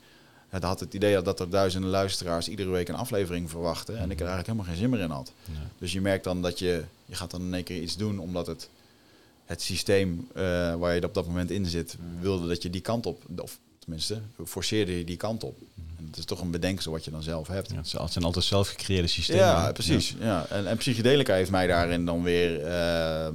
het 0.49 0.63
had 0.63 0.81
het 0.81 0.95
idee 0.95 1.23
dat 1.23 1.41
er 1.41 1.51
duizenden 1.51 1.91
luisteraars 1.91 2.49
iedere 2.49 2.71
week 2.71 2.89
een 2.89 2.95
aflevering 2.95 3.51
verwachten. 3.51 3.99
En 3.99 4.11
ik 4.11 4.21
er 4.21 4.27
eigenlijk 4.27 4.47
helemaal 4.47 4.67
geen 4.67 4.77
zin 4.77 4.91
meer 4.91 5.01
in 5.01 5.11
had. 5.11 5.33
Ja. 5.45 5.53
Dus 5.79 5.93
je 5.93 6.01
merkt 6.01 6.25
dan 6.25 6.43
dat 6.43 6.59
je, 6.59 6.85
je 7.07 7.15
gaat 7.15 7.31
dan 7.31 7.41
in 7.41 7.55
één 7.55 7.65
keer 7.65 7.83
iets 7.83 7.97
doen 7.97 8.19
omdat 8.19 8.47
het, 8.47 8.69
het 9.45 9.63
systeem 9.63 10.29
eh, 10.35 10.43
waar 10.75 10.95
je 10.95 11.05
op 11.05 11.15
dat 11.15 11.27
moment 11.27 11.51
in 11.51 11.67
zit, 11.67 11.97
wilde 12.21 12.49
dat 12.49 12.63
je 12.63 12.71
die 12.71 12.81
kant 12.81 13.07
op, 13.07 13.23
of 13.37 13.59
tenminste, 13.79 14.21
forceerde 14.45 14.99
je 14.99 15.05
die 15.05 15.17
kant 15.17 15.45
op. 15.45 15.59
En 15.99 16.05
het 16.07 16.17
is 16.17 16.25
toch 16.25 16.41
een 16.41 16.51
bedenksel 16.51 16.93
wat 16.93 17.05
je 17.05 17.11
dan 17.11 17.23
zelf 17.23 17.49
hebt. 17.49 17.71
Ja, 17.71 17.77
het 17.77 17.89
zijn- 17.89 18.25
altijd 18.25 18.45
zelf 18.45 18.69
gecreëerde 18.69 19.09
systemen. 19.09 19.43
Ja, 19.45 19.73
precies. 19.73 20.15
Ja. 20.21 20.47
En, 20.49 20.67
en 20.67 20.77
psychedelica 20.77 21.35
heeft 21.35 21.51
mij 21.51 21.67
daarin 21.67 22.05
dan 22.05 22.23
weer 22.23 22.61
ehm, 22.65 23.35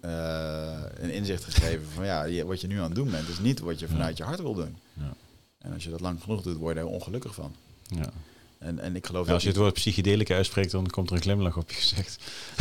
eh, 0.00 0.82
een 1.00 1.10
inzicht 1.10 1.44
gegeven 1.44 1.86
van 1.94 2.04
ja, 2.04 2.24
je- 2.24 2.44
wat 2.46 2.60
je 2.60 2.66
nu 2.66 2.76
aan 2.78 2.84
het 2.84 2.94
doen 2.94 3.10
bent, 3.10 3.28
is 3.28 3.38
niet 3.38 3.60
wat 3.60 3.78
je 3.78 3.88
vanuit 3.88 4.16
je 4.16 4.22
hart 4.24 4.40
wil 4.40 4.54
doen. 4.54 4.76
Ja. 4.92 5.12
En 5.58 5.72
als 5.72 5.84
je 5.84 5.90
dat 5.90 6.00
lang 6.00 6.22
genoeg 6.22 6.42
doet, 6.42 6.56
word 6.56 6.74
je 6.76 6.80
daar 6.82 6.90
ongelukkig 6.90 7.34
van. 7.34 7.54
Ja. 7.86 8.10
En, 8.58 8.78
en 8.78 8.96
ik 8.96 9.06
geloof 9.06 9.26
Ja, 9.26 9.32
als 9.32 9.42
je 9.42 9.48
het 9.48 9.56
woord 9.56 9.74
psychedelica 9.74 10.34
uitspreekt, 10.34 10.70
dan 10.70 10.86
komt 10.86 11.10
er 11.10 11.16
een 11.16 11.22
glimlach 11.22 11.56
op 11.56 11.70
je 11.70 11.74
gezicht. 11.76 12.16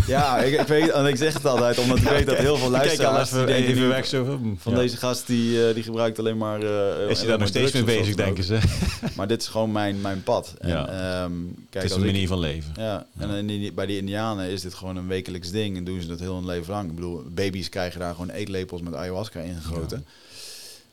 Ja, 0.07 0.37
ik, 0.37 0.59
ik 0.59 0.67
weet, 0.67 0.89
en 0.89 1.05
ik 1.05 1.15
zeg 1.15 1.33
het 1.33 1.45
altijd, 1.45 1.77
omdat 1.77 1.97
ik 1.97 2.03
weet 2.03 2.25
dat 2.25 2.37
heel 2.37 2.57
veel 2.57 2.69
kijk 2.71 2.83
al 2.99 3.11
luisteraars 3.13 3.31
even, 3.31 3.47
even 3.47 3.75
nu 3.75 3.87
weg 3.87 4.05
zo. 4.05 4.25
hm, 4.37 4.53
van 4.57 4.71
ja. 4.73 4.77
deze 4.79 4.97
gast 4.97 5.27
die, 5.27 5.67
eh, 5.67 5.73
die 5.73 5.83
gebruikt 5.83 6.19
alleen 6.19 6.37
maar. 6.37 6.61
eh, 6.61 7.09
Is 7.09 7.17
hij 7.19 7.27
daar 7.27 7.37
nog 7.39 7.47
steeds 7.47 7.71
mee 7.71 7.83
bezig, 7.83 8.15
denken 8.15 8.43
ze? 8.43 8.59
Maar 9.15 9.27
dit 9.27 9.41
is 9.41 9.47
gewoon 9.47 9.71
mijn, 9.71 10.01
mijn 10.01 10.23
pad. 10.23 10.53
En, 10.59 10.69
ehm, 10.69 11.31
kijk, 11.69 11.83
Het 11.83 11.83
is 11.83 11.91
een 11.91 11.99
ik- 12.03 12.11
manier 12.11 12.27
van 12.27 12.39
leven. 12.39 12.71
Ja, 12.75 13.05
en 13.17 13.29
Ja. 13.29 13.35
in 13.35 13.47
die- 13.47 13.73
bij 13.73 13.85
die 13.85 13.97
Indianen 13.97 14.49
is 14.49 14.61
dit 14.61 14.73
gewoon 14.73 14.95
een 14.95 15.07
wekelijks 15.07 15.51
ding 15.51 15.77
en 15.77 15.83
doen 15.83 16.01
ze 16.01 16.07
dat 16.07 16.19
heel 16.19 16.35
hun 16.35 16.45
leven 16.45 16.73
lang. 16.73 16.89
Ik 16.89 16.95
bedoel, 16.95 17.23
baby's 17.29 17.69
krijgen 17.69 17.99
daar 17.99 18.11
gewoon 18.13 18.29
eetlepels 18.29 18.81
met 18.81 18.93
ayahuasca 18.95 19.39
ingegoten. 19.39 20.05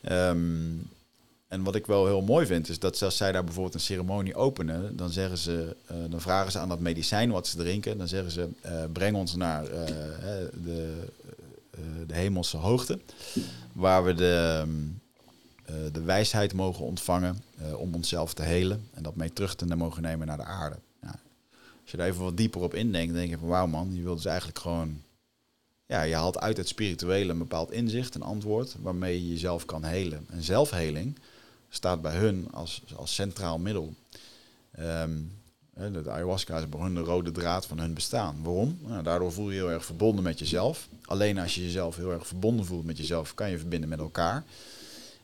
Ehm, 0.02 0.38
en 1.54 1.62
wat 1.62 1.74
ik 1.74 1.86
wel 1.86 2.06
heel 2.06 2.22
mooi 2.22 2.46
vind, 2.46 2.68
is 2.68 2.78
dat 2.78 3.02
als 3.02 3.16
zij 3.16 3.32
daar 3.32 3.44
bijvoorbeeld 3.44 3.74
een 3.74 3.80
ceremonie 3.80 4.34
openen, 4.34 4.96
dan 4.96 5.10
zeggen 5.10 5.38
ze, 5.38 5.76
eh, 5.86 5.96
dan 6.08 6.20
vragen 6.20 6.52
ze 6.52 6.58
aan 6.58 6.68
dat 6.68 6.80
medicijn 6.80 7.30
wat 7.30 7.46
ze 7.46 7.56
drinken, 7.56 7.98
dan 7.98 8.08
zeggen 8.08 8.30
ze, 8.30 8.48
eh, 8.60 8.84
breng 8.92 9.16
ons 9.16 9.34
naar 9.34 9.66
eh, 9.66 9.86
de, 10.64 11.06
de 12.06 12.14
hemelse 12.14 12.56
hoogte, 12.56 12.98
waar 13.72 14.04
we 14.04 14.14
de, 14.14 14.64
de 15.92 16.02
wijsheid 16.02 16.52
mogen 16.52 16.84
ontvangen 16.84 17.42
om 17.76 17.94
onszelf 17.94 18.34
te 18.34 18.42
helen 18.42 18.88
en 18.94 19.02
dat 19.02 19.16
mee 19.16 19.32
terug 19.32 19.54
te 19.54 19.76
mogen 19.76 20.02
nemen 20.02 20.26
naar 20.26 20.36
de 20.36 20.44
aarde. 20.44 20.76
Als 21.82 21.92
je 21.92 21.96
daar 21.96 22.06
even 22.06 22.22
wat 22.22 22.36
dieper 22.36 22.60
op 22.60 22.74
indenkt, 22.74 23.14
denk 23.14 23.30
je 23.30 23.38
van 23.38 23.48
wauw 23.48 23.66
man, 23.66 23.94
je 23.94 24.02
wilt 24.02 24.16
dus 24.16 24.26
eigenlijk 24.26 24.58
gewoon 24.58 25.02
ja, 25.86 26.02
je 26.02 26.14
haalt 26.14 26.38
uit 26.38 26.56
het 26.56 26.68
spirituele 26.68 27.32
een 27.32 27.38
bepaald 27.38 27.72
inzicht, 27.72 28.14
een 28.14 28.22
antwoord, 28.22 28.76
waarmee 28.80 29.22
je 29.22 29.32
jezelf 29.32 29.64
kan 29.64 29.84
helen. 29.84 30.26
En 30.30 30.42
zelfheling 30.42 31.18
staat 31.74 32.02
bij 32.02 32.16
hun 32.16 32.48
als, 32.52 32.82
als 32.96 33.14
centraal 33.14 33.58
middel. 33.58 33.94
Ehm, 34.70 35.10
de 35.74 36.10
ayahuasca 36.10 36.58
is 36.58 36.68
bij 36.68 36.80
hun 36.80 36.94
de 36.94 37.00
rode 37.00 37.30
draad 37.30 37.66
van 37.66 37.78
hun 37.78 37.94
bestaan. 37.94 38.36
Waarom? 38.42 38.78
Nou, 38.86 39.02
daardoor 39.02 39.32
voel 39.32 39.50
je 39.50 39.54
je 39.54 39.60
heel 39.60 39.70
erg 39.70 39.84
verbonden 39.84 40.24
met 40.24 40.38
jezelf. 40.38 40.88
Alleen 41.04 41.38
als 41.38 41.54
je 41.54 41.62
jezelf 41.62 41.96
heel 41.96 42.12
erg 42.12 42.26
verbonden 42.26 42.66
voelt 42.66 42.84
met 42.84 42.96
jezelf, 42.96 43.34
kan 43.34 43.50
je 43.50 43.58
verbinden 43.58 43.88
met 43.88 43.98
elkaar. 43.98 44.44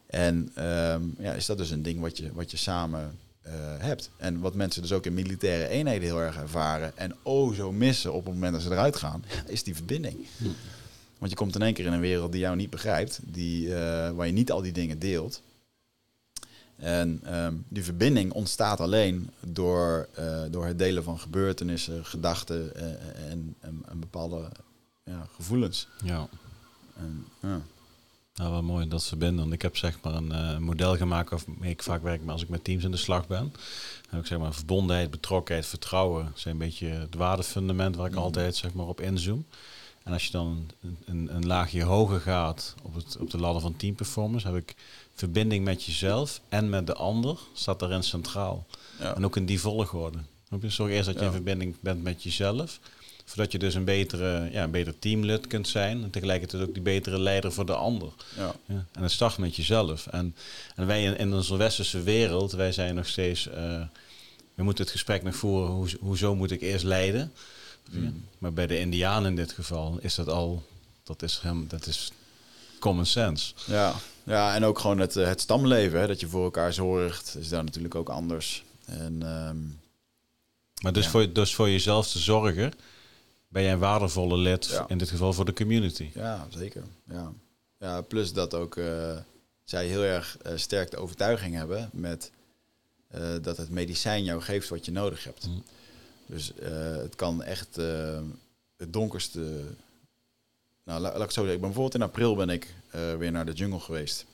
En 0.07 0.51
ehm, 0.55 1.03
ja, 1.19 1.33
is 1.33 1.47
dat 1.47 1.59
dus 1.59 1.71
een 1.71 1.83
ding 1.83 2.01
wat 2.01 2.17
je, 2.17 2.33
wat 2.33 2.51
je 2.51 2.57
samen 2.57 3.19
eh, 3.43 3.53
hebt. 3.79 4.11
En 4.17 4.41
wat 4.41 4.55
mensen 4.55 4.83
dus 4.83 4.93
ook 4.93 5.07
in 5.07 5.15
militaire 5.15 5.69
eenheden 5.69 6.09
heel 6.09 6.21
erg 6.21 6.37
ervaren 6.37 6.97
en 6.97 7.17
oh 7.23 7.55
zo 7.55 7.73
missen 7.73 8.13
op 8.13 8.25
het 8.25 8.35
moment 8.35 8.53
dat 8.53 8.63
ze 8.63 8.71
eruit 8.71 8.97
gaan, 8.97 9.25
is 9.47 9.63
die 9.63 9.75
verbinding. 9.75 10.27
Want 11.19 11.31
je 11.31 11.37
komt 11.37 11.55
in 11.55 11.63
één 11.63 11.75
keer 11.75 11.87
in 11.87 11.93
een 11.93 12.01
wereld 12.01 12.33
die 12.33 12.41
jou 12.41 12.57
niet 12.57 12.71
begrijpt, 12.71 13.21
die, 13.23 13.75
eh, 13.75 14.11
waar 14.11 14.27
je 14.27 14.33
niet 14.33 14.51
al 14.51 14.63
die 14.63 14.73
dingen 14.73 14.99
deelt. 14.99 15.43
En 16.81 17.21
ehm, 17.25 17.55
die 17.69 17.85
verbinding 17.85 18.33
ontstaat 18.33 18.81
alleen 18.81 19.31
door, 19.41 20.09
eh, 20.15 20.43
door 20.51 20.67
het 20.67 20.79
delen 20.79 21.03
van 21.03 21.19
gebeurtenissen, 21.19 22.05
gedachten 22.05 22.77
en, 23.31 23.57
en, 23.61 23.83
en, 23.89 24.01
bepaalde 24.01 24.49
ja, 25.05 25.27
gevoelens. 25.35 25.89
Ja. 26.05 26.29
En, 26.97 27.27
ja. 27.41 27.61
Nou, 28.35 28.53
wel 28.53 28.63
mooi 28.63 28.89
dat 28.89 29.05
verbinden. 29.05 29.41
Want 29.41 29.53
ik 29.53 29.63
heb 29.63 29.77
zeg 29.77 29.99
maar 30.03 30.15
een 30.15 30.33
uh, 30.33 30.57
model 30.57 30.97
gemaakt 30.97 31.31
waarmee 31.31 31.71
ik 31.71 31.83
vaak 31.83 32.03
werk 32.03 32.21
als 32.27 32.43
ik 32.43 32.49
met 32.49 32.65
teams 32.65 32.85
in 32.85 32.91
de 32.91 32.97
slag 32.97 33.27
ben. 33.27 33.51
Dan 33.51 34.11
heb 34.11 34.21
ik 34.21 34.27
zeg 34.27 34.39
maar 34.39 34.55
verbondenheid, 34.55 35.11
betrokkenheid, 35.11 35.67
vertrouwen. 35.67 36.33
zijn 36.35 36.55
een 36.55 36.61
beetje 36.61 36.87
het 36.87 37.15
waardefundament 37.15 37.97
waar 37.97 38.07
ik 38.07 38.13
mhm. 38.13 38.23
altijd 38.23 38.57
zeg 38.57 38.73
maar 38.73 38.87
op 38.87 39.01
inzoom. 39.01 39.45
En 40.03 40.13
als 40.13 40.25
je 40.25 40.33
dan 40.33 40.71
een, 40.81 40.97
een, 41.05 41.35
een, 41.35 41.47
laagje 41.47 41.83
hoger 41.83 42.21
gaat 42.21 42.75
op, 42.83 42.95
het, 42.95 43.17
op 43.17 43.31
de 43.31 43.39
ladder 43.39 43.63
van 43.63 43.77
team 43.77 43.95
performance, 43.95 44.47
heb 44.47 44.57
ik 44.57 44.75
verbinding 45.21 45.65
met 45.65 45.85
jezelf 45.85 46.41
en 46.49 46.69
met 46.69 46.87
de 46.87 46.95
ander, 46.95 47.39
staat 47.53 47.79
daarin 47.79 48.03
centraal. 48.03 48.67
Ja. 48.99 49.17
En 49.17 49.25
ook 49.25 49.37
in 49.37 49.47
die 49.47 49.61
volgorde. 49.61 50.19
Zorg 50.67 50.91
eerst 50.91 51.07
dat 51.07 51.19
je 51.19 51.25
in 51.25 51.33
verbinding 51.33 51.77
bent 51.81 52.03
met 52.03 52.23
jezelf 52.23 52.81
zodat 53.31 53.53
je 53.53 53.59
dus 53.59 53.75
een 53.75 53.85
betere, 53.85 54.49
ja, 54.53 54.63
een 54.63 54.71
beter 54.71 54.99
teamlid 54.99 55.47
kunt 55.47 55.69
zijn. 55.69 56.03
En 56.03 56.11
tegelijkertijd 56.11 56.63
ook 56.63 56.75
die 56.75 56.83
betere 56.83 57.19
leider 57.19 57.53
voor 57.53 57.67
de 57.67 57.75
ander. 57.75 58.13
Ja. 58.37 58.55
ja 58.67 58.85
en 58.93 59.03
het 59.03 59.11
start 59.11 59.39
met 59.39 59.57
jezelf. 59.57 60.07
En, 60.07 60.35
en 60.77 60.87
wij 60.87 61.03
in, 61.03 61.19
in 61.19 61.35
onze 61.35 61.57
westerse 61.57 62.03
wereld, 62.03 62.53
wij 62.53 62.73
zijn 62.73 62.95
nog 62.95 63.07
steeds... 63.07 63.47
Uh, 63.47 63.83
we 64.55 64.63
moeten 64.63 64.85
het 64.85 64.93
gesprek 64.93 65.23
nog 65.23 65.35
voeren, 65.35 65.71
hoe, 65.71 65.89
hoezo 66.01 66.35
moet 66.35 66.51
ik 66.51 66.61
eerst 66.61 66.85
leiden? 66.85 67.33
Mm. 67.91 68.25
Maar 68.39 68.53
bij 68.53 68.67
de 68.67 68.79
indianen 68.79 69.31
in 69.31 69.37
dit 69.37 69.53
geval 69.53 69.99
is 70.01 70.15
dat 70.15 70.29
al... 70.29 70.63
Dat 71.03 71.23
is, 71.23 71.39
hem, 71.43 71.65
dat 71.69 71.87
is 71.87 72.13
common 72.79 73.07
sense. 73.07 73.53
Ja, 73.67 73.95
ja 74.25 74.55
en 74.55 74.65
ook 74.65 74.79
gewoon 74.79 74.99
het, 74.99 75.17
eh, 75.17 75.27
het 75.27 75.41
stamleven, 75.41 76.01
hè, 76.01 76.07
dat 76.07 76.21
je 76.21 76.29
voor 76.29 76.45
elkaar 76.45 76.73
zorgt, 76.73 77.37
is 77.39 77.49
daar 77.49 77.65
natuurlijk 77.65 77.95
ook 77.95 78.09
anders. 78.09 78.65
En, 78.85 79.23
um, 79.23 79.81
maar 80.83 80.93
dus, 80.93 81.09
voor, 81.09 81.33
dus 81.33 81.55
voor 81.55 81.71
jezelf 81.71 82.09
te 82.11 82.19
zorgen, 82.19 82.73
ben 83.49 83.63
jij 83.63 83.73
een 83.73 83.79
waardevolle 83.79 84.37
lid, 84.37 84.83
in 84.87 84.99
dit 84.99 85.11
geval 85.11 85.33
voor 85.33 85.45
de 85.45 85.53
community. 85.53 86.11
Ja, 86.15 86.47
zeker. 86.49 86.83
Ja, 87.05 87.33
ja 87.79 88.01
plus 88.01 88.33
dat 88.33 88.55
ook 88.55 88.77
uh, 88.77 89.17
zij 89.65 89.87
heel 89.87 90.03
erg 90.03 90.37
uh, 90.47 90.53
sterk 90.57 90.91
de 90.91 90.97
overtuiging 90.97 91.55
hebben 91.55 91.91
met 91.93 92.31
uh, 93.15 93.21
dat 93.43 93.57
het 93.57 93.71
medicijn 93.71 94.25
jou 94.25 94.41
geeft 94.41 94.69
wat 94.69 94.85
je 94.85 94.93
nodig 94.93 95.25
hebt. 95.25 95.47
Mm. 95.47 95.63
Dus 96.27 96.53
het 97.03 97.15
kan 97.15 97.43
echt 97.43 97.77
het 98.77 98.93
donkerste. 98.93 99.65
Nou, 100.85 101.01
laat, 101.01 101.15
ik 101.15 101.21
zo 101.21 101.27
zeggen. 101.27 101.53
Ik 101.53 101.61
ben 101.61 101.61
bijvoorbeeld 101.61 101.95
in 101.95 102.03
april 102.03 102.37
ben 102.37 102.51
ik 102.51 102.75
weer 102.91 103.33
naar 103.33 103.47
de 103.47 103.53
jungle 103.53 103.81
geweest. 103.81 104.27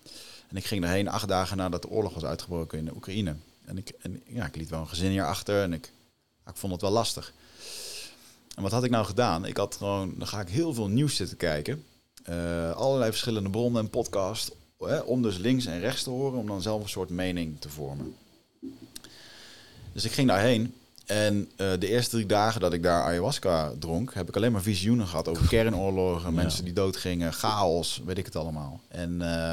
En 0.49 0.57
ik 0.57 0.65
ging 0.65 0.83
daarheen 0.83 1.09
acht 1.09 1.29
dagen 1.29 1.57
nadat 1.57 1.83
de 1.83 1.89
oorlog 1.89 2.15
was 2.15 2.25
uitgebroken 2.25 2.79
in 2.79 2.85
de 2.85 2.95
Oekraïne. 2.95 3.37
En 3.65 3.79
ik, 3.79 3.89
en, 3.89 4.23
ja, 4.27 4.47
ik 4.47 4.57
liet 4.57 4.69
wel 4.71 4.81
een 4.81 4.89
gezin 4.89 5.11
hier 5.11 5.27
achter 5.27 5.63
en 5.63 5.73
ik, 5.73 5.93
ik 6.47 6.57
vond 6.57 6.73
het 6.73 6.81
wel 6.81 6.91
lastig. 6.91 7.33
En 8.55 8.63
wat 8.63 8.73
had 8.73 8.85
ik 8.85 8.91
nou 8.91 9.05
gedaan? 9.05 9.45
Ik 9.45 9.57
had 9.57 9.77
gewoon, 9.77 10.15
dan 10.17 10.27
ga 10.27 10.41
ik 10.41 10.49
heel 10.49 10.75
veel 10.75 10.89
nieuws 10.89 11.17
zitten 11.17 11.37
kijken. 11.37 11.85
Uh, 12.29 12.71
allerlei 12.73 13.11
verschillende 13.11 13.51
bronnen 13.51 13.83
en 13.83 13.91
podcasts. 13.91 14.51
om 15.05 15.23
dus 15.23 15.37
links 15.37 15.67
en 15.67 15.81
rechts 15.81 16.03
te 16.03 16.11
horen, 16.11 16.39
om 16.39 16.47
dan 16.47 16.63
zelf 16.63 16.83
een 16.83 16.89
soort 16.89 17.11
mening 17.11 17.61
te 17.61 17.69
vormen. 17.69 18.17
Dus 19.93 20.05
ik 20.05 20.13
ging 20.13 20.29
daarheen. 20.29 20.75
En 21.07 21.51
uh, 21.57 21.73
de 21.79 21.89
eerste 21.89 22.11
drie 22.11 22.27
dagen 22.27 22.61
dat 22.61 22.73
ik 22.73 22.83
daar 22.83 23.03
ayahuasca 23.03 23.73
dronk, 23.79 24.15
heb 24.15 24.29
ik 24.29 24.37
alleen 24.37 24.53
maar 24.53 24.63
visioenen 24.63 25.07
gehad 25.07 25.29
over 25.29 25.49
kernoorlogen, 25.49 26.35
mensen 26.35 26.65
die 26.65 26.73
doodgingen, 26.73 27.33
chaos, 27.33 28.03
weet 28.05 28.19
ik 28.19 28.25
het 28.25 28.37
allemaal. 28.37 28.81
En, 28.89 29.21
uh, 29.21 29.53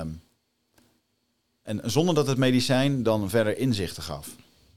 en 1.62 1.82
zonder 1.84 2.16
dat 2.16 2.28
het 2.28 2.38
medicijn 2.38 3.04
dan 3.04 3.30
verder 3.30 3.58
inzichten 3.58 4.04
gaf. 4.04 4.28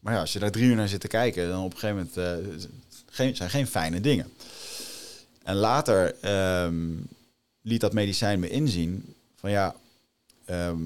Maar 0.00 0.14
ja, 0.14 0.20
als 0.20 0.32
je 0.32 0.38
daar 0.38 0.50
drie 0.50 0.64
uur 0.64 0.76
naar 0.76 0.88
zit 0.88 1.00
te 1.00 1.08
kijken, 1.08 1.48
dan 1.48 1.64
op 1.64 1.72
een 1.72 1.78
gegeven 1.78 2.10
moment 2.14 2.48
uh, 2.48 2.56
geen, 3.10 3.36
zijn 3.36 3.50
geen 3.50 3.66
fijne 3.66 4.00
dingen. 4.00 4.32
En 5.42 5.54
later 5.54 6.14
ehm, 6.20 6.90
liet 7.62 7.80
dat 7.80 7.92
medicijn 7.92 8.40
me 8.40 8.48
inzien 8.48 9.14
van 9.36 9.50
ja, 9.50 9.74
ehm, 10.44 10.78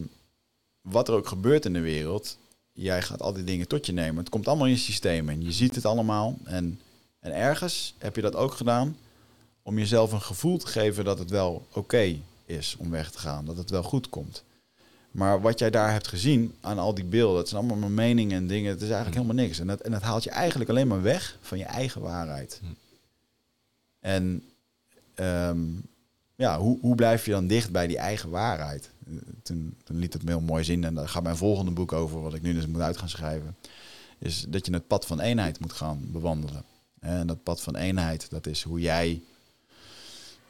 wat 0.81 1.09
er 1.09 1.15
ook 1.15 1.27
gebeurt 1.27 1.65
in 1.65 1.73
de 1.73 1.81
wereld, 1.81 2.37
jij 2.83 3.03
gaat 3.03 3.23
al 3.23 3.33
die 3.33 3.45
dingen 3.45 3.69
tot 3.69 3.87
je 3.87 3.93
nemen. 3.93 4.17
Het 4.17 4.29
komt 4.29 4.49
allemaal 4.49 4.67
in 4.67 4.73
je 4.73 4.79
systeem 4.79 5.29
en 5.29 5.43
je 5.43 5.53
ziet 5.53 5.75
het 5.75 5.85
allemaal. 5.85 6.39
En, 6.45 6.81
en 7.21 7.35
ergens 7.35 7.95
heb 7.99 8.17
je 8.17 8.23
dat 8.23 8.37
ook 8.37 8.53
gedaan 8.53 8.97
om 9.63 9.79
jezelf 9.79 10.13
een 10.13 10.23
gevoel 10.23 10.59
te 10.59 10.67
geven 10.67 11.05
dat 11.05 11.19
het 11.19 11.31
wel 11.31 11.67
oké 11.73 12.17
is 12.45 12.77
om 12.79 12.91
weg 12.91 13.11
te 13.11 13.19
gaan, 13.19 13.45
dat 13.45 13.57
het 13.57 13.71
wel 13.71 13.83
goed 13.83 14.09
komt. 14.09 14.43
Maar 15.11 15.41
wat 15.41 15.59
jij 15.59 15.71
daar 15.71 15.93
hebt 15.93 16.09
gezien 16.09 16.55
aan 16.61 16.79
al 16.79 16.95
die 16.95 17.05
beelden, 17.05 17.37
dat 17.37 17.49
zijn 17.49 17.61
allemaal 17.61 17.79
mijn 17.79 17.95
meningen 17.95 18.37
en 18.37 18.47
dingen. 18.47 18.71
Het 18.71 18.83
is 18.83 18.89
eigenlijk 18.89 19.17
hm. 19.17 19.23
helemaal 19.23 19.45
niks. 19.45 19.59
En 19.59 19.67
dat, 19.67 19.81
en 19.81 19.91
dat 19.91 20.03
haalt 20.03 20.25
je 20.25 20.31
eigenlijk 20.31 20.71
alleen 20.71 20.89
maar 20.89 21.03
weg 21.03 21.39
van 21.41 21.59
je 21.59 21.65
eigen 21.65 22.01
waarheid. 22.01 22.61
Hm. 22.63 22.67
En 24.01 24.45
ehm, 25.15 25.61
ja, 26.35 26.59
hoe, 26.59 26.79
hoe 26.81 26.95
blijf 26.95 27.25
je 27.25 27.31
dan 27.31 27.47
dicht 27.47 27.71
bij 27.71 27.87
die 27.87 27.99
eigen 27.99 28.31
waarheid? 28.31 28.91
Toen, 29.43 29.77
liet 29.87 30.13
het 30.13 30.23
me 30.23 30.31
heel 30.31 30.41
mooi 30.41 30.65
zien. 30.65 30.85
En 30.85 30.95
daar 30.95 31.09
gaat 31.09 31.23
mijn 31.23 31.37
volgende 31.37 31.71
boek 31.71 31.93
over, 31.93 32.23
wat 32.23 32.35
ik 32.35 32.43
nu 32.43 32.55
dus 32.55 32.67
moet 32.67 32.81
uit 32.81 32.97
gaan 32.97 33.09
schrijven. 33.09 33.57
Is 34.19 34.45
dat 34.49 34.67
je 34.67 34.73
het 34.73 34.87
pad 34.87 35.07
van 35.07 35.21
eenheid 35.21 35.61
moet 35.61 35.73
gaan 35.73 36.01
bewandelen. 36.03 36.63
En 37.01 37.27
dat 37.27 37.43
pad 37.43 37.61
van 37.61 37.77
eenheid, 37.77 38.31
dat 38.31 38.47
is 38.47 38.63
hoe 38.63 38.81
jij 38.81 39.23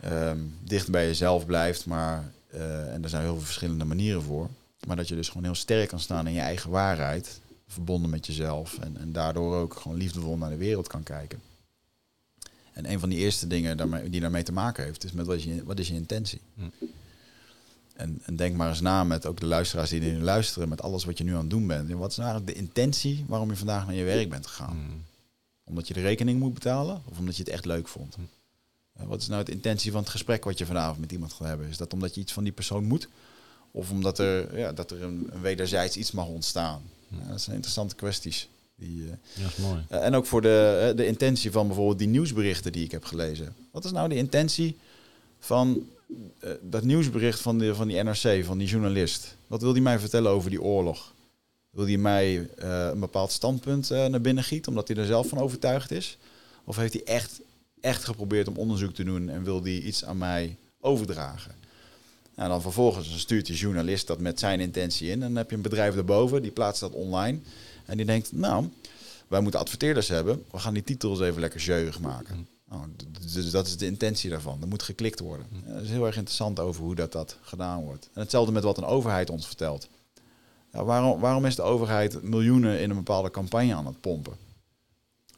ehm, 0.00 0.38
dicht 0.64 0.90
bij 0.90 1.06
jezelf 1.06 1.46
blijft, 1.46 1.86
maar 1.86 2.32
uh, 2.54 2.94
en 2.94 3.02
er 3.02 3.08
zijn 3.08 3.22
heel 3.22 3.34
veel 3.34 3.44
verschillende 3.44 3.84
manieren 3.84 4.22
voor. 4.22 4.48
Maar 4.86 4.96
dat 4.96 5.08
je 5.08 5.14
dus 5.14 5.28
gewoon 5.28 5.44
heel 5.44 5.54
sterk 5.54 5.88
kan 5.88 6.00
staan 6.00 6.26
in 6.26 6.32
je 6.32 6.40
eigen 6.40 6.70
waarheid. 6.70 7.40
Verbonden 7.66 8.10
met 8.10 8.26
jezelf. 8.26 8.78
En, 8.78 8.96
en 9.00 9.12
daardoor 9.12 9.56
ook 9.56 9.74
gewoon 9.74 9.96
liefdevol 9.96 10.36
naar 10.36 10.50
de 10.50 10.56
wereld 10.56 10.86
kan 10.86 11.02
kijken. 11.02 11.40
En 12.72 12.90
een 12.90 13.00
van 13.00 13.08
die 13.08 13.18
eerste 13.18 13.46
dingen 13.46 14.10
die 14.10 14.20
daarmee 14.20 14.42
te 14.42 14.52
maken 14.52 14.84
heeft, 14.84 15.04
is 15.04 15.12
met 15.12 15.26
wat 15.26 15.36
is 15.36 15.44
je, 15.44 15.64
wat 15.64 15.78
is 15.78 15.88
je 15.88 15.94
intentie? 15.94 16.40
Hm. 16.54 16.86
En, 18.00 18.20
en, 18.24 18.36
denk 18.36 18.56
maar 18.56 18.68
eens 18.68 18.80
na 18.80 19.04
met 19.04 19.26
ook 19.26 19.40
de 19.40 19.46
luisteraars 19.46 19.90
die 19.90 20.00
nu 20.00 20.22
luisteren, 20.22 20.68
met 20.68 20.82
alles 20.82 21.04
wat 21.04 21.18
je 21.18 21.24
nu 21.24 21.34
aan 21.34 21.40
het 21.40 21.50
doen 21.50 21.66
bent. 21.66 21.90
Wat 21.90 22.10
is 22.10 22.16
nou 22.16 22.28
eigenlijk 22.30 22.58
de 22.58 22.64
intentie 22.64 23.24
waarom 23.28 23.50
je 23.50 23.56
vandaag 23.56 23.86
naar 23.86 23.94
je 23.94 24.04
werk 24.04 24.30
bent 24.30 24.46
gegaan? 24.46 24.70
Hm. 24.70 24.96
Omdat 25.64 25.88
je 25.88 25.94
de 25.94 26.00
rekening 26.00 26.38
moet 26.38 26.54
betalen 26.54 27.02
of 27.04 27.18
omdat 27.18 27.36
je 27.36 27.42
het 27.42 27.52
echt 27.52 27.64
leuk 27.64 27.88
vond? 27.88 28.14
Hm. 28.14 29.06
Wat 29.06 29.20
is 29.20 29.28
nou 29.28 29.44
de 29.44 29.52
intentie 29.52 29.90
van 29.92 30.00
het 30.00 30.10
gesprek 30.10 30.44
wat 30.44 30.58
je 30.58 30.66
vanavond 30.66 30.98
met 30.98 31.12
iemand 31.12 31.32
gaat 31.32 31.46
hebben? 31.46 31.68
Is 31.68 31.76
dat 31.76 31.92
omdat 31.92 32.14
je 32.14 32.20
iets 32.20 32.32
van 32.32 32.44
die 32.44 32.52
persoon 32.52 32.84
moet? 32.84 33.08
Of 33.70 33.90
omdat 33.90 34.18
er, 34.18 34.58
ja, 34.58 34.72
dat 34.72 34.90
er 34.90 35.02
een, 35.02 35.28
een 35.32 35.40
wederzijds 35.40 35.96
iets 35.96 36.12
mag 36.12 36.26
ontstaan? 36.26 36.82
Ja, 37.08 37.28
dat 37.28 37.40
zijn 37.40 37.54
interessante 37.54 37.94
kwesties. 37.94 38.48
Die, 38.74 39.06
ja, 39.34 39.46
is 39.46 39.56
mooi. 39.56 39.84
Uh, 39.90 40.04
en 40.04 40.14
ook 40.14 40.26
voor 40.26 40.42
de, 40.42 40.92
de 40.96 41.06
intentie 41.06 41.50
van 41.50 41.66
bijvoorbeeld 41.66 41.98
die 41.98 42.08
nieuwsberichten 42.08 42.72
die 42.72 42.84
ik 42.84 42.90
heb 42.90 43.04
gelezen. 43.04 43.54
Wat 43.70 43.84
is 43.84 43.92
nou 43.92 44.08
de 44.08 44.14
intentie 44.14 44.76
van 45.38 45.88
dat 46.60 46.82
nieuwsbericht 46.82 47.40
van, 47.40 47.58
de, 47.58 47.74
van 47.74 47.88
die 47.88 48.02
NRC, 48.02 48.44
van 48.44 48.58
die 48.58 48.68
journalist? 48.68 49.36
Wat 49.46 49.62
wil 49.62 49.72
die 49.72 49.82
mij 49.82 49.98
vertellen 49.98 50.30
over 50.30 50.50
die 50.50 50.62
oorlog? 50.62 51.14
Wil 51.70 51.84
die 51.84 51.98
mij 51.98 52.36
uh, 52.36 52.86
een 52.92 53.00
bepaald 53.00 53.32
standpunt 53.32 53.90
naar 53.90 54.20
binnen 54.20 54.44
gieten, 54.44 54.70
omdat 54.70 54.88
hij 54.88 54.96
er 54.96 55.06
zelf 55.06 55.28
van 55.28 55.38
overtuigd 55.38 55.90
is? 55.90 56.18
Of 56.64 56.76
heeft 56.76 56.92
hij 56.92 57.04
echt 57.04 57.40
echt 57.80 58.04
geprobeerd 58.04 58.48
om 58.48 58.56
onderzoek 58.56 58.94
te 58.94 59.04
doen 59.04 59.28
en 59.28 59.44
wil 59.44 59.60
die 59.60 59.82
iets 59.82 60.04
aan 60.04 60.18
mij 60.18 60.56
overdragen. 60.80 61.54
Nou, 62.34 62.48
dan 62.48 62.62
vervolgens 62.62 63.20
stuurt 63.20 63.46
die 63.46 63.56
journalist 63.56 64.06
dat 64.06 64.18
met 64.18 64.38
zijn 64.38 64.60
intentie 64.60 65.06
in. 65.08 65.12
En 65.12 65.28
dan 65.28 65.36
heb 65.36 65.50
je 65.50 65.56
een 65.56 65.62
bedrijf 65.62 65.94
daarboven, 65.94 66.42
die 66.42 66.50
plaatst 66.50 66.80
dat 66.80 66.92
online. 66.92 67.38
En 67.84 67.96
die 67.96 68.06
denkt, 68.06 68.32
nou, 68.32 68.68
wij 69.28 69.40
moeten 69.40 69.60
adverteerders 69.60 70.08
hebben. 70.08 70.44
We 70.50 70.58
gaan 70.58 70.74
die 70.74 70.84
titels 70.84 71.20
even 71.20 71.40
lekker 71.40 71.60
jeugd 71.60 72.00
maken. 72.00 72.48
Nou, 72.70 72.82
dus 73.32 73.50
dat 73.50 73.66
is 73.66 73.76
de 73.76 73.86
intentie 73.86 74.30
daarvan. 74.30 74.58
Er 74.62 74.68
moet 74.68 74.82
geklikt 74.82 75.20
worden. 75.20 75.46
En 75.66 75.72
dat 75.74 75.82
is 75.82 75.90
heel 75.90 76.06
erg 76.06 76.16
interessant 76.16 76.58
over 76.60 76.82
hoe 76.82 76.94
dat, 76.94 77.12
dat 77.12 77.36
gedaan 77.42 77.82
wordt. 77.82 78.08
En 78.12 78.20
hetzelfde 78.20 78.52
met 78.52 78.62
wat 78.62 78.78
een 78.78 78.84
overheid 78.84 79.30
ons 79.30 79.46
vertelt. 79.46 79.88
Ja, 80.72 80.84
waarom, 80.84 81.20
waarom 81.20 81.46
is 81.46 81.56
de 81.56 81.62
overheid 81.62 82.22
miljoenen 82.22 82.80
in 82.80 82.90
een 82.90 82.96
bepaalde 82.96 83.30
campagne 83.30 83.74
aan 83.74 83.86
het 83.86 84.00
pompen? 84.00 84.32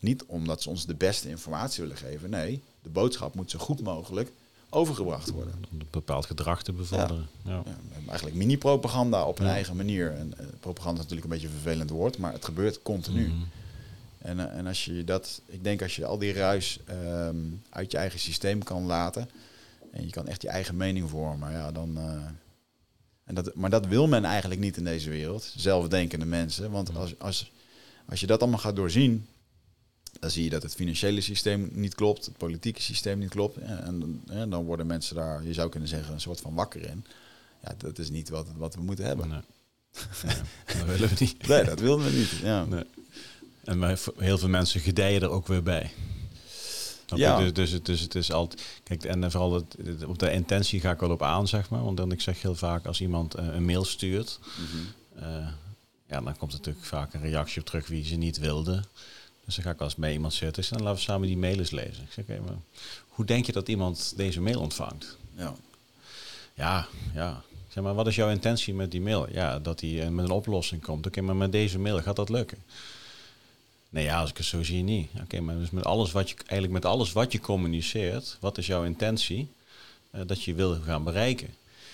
Niet 0.01 0.25
omdat 0.25 0.63
ze 0.63 0.69
ons 0.69 0.87
de 0.87 0.95
beste 0.95 1.29
informatie 1.29 1.83
willen 1.83 1.97
geven. 1.99 2.31
Nee, 2.31 2.63
de 2.83 2.89
boodschap 2.89 3.35
moet 3.35 3.51
zo 3.51 3.59
goed 3.59 3.83
mogelijk 3.83 4.33
overgebracht 4.71 5.31
worden. 5.31 5.55
Om 5.73 5.81
een 5.81 5.87
bepaald 5.91 6.27
gedrag 6.27 6.63
te 6.63 6.73
bevorderen. 6.73 7.27
Ja. 7.45 7.63
Ja, 7.65 7.65
eigenlijk 8.07 8.37
mini-propaganda 8.37 9.25
op 9.27 9.39
een 9.39 9.47
Ja. 9.47 9.53
eigen 9.53 9.77
manier. 9.77 10.13
En 10.13 10.39
eh, 10.39 10.47
propaganda 10.61 11.01
is 11.01 11.03
natuurlijk 11.09 11.25
een 11.25 11.33
beetje 11.41 11.47
een 11.57 11.63
vervelend 11.63 11.91
woord, 11.91 12.19
maar 12.19 12.33
het 12.33 12.45
gebeurt 12.45 12.83
continu. 12.83 13.27
Mhm. 13.29 13.37
En, 14.23 14.41
eh, 14.51 14.59
en 14.59 14.67
als 14.67 14.85
je 14.85 15.05
dat, 15.05 15.41
ik 15.47 15.65
denk 15.65 15.83
als 15.83 15.97
je 15.97 16.05
al 16.07 16.19
die 16.19 16.33
ruis 16.33 16.79
ehm, 16.87 17.37
uit 17.71 17.91
je 17.93 17.99
eigen 17.99 18.19
systeem 18.19 18.63
kan 18.63 18.83
laten 18.87 19.29
en 19.93 20.05
je 20.05 20.11
kan 20.11 20.29
echt 20.29 20.43
je 20.43 20.49
eigen 20.49 20.77
mening 20.77 21.11
vormen, 21.11 21.53
ja, 21.53 21.73
dan. 21.73 21.97
eh, 21.99 22.25
en 23.25 23.35
dat, 23.35 23.55
maar 23.55 23.71
dat 23.71 23.87
wil 23.87 24.09
men 24.09 24.25
eigenlijk 24.25 24.61
niet 24.61 24.77
in 24.77 24.85
deze 24.85 25.11
wereld, 25.11 25.53
zelfdenkende 25.57 26.25
mensen. 26.27 26.71
Want 26.71 26.95
als, 26.97 27.19
als, 27.19 27.53
als 28.07 28.21
je 28.21 28.27
dat 28.27 28.41
allemaal 28.41 28.59
gaat 28.59 28.77
doorzien, 28.77 29.27
dan 30.21 30.31
zie 30.31 30.45
je 30.45 30.51
dat 30.51 30.63
het 30.63 30.75
financiële 30.75 31.21
systeem 31.21 31.71
niet 31.73 31.95
klopt, 31.95 32.25
het 32.25 32.37
politieke 32.37 32.83
systeem 32.83 33.19
niet 33.19 33.31
klopt. 33.31 33.57
En, 33.57 34.01
dan- 34.01 34.21
ja, 34.27 34.47
dan 34.47 34.65
worden 34.65 34.87
mensen 34.87 35.17
daar, 35.17 35.45
je 35.45 35.53
zou 35.53 35.69
kunnen 35.69 35.89
zeggen, 35.89 36.15
een 36.15 36.21
soort 36.21 36.41
van 36.41 36.55
wakker 36.55 36.83
in. 36.83 37.05
Ja, 37.63 37.75
dat 37.79 37.99
is 37.99 38.11
niet 38.11 38.29
wat, 38.29 38.47
wat 38.57 38.75
we 38.75 38.83
moeten 38.83 39.05
hebben. 39.05 39.29
Nee. 39.29 39.41
Nee, 40.67 40.77
dat 40.79 40.87
willen 40.87 41.09
we 41.09 41.15
niet. 41.19 41.47
Nee, 41.49 41.65
dat 41.65 41.81
wilden 41.81 42.07
we 42.07 42.19
niet. 42.19 42.31
Ja. 42.31 42.65
Nee. 42.65 42.85
En 43.65 43.97
heel 44.19 44.39
veel 44.39 44.49
mensen 44.49 44.81
gedijen 44.81 45.23
er 45.23 45.31
ook 45.31 45.47
weer 45.47 45.63
bij. 45.63 45.91
Ja. 47.15 47.39
Dus, 47.39 47.53
dus, 47.53 47.71
het, 47.71 47.85
dus 47.87 48.01
het 48.01 48.15
is 48.15 48.33
altijd. 48.33 48.63
Kijk, 48.83 49.05
en 49.05 49.31
vooral 49.31 49.53
het, 49.55 49.77
op 50.07 50.19
de 50.19 50.33
intentie 50.33 50.81
ga 50.81 50.91
ik 50.91 51.01
wel 51.01 51.11
op 51.11 51.23
aan, 51.23 51.49
zeg 51.49 51.71
maar. 51.71 51.85
Want 51.85 51.97
dan 51.97 52.13
ik 52.13 52.21
zeg 52.21 52.43
heel 52.43 52.55
vaak 52.55 52.87
als 52.87 53.01
iemand 53.01 53.35
eh, 53.35 53.47
een 53.47 53.65
mail 53.65 53.85
stuurt, 53.85 54.39
Mhm. 54.57 55.25
eh, 55.25 55.49
ja, 56.07 56.21
dan 56.21 56.37
komt 56.37 56.53
er 56.53 56.59
natuurlijk 56.59 56.87
vaak 56.87 57.15
een 57.15 57.21
reactie 57.21 57.61
op 57.61 57.67
terug 57.67 57.87
wie 57.87 58.05
ze 58.05 58.15
niet 58.15 58.39
wilde. 58.39 58.83
Dus 59.45 59.55
dan 59.55 59.65
ga 59.65 59.71
ik 59.71 59.81
als 59.81 59.95
bij 59.95 60.13
iemand 60.13 60.33
zitten. 60.35 60.63
Ik 60.63 60.69
zeg, 60.69 60.79
dan 60.79 60.87
laten 60.87 60.99
we 61.05 61.11
samen 61.11 61.27
die 61.27 61.37
mail 61.37 61.59
eens 61.59 61.71
lezen. 61.71 62.03
Ik 62.03 62.13
zeg, 62.13 62.25
oké, 62.25 62.41
maar 62.41 62.57
hoe 63.09 63.25
denk 63.25 63.47
je 63.47 63.53
dat 63.53 63.69
iemand 63.69 64.13
deze 64.17 64.41
mail 64.41 64.61
ontvangt? 64.61 65.17
Ja. 65.37 65.55
Ja, 66.55 66.87
ja. 67.15 67.43
Zeg 67.69 67.83
maar, 67.85 67.95
wat 67.95 68.07
is 68.07 68.15
jouw 68.15 68.31
intentie 68.31 68.75
met 68.75 68.91
die 68.91 69.01
mail? 69.01 69.33
Ja, 69.33 69.59
dat 69.59 69.81
hij 69.81 70.03
eh, 70.03 70.09
met 70.09 70.25
een 70.25 70.31
oplossing 70.31 70.83
komt. 70.83 71.07
Oké, 71.07 71.21
maar 71.21 71.37
met 71.37 71.53
deze 71.53 71.79
mail 71.79 72.03
gaat 72.03 72.17
dat 72.17 72.29
lukken? 72.29 72.59
Nee, 73.93 74.05
ja, 74.05 74.21
als 74.21 74.31
ik 74.31 74.37
het 74.37 74.47
zo 74.47 74.63
zie, 74.63 74.83
niet. 74.83 75.09
Oké, 75.23 75.41
maar 75.41 75.59
dus 75.59 75.71
met 75.71 75.85
alles 75.85 76.13
wat 76.13 76.29
je, 76.31 76.35
eigenlijk 76.37 76.73
met 76.73 76.85
alles 76.93 77.13
wat 77.13 77.33
je 77.33 77.41
communiceert, 77.41 78.37
wat 78.41 78.59
is 78.59 78.67
jouw 78.67 78.85
intentie 78.85 79.49
eh, 80.11 80.21
dat 80.27 80.43
je 80.43 80.55
wil 80.55 80.79
gaan 80.85 81.05
bereiken? 81.05 81.49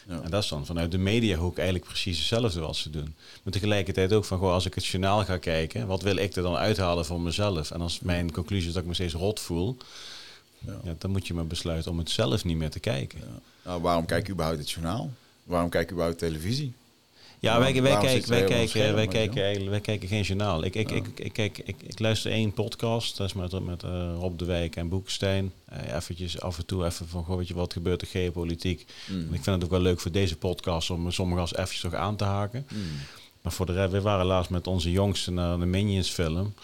Ja. 0.08 0.20
En 0.22 0.30
dat 0.30 0.42
is 0.42 0.48
dan 0.48 0.66
vanuit 0.66 0.90
de 0.90 0.98
mediahoek 0.98 1.56
eigenlijk 1.56 1.88
precies 1.88 2.18
hetzelfde 2.18 2.60
wat 2.60 2.76
ze 2.76 2.90
doen. 2.90 3.14
Maar 3.42 3.52
tegelijkertijd 3.52 4.12
ook 4.12 4.24
van, 4.24 4.38
goh, 4.38 4.52
als 4.52 4.66
ik 4.66 4.74
het 4.74 4.86
journaal 4.86 5.24
ga 5.24 5.36
kijken, 5.38 5.86
wat 5.86 6.02
wil 6.02 6.16
ik 6.16 6.36
er 6.36 6.42
dan 6.42 6.56
uithalen 6.56 7.04
voor 7.04 7.20
mezelf? 7.20 7.70
En 7.70 7.80
als 7.80 8.00
mijn 8.00 8.32
conclusie 8.32 8.68
is 8.68 8.72
dat 8.72 8.82
ik 8.82 8.88
me 8.88 8.94
steeds 8.94 9.14
rot 9.14 9.40
voel, 9.40 9.76
Ja. 10.58 10.80
ja, 10.84 10.94
dan 10.98 11.10
moet 11.10 11.26
je 11.26 11.34
maar 11.34 11.46
besluiten 11.46 11.90
om 11.90 11.98
het 11.98 12.10
zelf 12.10 12.44
niet 12.44 12.56
meer 12.56 12.70
te 12.70 12.80
kijken. 12.80 13.18
Ja. 13.18 13.40
Nou, 13.64 13.80
waarom 13.82 14.06
kijk 14.06 14.26
je 14.26 14.32
überhaupt 14.32 14.58
het 14.60 14.70
journaal? 14.70 15.10
Waarom 15.44 15.68
kijk 15.70 15.84
je 15.86 15.92
überhaupt 15.92 16.18
televisie? 16.20 16.72
Ja, 17.40 17.58
wij, 17.58 17.82
wij, 17.82 17.98
kijken, 17.98 18.28
wij, 18.30 18.44
kijken, 18.44 18.94
wij, 18.94 19.06
kijken, 19.06 19.70
wij 19.70 19.80
kijken 19.80 20.08
geen 20.08 20.22
journaal. 20.22 20.64
Ik, 20.64 20.74
ik, 20.74 20.90
Ja. 20.90 20.96
ik, 20.96 21.38
ik, 21.38 21.58
ik, 21.58 21.76
ik 21.82 21.98
luister 21.98 22.32
één 22.32 22.52
podcast, 22.52 23.16
dat 23.16 23.26
is 23.26 23.32
met, 23.32 23.64
met 23.64 23.82
eh, 23.82 24.14
Rob 24.18 24.38
de 24.38 24.44
Wijk 24.44 24.76
en 24.76 24.88
Boekenstein. 24.88 25.52
Eh 25.64 25.94
eventjes 25.94 26.40
af 26.40 26.58
en 26.58 26.66
toe 26.66 26.84
even 26.84 27.08
van, 27.08 27.24
goh, 27.24 27.36
weet 27.36 27.48
je, 27.48 27.54
wat 27.54 27.72
gebeurt 27.72 28.00
er 28.02 28.06
geopolitiek? 28.06 28.86
Mm. 29.06 29.16
En 29.16 29.34
ik 29.34 29.42
vind 29.42 29.46
het 29.46 29.64
ook 29.64 29.70
wel 29.70 29.80
leuk 29.80 30.00
voor 30.00 30.10
deze 30.10 30.36
podcast 30.36 30.90
om 30.90 31.10
sommige 31.10 31.40
als 31.40 31.54
eventjes 31.54 31.80
toch 31.80 31.94
aan 31.94 32.16
te 32.16 32.24
haken. 32.24 32.66
Mm. 32.72 32.82
Maar 33.42 33.52
voor 33.52 33.66
de 33.66 33.72
rest, 33.72 33.92
we 33.92 34.00
waren 34.00 34.26
laatst 34.26 34.50
met 34.50 34.66
onze 34.66 34.90
jongste 34.90 35.30
naar 35.30 35.58
de 35.58 35.66
Minions 35.66 36.08
film. 36.10 36.54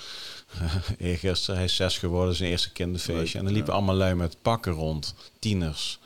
Eergisteren, 0.99 1.57
hij 1.57 1.65
is 1.65 1.77
zes 1.77 1.99
geworden, 1.99 2.35
zijn 2.35 2.51
eerste 2.51 2.73
kinderfeestje. 2.73 3.39
En 3.39 3.47
er 3.47 3.53
liepen 3.53 3.73
allemaal 3.73 3.95
lui 3.95 4.15
met 4.15 4.37
pakken 4.43 4.73
rond, 4.73 5.15
tieners. 5.39 5.99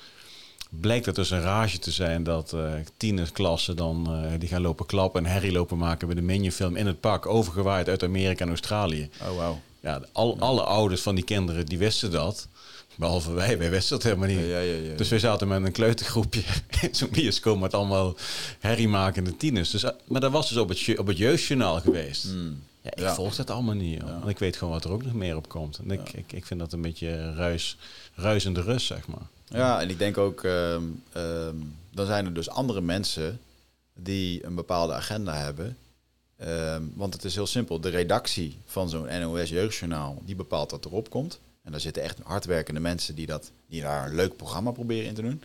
Blijkt 0.68 1.06
het 1.06 1.14
dus 1.14 1.30
een 1.30 1.40
rage 1.40 1.78
te 1.78 1.90
zijn 1.90 2.22
dat 2.22 2.56
tienerklassen 2.96 3.76
dan 3.76 4.06
eh, 4.24 4.30
die 4.38 4.48
gaan 4.48 4.60
lopen 4.62 4.86
klappen 4.86 5.24
en 5.24 5.30
herrie 5.32 5.52
lopen 5.52 5.78
maken 5.78 6.06
bij 6.06 6.16
de 6.16 6.22
Minion 6.22 6.52
film 6.52 6.76
in 6.76 6.86
het 6.86 7.00
pak, 7.00 7.26
overgewaaid 7.26 7.88
uit 7.88 8.02
Amerika 8.02 8.42
en 8.42 8.48
Australië. 8.48 9.10
Oh, 9.22 9.36
wauw. 9.36 9.60
Ja, 9.80 10.00
al, 10.12 10.38
alle 10.38 10.62
ouders 10.62 11.00
van 11.02 11.14
die 11.14 11.24
kinderen 11.24 11.66
die 11.66 11.78
wisten 11.78 12.10
dat. 12.10 12.48
Behalve 12.94 13.32
wij, 13.32 13.58
wij 13.58 13.70
wisten 13.70 13.94
het 13.94 14.04
helemaal 14.04 14.28
niet. 14.28 14.38
Ja, 14.38 14.58
ja. 14.58 14.96
Dus 14.96 15.08
wij 15.08 15.18
zaten 15.18 15.48
met 15.48 15.64
een 15.64 15.72
kleutergroepje 15.72 16.42
in 16.82 16.94
zo'n 16.94 17.08
bioscoop 17.10 17.60
met 17.60 17.74
allemaal 17.74 18.16
herriemakende 18.58 19.36
tieners. 19.36 19.70
Dus, 19.70 19.82
eh, 19.82 19.90
maar 20.04 20.20
dat 20.20 20.32
was 20.32 20.48
dus 20.48 20.58
op 20.58 20.68
het, 20.68 20.98
op 20.98 21.06
het 21.06 21.18
jeugdjournaal 21.18 21.80
geweest. 21.80 22.24
Mm. 22.24 22.62
Ja, 22.82 22.90
ik 22.90 22.98
Ja. 22.98 23.14
volg 23.14 23.34
dat 23.34 23.50
allemaal 23.50 23.74
niet. 23.74 24.00
Ja. 24.00 24.04
Want 24.18 24.28
ik 24.28 24.38
weet 24.38 24.56
gewoon 24.56 24.72
wat 24.74 24.84
er 24.84 24.90
ook 24.90 25.04
nog 25.04 25.12
meer 25.12 25.36
op 25.36 25.48
komt. 25.48 25.78
En 25.78 25.90
ik, 25.90 26.12
ik, 26.12 26.32
ik 26.32 26.46
vind 26.46 26.60
dat 26.60 26.72
een 26.72 26.82
beetje 26.82 27.34
ruis, 27.34 27.76
ruisende 28.14 28.60
rust, 28.62 28.86
zeg 28.86 29.06
maar. 29.08 29.26
Ja, 29.48 29.80
en 29.80 29.90
ik 29.90 29.98
denk 29.98 30.18
ook, 30.18 30.44
ehm, 30.44 30.82
ehm, 31.12 31.56
dan 31.90 32.06
zijn 32.06 32.24
er 32.24 32.34
dus 32.34 32.48
andere 32.48 32.80
mensen 32.80 33.40
die 33.94 34.44
een 34.44 34.54
bepaalde 34.54 34.92
agenda 34.92 35.34
hebben. 35.34 35.76
Ehm, 36.36 36.82
want 36.94 37.14
het 37.14 37.24
is 37.24 37.34
heel 37.34 37.46
simpel. 37.46 37.80
De 37.80 37.88
redactie 37.88 38.58
van 38.64 38.88
zo'n 38.88 39.20
NOS 39.20 39.48
Jeugdjournaal, 39.48 40.22
die 40.24 40.34
bepaalt 40.36 40.70
wat 40.70 40.84
erop 40.84 41.10
komt. 41.10 41.40
En 41.62 41.70
daar 41.70 41.80
zitten 41.80 42.02
echt 42.02 42.18
hardwerkende 42.22 42.80
mensen 42.80 43.14
die, 43.14 43.26
dat, 43.26 43.50
die 43.66 43.82
daar 43.82 44.06
een 44.06 44.14
leuk 44.14 44.36
programma 44.36 44.70
proberen 44.70 45.06
in 45.06 45.14
te 45.14 45.22
doen. 45.22 45.42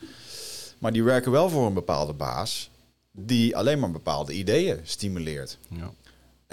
Maar 0.77 0.93
die 0.93 1.03
werken 1.03 1.31
wel 1.31 1.49
voor 1.49 1.65
een 1.65 1.73
bepaalde 1.73 2.13
baas, 2.13 2.69
die 3.11 3.57
alleen 3.57 3.79
maar 3.79 3.91
bepaalde 3.91 4.33
ideeën 4.33 4.79
stimuleert. 4.83 5.57
Ja. 5.67 5.93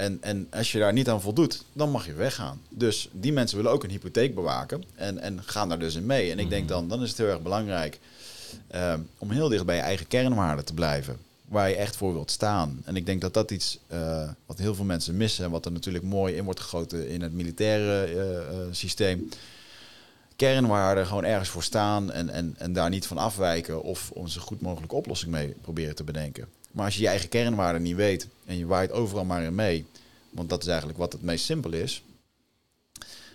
En, 0.00 0.18
en 0.20 0.46
als 0.50 0.72
je 0.72 0.78
daar 0.78 0.92
niet 0.92 1.08
aan 1.08 1.20
voldoet, 1.20 1.64
dan 1.72 1.90
mag 1.90 2.06
je 2.06 2.12
weggaan. 2.12 2.60
Dus 2.68 3.08
die 3.12 3.32
mensen 3.32 3.56
willen 3.56 3.72
ook 3.72 3.84
een 3.84 3.90
hypotheek 3.90 4.34
bewaken 4.34 4.84
en, 4.94 5.18
en 5.18 5.42
gaan 5.44 5.68
daar 5.68 5.78
dus 5.78 5.94
in 5.94 6.06
mee. 6.06 6.30
En 6.30 6.38
ik 6.38 6.50
denk 6.50 6.68
dan, 6.68 6.88
dan 6.88 7.02
is 7.02 7.08
het 7.08 7.18
heel 7.18 7.26
erg 7.26 7.42
belangrijk 7.42 7.98
eh, 8.66 8.94
om 9.18 9.30
heel 9.30 9.48
dicht 9.48 9.66
bij 9.66 9.76
je 9.76 9.82
eigen 9.82 10.06
kernwaarden 10.06 10.64
te 10.64 10.74
blijven. 10.74 11.16
Waar 11.48 11.68
je 11.68 11.74
echt 11.74 11.96
voor 11.96 12.12
wilt 12.12 12.30
staan. 12.30 12.82
En 12.84 12.96
ik 12.96 13.06
denk 13.06 13.20
dat 13.20 13.34
dat 13.34 13.50
iets 13.50 13.78
eh, 13.86 14.28
wat 14.46 14.58
heel 14.58 14.74
veel 14.74 14.84
mensen 14.84 15.16
missen. 15.16 15.44
En 15.44 15.50
wat 15.50 15.64
er 15.64 15.72
natuurlijk 15.72 16.04
mooi 16.04 16.34
in 16.34 16.44
wordt 16.44 16.60
gegoten 16.60 17.08
in 17.08 17.22
het 17.22 17.32
militaire 17.32 18.04
eh, 18.04 18.58
systeem. 18.70 19.28
Kernwaarden, 20.36 21.06
gewoon 21.06 21.24
ergens 21.24 21.48
voor 21.48 21.62
staan 21.62 22.12
en, 22.12 22.28
en, 22.28 22.54
en 22.58 22.72
daar 22.72 22.90
niet 22.90 23.06
van 23.06 23.18
afwijken. 23.18 23.82
Of 23.82 24.12
een 24.14 24.28
zo 24.28 24.40
goed 24.40 24.60
mogelijke 24.60 24.94
oplossing 24.94 25.30
mee 25.30 25.54
proberen 25.62 25.94
te 25.94 26.04
bedenken. 26.04 26.48
Maar 26.70 26.84
als 26.84 26.94
je 26.94 27.00
je 27.02 27.08
eigen 27.08 27.28
kernwaarden 27.28 27.82
niet 27.82 27.96
weet 27.96 28.28
en 28.46 28.58
je 28.58 28.66
waait 28.66 28.92
overal 28.92 29.24
maar 29.24 29.42
in 29.42 29.54
mee. 29.54 29.86
Want 30.30 30.48
dat 30.48 30.62
is 30.62 30.68
eigenlijk 30.68 30.98
wat 30.98 31.12
het 31.12 31.22
meest 31.22 31.44
simpel 31.44 31.72
is. 31.72 32.02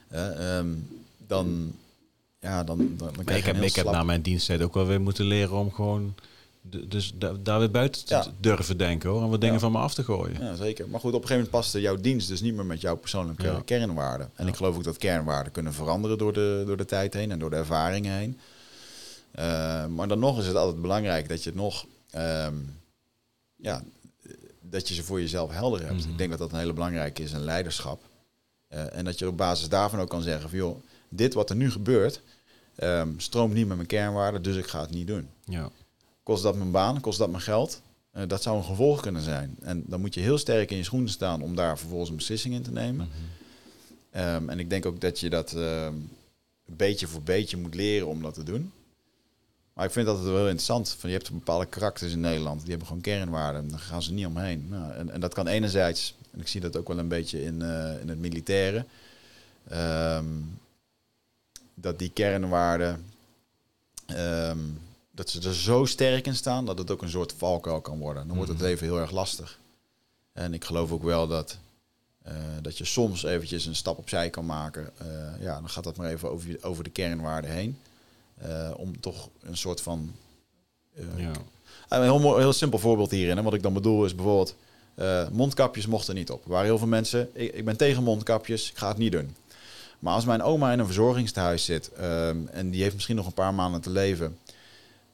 eh, 0.07 0.57
ehm, 0.57 0.67
dan, 1.27 1.73
ja, 2.39 2.63
dan, 2.63 2.93
dan, 2.97 3.11
krijg 3.11 3.39
ik 3.39 3.45
je 3.45 3.51
heb, 3.53 3.63
ik 3.63 3.75
heb 3.75 3.83
slap- 3.85 3.95
na 3.95 4.03
mijn 4.03 4.21
diensttijd 4.21 4.61
ook 4.61 4.73
wel 4.73 4.85
weer 4.85 5.01
moeten 5.01 5.25
leren 5.25 5.57
om 5.57 5.71
gewoon... 5.71 6.15
Dus 6.87 7.13
da- 7.17 7.33
daar 7.43 7.59
weer 7.59 7.71
buiten 7.71 8.05
te 8.05 8.13
Ja. 8.13 8.25
durven 8.39 8.77
denken 8.77 9.09
hoor. 9.09 9.23
En 9.23 9.29
wat 9.29 9.39
dingen 9.39 9.55
Ja. 9.55 9.61
van 9.61 9.71
me 9.71 9.77
af 9.77 9.93
te 9.93 10.03
gooien. 10.03 10.41
Ja, 10.43 10.55
zeker. 10.55 10.87
Maar 10.89 10.99
goed, 10.99 11.13
op 11.13 11.21
een 11.21 11.27
gegeven 11.27 11.43
moment 11.43 11.49
paste 11.63 11.81
jouw 11.81 11.95
dienst 11.95 12.27
dus 12.27 12.41
niet 12.41 12.53
meer 12.55 12.65
met 12.65 12.81
jouw 12.81 12.95
persoonlijke 12.95 13.43
Ja. 13.43 13.61
kernwaarden. 13.65 14.29
En 14.35 14.47
ik 14.47 14.55
geloof 14.55 14.75
ook 14.75 14.83
dat 14.83 14.97
kernwaarden 14.97 15.51
kunnen 15.51 15.73
veranderen 15.73 16.17
door 16.17 16.33
de, 16.33 16.63
door 16.65 16.77
de 16.77 16.85
tijd 16.85 17.13
heen 17.13 17.31
en 17.31 17.39
door 17.39 17.49
de 17.49 17.55
ervaring 17.55 18.05
heen. 18.05 18.39
Eh, 19.31 19.85
maar 19.87 20.07
dan 20.07 20.19
nog 20.19 20.39
is 20.39 20.47
het 20.47 20.55
altijd 20.55 20.81
belangrijk 20.81 21.29
dat 21.29 21.43
je 21.43 21.49
het 21.49 21.59
nog, 21.59 21.85
ehm, 22.11 22.53
ja, 23.55 23.83
dat 24.61 24.87
je 24.87 24.93
ze 24.93 25.03
voor 25.03 25.19
jezelf 25.19 25.51
helder 25.51 25.85
hebt. 25.85 26.01
Mhm. 26.01 26.09
Ik 26.09 26.17
denk 26.17 26.29
dat 26.29 26.39
dat 26.39 26.51
een 26.51 26.59
hele 26.59 26.73
belangrijke 26.73 27.23
is 27.23 27.31
in 27.31 27.39
leiderschap. 27.39 28.01
Eh, 28.67 28.97
en 28.97 29.05
dat 29.05 29.19
je 29.19 29.27
op 29.27 29.37
basis 29.37 29.69
daarvan 29.69 29.99
ook 29.99 30.09
kan 30.09 30.21
zeggen 30.21 30.49
van 30.49 30.57
joh, 30.57 30.83
dit 31.09 31.33
wat 31.33 31.49
er 31.49 31.55
nu 31.55 31.71
gebeurt, 31.71 32.21
ehm, 32.75 33.09
stroomt 33.17 33.53
niet 33.53 33.67
met 33.67 33.75
mijn 33.75 33.87
kernwaarden, 33.87 34.41
dus 34.41 34.55
ik 34.55 34.67
ga 34.67 34.81
het 34.81 34.89
niet 34.89 35.07
doen. 35.07 35.29
Ja. 35.43 35.69
Kost 36.23 36.43
dat 36.43 36.55
mijn 36.55 36.71
baan? 36.71 37.01
Kost 37.01 37.17
dat 37.17 37.29
mijn 37.29 37.43
geld? 37.43 37.81
Eh, 38.11 38.23
dat 38.27 38.41
zou 38.41 38.57
een 38.57 38.63
gevolg 38.63 39.01
kunnen 39.01 39.21
zijn. 39.21 39.55
En 39.61 39.83
dan 39.87 40.01
moet 40.01 40.13
je 40.13 40.19
heel 40.19 40.37
sterk 40.37 40.71
in 40.71 40.77
je 40.77 40.83
schoenen 40.83 41.09
staan 41.09 41.41
om 41.41 41.55
daar 41.55 41.77
vervolgens 41.77 42.09
een 42.09 42.15
beslissing 42.15 42.53
in 42.53 42.61
te 42.61 42.71
nemen. 42.71 43.07
Mhm. 43.07 43.17
Ehm, 44.09 44.49
en 44.49 44.59
ik 44.59 44.69
denk 44.69 44.85
ook 44.85 45.01
dat 45.01 45.19
je 45.19 45.29
dat 45.29 45.53
ehm, 45.53 45.93
beetje 46.65 47.07
voor 47.07 47.21
beetje 47.21 47.57
moet 47.57 47.75
leren 47.75 48.07
om 48.07 48.21
dat 48.21 48.33
te 48.33 48.43
doen. 48.43 48.71
Maar 49.75 49.85
ik 49.85 49.91
vind 49.91 50.05
dat 50.05 50.15
het 50.17 50.25
wel 50.25 50.39
interessant. 50.43 50.89
Van, 50.99 51.09
je 51.09 51.15
hebt 51.15 51.31
bepaalde 51.31 51.65
karakters 51.65 52.11
in 52.11 52.19
Nederland, 52.19 52.59
die 52.59 52.69
hebben 52.69 52.87
gewoon 52.87 53.01
kernwaarden. 53.01 53.61
En 53.61 53.67
daar 53.69 53.79
gaan 53.79 54.01
ze 54.01 54.13
niet 54.13 54.25
omheen. 54.25 54.67
Nou, 54.69 54.93
en, 54.93 55.09
en 55.09 55.19
dat 55.19 55.33
kan 55.33 55.47
enerzijds, 55.47 56.15
en 56.31 56.39
ik 56.39 56.47
zie 56.47 56.61
dat 56.61 56.77
ook 56.77 56.87
wel 56.87 56.97
een 56.97 57.07
beetje 57.07 57.43
in, 57.43 57.61
eh, 57.61 57.99
in 58.01 58.09
het 58.09 58.19
militaire, 58.19 58.85
ehm, 59.67 60.25
dat 61.73 61.99
die 61.99 62.09
kernwaarden, 62.09 63.05
ehm, 64.05 64.59
dat 65.11 65.29
ze 65.29 65.41
er 65.47 65.55
zo 65.55 65.85
sterk 65.85 66.25
in 66.27 66.35
staan 66.35 66.65
dat 66.65 66.77
het 66.77 66.91
ook 66.91 67.01
een 67.01 67.09
soort 67.09 67.33
valkuil 67.37 67.81
kan 67.81 67.99
worden. 67.99 68.27
Dan 68.27 68.35
wordt 68.35 68.51
het 68.51 68.59
Mhm. 68.61 68.67
leven 68.69 68.87
heel 68.87 68.99
erg 68.99 69.11
lastig. 69.11 69.59
En 70.33 70.53
ik 70.53 70.63
geloof 70.65 70.91
ook 70.91 71.03
wel 71.03 71.27
dat, 71.27 71.57
eh, 72.21 72.33
dat 72.61 72.77
je 72.77 72.85
soms 72.85 73.23
eventjes 73.23 73.65
een 73.65 73.75
stap 73.75 73.97
opzij 73.97 74.29
kan 74.29 74.45
maken. 74.45 74.89
Eh, 74.97 75.07
ja, 75.41 75.53
dan 75.59 75.69
gaat 75.69 75.83
dat 75.83 75.95
maar 75.95 76.09
even 76.11 76.29
over, 76.31 76.49
je- 76.49 76.63
over 76.63 76.83
de 76.83 76.89
kernwaarden 76.89 77.51
heen. 77.51 77.77
Eh, 78.37 78.71
om 78.77 78.99
toch 78.99 79.29
een 79.41 79.57
soort 79.57 79.81
van... 79.81 80.11
eh, 80.95 81.03
Ja. 81.17 81.31
een 81.89 82.01
heel, 82.03 82.19
mooi- 82.19 82.39
heel 82.41 82.53
simpel 82.53 82.79
voorbeeld 82.79 83.11
hierin. 83.11 83.37
Hè. 83.37 83.43
Wat 83.43 83.53
ik 83.53 83.63
dan 83.63 83.73
bedoel 83.73 84.05
is 84.05 84.15
bijvoorbeeld... 84.15 84.55
eh, 84.95 85.27
mondkapjes 85.29 85.87
mochten 85.87 86.15
niet 86.15 86.29
op. 86.31 86.43
Er 86.43 86.49
waren 86.49 86.65
heel 86.65 86.77
veel 86.77 86.87
mensen... 86.87 87.29
Ik, 87.33 87.53
ik 87.53 87.65
ben 87.65 87.77
tegen 87.77 88.03
mondkapjes, 88.03 88.71
ik 88.71 88.77
ga 88.77 88.87
het 88.87 88.97
niet 88.97 89.11
doen. 89.11 89.35
Maar 89.99 90.13
als 90.13 90.25
mijn 90.25 90.41
oma 90.43 90.71
in 90.71 90.79
een 90.79 90.85
verzorgingstehuis 90.85 91.65
zit... 91.65 91.91
ehm, 91.93 92.37
en 92.51 92.69
die 92.69 92.81
heeft 92.81 92.93
misschien 92.93 93.15
nog 93.15 93.25
een 93.25 93.33
paar 93.33 93.53
maanden 93.53 93.81
te 93.81 93.89
leven... 93.89 94.37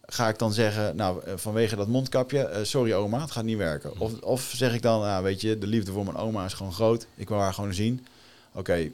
ga 0.05 0.29
ik 0.29 0.39
dan 0.39 0.53
zeggen, 0.53 0.95
nou, 0.95 1.21
vanwege 1.35 1.75
dat 1.75 1.87
mondkapje, 1.87 2.59
sorry 2.63 2.93
oma, 2.93 3.21
het 3.21 3.31
gaat 3.31 3.43
niet 3.43 3.57
werken. 3.57 3.99
Of, 3.99 4.21
of 4.21 4.53
zeg 4.55 4.73
ik 4.73 4.81
dan, 4.81 5.01
nou, 5.01 5.23
weet 5.23 5.41
je, 5.41 5.57
de 5.57 5.67
liefde 5.67 5.91
voor 5.91 6.03
mijn 6.03 6.17
oma 6.17 6.45
is 6.45 6.53
gewoon 6.53 6.73
groot. 6.73 7.07
Ik 7.15 7.27
wil 7.29 7.39
haar 7.39 7.53
gewoon 7.53 7.73
zien. 7.73 8.05
Oké, 8.53 8.91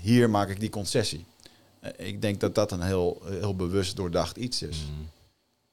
hier 0.00 0.30
maak 0.30 0.48
ik 0.48 0.60
die 0.60 0.70
concessie. 0.70 1.24
Eh, 1.82 2.06
Ik 2.08 2.22
denk 2.22 2.40
dat 2.40 2.54
dat 2.54 2.72
een 2.72 2.82
heel, 2.82 3.22
heel 3.28 3.56
bewust 3.56 3.96
doordacht 3.96 4.36
iets 4.36 4.62
is. 4.62 4.76
Mm. 4.90 5.08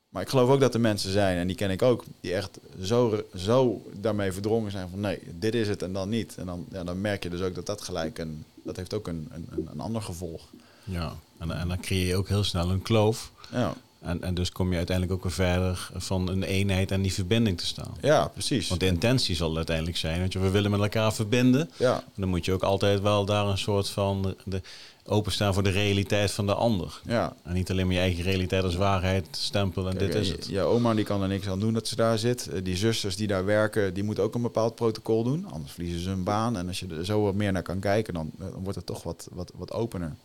Maar 0.10 0.22
ik 0.22 0.30
geloof 0.30 0.50
ook 0.50 0.60
dat 0.60 0.74
er 0.74 0.80
mensen 0.80 1.12
zijn, 1.12 1.38
en 1.38 1.48
die 1.48 1.56
ken 1.56 1.70
ik 1.70 1.82
ook, 1.82 2.04
die 2.22 2.34
echt 2.34 2.60
zo, 2.82 3.24
zo 3.36 3.82
daarmee 3.94 4.32
verdrongen 4.32 4.72
zijn 4.72 4.90
van 4.90 5.00
nee, 5.00 5.20
dit 5.32 5.56
is 5.56 5.68
het 5.68 5.82
en 5.82 5.94
dan 5.94 6.10
niet. 6.10 6.36
En 6.38 6.46
dan, 6.46 6.66
ja, 6.72 6.84
dan 6.84 7.02
merk 7.02 7.24
je 7.24 7.30
dus 7.30 7.42
ook 7.42 7.56
dat 7.56 7.66
dat 7.66 7.82
gelijk 7.82 8.18
een, 8.18 8.44
dat 8.64 8.76
heeft 8.76 8.94
ook 8.94 9.08
een, 9.08 9.28
een, 9.32 9.68
een 9.72 9.80
ander 9.80 10.02
gevolg. 10.02 10.42
Ja, 10.84 11.16
en, 11.38 11.52
en 11.52 11.68
dan 11.68 11.80
creëer 11.80 12.08
je 12.08 12.16
ook 12.16 12.28
heel 12.28 12.44
snel 12.44 12.70
een 12.70 12.82
kloof. 12.82 13.32
Ja, 13.52 13.74
En, 14.00 14.22
en 14.24 14.34
dus 14.34 14.52
kom 14.52 14.72
je 14.72 14.78
uiteindelijk 14.78 15.16
ook 15.18 15.24
weer 15.24 15.46
verder 15.48 15.90
van 15.96 16.30
een 16.30 16.44
eenheid 16.44 16.92
en 16.92 17.02
die 17.02 17.14
verbinding 17.14 17.58
te 17.58 17.66
staan. 17.66 17.94
ja 18.02 18.28
precies. 18.28 18.68
Want 18.68 18.80
de 18.80 18.86
intentie 18.88 19.36
zal 19.36 19.56
uiteindelijk 19.56 19.98
zijn, 19.98 20.22
dat 20.22 20.34
je, 20.34 20.40
we 20.40 20.50
willen 20.50 20.72
met 20.72 20.80
elkaar 20.80 21.14
verbinden. 21.14 21.70
Ja, 21.78 21.96
En 21.96 22.22
dan 22.22 22.30
moet 22.30 22.46
je 22.46 22.54
ook 22.54 22.64
altijd 22.64 23.02
wel 23.02 23.26
daar 23.26 23.46
een 23.48 23.58
soort 23.58 23.90
van 23.90 24.22
de, 24.22 24.36
de- 24.46 24.62
openstaan 25.10 25.54
voor 25.54 25.64
de 25.64 25.70
realiteit 25.70 26.32
van 26.32 26.46
de 26.46 26.54
ander. 26.54 27.02
ja. 27.06 27.36
En 27.44 27.54
niet 27.54 27.72
alleen 27.72 27.86
maar 27.86 27.96
je 27.96 28.02
eigen 28.02 28.24
realiteit 28.24 28.64
als 28.64 28.76
waarheid 28.76 29.28
stempelen 29.32 29.92
en 29.92 29.98
Kijk, 29.98 30.12
dit 30.12 30.22
is 30.22 30.28
je- 30.28 30.34
het. 30.34 30.46
Je 30.48 30.62
oma 30.62 30.94
die 30.94 31.06
kan 31.06 31.22
er 31.22 31.28
niks 31.28 31.48
aan 31.48 31.60
doen 31.60 31.74
dat 31.74 31.88
ze 31.88 31.96
daar 31.96 32.18
zit. 32.18 32.48
Eh, 32.48 32.64
Die 32.64 32.76
zusters 32.78 33.16
die 33.16 33.28
daar 33.28 33.46
werken, 33.46 33.94
die 33.94 34.04
moeten 34.04 34.24
ook 34.24 34.36
een 34.36 34.42
bepaald 34.42 34.76
protocol 34.76 35.24
doen. 35.24 35.46
Anders 35.52 35.72
verliezen 35.74 36.00
ze 36.02 36.10
hun 36.10 36.24
baan. 36.24 36.58
En 36.58 36.68
als 36.68 36.80
je 36.80 36.88
er 36.88 37.06
zo 37.06 37.22
wat 37.24 37.34
meer 37.34 37.52
naar 37.52 37.62
kan 37.64 37.80
kijken, 37.80 38.14
dan, 38.14 38.32
eh, 38.40 38.46
dan 38.52 38.62
wordt 38.64 38.76
het 38.78 38.86
toch 38.86 39.04
wat, 39.04 39.28
wat, 39.32 39.52
wat 39.56 39.72
opener. 39.72 40.16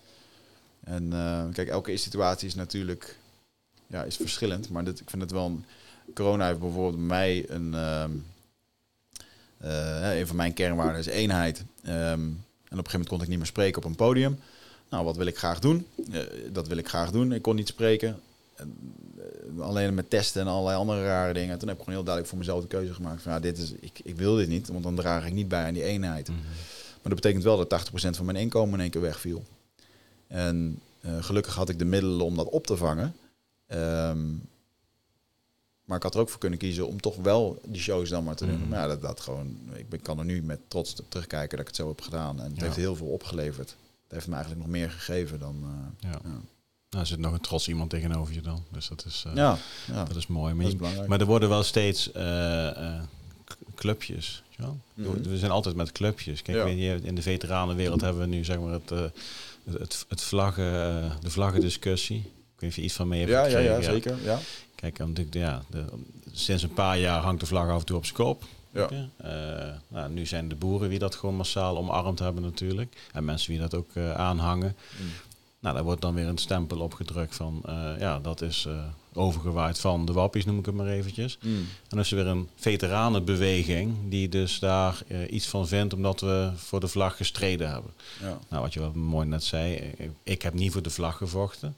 En 0.85 1.12
eh, 1.12 1.43
kijk, 1.53 1.68
elke 1.68 1.97
situatie 1.97 2.49
is 2.49 2.55
natuurlijk 2.55 3.18
ja, 3.87 4.03
is 4.03 4.16
verschillend. 4.16 4.70
Maar 4.70 4.85
dit, 4.85 5.01
ik 5.01 5.11
vind 5.11 5.22
het 5.22 5.30
wel 5.30 5.47
een... 5.47 5.64
Corona 6.14 6.47
heeft 6.47 6.59
bijvoorbeeld 6.61 6.97
bij 6.97 7.07
mij 7.07 7.45
een... 7.49 7.74
ehm, 7.74 8.11
eh, 9.59 10.18
een 10.18 10.26
van 10.26 10.37
mijn 10.37 10.53
kernwaarden 10.53 10.99
is 10.99 11.07
eenheid. 11.07 11.64
Ehm, 11.82 11.93
en 11.93 12.20
op 12.20 12.30
een 12.70 12.76
gegeven 12.76 12.91
moment 12.91 13.09
kon 13.09 13.22
ik 13.22 13.28
niet 13.28 13.39
meer 13.39 13.47
spreken 13.47 13.82
op 13.82 13.89
een 13.89 13.97
podium. 13.97 14.39
Nou, 14.95 15.07
wat 15.07 15.16
wil 15.16 15.26
ik 15.26 15.38
graag 15.38 15.59
doen? 15.59 15.86
Eh, 16.12 16.20
dat 16.53 16.68
wil 16.68 16.76
ik 16.76 16.88
graag 16.88 17.11
doen. 17.11 17.32
Ik 17.32 17.42
kon 17.42 17.57
niet 17.57 17.68
spreken. 17.68 18.20
En, 18.55 18.76
eh, 19.57 19.61
alleen 19.61 19.95
met 19.95 20.11
testen 20.11 20.40
en 20.40 20.47
allerlei 20.49 20.76
andere 20.76 21.05
rare 21.05 21.32
dingen. 21.32 21.59
Toen 21.59 21.68
heb 21.68 21.76
ik 21.76 21.82
gewoon 21.82 21.95
heel 21.99 22.05
duidelijk 22.05 22.28
voor 22.28 22.38
mezelf 22.38 22.62
de 22.62 22.68
keuze 22.68 22.95
gemaakt. 22.95 23.22
Van, 23.22 23.32
ja, 23.32 23.40
dit 23.40 23.59
is, 23.59 23.72
ik, 23.80 24.01
ik 24.05 24.16
wil 24.16 24.36
dit 24.36 24.49
niet, 24.49 24.68
want 24.68 24.82
dan 24.82 24.95
draag 24.95 25.26
ik 25.26 25.32
niet 25.32 25.49
bij 25.49 25.66
aan 25.66 25.74
die 25.74 25.82
eenheid. 25.82 26.28
Mhm. 26.28 26.38
Maar 27.03 27.12
dat 27.12 27.14
betekent 27.14 27.42
wel 27.42 27.57
dat 27.57 27.68
80% 27.68 28.16
van 28.16 28.24
mijn 28.24 28.36
inkomen 28.36 28.74
in 28.74 28.80
één 28.80 28.90
keer 28.90 29.01
wegviel. 29.01 29.45
En 30.26 30.80
eh, 31.01 31.22
gelukkig 31.22 31.55
had 31.55 31.68
ik 31.68 31.78
de 31.78 31.84
middelen 31.84 32.20
om 32.26 32.36
dat 32.36 32.49
op 32.49 32.66
te 32.66 32.76
vangen. 32.76 33.14
Ehm, 33.66 34.26
maar 35.84 35.97
ik 35.97 36.03
had 36.03 36.14
er 36.14 36.20
ook 36.20 36.28
voor 36.28 36.40
kunnen 36.40 36.59
kiezen 36.59 36.86
om 36.88 37.01
toch 37.01 37.16
wel 37.16 37.61
die 37.66 37.80
shows 37.80 38.09
dan 38.09 38.24
maar 38.24 38.36
te 38.36 38.47
doen. 38.47 38.59
Mhm. 38.59 38.68
Maar 38.68 38.80
ja, 38.80 38.86
dat, 38.86 39.03
dat 39.03 39.20
gewoon, 39.20 39.57
ik 39.74 39.88
ben, 39.88 40.03
kan 40.03 40.18
er 40.18 40.24
nu 40.24 40.42
met 40.42 40.61
trots 40.68 41.01
op 41.01 41.07
terugkijken 41.11 41.51
dat 41.51 41.61
ik 41.61 41.66
het 41.66 41.76
zo 41.76 41.88
heb 41.88 42.01
gedaan. 42.01 42.40
En 42.40 42.51
het 42.51 42.57
Ja. 42.57 42.62
heeft 42.64 42.76
heel 42.76 42.97
veel 42.97 43.07
opgeleverd. 43.07 43.76
Heeft 44.15 44.27
me 44.27 44.35
eigenlijk 44.35 44.65
nog 44.65 44.73
meer 44.73 44.91
gegeven 44.91 45.39
dan... 45.39 45.57
eh, 46.01 46.11
Ja. 46.11 46.19
Ja. 46.25 46.31
Nou, 46.91 47.03
er 47.03 47.07
zit 47.07 47.19
nog 47.19 47.33
een 47.33 47.41
trots 47.41 47.69
iemand 47.69 47.91
tegenover 47.91 48.35
je 48.35 48.41
dan. 48.41 48.65
Dus 48.73 48.89
dat 48.89 49.05
is, 49.07 49.25
eh, 49.27 49.35
ja, 49.35 49.59
ja, 49.93 50.05
dat 50.05 50.17
is 50.17 50.27
mooi. 50.27 50.55
Maar, 50.55 50.65
dat 50.65 50.75
is 50.81 50.93
je- 50.95 51.05
maar 51.09 51.21
er 51.21 51.27
worden 51.27 51.49
wel 51.49 51.62
steeds 51.62 52.12
eh, 52.12 53.01
clubjes. 53.75 54.43
Mhm. 54.95 55.23
We 55.23 55.39
zijn 55.39 55.51
altijd 55.51 55.75
met 55.77 55.93
clubjes. 55.93 56.43
Kijk, 56.43 56.57
Ja. 56.57 56.65
weet 56.65 56.79
je, 56.79 57.01
in 57.03 57.15
de 57.15 57.23
veteranenwereld 57.23 58.01
hebben 58.01 58.23
we 58.23 58.29
nu 58.29 58.45
zeg 58.45 58.59
maar 58.61 58.73
het, 58.73 58.91
het, 59.71 60.05
het, 60.09 60.23
vlaggen, 60.23 61.12
de 61.21 61.31
vlaggendiscussie. 61.31 62.19
Ik 62.19 62.61
weet 62.61 62.61
niet 62.61 62.71
of 62.71 62.77
je 62.77 62.83
iets 62.83 62.95
van 62.95 63.09
mee 63.09 63.21
hebt 63.21 63.33
ja, 63.33 63.39
ja, 63.39 63.47
gekregen. 63.47 63.75
ja, 63.75 63.83
zeker. 63.83 64.17
Ja. 64.25 64.39
Kijk, 64.75 64.99
natuurlijk, 64.99 65.35
ja, 65.35 65.62
de, 65.71 65.85
sinds 66.33 66.62
een 66.62 66.73
paar 66.75 66.99
jaar 66.99 67.21
hangt 67.23 67.41
de 67.41 67.47
vlag 67.47 67.69
af 67.69 67.81
en 67.81 67.87
toe 67.87 67.97
op 67.97 68.05
zijn 68.05 68.17
kop. 68.17 68.45
Ja. 68.75 68.89
Eh, 69.16 69.75
nou, 69.89 70.11
nu 70.11 70.27
zijn 70.27 70.49
de 70.49 70.55
boeren 70.55 70.91
die 70.91 70.99
dat 70.99 71.14
gewoon 71.14 71.35
massaal 71.35 71.77
omarmd 71.77 72.18
hebben 72.18 72.43
natuurlijk. 72.43 72.97
En 73.12 73.25
mensen 73.25 73.51
die 73.51 73.61
dat 73.61 73.75
ook 73.75 73.91
eh, 73.95 74.14
aanhangen. 74.14 74.77
Mm. 75.01 75.09
Nou, 75.61 75.75
daar 75.75 75.85
wordt 75.85 76.01
dan 76.01 76.14
weer 76.14 76.27
een 76.27 76.39
stempel 76.39 76.81
op 76.81 76.95
gedrukt 76.95 77.35
van, 77.37 77.62
eh, 77.66 77.91
ja, 77.99 78.18
dat 78.18 78.41
is 78.43 78.68
overgewaaid 79.12 79.79
van 79.79 80.05
de 80.05 80.12
wappies, 80.12 80.45
noem 80.45 80.59
ik 80.59 80.66
het 80.66 80.75
maar 80.75 80.87
eventjes. 80.87 81.39
Mm. 81.43 81.57
En 81.57 81.68
dan 81.89 81.99
is 81.99 82.11
er 82.11 82.16
weer 82.16 82.27
een 82.27 82.49
veteranenbeweging 82.55 83.97
die 84.09 84.29
dus 84.29 84.59
daar 84.59 85.03
iets 85.31 85.47
van 85.47 85.68
vindt 85.68 85.95
omdat 85.95 86.20
we 86.20 86.51
voor 86.57 86.81
de 86.81 86.89
vlag 86.89 87.16
gestreden 87.16 87.70
hebben. 87.70 87.91
Ja. 88.20 88.39
Nou, 88.49 88.62
wat 88.62 88.72
je 88.72 88.81
wel 88.81 88.93
mooi 88.93 89.27
net 89.27 89.45
zei, 89.45 89.75
ik, 89.75 90.11
ik 90.22 90.43
heb 90.43 90.55
niet 90.55 90.72
voor 90.72 90.83
de 90.83 90.91
vlag 90.91 91.16
gevochten. 91.16 91.77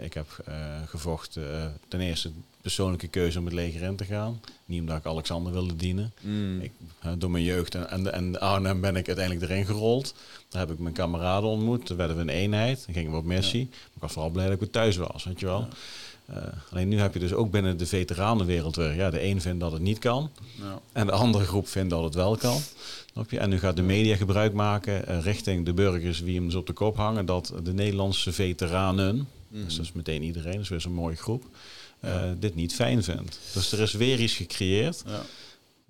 Ik 0.00 0.14
heb 0.14 0.44
gevochten 0.86 1.76
ten 1.88 2.00
eerste 2.00 2.30
persoonlijke 2.62 3.08
keuze 3.08 3.38
om 3.38 3.44
het 3.44 3.54
leger 3.54 3.82
in 3.82 3.96
te 3.96 4.04
gaan. 4.04 4.40
Niet 4.64 4.80
omdat 4.80 4.96
ik 4.96 5.06
Alexander 5.06 5.52
wilde 5.52 5.76
dienen. 5.76 6.12
Mm. 6.20 6.60
Ik, 6.60 6.70
door 7.18 7.30
mijn 7.30 7.44
jeugd 7.44 7.74
en, 7.74 7.90
en, 7.90 8.12
en 8.12 8.40
Arnhem 8.40 8.80
ben 8.80 8.96
ik 8.96 9.06
uiteindelijk 9.06 9.50
erin 9.50 9.66
gerold. 9.66 10.14
Daar 10.48 10.60
heb 10.60 10.70
ik 10.70 10.78
mijn 10.78 10.94
kameraden 10.94 11.48
ontmoet. 11.48 11.86
Toen 11.86 11.96
werden 11.96 12.16
we 12.16 12.22
een 12.22 12.28
eenheid. 12.28 12.82
Dan 12.86 12.94
gingen 12.94 13.10
we 13.10 13.16
op 13.16 13.24
missie. 13.24 13.64
Maar 13.70 13.90
ik 13.94 14.00
was 14.00 14.12
vooral 14.12 14.30
blij 14.30 14.44
dat 14.44 14.54
ik 14.54 14.60
weer 14.60 14.70
thuis 14.70 14.96
was, 14.96 15.24
weet 15.24 15.40
je 15.40 15.46
wel. 15.46 15.68
Eh, 16.26 16.36
alleen 16.70 16.88
nu 16.88 16.98
heb 16.98 17.12
je 17.14 17.20
dus 17.20 17.32
ook 17.32 17.50
binnen 17.50 17.76
de 17.76 17.86
veteranenwereld 17.86 18.76
weer... 18.76 18.94
Ja, 18.94 19.10
de 19.10 19.22
een 19.22 19.40
vindt 19.40 19.60
dat 19.60 19.72
het 19.72 19.82
niet 19.82 19.98
kan. 19.98 20.30
Ja. 20.54 20.80
En 20.92 21.06
de 21.06 21.12
andere 21.12 21.44
groep 21.44 21.68
vindt 21.68 21.90
dat 21.90 22.04
het 22.04 22.14
wel 22.14 22.36
kan. 22.36 22.60
En 23.28 23.48
nu 23.48 23.58
gaat 23.58 23.76
de 23.76 23.82
media 23.82 24.16
gebruik 24.16 24.52
maken 24.52 25.06
eh, 25.06 25.20
richting 25.22 25.64
de 25.64 25.72
burgers 25.72 26.20
wie 26.20 26.34
hem 26.34 26.44
dus 26.44 26.54
op 26.54 26.66
de 26.66 26.72
kop 26.72 26.96
hangen. 26.96 27.26
Dat 27.26 27.52
de 27.62 27.72
Nederlandse 27.72 28.32
veteranen, 28.32 29.28
Mhm. 29.52 29.64
dus 29.64 29.76
dat 29.76 29.84
is 29.84 29.92
meteen 29.92 30.22
iedereen, 30.22 30.52
dat 30.52 30.62
is 30.62 30.68
weer 30.68 30.80
zo'n 30.80 30.92
mooie 30.92 31.16
groep. 31.16 31.44
Dit 32.38 32.54
niet 32.54 32.74
fijn 32.74 33.02
vindt. 33.04 33.38
Dus 33.52 33.72
er 33.72 33.80
is 33.80 33.92
weer 33.92 34.20
iets 34.20 34.34
gecreëerd 34.34 35.02
Ja. 35.06 35.22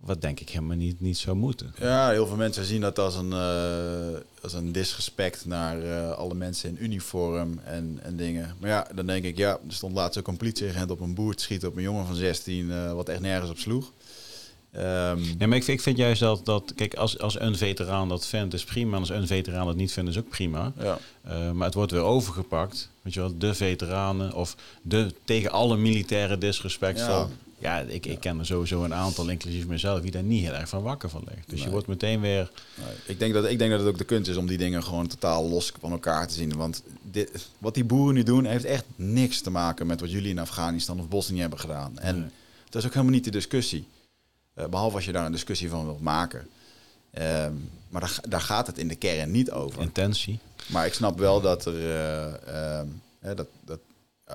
wat 0.01 0.21
denk 0.21 0.41
ik 0.41 0.49
helemaal 0.49 0.77
niet, 0.77 1.01
niet 1.01 1.19
zou 1.19 1.37
moeten. 1.37 1.75
Ja, 1.81 2.11
heel 2.11 2.27
veel 2.27 2.37
mensen 2.37 2.65
zien 2.65 2.81
dat 2.81 2.99
als 2.99 3.15
een, 3.15 3.33
eh, 3.33 4.21
als 4.43 4.53
een 4.53 4.73
disrespect 4.73 5.47
naar 5.47 5.83
eh, 5.83 6.11
alle 6.13 6.35
mensen 6.35 6.69
in 6.71 6.85
uniform 6.85 7.59
en, 7.65 7.99
en 8.03 8.17
dingen. 8.17 8.57
Maar 8.61 8.71
ja, 8.71 8.87
dan 8.95 9.07
denk 9.07 9.25
ik, 9.25 9.37
ja, 9.37 9.51
er 9.51 9.75
stond 9.75 9.95
laatst 9.95 10.19
ook 10.19 10.27
een 10.29 10.37
politieagent 10.37 10.91
op 10.91 11.01
een 11.01 11.15
boer 11.15 11.35
te 11.35 11.43
schieten 11.43 11.69
op 11.69 11.77
een 11.77 11.83
jongen 11.83 12.07
van 12.07 12.15
16, 12.15 12.71
eh, 12.71 12.93
wat 12.93 13.09
echt 13.09 13.21
nergens 13.21 13.51
op 13.51 13.59
sloeg. 13.59 13.93
Nee, 15.39 15.49
maar 15.49 15.57
ik 15.57 15.65
vind, 15.65 15.69
ik 15.79 15.81
vind 15.81 15.97
juist 15.97 16.21
dat, 16.21 16.45
dat 16.45 16.73
kijk, 16.77 16.95
als, 16.95 17.19
als 17.19 17.41
een 17.41 17.57
veteraan 17.57 18.09
dat 18.09 18.27
vindt, 18.27 18.55
is 18.55 18.65
prima. 18.65 18.95
En 18.95 19.01
als 19.01 19.09
een 19.09 19.27
veteraan 19.27 19.67
dat 19.67 19.77
niet 19.77 19.93
vindt, 19.93 20.11
is 20.11 20.19
ook 20.19 20.29
prima. 20.29 20.73
ja. 20.81 20.99
Eh, 21.23 21.51
maar 21.51 21.67
het 21.67 21.75
wordt 21.75 21.93
weer 21.93 22.01
overgepakt. 22.03 22.89
Weet 23.03 23.15
je 23.15 23.21
wel, 23.21 23.39
de 23.39 23.55
veteranen 23.55 24.33
of 24.35 24.57
de 24.83 25.15
tegen 25.25 25.51
alle 25.51 25.77
militaire 25.77 26.39
disrespect 26.39 26.99
Ja. 26.99 27.07
van. 27.07 27.31
Ja, 27.59 27.79
ik, 27.81 28.07
ik 28.07 28.21
ken 28.21 28.39
er 28.39 28.47
sowieso 28.47 28.85
een 28.85 28.95
aantal, 28.95 29.29
inclusief 29.29 29.67
mezelf, 29.67 30.01
die 30.01 30.11
daar 30.11 30.23
niet 30.23 30.43
heel 30.45 30.53
erg 30.53 30.69
van 30.69 30.83
wakker 30.83 31.09
van 31.11 31.23
ligt. 31.29 31.51
Dus 31.51 31.63
je 31.63 31.71
wordt 31.71 31.87
meteen 31.87 32.21
weer. 32.21 32.51
Nee, 32.75 32.87
ik, 33.07 33.19
denk 33.19 33.35
dat, 33.35 33.49
ik 33.51 33.59
denk 33.59 33.71
dat 33.71 33.81
het 33.81 33.89
ook 33.89 33.99
de 33.99 34.05
kunst 34.05 34.31
is 34.31 34.37
om 34.37 34.47
die 34.47 34.59
dingen 34.59 34.85
gewoon 34.85 35.07
totaal 35.07 35.49
los 35.49 35.73
van 35.81 35.91
elkaar 35.93 36.27
te 36.29 36.35
zien. 36.35 36.57
Want 36.57 36.83
dit, 37.11 37.49
wat 37.59 37.75
die 37.75 37.85
boeren 37.85 38.15
nu 38.15 38.23
doen, 38.23 38.45
heeft 38.45 38.65
echt 38.65 38.85
niks 38.97 39.41
te 39.41 39.51
maken 39.51 39.87
met 39.87 40.01
wat 40.01 40.11
jullie 40.11 40.31
in 40.31 40.39
Afghanistan 40.39 41.01
of 41.01 41.09
Bosnië 41.09 41.41
hebben 41.41 41.59
gedaan. 41.59 41.99
En 41.99 42.33
dat 42.69 42.81
is 42.83 42.87
ook 42.89 42.95
helemaal 42.95 43.15
niet 43.15 43.25
de 43.25 43.31
discussie. 43.31 43.85
Eh, 44.55 44.67
behalve 44.67 44.97
als 44.97 45.05
je 45.05 45.13
daar 45.13 45.27
een 45.27 45.33
discussie 45.33 45.69
van 45.69 45.85
wilt 45.85 46.01
maken. 46.01 46.49
Ehm, 47.11 47.53
maar 47.89 48.01
daar, 48.01 48.19
daar 48.29 48.41
gaat 48.41 48.67
het 48.67 48.79
in 48.79 48.89
de 48.89 48.97
kern 48.97 49.31
niet 49.31 49.51
over. 49.51 49.81
intentie. 49.83 50.39
Maar 50.67 50.87
ik 50.87 50.95
snap 50.95 51.19
wel 51.19 51.41
dat 51.41 51.65
er. 51.65 51.75
hè, 53.21 53.35
dat, 53.35 53.47
dat, 53.65 53.81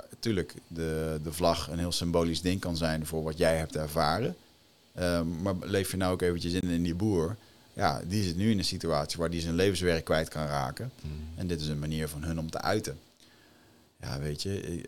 natuurlijk 0.09 0.53
de, 0.67 1.19
de 1.23 1.33
vlag 1.33 1.69
een 1.69 1.79
heel 1.79 1.91
symbolisch 1.91 2.41
ding 2.41 2.59
kan 2.59 2.77
zijn 2.77 3.05
voor 3.05 3.23
wat 3.23 3.37
jij 3.37 3.57
hebt 3.57 3.75
ervaren. 3.75 4.35
Ehm, 4.93 5.41
maar 5.41 5.53
leef 5.61 5.91
je 5.91 5.97
nou 5.97 6.13
ook 6.13 6.21
eventjes 6.21 6.53
in 6.53 6.69
in 6.69 6.83
die 6.83 6.95
boer. 6.95 7.35
Ja, 7.73 8.01
die 8.07 8.23
zit 8.23 8.35
nu 8.37 8.51
in 8.51 8.57
een 8.57 8.63
situatie 8.65 9.17
waar 9.19 9.29
die 9.29 9.41
zijn 9.41 9.55
levenswerk 9.55 10.05
kwijt 10.05 10.29
kan 10.29 10.45
raken. 10.45 10.91
En 11.35 11.47
dit 11.47 11.61
is 11.61 11.67
een 11.67 11.79
manier 11.79 12.07
van 12.07 12.23
hun 12.23 12.39
om 12.39 12.49
te 12.49 12.61
uiten. 12.61 12.99
Ja, 14.01 14.19
weet 14.19 14.41
je. 14.41 14.81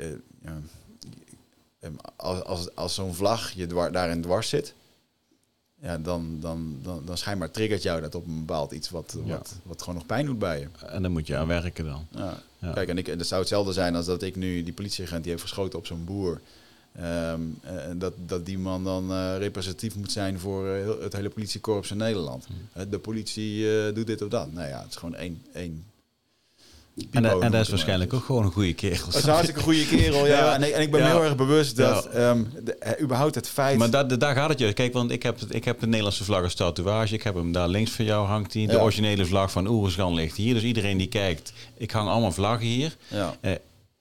eh, 1.79 1.89
als 2.15 2.43
als, 2.43 2.75
als 2.75 2.93
zo'n 2.95 3.13
vlag 3.13 3.51
je 3.51 3.67
dwar, 3.67 3.91
daarin 3.91 4.21
dwars 4.21 4.49
zit. 4.49 4.73
Ja, 5.81 5.97
dan, 5.97 6.37
dan, 6.39 6.79
dan, 6.83 7.01
dan 7.05 7.17
schijnbaar 7.17 7.51
triggert 7.51 7.83
jou 7.83 8.01
dat 8.01 8.15
op 8.15 8.25
een 8.27 8.39
bepaald 8.39 8.71
iets 8.71 8.89
wat, 8.89 9.17
Ja. 9.25 9.37
wat, 9.37 9.55
wat 9.63 9.79
gewoon 9.81 9.95
nog 9.95 10.05
pijn 10.05 10.25
doet 10.25 10.39
bij 10.39 10.59
je. 10.59 10.67
En 10.87 11.01
dan 11.01 11.11
moet 11.11 11.27
je 11.27 11.37
aan 11.37 11.47
werken 11.47 11.85
dan. 11.85 12.07
Ja. 12.11 12.41
Ja. 12.59 12.71
Kijk, 12.73 12.89
en 12.89 12.97
ik, 12.97 13.17
dat 13.17 13.27
zou 13.27 13.39
hetzelfde 13.39 13.73
zijn 13.73 13.95
als 13.95 14.05
dat 14.05 14.21
ik 14.21 14.35
nu 14.35 14.63
die 14.63 14.73
politieagent 14.73 15.21
die 15.23 15.31
heeft 15.31 15.43
geschoten 15.43 15.79
op 15.79 15.85
zo'n 15.85 16.05
boer. 16.05 16.41
ehm, 16.95 17.41
eh, 17.61 17.73
dat, 17.95 18.13
dat 18.25 18.45
die 18.45 18.57
man 18.57 18.83
dan 18.83 19.11
eh, 19.11 19.35
representatief 19.37 19.95
moet 19.95 20.11
zijn 20.11 20.39
voor 20.39 20.67
eh, 20.67 21.01
het 21.01 21.13
hele 21.13 21.29
politiekorps 21.29 21.91
in 21.91 21.97
Nederland. 21.97 22.47
Eh, 22.73 22.83
de 22.89 22.99
politie 22.99 23.65
doet 23.93 24.07
dit 24.07 24.21
of 24.21 24.29
dat. 24.29 24.51
Nou 24.53 24.67
ja, 24.67 24.79
het 24.81 24.89
is 24.89 24.95
gewoon 24.95 25.15
één. 25.15 25.41
één 25.53 25.83
En, 27.11 27.51
dat 27.51 27.53
is 27.61 27.69
waarschijnlijk 27.69 28.13
ook 28.13 28.23
gewoon 28.23 28.43
een 28.45 28.51
goede 28.51 28.73
kerel. 28.73 29.05
Het 29.05 29.15
is 29.15 29.23
een 29.23 29.29
hartstikke 29.29 29.61
goede 29.61 29.85
kerel, 29.87 30.27
ja. 30.27 30.37
Ja. 30.45 30.53
En, 30.53 30.63
ik, 30.63 30.69
en 30.73 30.81
ik 30.81 30.91
ben 30.91 30.99
Ja. 31.01 31.07
heel 31.07 31.23
erg 31.23 31.35
bewust 31.35 31.75
dat 31.75 32.09
Ja. 32.13 32.19
ehm, 32.29 32.43
de, 32.63 32.75
eh, 32.75 33.03
überhaupt 33.03 33.35
het 33.35 33.49
feit... 33.49 33.77
Maar 33.77 33.89
da- 33.89 34.03
da- 34.03 34.15
daar 34.15 34.35
gaat 34.35 34.49
het 34.49 34.59
je. 34.59 34.73
Kijk, 34.73 34.93
want 34.93 35.11
ik 35.11 35.23
heb, 35.23 35.39
ik 35.49 35.65
heb 35.65 35.79
de 35.79 35.85
Nederlandse 35.87 36.23
vlag 36.23 36.43
als 36.43 36.53
tatoeage. 36.55 37.13
Ik 37.13 37.23
heb 37.23 37.35
hem 37.35 37.51
daar 37.51 37.67
links 37.67 37.91
van 37.91 38.05
jou 38.05 38.27
hangt 38.27 38.51
die. 38.51 38.67
De 38.67 38.79
originele 38.79 39.25
vlag 39.25 39.51
van 39.51 39.67
Oeruzgan 39.67 40.13
ligt 40.13 40.35
hier. 40.37 40.53
Dus 40.53 40.63
iedereen 40.63 40.97
die 40.97 41.07
kijkt, 41.07 41.53
ik 41.77 41.91
hang 41.91 42.09
allemaal 42.09 42.31
vlaggen 42.31 42.67
hier. 42.67 42.95
ja. 43.07 43.35
Eh, 43.41 43.51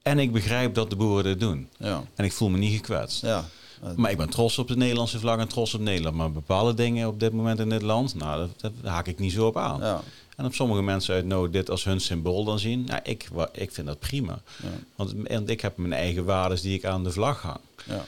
En 0.02 0.18
ik 0.18 0.32
begrijp 0.32 0.74
dat 0.74 0.90
de 0.90 0.96
boeren 0.96 1.24
dit 1.24 1.40
doen. 1.40 1.68
Ja. 1.78 2.02
En 2.14 2.24
ik 2.24 2.32
voel 2.32 2.48
me 2.48 2.58
niet 2.58 2.74
gekwetst. 2.76 3.22
Ja. 3.22 3.44
Maar 3.96 4.10
ik 4.10 4.16
ben 4.16 4.28
trots 4.30 4.58
op 4.58 4.68
de 4.68 4.76
Nederlandse 4.76 5.18
vlag 5.18 5.38
en 5.38 5.48
trots 5.48 5.74
op 5.74 5.80
Nederland. 5.80 6.16
Maar 6.16 6.32
bepaalde 6.32 6.74
dingen 6.74 7.08
op 7.08 7.20
dit 7.20 7.32
moment 7.32 7.58
in 7.60 7.68
dit 7.68 7.82
land, 7.82 8.14
nou, 8.14 8.38
dat, 8.38 8.50
dat 8.82 8.90
haak 8.92 9.06
ik 9.06 9.18
niet 9.18 9.32
zo 9.32 9.46
op 9.46 9.56
aan. 9.56 9.80
Ja. 9.80 10.00
En 10.38 10.44
op 10.44 10.54
sommige 10.54 10.82
mensen 10.82 11.14
uit 11.14 11.24
nood 11.24 11.52
dit 11.52 11.70
als 11.70 11.84
hun 11.84 12.00
symbool 12.00 12.44
dan 12.44 12.58
zien. 12.58 12.84
Nou, 12.84 13.00
ik, 13.02 13.28
ik 13.52 13.72
vind 13.72 13.86
dat 13.86 13.98
prima. 13.98 14.40
Ja. 14.62 14.68
Want 14.96 15.14
en 15.26 15.48
ik 15.48 15.60
heb 15.60 15.76
mijn 15.76 15.92
eigen 15.92 16.24
waarden 16.24 16.62
die 16.62 16.74
ik 16.74 16.84
aan 16.84 17.04
de 17.04 17.10
vlag 17.12 17.42
hang. 17.42 17.60
Ja. 17.86 18.04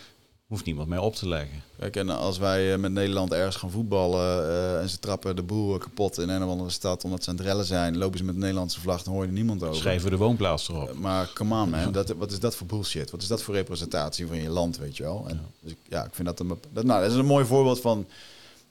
Hoeft 0.47 0.65
niemand 0.65 0.89
mij 0.89 0.99
op 0.99 1.15
te 1.15 1.29
leggen. 1.29 1.63
Kijk, 1.79 1.97
en 1.97 2.11
als 2.11 2.39
wij 2.39 2.73
eh, 2.73 2.79
met 2.79 2.93
Nederland 2.93 3.33
ergens 3.33 3.57
gaan 3.57 3.71
voetballen 3.71 4.49
eh, 4.49 4.81
en 4.81 4.89
ze 4.89 4.99
trappen 4.99 5.37
de 5.37 5.43
boel 5.43 5.79
kapot 5.79 6.19
in 6.19 6.29
een 6.29 6.43
of 6.43 6.51
andere 6.51 6.71
stad 6.71 7.05
omdat 7.05 7.25
ze 7.25 7.31
aan 7.31 7.37
het 7.37 7.45
rellen 7.45 7.65
zijn, 7.65 7.99
lopen 7.99 8.19
ze 8.19 8.25
met 8.25 8.35
de 8.35 8.41
Nederlandse 8.41 8.81
vlag, 8.81 9.03
dan 9.03 9.13
hoor 9.13 9.23
je 9.23 9.29
er 9.29 9.35
niemand 9.35 9.63
over. 9.63 9.77
Schrijven 9.77 10.05
we 10.05 10.11
de 10.11 10.17
woonplaats 10.17 10.69
erop. 10.69 10.89
Eh, 10.89 10.95
Maar 10.95 11.31
come 11.35 11.63
on 11.63 11.71
man, 11.71 11.93
dat, 11.93 12.09
wat 12.09 12.31
is 12.33 12.41
dat 12.41 12.55
voor 12.57 12.67
bullshit? 12.67 13.11
Wat 13.11 13.23
is 13.23 13.29
dat 13.29 13.43
voor 13.43 13.55
representatie 13.55 14.27
van 14.27 14.43
je 14.43 14.49
land, 14.49 14.79
weet 14.79 14.97
je 14.97 15.03
wel? 15.03 15.25
En 15.29 15.41
Dus 15.61 15.73
ik, 15.73 15.79
ja, 15.89 16.05
ik 16.05 16.15
vind 16.15 16.29
dat 16.29 16.41
een, 16.41 16.59
dat, 16.73 16.85
nou, 16.85 17.03
dat 17.03 17.11
is 17.11 17.17
een 17.17 17.27
mooi 17.27 17.45
voorbeeld 17.45 17.81
van 17.81 18.07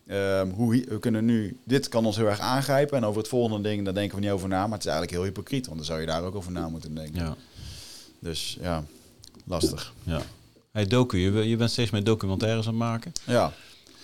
ehm, 0.10 0.49
hoe 0.49 0.86
we 0.88 0.99
kunnen 0.99 1.26
nu, 1.26 1.57
dit 1.64 1.88
kan 1.90 2.06
ons 2.06 2.15
heel 2.15 2.27
erg 2.27 2.40
aangrijpen 2.40 2.98
en 2.98 3.06
over 3.06 3.19
het 3.19 3.30
volgende 3.30 3.69
ding, 3.69 3.86
daar 3.86 3.94
denken 3.94 4.15
we 4.18 4.22
niet 4.23 4.31
over 4.31 4.48
na, 4.48 4.61
maar 4.61 4.77
het 4.77 4.86
is 4.88 4.91
eigenlijk 4.91 5.11
heel 5.11 5.23
hypocriet, 5.23 5.65
want 5.65 5.77
dan 5.77 5.86
zou 5.86 5.99
je 5.99 6.06
daar 6.06 6.23
ook 6.23 6.36
over 6.36 6.52
na 6.52 6.69
moeten 6.69 6.95
denken. 6.95 7.22
Ja, 7.23 7.36
Dus 8.19 8.57
ja, 8.61 8.84
lastig. 9.45 9.94
ja. 10.03 10.22
Hey, 10.72 10.88
docu, 10.88 11.18
je, 11.18 11.49
je 11.49 11.56
bent 11.56 11.72
steeds 11.72 11.91
meer 11.91 12.03
documentaires 12.03 12.68
aan 12.68 12.73
het 12.73 12.81
maken. 12.84 13.11
Ja, 13.26 13.53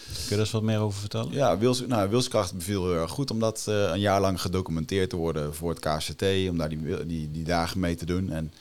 Kun 0.05 0.23
je 0.23 0.29
daar 0.29 0.39
eens 0.39 0.51
wat 0.51 0.61
meer 0.63 0.79
over 0.79 0.99
vertellen? 0.99 1.31
Ja, 1.33 1.57
wils, 1.57 1.85
nou, 1.87 2.09
wilskracht 2.09 2.53
beviel 2.53 2.83
heel 2.91 3.01
erg 3.01 3.11
goed 3.11 3.31
om 3.31 3.39
dat 3.39 3.65
eh, 3.67 3.81
een 3.91 3.99
jaar 3.99 4.21
lang 4.21 4.41
gedocumenteerd 4.41 5.09
te 5.09 5.15
worden 5.15 5.55
voor 5.55 5.69
het 5.69 5.79
KCT, 5.79 6.21
om 6.49 6.57
daar 6.57 6.69
die, 6.69 7.05
die, 7.05 7.31
die 7.31 7.43
dagen 7.43 7.79
mee 7.79 7.95
te 7.95 8.05
doen. 8.05 8.31
En 8.31 8.51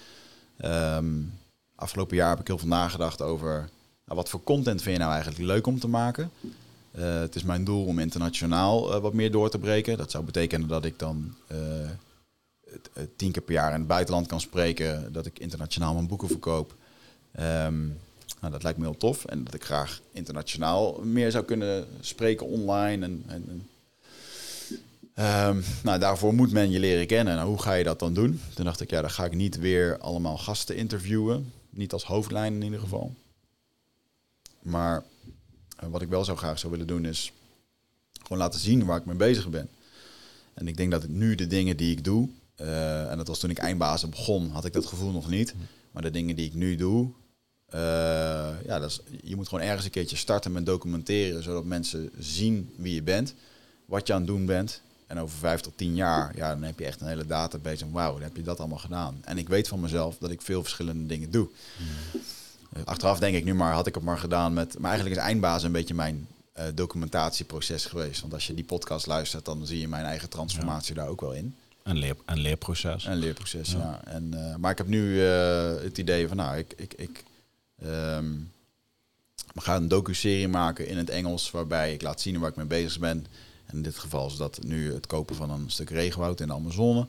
ehm, 0.57 1.07
afgelopen 1.75 2.16
jaar 2.16 2.31
heb 2.31 2.41
ik 2.41 2.47
heel 2.47 2.59
veel 2.59 2.69
nagedacht 2.69 3.23
over 3.23 3.69
nou, 4.05 4.19
wat 4.19 4.29
voor 4.29 4.43
content 4.45 4.83
vind 4.83 4.95
je 4.97 5.01
nou 5.03 5.12
eigenlijk 5.15 5.45
leuk 5.45 5.66
om 5.66 5.79
te 5.81 5.89
maken. 5.89 6.31
Eh, 6.95 7.19
het 7.21 7.35
is 7.35 7.43
mijn 7.43 7.65
doel 7.65 7.85
om 7.85 7.99
internationaal 7.99 8.95
eh, 8.95 9.01
wat 9.01 9.12
meer 9.12 9.31
door 9.31 9.51
te 9.51 9.59
breken. 9.59 9.99
Dat 9.99 10.11
zou 10.11 10.25
betekenen 10.25 10.69
dat 10.69 10.85
ik 10.85 10.99
dan 10.99 11.35
eh, 11.47 11.57
tien 13.16 13.33
keer 13.33 13.43
per 13.43 13.55
jaar 13.55 13.73
in 13.73 13.79
het 13.79 13.87
buitenland 13.87 14.27
kan 14.27 14.41
spreken, 14.41 15.12
dat 15.12 15.27
ik 15.27 15.39
internationaal 15.39 15.95
mijn 15.95 16.07
boeken 16.07 16.29
verkoop. 16.29 16.75
Ehm, 17.33 17.87
nou, 18.41 18.53
dat 18.53 18.62
lijkt 18.62 18.79
me 18.79 18.85
heel 18.85 18.97
tof. 18.97 19.25
En 19.25 19.45
dat 19.45 19.55
ik 19.55 19.65
graag 19.65 20.01
internationaal 20.12 21.01
meer 21.03 21.31
zou 21.31 21.45
kunnen 21.45 21.87
spreken 22.01 22.47
online. 22.47 23.05
En, 23.05 23.25
en, 23.27 23.69
Ehm, 25.15 25.61
nou, 25.83 25.99
daarvoor 25.99 26.35
moet 26.35 26.53
men 26.53 26.71
je 26.71 26.79
leren 26.79 27.07
kennen. 27.07 27.37
Nou, 27.37 27.49
hoe 27.49 27.62
ga 27.62 27.73
je 27.73 27.85
dat 27.85 27.99
dan 27.99 28.15
doen? 28.15 28.41
Toen 28.55 28.65
dacht 28.65 28.81
ik, 28.81 28.91
ja, 28.91 29.01
dan 29.01 29.11
ga 29.11 29.25
ik 29.25 29.35
niet 29.35 29.59
weer 29.59 29.99
allemaal 29.99 30.39
gasten 30.39 30.77
interviewen. 30.77 31.53
Niet 31.71 31.93
als 31.93 32.05
hoofdlijn 32.05 32.55
in 32.55 32.62
ieder 32.62 32.81
geval. 32.81 33.15
Maar 34.62 35.03
wat 35.90 36.02
ik 36.02 36.09
wel 36.09 36.24
zo 36.24 36.36
graag 36.36 36.59
zou 36.59 36.72
willen 36.72 36.86
doen 36.86 37.05
is 37.05 37.32
gewoon 38.22 38.38
laten 38.38 38.60
zien 38.60 38.84
waar 38.84 38.98
ik 38.98 39.05
mee 39.05 39.16
bezig 39.16 39.48
ben. 39.48 39.68
En 40.55 40.68
ik 40.68 40.76
denk 40.76 40.90
dat 40.90 41.02
ik 41.02 41.09
nu 41.09 41.34
de 41.34 41.46
dingen 41.46 41.76
die 41.76 41.90
ik 41.90 42.05
doe, 42.05 42.28
eh, 42.55 43.10
en 43.10 43.16
dat 43.16 43.28
was 43.28 43.38
toen 43.38 43.51
ik 43.51 43.59
eindbazen 43.59 44.10
begon, 44.10 44.51
had 44.51 44.64
ik 44.64 44.72
dat 44.72 44.86
gevoel 44.86 45.10
nog 45.10 45.28
niet. 45.28 45.55
Maar 45.90 46.02
de 46.02 46.10
dingen 46.10 46.36
die 46.36 46.46
ik 46.46 46.55
nu 46.55 46.76
doe, 46.76 47.09
eh, 47.66 47.80
ja, 48.66 48.78
dat 48.78 48.90
is, 48.90 49.01
je 49.22 49.36
moet 49.36 49.48
gewoon 49.48 49.64
ergens 49.64 49.84
een 49.84 49.90
keertje 49.90 50.16
starten 50.16 50.52
met 50.52 50.66
documenteren, 50.66 51.42
zodat 51.42 51.64
mensen 51.64 52.10
zien 52.18 52.72
wie 52.76 52.94
je 52.94 53.02
bent, 53.02 53.34
wat 53.86 54.06
je 54.06 54.12
aan 54.12 54.18
het 54.18 54.28
doen 54.28 54.46
bent. 54.46 54.80
En 55.06 55.18
over 55.18 55.38
vijf 55.38 55.60
tot 55.60 55.76
tien 55.76 55.94
jaar, 55.94 56.36
ja, 56.36 56.48
dan 56.48 56.62
heb 56.62 56.78
je 56.78 56.84
echt 56.84 57.01
een 57.01 57.06
hele 57.06 57.26
database 57.26 57.84
en 57.84 57.90
wauw, 57.90 58.12
dan 58.12 58.22
heb 58.22 58.36
je 58.36 58.42
dat 58.42 58.59
allemaal 58.59 58.78
gedaan. 58.78 59.18
En 59.24 59.38
ik 59.38 59.48
weet 59.48 59.68
van 59.68 59.80
mezelf 59.80 60.16
dat 60.18 60.30
ik 60.30 60.42
veel 60.42 60.62
verschillende 60.62 61.06
dingen 61.06 61.30
doe. 61.30 61.48
Eh, 62.14 62.20
Achteraf 62.84 63.18
denk 63.18 63.36
ik 63.36 63.44
nu 63.44 63.55
maar, 63.55 63.72
had 63.72 63.86
ik 63.86 63.94
het 63.94 64.05
maar 64.05 64.18
gedaan 64.18 64.52
met... 64.52 64.78
Maar 64.78 64.90
eigenlijk 64.90 65.20
is 65.20 65.26
eindbazen 65.26 65.66
een 65.66 65.72
beetje 65.72 65.94
mijn 65.94 66.28
eh, 66.52 66.66
documentatieproces 66.74 67.84
geweest. 67.84 68.20
Want 68.20 68.32
als 68.32 68.46
je 68.46 68.55
die 68.55 68.64
podcast 68.64 69.06
luistert, 69.06 69.44
dan 69.44 69.66
zie 69.66 69.80
je 69.80 69.88
mijn 69.88 70.05
eigen 70.05 70.28
transformatie 70.28 70.94
daar 70.94 71.09
ook 71.09 71.20
wel 71.20 71.32
in. 71.32 71.56
Een, 71.82 71.96
leer, 71.96 72.16
een 72.24 72.38
leerproces. 72.38 73.05
Een 73.05 73.16
leerproces, 73.16 73.72
ja. 73.72 73.78
Ja. 73.78 74.05
En, 74.05 74.34
eh, 74.34 74.56
maar 74.56 74.70
ik 74.70 74.78
heb 74.78 74.86
nu 74.86 75.26
eh, 75.26 75.74
het 75.82 75.98
idee 75.98 76.28
van, 76.28 76.36
nou, 76.36 76.56
ik, 76.59 76.72
ik, 76.76 76.94
ik 76.94 77.24
ehm, 77.82 78.32
we 79.55 79.60
gaan 79.60 79.82
een 79.82 79.88
docu-serie 79.88 80.48
maken 80.48 80.86
in 80.86 80.96
het 80.96 81.10
Engels, 81.10 81.51
waarbij 81.51 81.92
ik 81.92 82.02
laat 82.02 82.20
zien 82.20 82.38
waar 82.40 82.51
ik 82.51 82.56
mee 82.56 82.66
bezig 82.66 82.98
ben. 82.98 83.26
En 83.66 83.76
in 83.76 83.82
dit 83.82 83.98
geval 83.98 84.26
is 84.26 84.36
dat 84.36 84.59
nu 84.62 84.92
het 84.92 85.06
kopen 85.06 85.36
van 85.36 85.51
een 85.51 85.70
stuk 85.70 85.90
regenwoud 85.90 86.40
in 86.40 86.46
de 86.46 86.52
Amazone. 86.52 87.06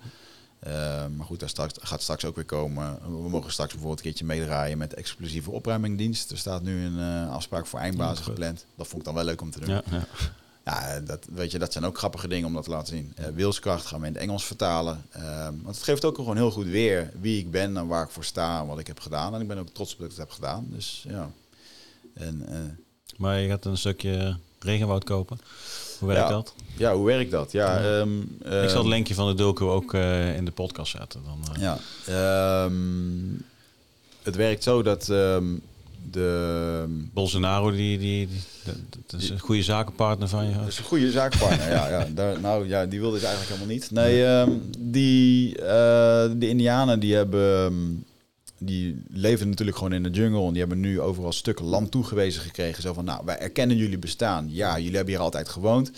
Eh, 0.59 1.05
maar 1.15 1.25
goed, 1.25 1.39
daar 1.39 1.49
straks, 1.49 1.73
gaat 1.81 2.01
straks 2.01 2.25
ook 2.25 2.35
weer 2.35 2.45
komen. 2.45 2.99
We 3.01 3.29
mogen 3.29 3.51
straks 3.51 3.71
bijvoorbeeld 3.71 3.99
een 3.99 4.05
keertje 4.05 4.25
meedraaien 4.25 4.77
met 4.77 4.93
exclusieve 4.93 5.51
opruimingdienst. 5.51 6.31
Er 6.31 6.37
staat 6.37 6.61
nu 6.61 6.85
een 6.85 6.99
eh, 6.99 7.31
afspraak 7.31 7.65
voor 7.65 7.79
eindbazen 7.79 8.23
gepland. 8.23 8.65
Dat 8.75 8.87
vond 8.87 8.99
ik 8.99 9.05
dan 9.05 9.15
wel 9.15 9.23
leuk 9.23 9.41
om 9.41 9.51
te 9.51 9.59
doen. 9.59 9.69
Ja, 9.69 9.83
ja. 9.91 10.07
Ja, 10.65 10.99
dat, 10.99 11.27
weet 11.33 11.51
je, 11.51 11.59
dat 11.59 11.71
zijn 11.71 11.85
ook 11.85 11.97
grappige 11.97 12.27
dingen 12.27 12.47
om 12.47 12.53
dat 12.53 12.63
te 12.63 12.69
laten 12.69 12.95
zien. 12.95 13.11
Eh, 13.15 13.25
wilskracht 13.33 13.85
gaan 13.85 13.99
we 13.99 14.07
in 14.07 14.13
het 14.13 14.21
Engels 14.21 14.45
vertalen. 14.45 15.05
Want 15.63 15.75
het 15.75 15.83
geeft 15.83 16.05
ook 16.05 16.15
gewoon 16.15 16.35
heel 16.35 16.51
goed 16.51 16.65
weer 16.65 17.11
wie 17.19 17.39
ik 17.39 17.51
ben 17.51 17.77
en 17.77 17.87
waar 17.87 18.03
ik 18.03 18.09
voor 18.09 18.23
sta 18.23 18.59
en 18.59 18.67
wat 18.67 18.79
ik 18.79 18.87
heb 18.87 18.99
gedaan. 18.99 19.33
En 19.33 19.41
ik 19.41 19.47
ben 19.47 19.57
ook 19.57 19.69
trots 19.69 19.93
op 19.93 19.99
dat 19.99 20.11
ik 20.11 20.17
het 20.17 20.21
heb 20.21 20.31
gedaan. 20.31 20.67
Dus 20.69 21.05
ja. 21.07 21.31
En, 22.13 22.47
eh, 22.47 23.17
Maar 23.17 23.39
je 23.39 23.49
gaat 23.49 23.65
een 23.65 23.77
stukje 23.77 24.37
regenwoud 24.59 25.03
kopen. 25.03 25.39
Hoe 26.05 26.13
werkt 26.13 26.29
Ja. 26.29 26.35
dat? 26.35 26.53
ja, 26.77 26.95
hoe 26.95 27.05
werkt 27.05 27.31
dat? 27.31 27.51
Ja, 27.51 27.79
Ja. 27.79 27.99
ehm, 27.99 28.19
ik 28.19 28.27
zal 28.49 28.59
ehm, 28.67 28.77
het 28.77 28.85
linkje 28.85 29.13
van 29.13 29.27
de 29.27 29.33
docu 29.33 29.63
ook 29.65 29.93
eh, 29.93 30.35
in 30.35 30.45
de 30.45 30.51
podcast 30.51 30.91
zetten. 30.91 31.21
Dan, 31.25 31.55
eh. 31.55 31.61
Ja. 31.61 31.77
ehm, 32.05 32.73
het 34.23 34.35
werkt 34.35 34.63
zo 34.63 34.81
dat 34.83 35.09
ehm, 35.09 35.45
de... 36.11 36.85
Bolsonaro, 37.13 37.71
die, 37.71 37.97
die, 37.97 38.27
die, 38.27 38.41
dat- 39.07 39.21
is 39.21 39.29
een 39.29 39.39
goede 39.39 39.63
zakenpartner 39.63 40.27
van 40.27 40.47
je. 40.49 40.55
Dat 40.55 40.67
is 40.67 40.77
een 40.77 40.83
goede 40.83 41.11
zaakpartner, 41.11 41.69
ja. 41.69 41.89
ja. 41.89 42.07
Daar, 42.13 42.39
nou 42.39 42.67
ja, 42.67 42.85
die 42.85 42.99
wilde 42.99 43.17
ik 43.17 43.23
eigenlijk 43.23 43.53
helemaal 43.53 43.73
niet. 43.75 43.91
Nee, 43.91 44.25
ehm, 44.25 44.51
die, 44.79 45.57
eh, 45.57 46.29
de 46.37 46.47
Indianen 46.47 46.99
die 46.99 47.15
hebben... 47.15 48.05
ehm, 48.57 48.65
die 48.65 49.03
leven 49.09 49.49
natuurlijk 49.49 49.77
gewoon 49.77 49.93
in 49.93 50.03
de 50.03 50.09
jungle 50.09 50.45
en 50.45 50.49
die 50.49 50.59
hebben 50.59 50.79
nu 50.79 51.01
overal 51.01 51.31
stukken 51.31 51.65
land 51.65 51.91
toegewezen 51.91 52.41
gekregen. 52.41 52.81
Zo 52.81 52.93
van, 52.93 53.05
nou, 53.05 53.25
wij 53.25 53.39
erkennen 53.39 53.77
jullie 53.77 53.97
bestaan. 53.97 54.47
Ja, 54.49 54.77
jullie 54.77 54.95
hebben 54.95 55.13
hier 55.13 55.23
altijd 55.23 55.49
gewoond. 55.49 55.91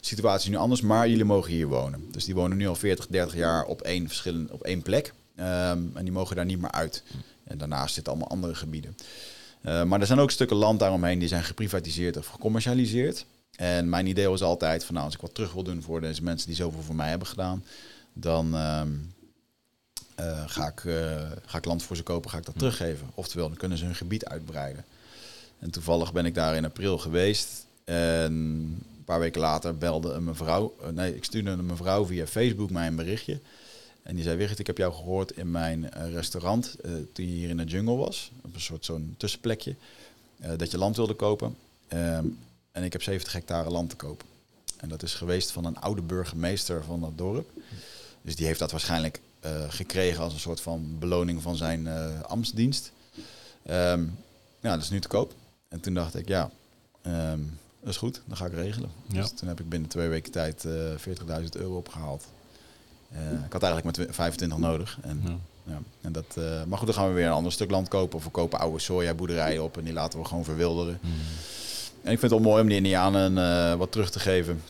Situatie 0.00 0.50
nu 0.50 0.56
anders, 0.56 0.80
maar 0.80 1.08
jullie 1.08 1.24
mogen 1.24 1.52
hier 1.52 1.66
wonen. 1.66 2.08
Dus 2.10 2.24
die 2.24 2.34
wonen 2.34 2.56
nu 2.56 2.68
al 2.68 2.74
40, 2.74 3.06
30 3.06 3.36
jaar 3.36 3.64
op 3.64 3.80
één, 3.80 4.06
verschillende, 4.06 4.52
op 4.52 4.62
één 4.62 4.82
plek. 4.82 5.12
Ehm, 5.36 5.78
en 5.94 6.02
die 6.02 6.12
mogen 6.12 6.36
daar 6.36 6.44
niet 6.44 6.60
meer 6.60 6.72
uit. 6.72 7.02
En 7.44 7.58
daarnaast 7.58 7.94
zitten 7.94 8.12
allemaal 8.12 8.30
andere 8.30 8.54
gebieden. 8.54 8.96
Eh, 9.60 9.84
maar 9.84 10.00
er 10.00 10.06
zijn 10.06 10.18
ook 10.18 10.30
stukken 10.30 10.56
land 10.56 10.78
daaromheen 10.78 11.18
die 11.18 11.28
zijn 11.28 11.44
geprivatiseerd 11.44 12.16
of 12.16 12.26
gecommercialiseerd. 12.26 13.26
En 13.56 13.88
mijn 13.88 14.06
idee 14.06 14.28
was 14.28 14.42
altijd 14.42 14.84
van 14.84 14.94
nou, 14.94 15.06
als 15.06 15.14
ik 15.14 15.20
wat 15.20 15.34
terug 15.34 15.52
wil 15.52 15.62
doen 15.62 15.82
voor 15.82 16.00
deze 16.00 16.22
mensen 16.22 16.46
die 16.46 16.56
zoveel 16.56 16.82
voor 16.82 16.94
mij 16.94 17.08
hebben 17.08 17.28
gedaan, 17.28 17.64
dan 18.12 18.54
ehm, 18.54 18.90
eh, 20.14 20.42
ga, 20.46 20.68
ik, 20.68 20.84
eh, 20.84 21.30
ga 21.46 21.58
ik 21.58 21.64
land 21.64 21.82
voor 21.82 21.96
ze 21.96 22.02
kopen, 22.02 22.30
ga 22.30 22.38
ik 22.38 22.44
dat 22.44 22.58
teruggeven. 22.58 23.10
Oftewel, 23.14 23.48
dan 23.48 23.56
kunnen 23.56 23.78
ze 23.78 23.84
hun 23.84 23.94
gebied 23.94 24.24
uitbreiden. 24.24 24.84
En 25.58 25.70
toevallig 25.70 26.12
ben 26.12 26.26
ik 26.26 26.34
daar 26.34 26.56
in 26.56 26.64
april 26.64 26.98
geweest. 26.98 27.66
En 27.84 28.32
een 28.32 29.04
paar 29.04 29.18
weken 29.18 29.40
later 29.40 29.78
belde 29.78 30.12
een 30.12 30.24
mevrouw, 30.24 30.74
eh, 30.82 30.88
nee, 30.88 31.16
ik 31.16 31.24
stuurde 31.24 31.50
een 31.50 31.66
mevrouw 31.66 32.06
via 32.06 32.26
Facebook 32.26 32.70
mij 32.70 32.86
een 32.86 32.96
berichtje. 32.96 33.40
En 34.02 34.14
die 34.14 34.24
zei, 34.24 34.36
Wigert, 34.36 34.58
ik 34.58 34.66
heb 34.66 34.78
jou 34.78 34.92
gehoord 34.92 35.30
in 35.30 35.50
mijn 35.50 35.88
restaurant 36.12 36.76
toen 37.12 37.26
je 37.26 37.32
hier 37.32 37.48
in 37.48 37.56
de 37.56 37.64
jungle 37.64 37.96
was. 37.96 38.30
Op 38.42 38.54
een 38.54 38.60
soort 38.60 38.84
zo'n 38.84 39.14
tussenplekje. 39.16 39.74
dat 40.56 40.70
je 40.70 40.78
land 40.78 40.96
wilde 40.96 41.14
kopen. 41.14 41.56
Ehm, 41.88 42.26
en 42.72 42.82
ik 42.82 42.92
heb 42.92 43.02
70 43.02 43.32
hectare 43.32 43.70
land 43.70 43.90
te 43.90 43.96
kopen. 43.96 44.26
En 44.76 44.88
dat 44.88 45.02
is 45.02 45.14
geweest 45.14 45.50
van 45.50 45.64
een 45.64 45.78
oude 45.78 46.02
burgemeester 46.02 46.84
van 46.84 47.00
dat 47.00 47.18
dorp. 47.18 47.50
Dus 48.22 48.36
die 48.36 48.46
heeft 48.46 48.58
dat 48.58 48.70
waarschijnlijk 48.70 49.20
gekregen 49.68 50.22
als 50.22 50.32
een 50.32 50.38
soort 50.40 50.60
van 50.60 50.96
beloning 50.98 51.42
van 51.42 51.56
zijn 51.56 51.86
eh 51.86 52.20
ambtsdienst. 52.22 52.92
Ehm, 53.66 54.02
ja, 54.60 54.70
dat 54.74 54.82
is 54.82 54.90
nu 54.90 55.00
te 55.00 55.08
koop. 55.08 55.32
En 55.68 55.80
toen 55.80 55.94
dacht 55.94 56.14
ik, 56.18 56.28
ja, 56.28 56.50
ehm, 57.02 57.38
dat 57.80 57.88
is 57.90 57.96
goed, 57.96 58.20
dan 58.26 58.36
ga 58.36 58.46
ik 58.46 58.52
regelen. 58.52 58.90
Ja. 59.08 59.20
Dus 59.20 59.30
toen 59.34 59.48
heb 59.48 59.60
ik 59.60 59.68
binnen 59.68 59.88
twee 59.88 60.08
weken 60.08 60.32
tijd 60.32 60.64
eh 60.64 60.72
40.000 60.96 61.56
euro 61.56 61.76
opgehaald. 61.76 62.24
Eh, 63.12 63.20
ik 63.46 63.52
had 63.52 63.62
eigenlijk 63.62 63.84
maar 63.84 64.06
twi- 64.06 64.14
25 64.14 64.58
nodig. 64.58 64.98
En, 65.02 65.20
Ja. 65.24 65.38
ja, 65.72 65.78
en 66.00 66.12
dat, 66.12 66.24
eh, 66.36 66.64
maar 66.64 66.78
goed, 66.78 66.86
dan 66.86 66.96
gaan 66.96 67.08
we 67.08 67.14
weer 67.14 67.26
een 67.26 67.32
ander 67.32 67.52
stuk 67.52 67.70
land 67.70 67.88
kopen. 67.88 68.16
Of 68.18 68.24
we 68.24 68.30
kopen 68.30 68.58
oude 68.58 68.78
sojaboerderijen 68.78 69.62
op 69.62 69.76
en 69.78 69.84
die 69.84 69.92
laten 69.92 70.18
we 70.18 70.24
gewoon 70.24 70.44
verwilderen. 70.44 70.98
Mm. 71.02 71.10
En 72.02 72.12
ik 72.12 72.18
vind 72.18 72.32
het 72.32 72.40
wel 72.40 72.50
mooi 72.50 72.62
om 72.62 72.68
die 72.68 72.76
Indianen 72.76 73.38
eh, 73.38 73.74
wat 73.74 73.92
terug 73.92 74.10
te 74.10 74.18
geven. 74.20 74.62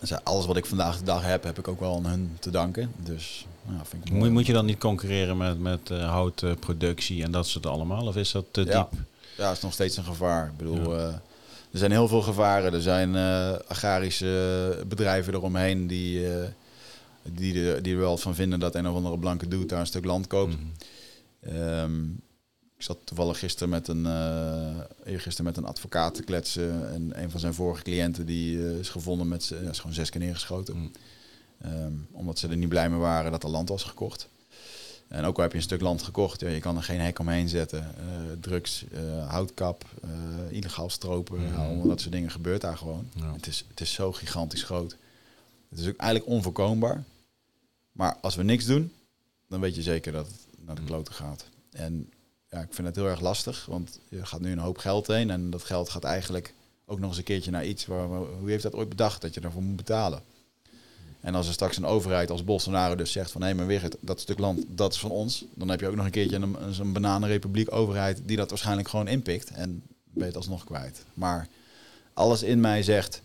Dus 0.00 0.24
alles 0.24 0.46
wat 0.46 0.56
ik 0.56 0.66
vandaag 0.66 0.98
de 0.98 1.04
dag 1.04 1.22
heb, 1.22 1.42
heb 1.44 1.58
ik 1.58 1.68
ook 1.68 1.80
wel 1.80 1.94
aan 1.96 2.06
hun 2.06 2.36
te 2.40 2.50
danken. 2.50 2.92
Dus 2.96 3.46
ja, 3.70 3.84
vind 3.84 4.04
ik 4.04 4.10
mooi. 4.10 4.22
Moet, 4.22 4.32
moet 4.32 4.46
je 4.46 4.52
dan 4.52 4.66
niet 4.66 4.78
concurreren 4.78 5.36
met, 5.36 5.60
met 5.60 5.90
eh, 5.90 6.10
houtproductie 6.10 7.22
en 7.22 7.30
dat 7.30 7.46
soort 7.46 7.66
allemaal? 7.66 8.06
Of 8.06 8.16
is 8.16 8.30
dat 8.30 8.44
te 8.50 8.64
Ja. 8.64 8.88
diep? 8.90 9.00
Ja, 9.36 9.50
is 9.50 9.60
nog 9.60 9.72
steeds 9.72 9.96
een 9.96 10.04
gevaar. 10.04 10.46
Ik 10.46 10.56
bedoel, 10.56 10.96
eh, 10.96 11.06
er 11.72 11.78
zijn 11.78 11.90
heel 11.90 12.08
veel 12.08 12.22
gevaren. 12.22 12.72
Er 12.72 12.82
zijn 12.82 13.16
eh, 13.16 13.52
agrarische 13.68 14.84
bedrijven 14.86 15.34
eromheen 15.34 15.86
die, 15.86 16.26
die, 17.22 17.68
er, 17.68 17.82
die 17.82 17.92
er 17.94 18.00
wel 18.00 18.16
van 18.16 18.34
vinden 18.34 18.60
dat 18.60 18.74
een 18.74 18.88
of 18.88 18.94
andere 18.94 19.18
blanke 19.18 19.48
dude 19.48 19.66
daar 19.66 19.80
een 19.80 19.86
stuk 19.86 20.04
land 20.04 20.26
koopt. 20.26 20.56
Mhm. 20.56 21.56
Ehm, 21.56 22.08
ik 22.76 22.84
zat 22.84 22.98
toevallig 23.04 23.38
gisteren 23.38 23.68
met 23.68 23.88
een, 23.88 24.04
uh, 24.04 24.80
eergisteren 25.04 25.44
met 25.44 25.56
een 25.56 25.64
advocaat 25.64 26.14
te 26.14 26.22
kletsen. 26.22 26.92
En 26.94 27.22
een 27.22 27.30
van 27.30 27.40
zijn 27.40 27.54
vorige 27.54 27.82
cliënten 27.82 28.26
die 28.26 28.78
is 28.78 28.88
gevonden 28.88 29.28
met... 29.28 29.46
Ja, 29.62 29.70
is 29.70 29.78
gewoon 29.78 29.94
zes 29.94 30.10
keer 30.10 30.20
neergeschoten. 30.20 30.76
Mm. 30.76 30.90
Ehm, 31.60 31.92
omdat 32.10 32.38
ze 32.38 32.48
er 32.48 32.56
niet 32.56 32.68
blij 32.68 32.90
mee 32.90 32.98
waren 32.98 33.30
dat 33.30 33.42
er 33.42 33.48
land 33.50 33.68
was 33.68 33.82
gekocht. 33.82 34.28
En 35.08 35.24
ook 35.24 35.36
al 35.36 35.42
heb 35.42 35.50
je 35.52 35.56
een 35.58 35.62
stuk 35.64 35.80
land 35.80 36.02
gekocht, 36.02 36.40
ja, 36.40 36.48
je 36.48 36.60
kan 36.60 36.76
er 36.76 36.82
geen 36.82 37.00
hek 37.00 37.18
omheen 37.18 37.48
zetten. 37.48 37.94
Uh, 38.00 38.32
drugs, 38.40 38.84
houtkap, 39.26 39.84
illegaal 40.50 40.90
stropen, 40.90 41.40
Mhm. 41.44 41.54
allemaal 41.60 41.86
dat 41.88 42.00
soort 42.00 42.12
dingen 42.12 42.30
gebeurt 42.30 42.60
daar 42.60 42.76
gewoon. 42.76 43.08
Ja. 43.14 43.32
Het, 43.32 43.46
is, 43.46 43.64
het 43.68 43.80
is 43.80 43.92
zo 43.92 44.12
gigantisch 44.12 44.62
groot. 44.62 44.96
Het 45.68 45.78
is 45.78 45.88
ook 45.88 45.96
eigenlijk 45.96 46.30
onvoorkombaar. 46.30 47.04
Maar 47.92 48.16
als 48.20 48.34
we 48.34 48.42
niks 48.42 48.64
doen, 48.64 48.92
dan 49.48 49.60
weet 49.60 49.74
je 49.74 49.82
zeker 49.82 50.12
dat 50.12 50.26
het 50.26 50.36
naar 50.64 50.74
de 50.74 50.80
Mm. 50.80 50.86
kloten 50.86 51.14
gaat. 51.14 51.44
En 51.70 52.10
ja, 52.50 52.60
ik 52.60 52.74
vind 52.74 52.86
het 52.86 52.96
heel 52.96 53.06
erg 53.08 53.20
lastig, 53.20 53.66
want 53.66 53.98
je 54.08 54.26
gaat 54.26 54.40
nu 54.40 54.52
een 54.52 54.58
hoop 54.58 54.78
geld 54.78 55.06
heen. 55.06 55.30
En 55.30 55.50
dat 55.50 55.64
geld 55.64 55.88
gaat 55.88 56.04
eigenlijk 56.04 56.54
ook 56.86 56.98
nog 56.98 57.08
eens 57.08 57.18
een 57.18 57.24
keertje 57.24 57.50
naar 57.50 57.66
iets 57.66 57.86
waar, 57.86 58.08
waar- 58.08 58.20
hoe 58.38 58.50
heeft 58.50 58.62
dat 58.62 58.74
ooit 58.74 58.88
bedacht 58.88 59.20
dat 59.20 59.34
je 59.34 59.40
daarvoor 59.40 59.62
moet 59.62 59.76
betalen? 59.76 60.22
En 61.20 61.34
als 61.34 61.46
er 61.46 61.52
straks 61.52 61.76
een 61.76 61.84
overheid 61.86 62.30
als 62.30 62.44
Bolsonaro 62.44 62.94
dus 62.94 63.12
zegt 63.12 63.30
van 63.30 63.42
hé, 63.42 63.54
maar 63.54 63.66
weer 63.66 63.88
dat 64.00 64.20
stuk 64.20 64.38
land, 64.38 64.64
dat 64.68 64.92
is 64.92 64.98
van 64.98 65.10
ons. 65.10 65.44
Dan 65.54 65.68
heb 65.68 65.80
je 65.80 65.88
ook 65.88 65.94
nog 65.94 66.04
een 66.04 66.10
keertje 66.10 66.36
een, 66.36 66.56
een- 66.80 66.92
bananenrepubliek 66.92 67.72
overheid 67.72 68.20
die 68.24 68.36
dat 68.36 68.48
waarschijnlijk 68.50 68.88
gewoon 68.88 69.08
inpikt. 69.08 69.50
En 69.50 69.82
ben 70.04 70.22
je 70.22 70.24
het 70.24 70.36
alsnog 70.36 70.64
kwijt. 70.64 71.04
Maar 71.14 71.48
alles 72.12 72.42
in 72.42 72.60
mij 72.60 72.82
zegt 72.82 73.22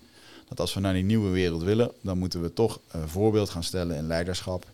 dat 0.47 0.59
als 0.59 0.73
we 0.73 0.79
naar 0.79 0.93
die 0.93 1.03
nieuwe 1.03 1.29
wereld 1.29 1.61
willen, 1.63 1.91
dan 2.01 2.17
moeten 2.17 2.41
we 2.41 2.53
toch 2.53 2.79
een 2.91 3.09
voorbeeld 3.09 3.49
gaan 3.49 3.63
stellen 3.63 3.95
in 3.97 4.07
leiderschap. 4.07 4.71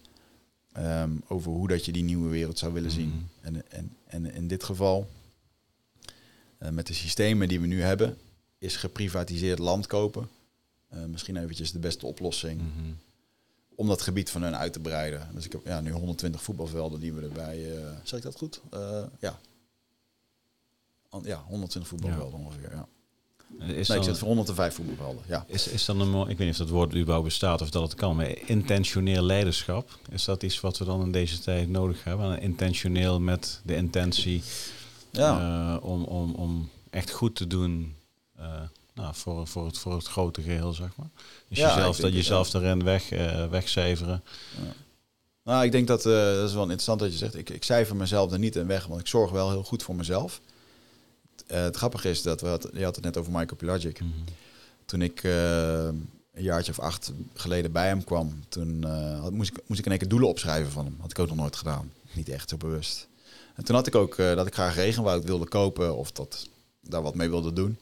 ehm, 0.71 1.11
over 1.27 1.51
hoe 1.51 1.67
dat 1.67 1.85
je 1.85 1.91
die 1.91 2.03
nieuwe 2.03 2.29
wereld 2.29 2.59
zou 2.59 2.73
willen 2.73 2.91
zien. 2.91 3.07
Mhm. 3.07 3.55
En, 3.55 3.63
en, 3.71 3.95
en 4.07 4.33
in 4.33 4.47
dit 4.47 4.63
geval, 4.63 5.09
eh, 6.57 6.69
met 6.69 6.87
de 6.87 6.93
systemen 6.93 7.47
die 7.47 7.59
we 7.59 7.67
nu 7.67 7.81
hebben, 7.81 8.17
is 8.57 8.75
geprivatiseerd 8.75 9.59
land 9.59 9.87
kopen. 9.87 10.29
eh, 10.89 10.99
misschien 11.05 11.37
eventjes 11.37 11.71
de 11.71 11.79
beste 11.79 12.05
oplossing 12.05 12.61
Mhm. 12.61 12.91
Om 13.79 13.87
dat 13.87 14.01
gebied 14.01 14.29
van 14.29 14.41
hun 14.43 14.55
uit 14.55 14.73
te 14.73 14.79
breiden. 14.79 15.27
Dus 15.33 15.45
ik 15.45 15.51
heb 15.51 15.61
ja, 15.65 15.81
nu 15.81 15.91
120 15.91 16.41
voetbalvelden 16.41 16.99
die 16.99 17.13
we 17.13 17.21
erbij. 17.21 17.75
eh 17.77 17.87
zeg 18.03 18.19
ik 18.19 18.25
dat 18.25 18.35
goed? 18.35 18.61
Eh, 18.71 19.03
ja. 19.19 19.39
An- 21.09 21.23
Ja, 21.25 21.43
120 21.47 21.89
voetbalvelden 21.89 22.39
ongeveer. 22.39 22.71
Ja. 22.71 22.87
Is, 23.75 23.87
Nee, 23.87 23.97
ik 23.97 24.03
zit 24.03 24.17
voor 24.17 24.27
105 24.27 24.73
voetbalvelden. 24.75 25.23
Ja. 25.27 25.45
is, 25.47 25.67
is 25.67 25.85
dan 25.85 26.01
een, 26.01 26.21
ik 26.29 26.37
weet 26.37 26.39
niet 26.39 26.49
of 26.49 26.57
dat 26.57 26.69
woord 26.69 26.95
überhaupt 26.95 27.23
bestaat 27.25 27.61
of 27.61 27.69
dat 27.69 27.81
het 27.83 27.95
kan, 27.95 28.15
maar 28.15 28.37
intentioneel 28.49 29.23
leiderschap, 29.23 29.97
is 30.09 30.25
dat 30.25 30.43
iets 30.43 30.59
wat 30.59 30.77
we 30.77 30.85
dan 30.85 31.01
in 31.01 31.11
deze 31.11 31.39
tijd 31.39 31.69
nodig 31.69 32.03
hebben? 32.03 32.41
Intentioneel 32.41 33.19
met 33.19 33.61
de 33.65 33.75
intentie 33.75 34.43
Ja. 35.11 35.39
eh, 35.75 35.83
om, 35.85 36.03
om, 36.03 36.33
om 36.35 36.69
echt 36.89 37.11
goed 37.11 37.35
te 37.35 37.47
doen 37.47 37.95
nou, 38.99 39.13
voor, 39.15 39.47
voor, 39.47 39.65
het, 39.65 39.77
voor 39.77 39.93
het 39.93 40.07
grote 40.07 40.41
geheel, 40.41 40.73
zeg 40.73 40.89
maar. 40.95 41.09
Dus 41.47 41.57
Ja, 41.57 41.75
jezelf, 41.75 41.97
dat 41.97 42.13
jezelf 42.13 42.53
erin 42.53 42.83
weg, 42.83 43.11
eh, 43.11 43.47
wegcijferen. 43.47 44.23
Nou, 45.43 45.65
ik 45.65 45.71
denk 45.71 45.87
dat, 45.87 46.05
eh, 46.05 46.13
dat 46.13 46.47
is 46.47 46.53
wel 46.53 46.61
interessant 46.61 46.99
dat 46.99 47.11
je 47.11 47.17
zegt, 47.17 47.35
ik, 47.35 47.49
ik 47.49 47.63
cijfer 47.63 47.95
mezelf 47.95 48.31
er 48.31 48.39
niet 48.39 48.55
in 48.55 48.67
weg, 48.67 48.85
want 48.85 48.99
ik 48.99 49.07
zorg 49.07 49.31
wel 49.31 49.49
heel 49.49 49.63
goed 49.63 49.83
voor 49.83 49.95
mezelf. 49.95 50.41
Eh, 51.47 51.61
het 51.61 51.75
grappige 51.75 52.09
is 52.09 52.21
dat 52.21 52.41
we, 52.41 52.47
had, 52.47 52.69
je 52.73 52.83
had 52.83 52.95
het 52.95 53.05
net 53.05 53.17
over 53.17 53.31
Michael 53.31 53.55
Pelagic. 53.55 53.99
Mhm. 53.99 54.11
Toen 54.85 55.01
ik 55.01 55.23
een 55.23 56.43
jaartje 56.43 56.71
of 56.71 56.79
acht 56.79 57.11
geleden 57.33 57.71
bij 57.71 57.87
hem 57.87 58.03
kwam, 58.03 58.43
toen 58.49 58.83
had, 59.21 59.31
moest, 59.31 59.49
ik, 59.49 59.61
moest 59.65 59.79
ik 59.79 59.85
in 59.85 59.91
één 59.91 59.99
keer 59.99 60.09
doelen 60.09 60.29
opschrijven 60.29 60.71
van 60.71 60.85
hem. 60.85 60.97
Had 60.99 61.11
ik 61.11 61.19
ook 61.19 61.27
nog 61.27 61.35
nooit 61.35 61.55
gedaan. 61.55 61.91
Niet 62.11 62.29
echt 62.29 62.49
zo 62.49 62.57
bewust. 62.57 63.07
En 63.55 63.63
toen 63.63 63.75
had 63.75 63.87
ik 63.87 63.95
ook 63.95 64.17
dat 64.17 64.47
ik 64.47 64.53
graag 64.53 64.75
regenwoud 64.75 65.23
wilde 65.23 65.47
kopen 65.47 65.95
of 65.95 66.11
dat 66.11 66.47
daar 66.81 67.01
wat 67.01 67.15
mee 67.15 67.29
wilde 67.29 67.53
doen. 67.53 67.77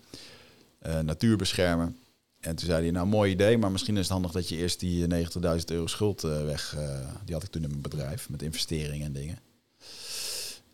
Eh, 0.80 1.00
natuur 1.00 1.38
beschermen. 1.38 1.98
En 2.40 2.56
toen 2.56 2.66
zei 2.66 2.82
hij, 2.82 2.92
nou 2.92 3.08
mooi 3.08 3.32
idee, 3.32 3.58
maar 3.58 3.72
misschien 3.72 3.96
is 3.96 4.04
het 4.04 4.12
handig 4.12 4.32
dat 4.32 4.50
je 4.50 4.56
eerst 4.56 4.80
die 4.80 5.08
90.000 5.08 5.66
euro 5.66 5.88
schuld 5.88 6.24
eh, 6.24 6.44
weg, 6.44 6.76
eh, 6.78 7.08
die 7.26 7.34
had 7.34 7.44
ik 7.44 7.50
toen 7.50 7.64
in 7.64 7.70
mijn 7.70 7.82
bedrijf, 7.82 8.30
met 8.30 8.42
investeringen 8.42 9.06
en 9.06 9.14
dingen. 9.14 9.40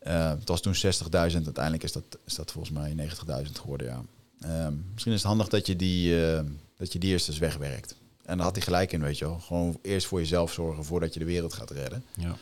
Eh, 0.04 0.28
het 0.30 0.48
was 0.48 0.60
toen 0.60 0.74
60.000, 0.74 1.44
uiteindelijk 1.44 1.82
is 1.84 1.92
dat, 1.92 2.04
is 2.24 2.34
dat 2.34 2.52
volgens 2.52 2.74
mij 2.74 2.94
90.000 2.94 3.58
geworden, 3.58 3.86
ja. 3.86 4.04
Ehm, 4.40 4.74
misschien 4.92 5.12
is 5.12 5.18
het 5.18 5.28
handig 5.28 5.48
dat 5.48 5.66
je, 5.66 5.76
die, 5.76 6.26
eh, 6.26 6.44
dat 6.76 6.92
je 6.92 6.98
die 6.98 7.10
eerst 7.10 7.28
eens 7.28 7.38
wegwerkt. 7.38 7.96
En 8.24 8.36
daar 8.36 8.46
had 8.46 8.54
hij 8.54 8.64
gelijk 8.64 8.92
in, 8.92 9.02
weet 9.02 9.18
je 9.18 9.24
wel. 9.24 9.38
Gewoon 9.38 9.78
eerst 9.82 10.06
voor 10.06 10.18
jezelf 10.18 10.52
zorgen 10.52 10.84
voordat 10.84 11.12
je 11.12 11.18
de 11.18 11.24
wereld 11.24 11.52
gaat 11.52 11.70
redden. 11.70 12.04
Ja. 12.16 12.36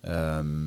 Ehm, 0.00 0.64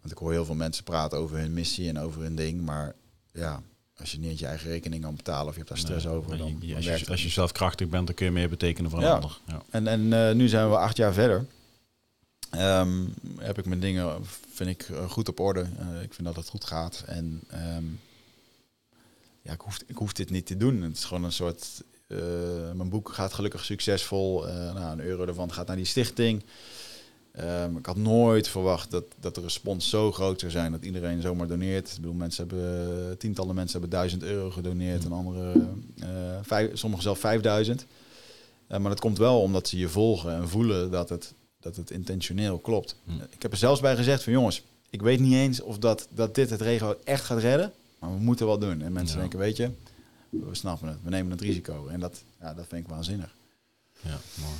want 0.00 0.10
ik 0.10 0.18
hoor 0.18 0.32
heel 0.32 0.44
veel 0.44 0.54
mensen 0.54 0.84
praten 0.84 1.18
over 1.18 1.38
hun 1.38 1.52
missie 1.52 1.88
en 1.88 1.98
over 1.98 2.22
hun 2.22 2.36
ding. 2.36 2.60
Maar 2.60 2.94
ja, 3.32 3.62
als 4.00 4.12
je 4.12 4.18
niet 4.18 4.38
je 4.38 4.46
eigen 4.46 4.68
rekening 4.70 5.02
kan 5.02 5.14
betalen 5.16 5.46
of 5.46 5.52
je 5.52 5.56
hebt 5.58 5.68
daar 5.68 5.78
stress 5.78 6.04
Nee, 6.04 6.14
over, 6.14 6.38
dan, 6.38 6.56
je- 6.60 6.74
als, 6.76 6.84
werkt 6.86 7.04
je, 7.04 7.10
als 7.10 7.22
je 7.22 7.28
zelf 7.28 7.52
krachtig 7.52 7.88
bent, 7.88 8.06
dan 8.06 8.14
kun 8.14 8.26
je 8.26 8.32
meer 8.32 8.48
betekenen 8.48 8.90
voor 8.90 8.98
een 8.98 9.04
Ja. 9.06 9.14
ander. 9.14 9.38
Ja. 9.46 9.62
En, 9.70 9.86
en 9.86 10.12
eh, 10.28 10.34
nu 10.34 10.48
zijn 10.48 10.68
we 10.70 10.76
acht 10.76 10.96
jaar 10.96 11.12
verder. 11.12 11.46
Ehm, 12.50 13.04
heb 13.38 13.58
ik 13.58 13.64
mijn 13.66 13.80
dingen, 13.80 14.24
vind 14.54 14.70
ik, 14.70 14.82
eh, 14.82 15.10
goed 15.10 15.28
op 15.28 15.40
orde. 15.40 15.60
Eh, 15.78 16.02
ik 16.02 16.14
vind 16.14 16.26
dat 16.26 16.36
het 16.36 16.48
goed 16.48 16.64
gaat. 16.64 17.02
En 17.06 17.40
ehm, 17.48 17.84
ja, 19.42 19.52
ik 19.52 19.60
hoef, 19.60 19.78
ik 19.86 19.96
hoef 19.96 20.12
dit 20.12 20.30
niet 20.30 20.46
te 20.46 20.56
doen. 20.56 20.82
Het 20.82 20.96
is 20.96 21.04
gewoon 21.04 21.24
een 21.24 21.32
soort... 21.32 21.82
mijn 22.74 22.88
boek 22.88 23.12
gaat 23.12 23.32
gelukkig 23.32 23.64
succesvol. 23.64 24.42
Nou, 24.46 24.78
een 24.92 25.00
euro 25.00 25.24
ervan 25.26 25.52
gaat 25.52 25.66
naar 25.66 25.76
die 25.76 25.84
stichting. 25.84 26.42
Ehm, 27.34 27.76
ik 27.76 27.86
had 27.86 27.96
nooit 27.96 28.48
verwacht 28.48 28.90
dat, 28.90 29.04
dat 29.20 29.34
de 29.34 29.40
respons 29.40 29.88
zo 29.88 30.12
groot 30.12 30.40
zou 30.40 30.52
zijn 30.52 30.72
dat 30.72 30.84
iedereen 30.84 31.20
zomaar 31.20 31.46
doneert. 31.46 31.88
Ik 31.90 31.96
bedoel, 31.96 32.12
mensen 32.14 32.48
hebben, 32.48 33.18
tientallen 33.18 33.54
mensen 33.54 33.80
hebben 33.80 33.98
duizend 33.98 34.22
euro 34.22 34.50
gedoneerd 34.50 35.04
en 35.04 35.12
anderen, 35.12 35.84
eh 36.00 36.08
vijf, 36.42 36.70
sommigen 36.78 37.04
zelf 37.04 37.18
5000. 37.18 37.86
Eh, 38.66 38.78
maar 38.78 38.90
dat 38.90 39.00
komt 39.00 39.18
wel 39.18 39.40
omdat 39.40 39.68
ze 39.68 39.78
je 39.78 39.88
volgen 39.88 40.34
en 40.34 40.48
voelen 40.48 40.90
dat 40.90 41.08
het, 41.08 41.34
dat 41.60 41.76
het 41.76 41.90
intentioneel 41.90 42.58
klopt. 42.58 42.96
Hm. 43.04 43.10
Ik 43.30 43.42
heb 43.42 43.52
er 43.52 43.58
zelfs 43.58 43.80
bij 43.80 43.96
gezegd 43.96 44.22
van 44.22 44.32
jongens, 44.32 44.62
ik 44.90 45.02
weet 45.02 45.20
niet 45.20 45.34
eens 45.34 45.60
of 45.60 45.78
dat, 45.78 46.08
dat 46.10 46.34
dit 46.34 46.50
het 46.50 46.60
regio 46.60 46.96
echt 47.04 47.24
gaat 47.24 47.38
redden, 47.38 47.72
maar 47.98 48.10
we 48.12 48.18
moeten 48.20 48.46
wel 48.46 48.58
doen. 48.58 48.82
En 48.82 48.92
mensen 48.92 49.14
Ja. 49.14 49.20
denken, 49.20 49.38
weet 49.38 49.56
je, 49.56 49.70
we 50.30 50.54
snappen 50.54 50.88
het, 50.88 50.98
we 51.02 51.10
nemen 51.10 51.30
het 51.30 51.40
risico. 51.40 51.86
En 51.86 52.00
dat, 52.00 52.22
ja, 52.40 52.54
dat 52.54 52.66
vind 52.68 52.84
ik 52.84 52.90
waanzinnig. 52.90 53.34
Ja, 54.00 54.18
mooi. 54.40 54.52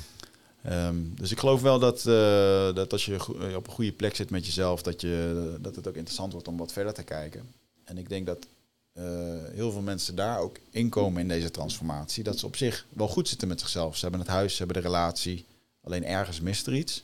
Ehm, 0.65 0.95
dus 1.15 1.31
ik 1.31 1.39
geloof 1.39 1.61
wel 1.61 1.79
dat, 1.79 1.97
eh, 2.05 2.73
dat 2.73 2.91
als 2.91 3.05
je 3.05 3.13
eh, 3.15 3.55
op 3.55 3.67
een 3.67 3.73
goede 3.73 3.91
plek 3.91 4.15
zit 4.15 4.29
met 4.29 4.45
jezelf, 4.45 4.81
dat, 4.81 5.01
je, 5.01 5.57
dat 5.61 5.75
het 5.75 5.87
ook 5.87 5.95
interessant 5.95 6.31
wordt 6.33 6.47
om 6.47 6.57
wat 6.57 6.71
verder 6.73 6.93
te 6.93 7.03
kijken. 7.03 7.51
En 7.83 7.97
ik 7.97 8.09
denk 8.09 8.25
dat 8.25 8.47
eh, 8.93 9.03
heel 9.51 9.71
veel 9.71 9.81
mensen 9.81 10.15
daar 10.15 10.39
ook 10.39 10.57
inkomen 10.69 11.21
in 11.21 11.27
deze 11.27 11.51
transformatie. 11.51 12.23
Dat 12.23 12.39
ze 12.39 12.45
op 12.45 12.55
zich 12.55 12.85
wel 12.89 13.07
goed 13.07 13.27
zitten 13.27 13.47
met 13.47 13.59
zichzelf. 13.59 13.95
Ze 13.95 14.01
hebben 14.01 14.19
het 14.19 14.29
huis, 14.29 14.51
ze 14.55 14.63
hebben 14.63 14.81
de 14.81 14.87
relatie. 14.87 15.45
Alleen 15.83 16.05
ergens 16.05 16.41
mist 16.41 16.67
er 16.67 16.75
iets. 16.75 17.03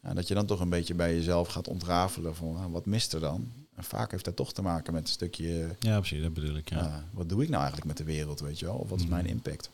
En 0.00 0.14
dat 0.14 0.28
je 0.28 0.34
dan 0.34 0.46
toch 0.46 0.60
een 0.60 0.68
beetje 0.68 0.94
bij 0.94 1.14
jezelf 1.14 1.48
gaat 1.48 1.68
ontrafelen 1.68 2.34
van 2.36 2.56
ah, 2.56 2.72
wat 2.72 2.86
mist 2.86 3.12
er 3.12 3.20
dan? 3.20 3.52
En 3.74 3.84
vaak 3.84 4.10
heeft 4.10 4.24
dat 4.24 4.36
toch 4.36 4.52
te 4.52 4.62
maken 4.62 4.92
met 4.92 5.02
een 5.02 5.08
stukje, 5.08 5.76
Ja, 5.78 5.98
precies, 5.98 6.22
dat 6.22 6.34
bedoel 6.34 6.56
ik. 6.56 6.70
Ja. 6.70 6.78
ah, 6.78 6.94
wat 7.10 7.28
doe 7.28 7.42
ik 7.42 7.48
nou 7.48 7.60
eigenlijk 7.62 7.86
met 7.86 7.96
de 8.06 8.12
wereld, 8.12 8.40
weet 8.40 8.58
je 8.58 8.64
wel? 8.66 8.74
Of 8.74 8.88
wat 8.88 8.98
is 8.98 9.04
Mhm. 9.04 9.14
mijn 9.14 9.26
impact? 9.26 9.70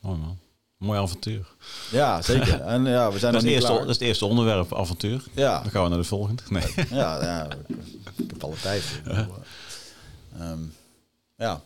Mooi 0.00 0.18
man. 0.18 0.38
Mooi 0.82 0.98
avontuur. 0.98 1.46
Ja, 1.90 2.22
zeker. 2.22 2.60
En 2.74 2.84
ja, 2.84 3.12
we 3.12 3.18
zijn 3.18 3.32
Dat 3.32 3.42
is, 3.42 3.48
het 3.48 3.56
eerste, 3.56 3.70
klaar. 3.70 3.80
dat 3.80 3.88
is 3.88 3.98
het 3.98 4.06
eerste 4.06 4.26
onderwerp, 4.26 4.74
avontuur. 4.74 5.24
Ja, 5.32 5.62
Dan 5.62 5.70
gaan 5.70 5.82
we 5.82 5.88
naar 5.88 5.98
de 5.98 6.04
volgende. 6.04 6.42
Nee. 6.48 6.74
ja, 7.00 7.22
ja, 7.22 7.48
ik 8.16 8.30
heb 8.30 8.44
alle 8.44 8.56
tijd. 8.56 8.84
eh, 9.04 9.26
ehm, 10.38 10.58
ja, 11.36 11.60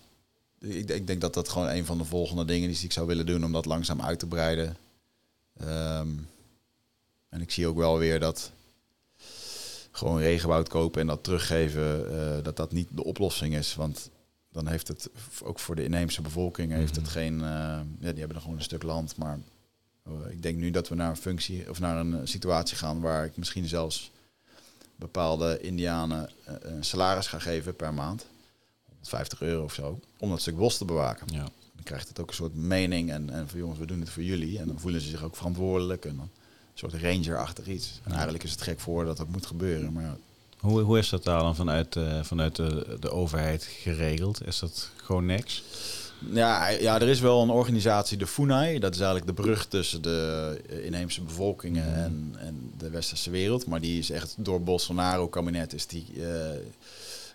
ik, 0.61 0.91
ik 0.91 1.07
denk 1.07 1.21
dat 1.21 1.35
dat 1.35 1.49
gewoon 1.49 1.69
een 1.69 1.87
van 1.87 1.99
de 1.99 2.05
volgende 2.05 2.45
dingen 2.45 2.71
is 2.71 2.77
die 2.77 2.85
ik 2.87 2.93
zou 2.93 3.07
willen 3.07 3.27
doen 3.27 3.45
om 3.45 3.53
dat 3.53 3.65
langzaam 3.65 4.03
uit 4.03 4.19
te 4.19 4.27
breiden. 4.27 4.77
Ehm, 5.61 6.09
en 7.29 7.41
ik 7.41 7.51
zie 7.51 7.67
ook 7.67 7.77
wel 7.77 7.99
weer 7.99 8.21
dat 8.21 8.51
gewoon 9.91 10.19
regenwoud 10.19 10.69
kopen 10.69 11.01
en 11.01 11.07
dat 11.07 11.25
teruggeven, 11.25 12.19
eh, 12.19 12.45
dat 12.45 12.57
dat 12.57 12.73
niet 12.73 12.89
de 12.91 13.05
oplossing 13.05 13.55
is. 13.55 13.75
Want 13.75 14.11
dan 14.57 14.67
heeft 14.67 14.89
het 14.89 15.09
ook 15.43 15.59
voor 15.59 15.75
de 15.75 15.85
inheemse 15.85 16.23
bevolking 16.23 16.73
heeft 16.73 16.97
het 16.97 17.05
Mhm. 17.05 17.13
geen. 17.13 17.41
eh, 17.41 17.47
ja, 17.47 17.83
die 17.99 18.07
hebben 18.19 18.29
dan 18.29 18.41
gewoon 18.41 18.57
een 18.57 18.63
stuk 18.63 18.83
land. 18.83 19.17
Maar 19.17 19.39
eh, 20.03 20.13
ik 20.31 20.43
denk 20.43 20.59
nu 20.59 20.71
dat 20.71 20.89
we 20.89 20.95
naar 20.95 21.11
een 21.11 21.17
functie 21.17 21.71
of 21.71 21.81
naar 21.81 21.97
een 21.97 22.29
situatie 22.29 22.77
gaan 22.77 23.01
waar 23.01 23.25
ik 23.25 23.37
misschien 23.37 23.69
zelfs 23.69 24.11
bepaalde 24.97 25.61
Indianen 25.61 26.31
eh, 26.45 26.55
een 26.61 26.85
salaris 26.85 27.27
ga 27.27 27.39
geven 27.39 27.77
per 27.77 27.95
maand. 27.95 28.27
150 28.89 29.41
euro 29.43 29.65
of 29.65 29.75
zo. 29.75 30.01
Om 30.19 30.31
dat 30.31 30.41
stuk 30.41 30.57
bos 30.57 30.77
te 30.79 30.85
bewaken. 30.85 31.27
Ja. 31.33 31.43
Dan 31.75 31.85
krijgt 31.85 32.09
het 32.09 32.21
ook 32.21 32.29
een 32.29 32.35
soort 32.35 32.55
mening. 32.55 33.11
En, 33.11 33.31
en 33.31 33.49
van 33.49 33.59
jongens, 33.59 33.79
we 33.79 33.87
doen 33.87 34.01
het 34.01 34.11
voor 34.11 34.23
jullie. 34.23 34.59
En 34.59 34.67
dan 34.67 34.81
voelen 34.81 35.01
ze 35.01 35.09
zich 35.09 35.23
ook 35.23 35.37
verantwoordelijk. 35.37 36.05
En 36.05 36.17
dan 36.17 36.25
een 36.25 36.91
soort 36.91 36.95
ranger-achtig 36.95 37.67
iets. 37.67 38.01
En 38.05 38.13
eigenlijk 38.13 38.45
is 38.45 38.51
het 38.51 38.63
gek 38.63 38.81
voor 38.81 39.05
dat 39.05 39.17
dat 39.17 39.29
moet 39.29 39.47
gebeuren. 39.47 39.93
Maar 39.93 40.17
Hoe, 40.67 40.81
hoe 40.81 40.99
is 40.99 41.09
dat 41.09 41.25
daar 41.25 41.41
dan 41.41 41.55
vanuit, 41.57 41.97
eh, 41.97 42.23
vanuit 42.23 42.57
de, 42.57 42.97
de 43.01 43.11
overheid 43.11 43.63
geregeld? 43.83 44.47
Is 44.47 44.59
dat 44.59 44.91
gewoon 44.97 45.27
niks? 45.27 45.63
Ja, 46.33 46.69
ja, 46.69 47.01
er 47.01 47.09
is 47.09 47.21
wel 47.21 47.43
een 47.43 47.51
organisatie, 47.51 48.17
de 48.19 48.27
FUNAI. 48.27 48.79
Dat 48.79 48.95
is 48.95 49.01
eigenlijk 49.01 49.37
de 49.37 49.43
brug 49.43 49.67
tussen 49.67 50.03
de 50.03 50.61
inheemse 50.85 51.23
bevolkingen 51.23 51.87
Mhm. 51.91 51.99
en, 51.99 52.35
en 52.39 52.73
de 52.79 52.91
westerse 52.91 53.31
wereld. 53.31 53.67
Maar 53.67 53.81
die 53.81 53.99
is 53.99 54.11
echt 54.11 54.35
door 54.39 54.63
Bolsonaro-kabinet 54.63 55.73
is 55.73 55.87
die... 55.87 56.07
eh, 56.17 56.51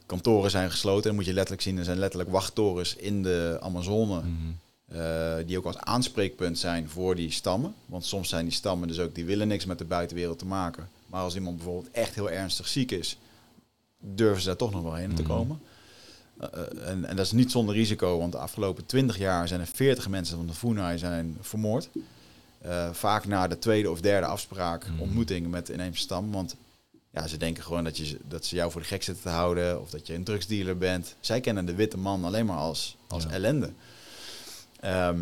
kantoren 0.05 0.51
zijn 0.51 0.71
gesloten. 0.71 1.03
Dan 1.03 1.15
moet 1.15 1.25
je 1.25 1.33
letterlijk 1.33 1.61
zien, 1.61 1.77
er 1.77 1.83
zijn 1.83 1.99
letterlijk 1.99 2.31
wachttorens 2.31 2.95
in 2.95 3.23
de 3.23 3.57
Amazone. 3.61 4.19
Mhm. 4.19 4.27
eh, 4.99 5.33
die 5.45 5.57
ook 5.57 5.65
als 5.65 5.77
aanspreekpunt 5.77 6.59
zijn 6.59 6.89
voor 6.89 7.15
die 7.15 7.31
stammen. 7.31 7.73
Want 7.85 8.05
soms 8.05 8.29
zijn 8.29 8.45
die 8.45 8.53
stammen 8.53 8.87
dus 8.87 8.99
ook, 8.99 9.15
die 9.15 9.25
willen 9.25 9.47
niks 9.47 9.65
met 9.65 9.77
de 9.77 9.85
buitenwereld 9.85 10.39
te 10.39 10.45
maken. 10.45 10.89
Maar 11.11 11.21
als 11.21 11.35
iemand 11.35 11.55
bijvoorbeeld 11.55 11.91
echt 11.91 12.15
heel 12.15 12.29
ernstig 12.31 12.67
ziek 12.67 12.91
is, 12.91 13.17
durven 13.99 14.41
ze 14.41 14.47
daar 14.47 14.55
toch 14.57 14.71
nog 14.71 14.81
wel 14.83 14.93
heen 14.93 15.13
te 15.15 15.21
Mhm. 15.21 15.31
komen. 15.31 15.59
Eh, 16.39 16.47
eh, 16.53 16.89
en, 16.89 17.05
en 17.05 17.15
dat 17.15 17.25
is 17.25 17.31
niet 17.31 17.51
zonder 17.51 17.75
risico, 17.75 18.17
want 18.17 18.31
de 18.31 18.37
afgelopen 18.37 18.85
20 18.85 19.17
jaar 19.17 19.47
zijn 19.47 19.59
er 19.59 19.67
40 19.67 20.09
mensen 20.09 20.37
van 20.37 20.47
de 20.47 20.53
Funai 20.53 20.97
zijn 20.97 21.37
vermoord. 21.41 21.89
Eh, 22.61 22.89
vaak 22.93 23.25
na 23.27 23.47
de 23.47 23.59
tweede 23.59 23.91
of 23.91 24.01
derde 24.01 24.27
afspraak, 24.27 24.87
Mhm. 24.87 24.99
ontmoeting 25.01 25.47
met 25.47 25.69
inheemse 25.69 26.01
stam. 26.01 26.31
Want 26.31 26.55
ja, 27.09 27.27
ze 27.27 27.37
denken 27.37 27.63
gewoon 27.63 27.83
dat, 27.83 27.97
je, 27.97 28.05
ze- 28.05 28.19
dat 28.27 28.45
ze 28.45 28.55
jou 28.55 28.71
voor 28.71 28.81
de 28.81 28.87
gek 28.87 29.03
zitten 29.03 29.23
te 29.23 29.29
houden 29.29 29.81
of 29.81 29.89
dat 29.89 30.07
je 30.07 30.13
een 30.13 30.23
drugsdealer 30.23 30.77
bent. 30.77 31.15
Zij 31.19 31.39
kennen 31.41 31.65
de 31.65 31.75
witte 31.75 31.97
man 31.97 32.23
alleen 32.25 32.45
maar 32.45 32.57
als, 32.57 32.97
als 33.07 33.23
Ja. 33.23 33.29
ellende. 33.29 33.71
Ehm, 34.79 35.19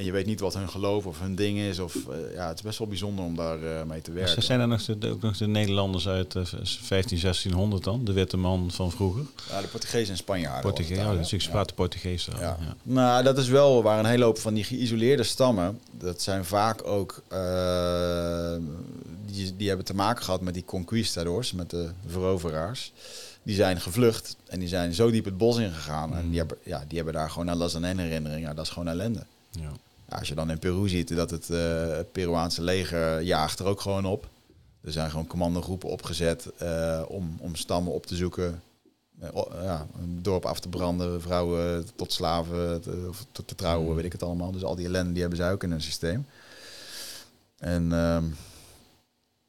en 0.00 0.06
je 0.06 0.12
weet 0.12 0.26
niet 0.26 0.40
wat 0.40 0.54
hun 0.54 0.68
geloof 0.68 1.06
of 1.06 1.20
hun 1.20 1.34
ding 1.34 1.58
is. 1.58 1.78
Of, 1.78 1.94
eh, 1.94 2.34
ja, 2.34 2.48
het 2.48 2.56
is 2.56 2.62
best 2.64 2.78
wel 2.78 2.88
bijzonder 2.88 3.24
om 3.24 3.36
daar 3.36 3.62
eh, 3.62 3.82
mee 3.82 4.02
te 4.02 4.12
werken. 4.12 4.34
Dus 4.34 4.46
zijn 4.46 4.60
er 4.60 4.68
nog 4.68 4.84
de, 4.84 5.08
ook 5.08 5.20
nog 5.20 5.36
de 5.36 5.46
Nederlanders 5.46 6.08
uit 6.08 6.34
eh, 6.34 6.44
15, 6.44 7.20
1600 7.20 7.84
dan? 7.84 8.04
De 8.04 8.12
witte 8.12 8.36
man 8.36 8.70
van 8.70 8.90
vroeger? 8.90 9.22
Ja, 9.48 9.60
de 9.60 9.66
Portugezen 9.66 10.10
en 10.10 10.16
Spanjaarden. 10.16 10.62
Portugees, 10.62 10.96
ja, 10.96 11.14
dus 11.14 11.32
ik 11.32 11.40
spraak 11.40 11.68
de 11.68 11.74
Portugees. 11.74 12.24
Ja. 12.24 12.40
ja. 12.40 12.56
Nou, 12.82 13.22
dat 13.22 13.38
is 13.38 13.48
wel 13.48 13.82
waar 13.82 13.98
een 13.98 14.04
hele 14.04 14.24
hoop 14.24 14.38
van 14.38 14.54
die 14.54 14.64
geïsoleerde 14.64 15.22
stammen, 15.22 15.80
dat 15.90 16.22
zijn 16.22 16.44
vaak 16.44 16.86
ook, 16.86 17.22
eh, 17.28 18.54
die, 19.26 19.56
die 19.56 19.68
hebben 19.68 19.86
te 19.86 19.94
maken 19.94 20.24
gehad 20.24 20.40
met 20.40 20.54
die 20.54 20.64
conquistadors, 20.64 21.52
met 21.52 21.70
de 21.70 21.90
veroveraars. 22.06 22.92
Die 23.42 23.54
zijn 23.54 23.80
gevlucht 23.80 24.36
en 24.46 24.58
die 24.58 24.68
zijn 24.68 24.94
zo 24.94 25.10
diep 25.10 25.24
het 25.24 25.38
bos 25.38 25.58
ingegaan. 25.58 26.14
En 26.14 26.22
Mm. 26.24 26.28
die 26.30 26.38
hebben, 26.38 26.56
ja, 26.62 26.84
die 26.88 26.96
hebben 26.96 27.14
daar 27.14 27.30
gewoon, 27.30 27.62
is 27.62 27.74
een 27.74 27.98
herinnering, 27.98 28.46
ja, 28.46 28.54
dat 28.54 28.64
is 28.64 28.70
gewoon 28.70 28.88
ellende. 28.88 29.24
Ja. 29.50 29.72
Ja, 30.10 30.16
als 30.18 30.28
je 30.28 30.34
dan 30.34 30.50
in 30.50 30.58
Peru 30.58 30.88
ziet 30.88 31.16
dat 31.16 31.30
het 31.30 31.50
eh, 31.50 31.98
Peruaanse 32.12 32.62
leger 32.62 33.20
jaagt 33.20 33.58
er 33.58 33.66
ook 33.66 33.80
gewoon 33.80 34.04
op. 34.04 34.28
Er 34.80 34.92
zijn 34.92 35.10
gewoon 35.10 35.26
commandogroepen 35.26 35.88
opgezet 35.88 36.46
eh, 36.58 37.02
om, 37.08 37.36
om 37.40 37.54
stammen 37.54 37.92
op 37.92 38.06
te 38.06 38.16
zoeken. 38.16 38.62
Eh, 39.20 39.28
ja, 39.62 39.86
een 40.00 40.22
dorp 40.22 40.44
af 40.46 40.60
te 40.60 40.68
branden, 40.68 41.20
vrouwen 41.22 41.86
tot 41.96 42.12
slaven 42.12 42.80
te, 42.80 43.06
of 43.08 43.26
te, 43.32 43.44
te 43.44 43.54
trouwen, 43.54 43.88
Mm. 43.88 43.94
weet 43.94 44.04
ik 44.04 44.12
het 44.12 44.22
allemaal. 44.22 44.50
Dus 44.52 44.64
al 44.64 44.74
die 44.76 44.86
ellende 44.86 45.12
die 45.12 45.20
hebben 45.20 45.38
ze 45.38 45.44
ook 45.50 45.62
in 45.62 45.70
hun 45.70 45.82
systeem. 45.82 46.26
En 47.58 47.92
ehm, 47.92 48.24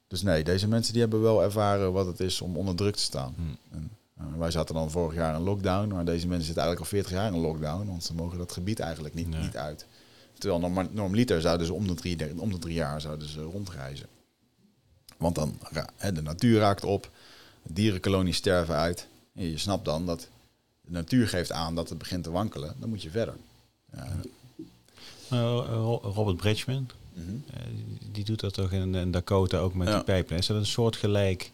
dus 0.06 0.22
nee, 0.22 0.44
deze 0.44 0.68
mensen 0.68 0.92
die 0.92 1.02
hebben 1.02 1.20
wel 1.22 1.42
ervaren 1.42 1.92
wat 1.92 2.06
het 2.06 2.20
is 2.20 2.40
om 2.40 2.56
onder 2.56 2.74
druk 2.74 2.96
te 2.96 3.02
staan. 3.02 3.34
Hm. 3.36 3.74
En, 3.76 3.90
wij 4.38 4.50
zaten 4.50 4.74
dan 4.74 4.90
vorig 4.90 5.14
jaar 5.14 5.34
in 5.34 5.42
lockdown, 5.42 5.88
maar 5.88 6.04
deze 6.04 6.26
mensen 6.26 6.46
zitten 6.46 6.62
eigenlijk 6.62 6.92
al 6.92 6.98
40 6.98 7.12
jaar 7.12 7.32
in 7.32 7.40
lockdown, 7.40 7.86
want 7.86 8.04
ze 8.04 8.14
mogen 8.14 8.38
dat 8.38 8.52
gebied 8.52 8.80
eigenlijk 8.80 9.14
niet, 9.14 9.28
Nee. 9.28 9.40
niet 9.40 9.56
uit. 9.56 9.86
Terwijl 10.42 10.60
norm, 10.60 10.88
normaliter 10.92 11.40
zouden 11.40 11.66
ze 11.66 11.72
om 11.72 11.86
de, 11.86 11.94
drie, 11.94 12.40
om 12.40 12.50
de 12.52 12.58
drie 12.58 12.74
jaar 12.74 13.00
zouden 13.00 13.28
ze 13.28 13.42
rondreizen. 13.42 14.06
Want 15.16 15.34
dan, 15.34 15.58
de 16.14 16.22
natuur 16.22 16.58
raakt 16.58 16.84
op, 16.84 17.10
dierenkolonies 17.62 18.36
sterven 18.36 18.74
uit. 18.74 19.06
En 19.34 19.50
je 19.50 19.58
snapt 19.58 19.84
dan 19.84 20.06
dat 20.06 20.28
de 20.80 20.90
natuur 20.92 21.28
geeft 21.28 21.52
aan 21.52 21.74
dat 21.74 21.88
het 21.88 21.98
begint 21.98 22.24
te 22.24 22.30
wankelen. 22.30 22.74
Dan 22.78 22.88
moet 22.88 23.02
je 23.02 23.10
verder. 23.10 23.34
Ja, 23.92 24.08
eh, 25.30 25.64
Ro- 25.68 26.00
Robert 26.14 26.36
Bridgman, 26.36 26.88
mhm. 27.14 27.30
eh, 27.54 27.60
die 28.12 28.24
doet 28.24 28.40
dat 28.40 28.54
toch 28.54 28.72
in, 28.72 29.10
Dakota 29.10 29.58
ook 29.58 29.74
met 29.74 29.88
Ja. 29.88 29.94
die 29.94 30.04
pijplijn. 30.04 30.40
Is 30.40 30.46
dat 30.46 30.56
een 30.56 30.66
soortgelijk 30.66 31.50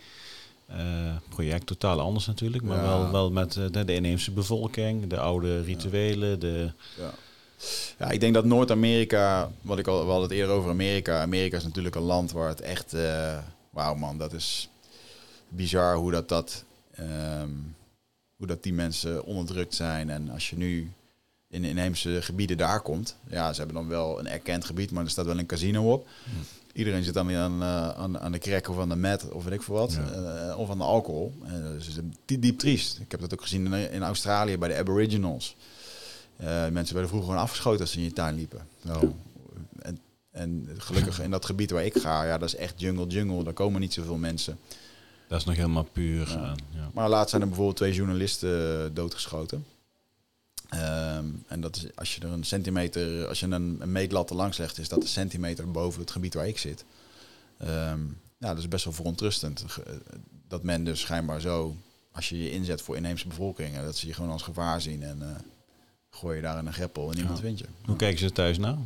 eh 0.66 1.16
project? 1.28 1.66
Totaal 1.66 2.00
anders 2.00 2.26
natuurlijk, 2.26 2.64
maar 2.64 2.76
Ja. 2.76 2.82
wel, 2.82 3.10
wel 3.12 3.30
met 3.30 3.52
de, 3.52 3.84
de 3.84 3.94
inheemse 3.94 4.30
bevolking, 4.30 5.06
de 5.06 5.18
oude 5.18 5.62
rituelen, 5.62 6.40
de... 6.40 6.72
Ja. 6.98 7.14
Ja, 7.98 8.10
ik 8.10 8.20
denk 8.20 8.34
dat 8.34 8.44
Noord-Amerika, 8.44 9.50
wat 9.60 9.78
ik 9.78 9.86
al, 9.86 9.98
we 9.98 10.10
hadden 10.10 10.28
het 10.28 10.38
eerder 10.38 10.54
over 10.54 10.70
Amerika. 10.70 11.20
Amerika 11.20 11.56
is 11.56 11.64
natuurlijk 11.64 11.94
een 11.94 12.02
land 12.02 12.32
waar 12.32 12.48
het 12.48 12.60
echt, 12.60 12.94
eh 12.94 13.38
wauw 13.70 13.94
man, 13.94 14.18
dat 14.18 14.32
is 14.32 14.68
bizar 15.48 15.96
hoe 15.96 16.10
dat, 16.10 16.28
dat, 16.28 16.64
ehm, 16.94 17.50
hoe 18.36 18.46
dat 18.46 18.62
die 18.62 18.72
mensen 18.72 19.24
onderdrukt 19.24 19.74
zijn. 19.74 20.10
En 20.10 20.30
als 20.30 20.50
je 20.50 20.56
nu 20.56 20.92
in 21.48 21.64
inheemse 21.64 22.22
gebieden 22.22 22.56
daar 22.56 22.80
komt, 22.80 23.16
ja, 23.30 23.52
ze 23.52 23.58
hebben 23.58 23.76
dan 23.76 23.88
wel 23.88 24.18
een 24.18 24.28
erkend 24.28 24.64
gebied, 24.64 24.90
maar 24.90 25.04
er 25.04 25.10
staat 25.10 25.26
wel 25.26 25.38
een 25.38 25.46
casino 25.46 25.92
op. 25.92 26.08
Iedereen 26.72 27.04
zit 27.04 27.14
dan 27.14 27.36
aan, 27.36 27.62
eh, 27.62 27.88
aan, 27.88 28.18
aan 28.18 28.32
de 28.32 28.38
crack 28.38 28.68
of 28.68 28.78
aan 28.78 28.88
de 28.88 28.96
met 28.96 29.30
of 29.30 29.44
weet 29.44 29.52
ik 29.52 29.62
veel 29.62 29.74
wat. 29.74 29.92
Ja. 29.92 30.48
eh, 30.48 30.58
of 30.58 30.70
aan 30.70 30.78
de 30.78 30.84
alcohol. 30.84 31.32
En 31.44 31.62
dat 31.62 31.80
is 31.80 31.98
diep, 32.24 32.42
diep 32.42 32.58
triest. 32.58 32.98
Ik 32.98 33.10
heb 33.10 33.20
dat 33.20 33.32
ook 33.32 33.42
gezien 33.42 33.72
in, 33.72 33.90
in 33.90 34.02
Australië 34.02 34.58
bij 34.58 34.68
de 34.68 34.76
Aboriginals. 34.76 35.56
Eh, 36.38 36.68
mensen 36.68 36.94
werden 36.94 37.08
vroeger 37.08 37.28
gewoon 37.28 37.42
afgeschoten 37.42 37.80
als 37.80 37.90
ze 37.90 37.98
in 37.98 38.04
je 38.04 38.12
tuin 38.12 38.34
liepen. 38.34 38.68
Nou, 38.82 39.12
en, 39.78 39.98
en 40.30 40.68
gelukkig 40.78 41.20
in 41.20 41.30
dat 41.30 41.44
gebied 41.44 41.70
waar 41.70 41.84
ik 41.84 41.98
ga, 41.98 42.24
ja, 42.24 42.38
dat 42.38 42.48
is 42.48 42.56
echt 42.56 42.80
jungle 42.80 43.06
jungle. 43.06 43.44
Daar 43.44 43.52
komen 43.52 43.80
niet 43.80 43.92
zoveel 43.92 44.16
mensen. 44.16 44.58
Dat 45.28 45.38
is 45.40 45.44
nog 45.46 45.56
helemaal 45.56 45.88
puur. 45.92 46.28
Ja. 46.28 46.54
ja. 46.70 46.90
Maar 46.94 47.08
laatst 47.08 47.30
zijn 47.30 47.42
er 47.42 47.48
bijvoorbeeld 47.48 47.76
twee 47.76 47.92
journalisten 47.92 48.84
eh, 48.84 48.90
doodgeschoten. 48.92 49.66
Ehm, 50.68 51.26
en 51.46 51.60
dat 51.60 51.76
is 51.76 51.86
als 51.94 52.14
je 52.14 52.20
er 52.20 52.28
een 52.32 52.44
centimeter, 52.44 53.26
als 53.26 53.40
je 53.40 53.46
een, 53.46 53.76
een 53.80 53.92
meetlat 53.92 54.30
langs 54.30 54.56
legt, 54.58 54.78
is 54.78 54.88
dat 54.88 55.02
een 55.02 55.08
centimeter 55.08 55.70
boven 55.70 56.00
het 56.00 56.10
gebied 56.10 56.34
waar 56.34 56.48
ik 56.48 56.58
zit. 56.58 56.84
Ehm, 57.58 58.00
ja, 58.38 58.48
dat 58.48 58.58
is 58.58 58.68
best 58.68 58.84
wel 58.84 58.92
verontrustend. 58.92 59.64
Eh, 59.84 59.92
Dat 60.48 60.62
men 60.62 60.84
dus 60.84 61.00
schijnbaar 61.00 61.40
zo, 61.40 61.76
als 62.12 62.28
je 62.28 62.42
je 62.42 62.50
inzet 62.50 62.82
voor 62.82 62.96
inheemse 62.96 63.28
bevolkingen, 63.28 63.84
dat 63.84 63.96
ze 63.96 64.06
je 64.06 64.14
gewoon 64.14 64.30
als 64.30 64.42
gevaar 64.42 64.80
zien 64.80 65.02
en 65.02 65.22
gooi 66.10 66.36
je 66.36 66.42
daar 66.42 66.58
in 66.58 66.66
een 66.66 66.72
greppel 66.72 67.10
en 67.10 67.16
niemand 67.16 67.36
Ja. 67.38 67.42
vindt 67.44 67.58
je. 67.58 67.66
Hoe 67.84 67.96
kijken 67.96 68.18
ze 68.18 68.32
thuis 68.32 68.58
nou? 68.58 68.76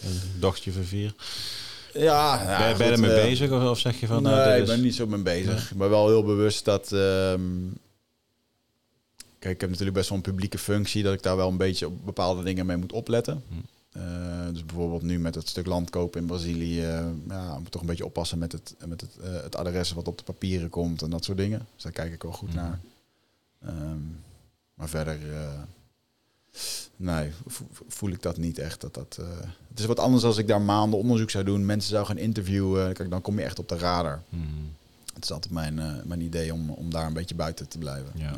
Een 0.00 0.20
dochtertje 0.40 0.72
van 0.72 0.82
vier. 0.84 1.14
Ja, 1.92 2.36
ben, 2.38 2.46
ben 2.78 2.86
je 2.86 2.94
goed, 2.94 3.04
ermee 3.04 3.18
eh, 3.20 3.24
bezig 3.28 3.50
of, 3.50 3.62
of 3.64 3.78
zeg 3.78 4.00
je 4.00 4.06
van... 4.06 4.22
nee, 4.22 4.32
nou, 4.32 4.50
ik 4.56 4.62
is- 4.62 4.68
ben 4.68 4.80
niet 4.80 4.94
zo 4.94 5.06
mee 5.06 5.22
bezig. 5.22 5.72
Ben 5.74 5.90
wel 5.90 6.06
heel 6.08 6.24
bewust 6.24 6.64
dat... 6.64 6.92
ehm, 6.92 7.40
kijk, 9.38 9.54
ik 9.54 9.60
heb 9.60 9.70
natuurlijk 9.70 9.96
best 9.96 10.08
wel 10.08 10.18
een 10.18 10.24
publieke 10.24 10.58
functie... 10.58 11.02
dat 11.02 11.12
ik 11.12 11.22
daar 11.22 11.36
wel 11.36 11.48
een 11.48 11.56
beetje 11.56 11.86
op 11.86 12.04
bepaalde 12.04 12.42
dingen 12.42 12.66
mee 12.66 12.76
moet 12.76 12.92
opletten. 12.92 13.42
Hm. 13.48 13.54
Eh, 13.98 14.02
dus 14.52 14.64
bijvoorbeeld 14.64 15.02
nu 15.02 15.18
met 15.18 15.34
het 15.34 15.48
stuk 15.48 15.66
land 15.66 15.90
kopen 15.90 16.20
in 16.20 16.26
Brazilië... 16.26 16.80
eh, 16.84 17.06
ja, 17.28 17.58
moet 17.58 17.70
toch 17.70 17.80
een 17.80 17.86
beetje 17.86 18.04
oppassen 18.04 18.38
met 18.38 18.52
het, 18.52 18.74
met 18.86 19.00
het, 19.00 19.16
het 19.42 19.56
adres 19.56 19.92
wat 19.92 20.08
op 20.08 20.18
de 20.18 20.24
papieren 20.24 20.68
komt... 20.70 21.02
en 21.02 21.10
dat 21.10 21.24
soort 21.24 21.38
dingen. 21.38 21.66
Dus 21.74 21.82
daar 21.82 21.92
kijk 21.92 22.12
ik 22.12 22.22
wel 22.22 22.32
goed 22.32 22.48
Mhm. 22.54 22.56
naar. 22.56 22.80
Ehm, 23.64 23.98
maar 24.74 24.88
verder... 24.88 25.18
Nee, 26.96 27.30
vo- 27.46 27.66
voel 27.88 28.10
ik 28.10 28.22
dat 28.22 28.36
niet 28.36 28.58
echt. 28.58 28.80
Dat 28.80 28.94
dat, 28.94 29.16
eh, 29.20 29.26
het 29.68 29.78
is 29.78 29.84
wat 29.84 29.98
anders 29.98 30.24
als 30.24 30.36
ik 30.36 30.46
daar 30.48 30.60
maanden 30.60 30.98
onderzoek 30.98 31.30
zou 31.30 31.44
doen. 31.44 31.66
Mensen 31.66 31.90
zou 31.90 32.06
gaan 32.06 32.18
interviewen. 32.18 32.92
Kijk, 32.92 33.10
dan 33.10 33.20
kom 33.20 33.38
je 33.38 33.44
echt 33.44 33.58
op 33.58 33.68
de 33.68 33.78
radar. 33.78 34.22
Mhm. 34.28 34.42
Het 35.14 35.24
is 35.24 35.32
altijd 35.32 35.52
mijn, 35.52 35.78
eh, 35.78 35.92
mijn 36.04 36.20
idee 36.20 36.52
om, 36.52 36.70
om 36.70 36.90
daar 36.90 37.06
een 37.06 37.12
beetje 37.12 37.34
buiten 37.34 37.68
te 37.68 37.78
blijven. 37.78 38.12
Ja. 38.14 38.32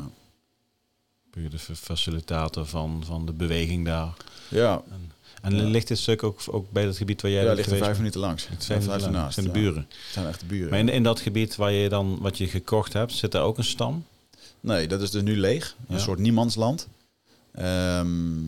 Puur 1.31 1.51
de 1.51 1.59
fa- 1.59 1.75
facilitator 1.75 2.67
van, 2.67 3.03
van 3.07 3.27
de 3.27 3.33
beweging 3.33 3.85
daar. 3.87 4.15
ja. 4.49 4.83
En, 4.91 5.11
en 5.43 5.57
Ja. 5.57 5.63
ligt 5.69 5.89
dit 5.89 5.99
stuk 5.99 6.23
ook, 6.23 6.41
ook 6.51 6.71
bij 6.73 6.85
dat 6.85 6.97
gebied 6.97 7.23
waar 7.23 7.31
jij 7.31 7.45
ja 7.45 7.53
ligt 7.53 7.71
er 7.71 7.77
vijf 7.79 7.97
minuten 7.97 8.21
langs. 8.21 8.49
Het 8.49 8.65
Vijf 8.65 8.83
zijn, 8.85 8.97
minuten 8.97 9.13
naast. 9.21 9.35
zijn 9.35 9.47
de 9.47 9.53
buren. 9.53 9.83
Het 9.89 10.13
zijn 10.13 10.27
echt 10.27 10.41
de 10.41 10.47
buren. 10.47 10.71
Maar 10.71 10.79
in, 10.79 10.89
in 10.89 11.03
dat 11.03 11.21
gebied 11.21 11.57
waar 11.57 11.73
je 11.73 11.89
dan 11.89 12.19
wat 12.21 12.39
je 12.39 12.49
gekocht 12.49 12.93
hebt, 12.93 13.13
zit 13.13 13.33
daar 13.33 13.43
ook 13.43 13.59
een 13.59 13.65
stam? 13.65 14.05
Nee, 14.61 14.89
dat 14.89 15.01
is 15.03 15.11
dus 15.11 15.23
nu 15.23 15.37
leeg. 15.37 15.77
Een 15.89 16.01
soort 16.01 16.19
niemandsland. 16.19 16.89
Ehm, 17.53 18.39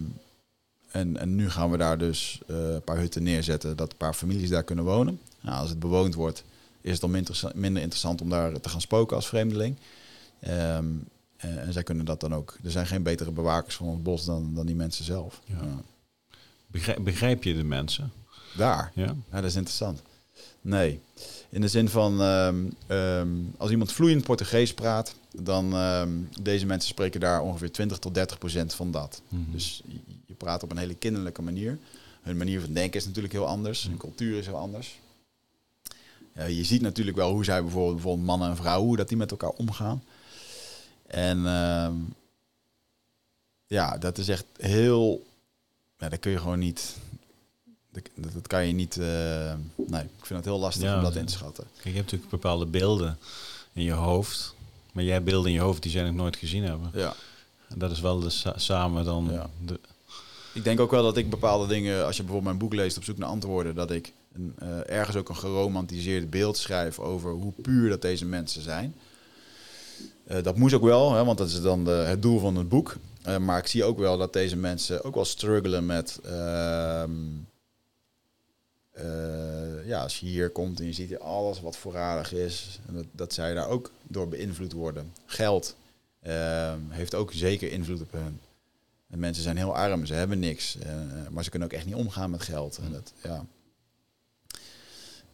en, 0.90 1.16
en 1.16 1.34
nu 1.34 1.50
gaan 1.50 1.70
we 1.70 1.76
daar 1.76 1.98
dus 1.98 2.40
eh, 2.46 2.56
een 2.74 2.82
paar 2.82 2.98
hutten 2.98 3.22
neerzetten, 3.22 3.76
dat 3.76 3.90
een 3.90 3.96
paar 3.96 4.14
families 4.14 4.48
daar 4.48 4.62
kunnen 4.64 4.84
wonen. 4.84 5.20
Nou, 5.40 5.60
als 5.60 5.68
het 5.70 5.78
bewoond 5.78 6.14
wordt, 6.14 6.44
is 6.80 6.92
het 6.92 7.00
dan 7.00 7.10
minder, 7.10 7.30
interessa- 7.34 7.60
minder 7.60 7.82
interessant 7.82 8.20
om 8.20 8.28
daar 8.28 8.60
te 8.60 8.68
gaan 8.68 8.80
spoken 8.80 9.16
als 9.16 9.26
vreemdeling. 9.28 9.76
Ehm, 10.40 10.86
en, 11.36 11.58
en 11.62 11.72
zij 11.72 11.82
kunnen 11.82 12.04
dat 12.04 12.20
dan 12.20 12.34
ook. 12.34 12.56
Er 12.64 12.70
zijn 12.70 12.86
geen 12.86 13.02
betere 13.02 13.30
bewakers 13.30 13.76
van 13.76 13.88
het 13.88 14.02
bos 14.02 14.24
dan, 14.24 14.54
dan 14.54 14.66
die 14.66 14.74
mensen 14.74 15.04
zelf. 15.04 15.40
Ja. 15.44 15.54
Ja. 15.54 15.80
Begrijp, 16.66 17.04
begrijp 17.04 17.42
je 17.44 17.54
de 17.54 17.64
mensen? 17.64 18.12
Daar. 18.56 18.92
Ja? 18.94 19.04
Ja, 19.30 19.40
dat 19.40 19.44
is 19.44 19.54
interessant. 19.56 20.02
Nee. 20.60 21.00
In 21.52 21.60
de 21.60 21.68
zin 21.68 21.88
van, 21.88 22.20
ehm, 22.20 22.64
ehm, 22.86 23.28
als 23.56 23.70
iemand 23.70 23.92
vloeiend 23.92 24.24
Portugees 24.24 24.74
praat, 24.74 25.14
dan 25.36 25.72
ehm, 25.72 26.10
deze 26.40 26.66
mensen 26.66 26.88
spreken 26.88 27.20
daar 27.20 27.42
ongeveer 27.42 27.72
20 27.72 27.98
tot 27.98 28.14
30 28.14 28.38
procent 28.38 28.74
van 28.74 28.90
dat. 28.90 29.22
Mhm. 29.28 29.52
Dus 29.52 29.82
je, 30.26 30.34
praat 30.34 30.62
op 30.62 30.70
een 30.70 30.76
hele 30.78 30.94
kinderlijke 30.94 31.42
manier. 31.42 31.78
Hun 32.22 32.36
manier 32.36 32.60
van 32.60 32.72
denken 32.72 33.00
is 33.00 33.06
natuurlijk 33.06 33.32
heel 33.32 33.46
anders. 33.46 33.82
Hun 33.82 33.96
cultuur 33.96 34.38
is 34.38 34.46
heel 34.46 34.56
anders. 34.56 34.98
Ja, 36.34 36.44
je 36.44 36.64
ziet 36.64 36.80
natuurlijk 36.80 37.16
wel 37.16 37.32
hoe 37.32 37.44
zij 37.44 37.62
bijvoorbeeld, 37.62 37.94
bijvoorbeeld 37.94 38.26
mannen 38.26 38.48
en 38.48 38.56
vrouwen, 38.56 38.86
hoe 38.86 38.96
dat 38.96 39.08
die 39.08 39.16
met 39.16 39.30
elkaar 39.30 39.50
omgaan. 39.50 40.02
En 41.06 41.42
ja, 43.66 43.98
dat 43.98 44.18
is 44.18 44.28
echt 44.28 44.44
heel 44.56 45.22
ja, 46.02 46.08
dat 46.08 46.18
kun 46.18 46.30
je 46.30 46.38
gewoon 46.38 46.58
niet. 46.58 46.96
Dat, 47.92 48.32
dat 48.32 48.46
kan 48.46 48.66
je 48.66 48.72
niet. 48.72 48.96
eh, 48.96 49.52
nee, 49.76 50.02
ik 50.02 50.26
vind 50.26 50.38
het 50.38 50.44
heel 50.44 50.58
lastig 50.58 50.82
Ja, 50.82 50.96
om 50.96 51.02
dat 51.02 51.16
in 51.16 51.26
te 51.26 51.32
schatten. 51.32 51.64
Kijk, 51.72 51.84
je 51.84 51.90
hebt 51.90 52.04
natuurlijk 52.04 52.30
bepaalde 52.30 52.66
beelden 52.66 53.18
in 53.72 53.82
je 53.82 53.92
hoofd. 53.92 54.54
Maar 54.92 55.04
jij 55.04 55.12
hebt 55.12 55.24
beelden 55.24 55.46
in 55.50 55.56
je 55.56 55.62
hoofd 55.62 55.82
die 55.82 55.90
zij 55.90 56.02
nog 56.02 56.14
nooit 56.14 56.36
gezien 56.36 56.64
hebben. 56.64 56.90
Ja. 56.94 57.14
En 57.68 57.78
dat 57.78 57.90
is 57.90 58.00
wel 58.00 58.20
de 58.20 58.30
sa- 58.30 58.58
samen 58.58 59.04
dan... 59.04 59.28
Ja. 59.32 59.50
De, 59.64 59.80
Ik 60.52 60.64
denk 60.64 60.80
ook 60.80 60.90
wel 60.90 61.02
dat 61.02 61.16
ik 61.16 61.30
bepaalde 61.30 61.66
dingen, 61.66 62.06
als 62.06 62.16
je 62.16 62.22
bijvoorbeeld 62.22 62.56
mijn 62.56 62.68
boek 62.68 62.78
leest 62.80 62.96
op 62.96 63.04
zoek 63.04 63.18
naar 63.18 63.28
antwoorden, 63.28 63.74
dat 63.74 63.90
ik 63.90 64.12
een, 64.34 64.54
eh, 64.58 64.90
ergens 64.98 65.16
ook 65.16 65.28
een 65.28 65.36
geromantiseerd 65.36 66.30
beeld 66.30 66.56
schrijf 66.56 66.98
over 66.98 67.30
hoe 67.30 67.52
puur 67.62 67.88
dat 67.88 68.02
deze 68.02 68.24
mensen 68.24 68.62
zijn. 68.62 68.94
Eh, 70.26 70.42
dat 70.42 70.56
moest 70.56 70.74
ook 70.74 70.82
wel, 70.82 71.12
hè, 71.14 71.24
want 71.24 71.38
dat 71.38 71.48
is 71.48 71.60
dan 71.62 71.84
de, 71.84 71.90
het 71.90 72.22
doel 72.22 72.38
van 72.38 72.56
het 72.56 72.68
boek. 72.68 72.96
Maar 73.40 73.58
ik 73.58 73.66
zie 73.66 73.84
ook 73.84 73.98
wel 73.98 74.18
dat 74.18 74.32
deze 74.32 74.56
mensen 74.56 75.04
ook 75.04 75.14
wel 75.14 75.24
struggelen 75.24 75.86
met. 75.86 76.20
ehm, 76.24 77.10
eh, 78.92 79.86
ja, 79.86 80.02
als 80.02 80.20
je 80.20 80.26
hier 80.26 80.50
komt 80.50 80.80
en 80.80 80.86
je 80.86 80.92
ziet 80.92 81.18
alles 81.18 81.60
wat 81.60 81.76
voorradig 81.76 82.32
is, 82.32 82.78
en 82.88 82.94
dat, 82.94 83.04
dat 83.12 83.32
zij 83.32 83.54
daar 83.54 83.68
ook 83.68 83.90
door 84.02 84.28
beïnvloed 84.28 84.72
worden. 84.72 85.12
Geld 85.26 85.76
ehm, 86.22 86.78
heeft 86.88 87.14
ook 87.14 87.32
zeker 87.32 87.70
invloed 87.72 88.00
op 88.00 88.12
hun. 88.12 88.40
En 89.10 89.18
mensen 89.18 89.42
zijn 89.42 89.56
heel 89.56 89.76
arm, 89.76 90.06
ze 90.06 90.14
hebben 90.14 90.38
niks. 90.38 90.76
eh, 90.78 90.92
maar 91.30 91.44
ze 91.44 91.50
kunnen 91.50 91.68
ook 91.68 91.74
echt 91.74 91.86
niet 91.86 91.94
omgaan 91.94 92.30
met 92.30 92.42
geld. 92.42 92.78
En 92.84 92.92
dat, 92.92 93.12
ja. 93.22 93.44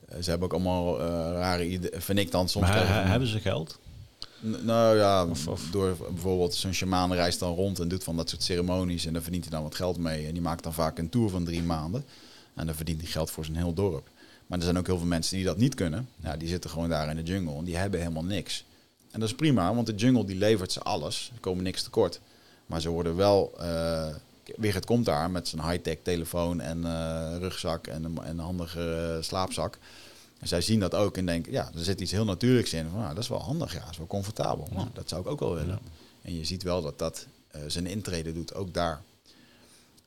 Eh, 0.08 0.18
Ze 0.22 0.30
hebben 0.30 0.48
ook 0.48 0.54
allemaal 0.54 1.00
rare 1.32 1.66
ideeën, 1.68 2.00
vind 2.02 2.18
ik 2.18 2.30
dan 2.30 2.48
soms. 2.48 2.66
maar 2.68 2.78
tegen- 2.80 3.06
hebben 3.10 3.28
ze 3.28 3.40
geld? 3.40 3.78
N- 4.46 4.64
Nou 4.64 4.96
ja, 4.96 5.26
Of- 5.26 5.48
of- 5.48 5.68
door 5.70 5.96
bijvoorbeeld 6.12 6.54
zo'n 6.54 6.72
shamaan 6.72 7.12
reist 7.14 7.38
dan 7.38 7.54
rond 7.54 7.78
en 7.78 7.88
doet 7.88 8.04
van 8.04 8.16
dat 8.16 8.28
soort 8.28 8.42
ceremonies. 8.42 9.06
En 9.06 9.12
daar 9.12 9.22
verdient 9.22 9.44
hij 9.44 9.52
dan 9.52 9.62
wat 9.62 9.74
geld 9.74 9.98
mee. 9.98 10.26
En 10.26 10.32
die 10.32 10.42
maakt 10.42 10.62
dan 10.62 10.72
vaak 10.74 10.98
een 10.98 11.08
tour 11.08 11.30
van 11.30 11.44
drie 11.44 11.62
maanden. 11.62 12.04
En 12.58 12.66
dan 12.66 12.74
verdient 12.74 13.00
hij 13.00 13.10
geld 13.10 13.30
voor 13.30 13.44
zijn 13.44 13.56
heel 13.56 13.74
dorp. 13.74 14.08
Maar 14.46 14.58
er 14.58 14.64
zijn 14.64 14.78
ook 14.78 14.86
heel 14.86 14.98
veel 14.98 15.06
mensen 15.06 15.36
die 15.36 15.44
dat 15.44 15.56
niet 15.56 15.74
kunnen. 15.74 16.08
Ja, 16.22 16.36
die 16.36 16.48
zitten 16.48 16.70
gewoon 16.70 16.88
daar 16.88 17.10
in 17.10 17.16
de 17.16 17.22
jungle 17.22 17.56
en 17.56 17.64
die 17.64 17.76
hebben 17.76 18.00
helemaal 18.00 18.24
niks. 18.24 18.64
En 19.10 19.20
dat 19.20 19.28
is 19.28 19.34
prima, 19.34 19.74
want 19.74 19.86
de 19.86 19.94
jungle 19.94 20.24
die 20.24 20.36
levert 20.36 20.72
ze 20.72 20.82
alles. 20.82 21.30
Er 21.34 21.40
komen 21.40 21.64
niks 21.64 21.82
tekort. 21.82 22.20
Maar 22.66 22.80
ze 22.80 22.88
worden 22.88 23.16
wel... 23.16 23.52
eh 23.60 24.14
Wigert 24.56 24.84
komt 24.84 25.04
daar 25.04 25.30
met 25.30 25.48
zijn 25.48 25.70
high-tech 25.70 25.96
telefoon 26.02 26.60
en 26.60 26.84
eh, 26.84 27.36
rugzak 27.38 27.86
en 27.86 28.04
een, 28.04 28.18
en 28.22 28.30
een 28.30 28.38
handige 28.38 29.14
eh, 29.16 29.22
slaapzak. 29.22 29.78
En 30.38 30.48
zij 30.48 30.60
zien 30.60 30.80
dat 30.80 30.94
ook 30.94 31.16
en 31.16 31.26
denken, 31.26 31.52
ja, 31.52 31.70
er 31.74 31.84
zit 31.84 32.00
iets 32.00 32.12
heel 32.12 32.24
natuurlijks 32.24 32.72
in. 32.72 32.88
Van, 32.90 33.00
nou, 33.00 33.14
dat 33.14 33.22
is 33.22 33.28
wel 33.28 33.42
handig, 33.42 33.72
ja, 33.72 33.80
dat 33.80 33.90
is 33.90 33.96
wel 33.98 34.06
comfortabel. 34.06 34.68
Nou, 34.72 34.88
dat 34.92 35.08
zou 35.08 35.20
ik 35.20 35.26
ook 35.26 35.40
wel 35.40 35.54
willen. 35.54 35.78
Ja. 35.82 35.90
En 36.22 36.36
je 36.36 36.44
ziet 36.44 36.62
wel 36.62 36.82
dat 36.82 36.98
dat 36.98 37.26
zijn 37.66 37.86
intrede 37.86 38.32
doet, 38.32 38.54
ook 38.54 38.74
daar. 38.74 39.02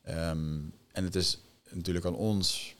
Ehm, 0.03 0.57
en 0.91 1.03
het 1.03 1.15
is 1.15 1.39
natuurlijk 1.73 2.05
aan 2.05 2.15
ons 2.15 2.75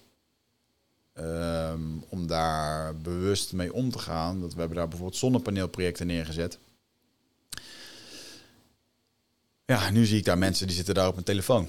ehm, 1.13 1.81
om 2.09 2.27
daar 2.27 2.97
bewust 2.97 3.53
mee 3.53 3.73
om 3.73 3.91
te 3.91 3.99
gaan. 3.99 4.41
Dat 4.41 4.53
we 4.53 4.59
hebben 4.59 4.77
daar 4.77 4.87
bijvoorbeeld 4.87 5.19
zonnepaneelprojecten 5.19 6.07
neergezet. 6.07 6.57
Ja, 9.65 9.89
nu 9.89 10.05
zie 10.05 10.17
ik 10.17 10.25
daar 10.25 10.37
mensen 10.37 10.67
die 10.67 10.75
zitten 10.75 10.93
daar 10.93 11.07
op 11.07 11.17
een 11.17 11.23
telefoon. 11.23 11.67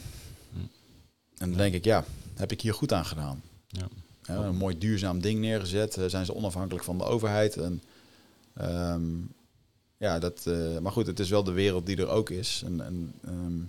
En 1.39 1.49
dan 1.49 1.57
denk 1.59 1.75
ik, 1.75 1.85
ja, 1.85 2.05
heb 2.35 2.53
ik 2.53 2.61
hier 2.61 2.75
goed 2.75 2.93
aan 2.93 3.05
gedaan. 3.07 3.43
Ja. 3.69 3.89
Ja, 4.27 4.35
een 4.37 4.57
mooi 4.57 4.79
duurzaam 4.79 5.21
ding 5.21 5.41
neergezet. 5.41 5.97
eh, 5.97 6.05
zijn 6.07 6.27
ze 6.27 6.35
onafhankelijk 6.35 6.85
van 6.85 6.99
de 6.99 7.05
overheid. 7.05 7.57
En, 7.57 7.83
ehm, 8.55 9.03
ja, 9.97 10.19
dat, 10.19 10.47
eh, 10.47 10.79
maar 10.79 10.93
goed, 10.93 11.07
het 11.07 11.21
is 11.21 11.31
wel 11.31 11.45
de 11.45 11.53
wereld 11.53 11.87
die 11.87 11.97
er 11.97 12.09
ook 12.09 12.31
is. 12.31 12.63
En, 12.65 12.81
en 12.81 13.15
ehm, 13.25 13.61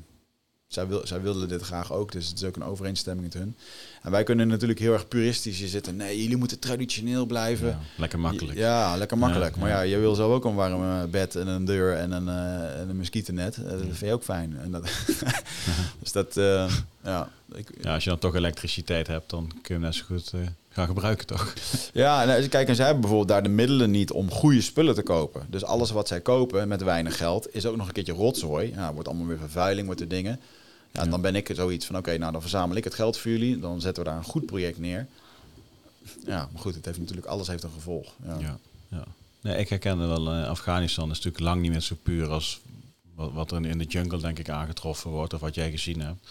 zij, 0.73 0.87
wil, 0.87 1.07
zij 1.07 1.21
wilden 1.21 1.47
dit 1.47 1.61
graag 1.61 1.91
ook, 1.91 2.11
dus 2.11 2.27
het 2.27 2.37
is 2.37 2.43
ook 2.43 2.55
een 2.55 2.63
overeenstemming 2.63 3.33
met 3.33 3.41
hun. 3.41 3.55
En 4.01 4.11
wij 4.11 4.23
kunnen 4.23 4.47
natuurlijk 4.47 4.79
heel 4.79 4.93
erg 4.93 5.07
puristisch 5.07 5.65
zitten. 5.65 5.95
Nee, 5.95 6.21
jullie 6.21 6.37
moeten 6.37 6.59
traditioneel 6.59 7.25
blijven. 7.25 7.67
Ja, 7.67 7.79
lekker 7.97 8.19
makkelijk. 8.19 8.57
Ja, 8.57 8.97
lekker 8.97 9.17
makkelijk. 9.17 9.55
Ja, 9.55 9.61
maar 9.61 9.69
ja. 9.69 9.81
je 9.81 9.97
wil 9.97 10.15
zelf 10.15 10.31
ook 10.31 10.45
een 10.45 10.55
warm 10.55 10.83
eh, 10.83 11.03
bed 11.09 11.35
en 11.35 11.47
een 11.47 11.65
deur 11.65 11.95
en 11.95 12.11
een, 12.11 12.27
en 12.27 12.89
een 12.89 12.97
muggennet. 12.97 13.57
Eh, 13.57 13.69
dat 13.69 13.79
vind 13.79 13.99
je 13.99 14.13
ook 14.13 14.23
fijn. 14.23 14.57
En 14.57 14.71
dat, 14.71 14.89
dus 16.01 16.11
dat, 16.11 16.33
ja. 17.03 17.29
Ik, 17.55 17.69
Ja, 17.81 17.93
als 17.93 18.03
je 18.03 18.09
dan 18.09 18.19
toch 18.19 18.35
elektriciteit 18.35 19.07
hebt, 19.07 19.29
dan 19.29 19.47
kun 19.47 19.61
je 19.63 19.73
hem 19.73 19.81
net 19.81 19.95
zo 19.95 20.03
goed 20.05 20.33
gaan 20.73 20.87
gebruiken, 20.87 21.25
toch? 21.25 21.53
Ja, 21.93 22.25
nou, 22.25 22.47
kijk, 22.47 22.67
en 22.67 22.75
zij 22.75 22.85
hebben 22.85 23.01
bijvoorbeeld 23.01 23.31
daar 23.31 23.43
de 23.43 23.49
middelen 23.49 23.91
niet 23.91 24.11
om 24.11 24.31
goede 24.31 24.61
spullen 24.61 24.95
te 24.95 25.01
kopen. 25.01 25.45
Dus 25.49 25.63
alles 25.63 25.91
wat 25.91 26.07
zij 26.07 26.21
kopen 26.21 26.67
met 26.67 26.83
weinig 26.83 27.17
geld 27.17 27.55
is 27.55 27.65
ook 27.65 27.75
nog 27.75 27.87
een 27.87 27.93
keertje 27.93 28.13
rotzooi. 28.13 28.71
Ja, 28.75 28.93
wordt 28.93 29.07
allemaal 29.07 29.27
weer 29.27 29.37
vervuiling, 29.37 29.85
wordt 29.85 30.01
er 30.01 30.07
dingen. 30.07 30.39
Ja, 30.93 31.01
en 31.01 31.09
dan 31.09 31.21
ben 31.21 31.35
ik 31.35 31.49
er 31.49 31.55
zoiets 31.55 31.85
van, 31.85 31.97
oké, 31.97 32.17
nou 32.17 32.31
dan 32.31 32.41
verzamel 32.41 32.75
ik 32.75 32.83
het 32.83 32.93
geld 32.93 33.17
voor 33.17 33.31
jullie. 33.31 33.59
Dan 33.59 33.81
zetten 33.81 34.03
we 34.03 34.09
daar 34.09 34.17
een 34.17 34.23
goed 34.23 34.45
project 34.45 34.79
neer. 34.79 35.07
Ja, 36.25 36.49
maar 36.51 36.61
goed, 36.61 36.75
het 36.75 36.85
heeft 36.85 36.99
natuurlijk, 36.99 37.27
alles 37.27 37.47
heeft 37.47 37.63
een 37.63 37.71
gevolg. 37.71 38.13
Ja. 38.25 38.37
Ja. 38.39 38.57
ja. 38.87 39.03
Nee, 39.41 39.57
ik 39.57 39.69
herkende 39.69 40.05
wel, 40.05 40.33
eh, 40.33 40.47
Afghanistan 40.47 41.09
is 41.09 41.17
natuurlijk 41.17 41.43
lang 41.43 41.61
niet 41.61 41.71
meer 41.71 41.79
zo 41.79 41.95
puur 42.03 42.29
als 42.29 42.61
wat, 43.15 43.31
wat 43.33 43.51
er 43.51 43.65
in 43.65 43.77
de 43.77 43.85
jungle 43.85 44.19
denk 44.19 44.39
ik 44.39 44.49
aangetroffen 44.49 45.09
wordt, 45.09 45.33
of 45.33 45.39
wat 45.39 45.55
jij 45.55 45.71
gezien 45.71 46.01
hebt. 46.01 46.27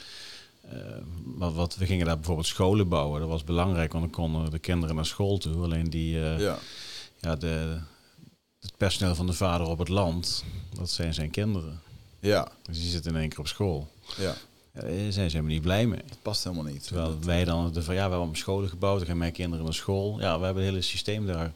Wat, 1.24 1.54
wat, 1.54 1.76
we 1.76 1.86
gingen 1.86 2.06
daar 2.06 2.16
bijvoorbeeld 2.16 2.46
scholen 2.46 2.88
bouwen. 2.88 3.20
Dat 3.20 3.28
was 3.28 3.44
belangrijk, 3.44 3.92
want 3.92 4.04
dan 4.04 4.12
konden 4.12 4.50
de 4.50 4.58
kinderen 4.58 4.94
naar 4.94 5.06
school 5.06 5.38
toe. 5.38 5.62
Alleen 5.62 5.90
die, 5.90 6.22
eh, 6.22 6.40
ja. 6.40 6.58
Ja. 7.20 7.36
de, 7.36 7.78
het 8.60 8.76
personeel 8.76 9.14
van 9.14 9.26
de 9.26 9.32
vader 9.32 9.66
op 9.66 9.78
het 9.78 9.88
land, 9.88 10.44
dat 10.74 10.90
zijn 10.90 11.14
zijn 11.14 11.30
kinderen. 11.30 11.80
Ja. 12.20 12.48
Dus 12.62 12.80
die 12.80 12.90
zitten 12.90 13.14
in 13.14 13.20
één 13.20 13.28
keer 13.28 13.38
op 13.38 13.48
school. 13.48 13.90
ja, 14.16 14.34
Ja, 14.74 14.80
daar 14.80 14.90
zijn 14.90 15.12
ze 15.12 15.36
helemaal 15.36 15.52
niet 15.52 15.62
blij 15.62 15.86
mee. 15.86 16.00
het 16.08 16.22
past 16.22 16.44
helemaal 16.44 16.72
niet. 16.72 16.86
Terwijl 16.86 17.18
wij 17.20 17.44
dan, 17.44 17.72
de, 17.72 17.82
van, 17.82 17.94
ja, 17.94 18.10
we 18.10 18.16
hebben 18.16 18.36
scholen 18.36 18.68
gebouwd, 18.68 18.98
dan 18.98 19.06
gaan 19.06 19.18
mijn 19.18 19.32
kinderen 19.32 19.64
naar 19.64 19.74
school. 19.74 20.20
Ja, 20.20 20.38
we 20.38 20.44
hebben 20.44 20.62
het 20.62 20.72
hele 20.72 20.84
systeem 20.84 21.26
daar 21.26 21.52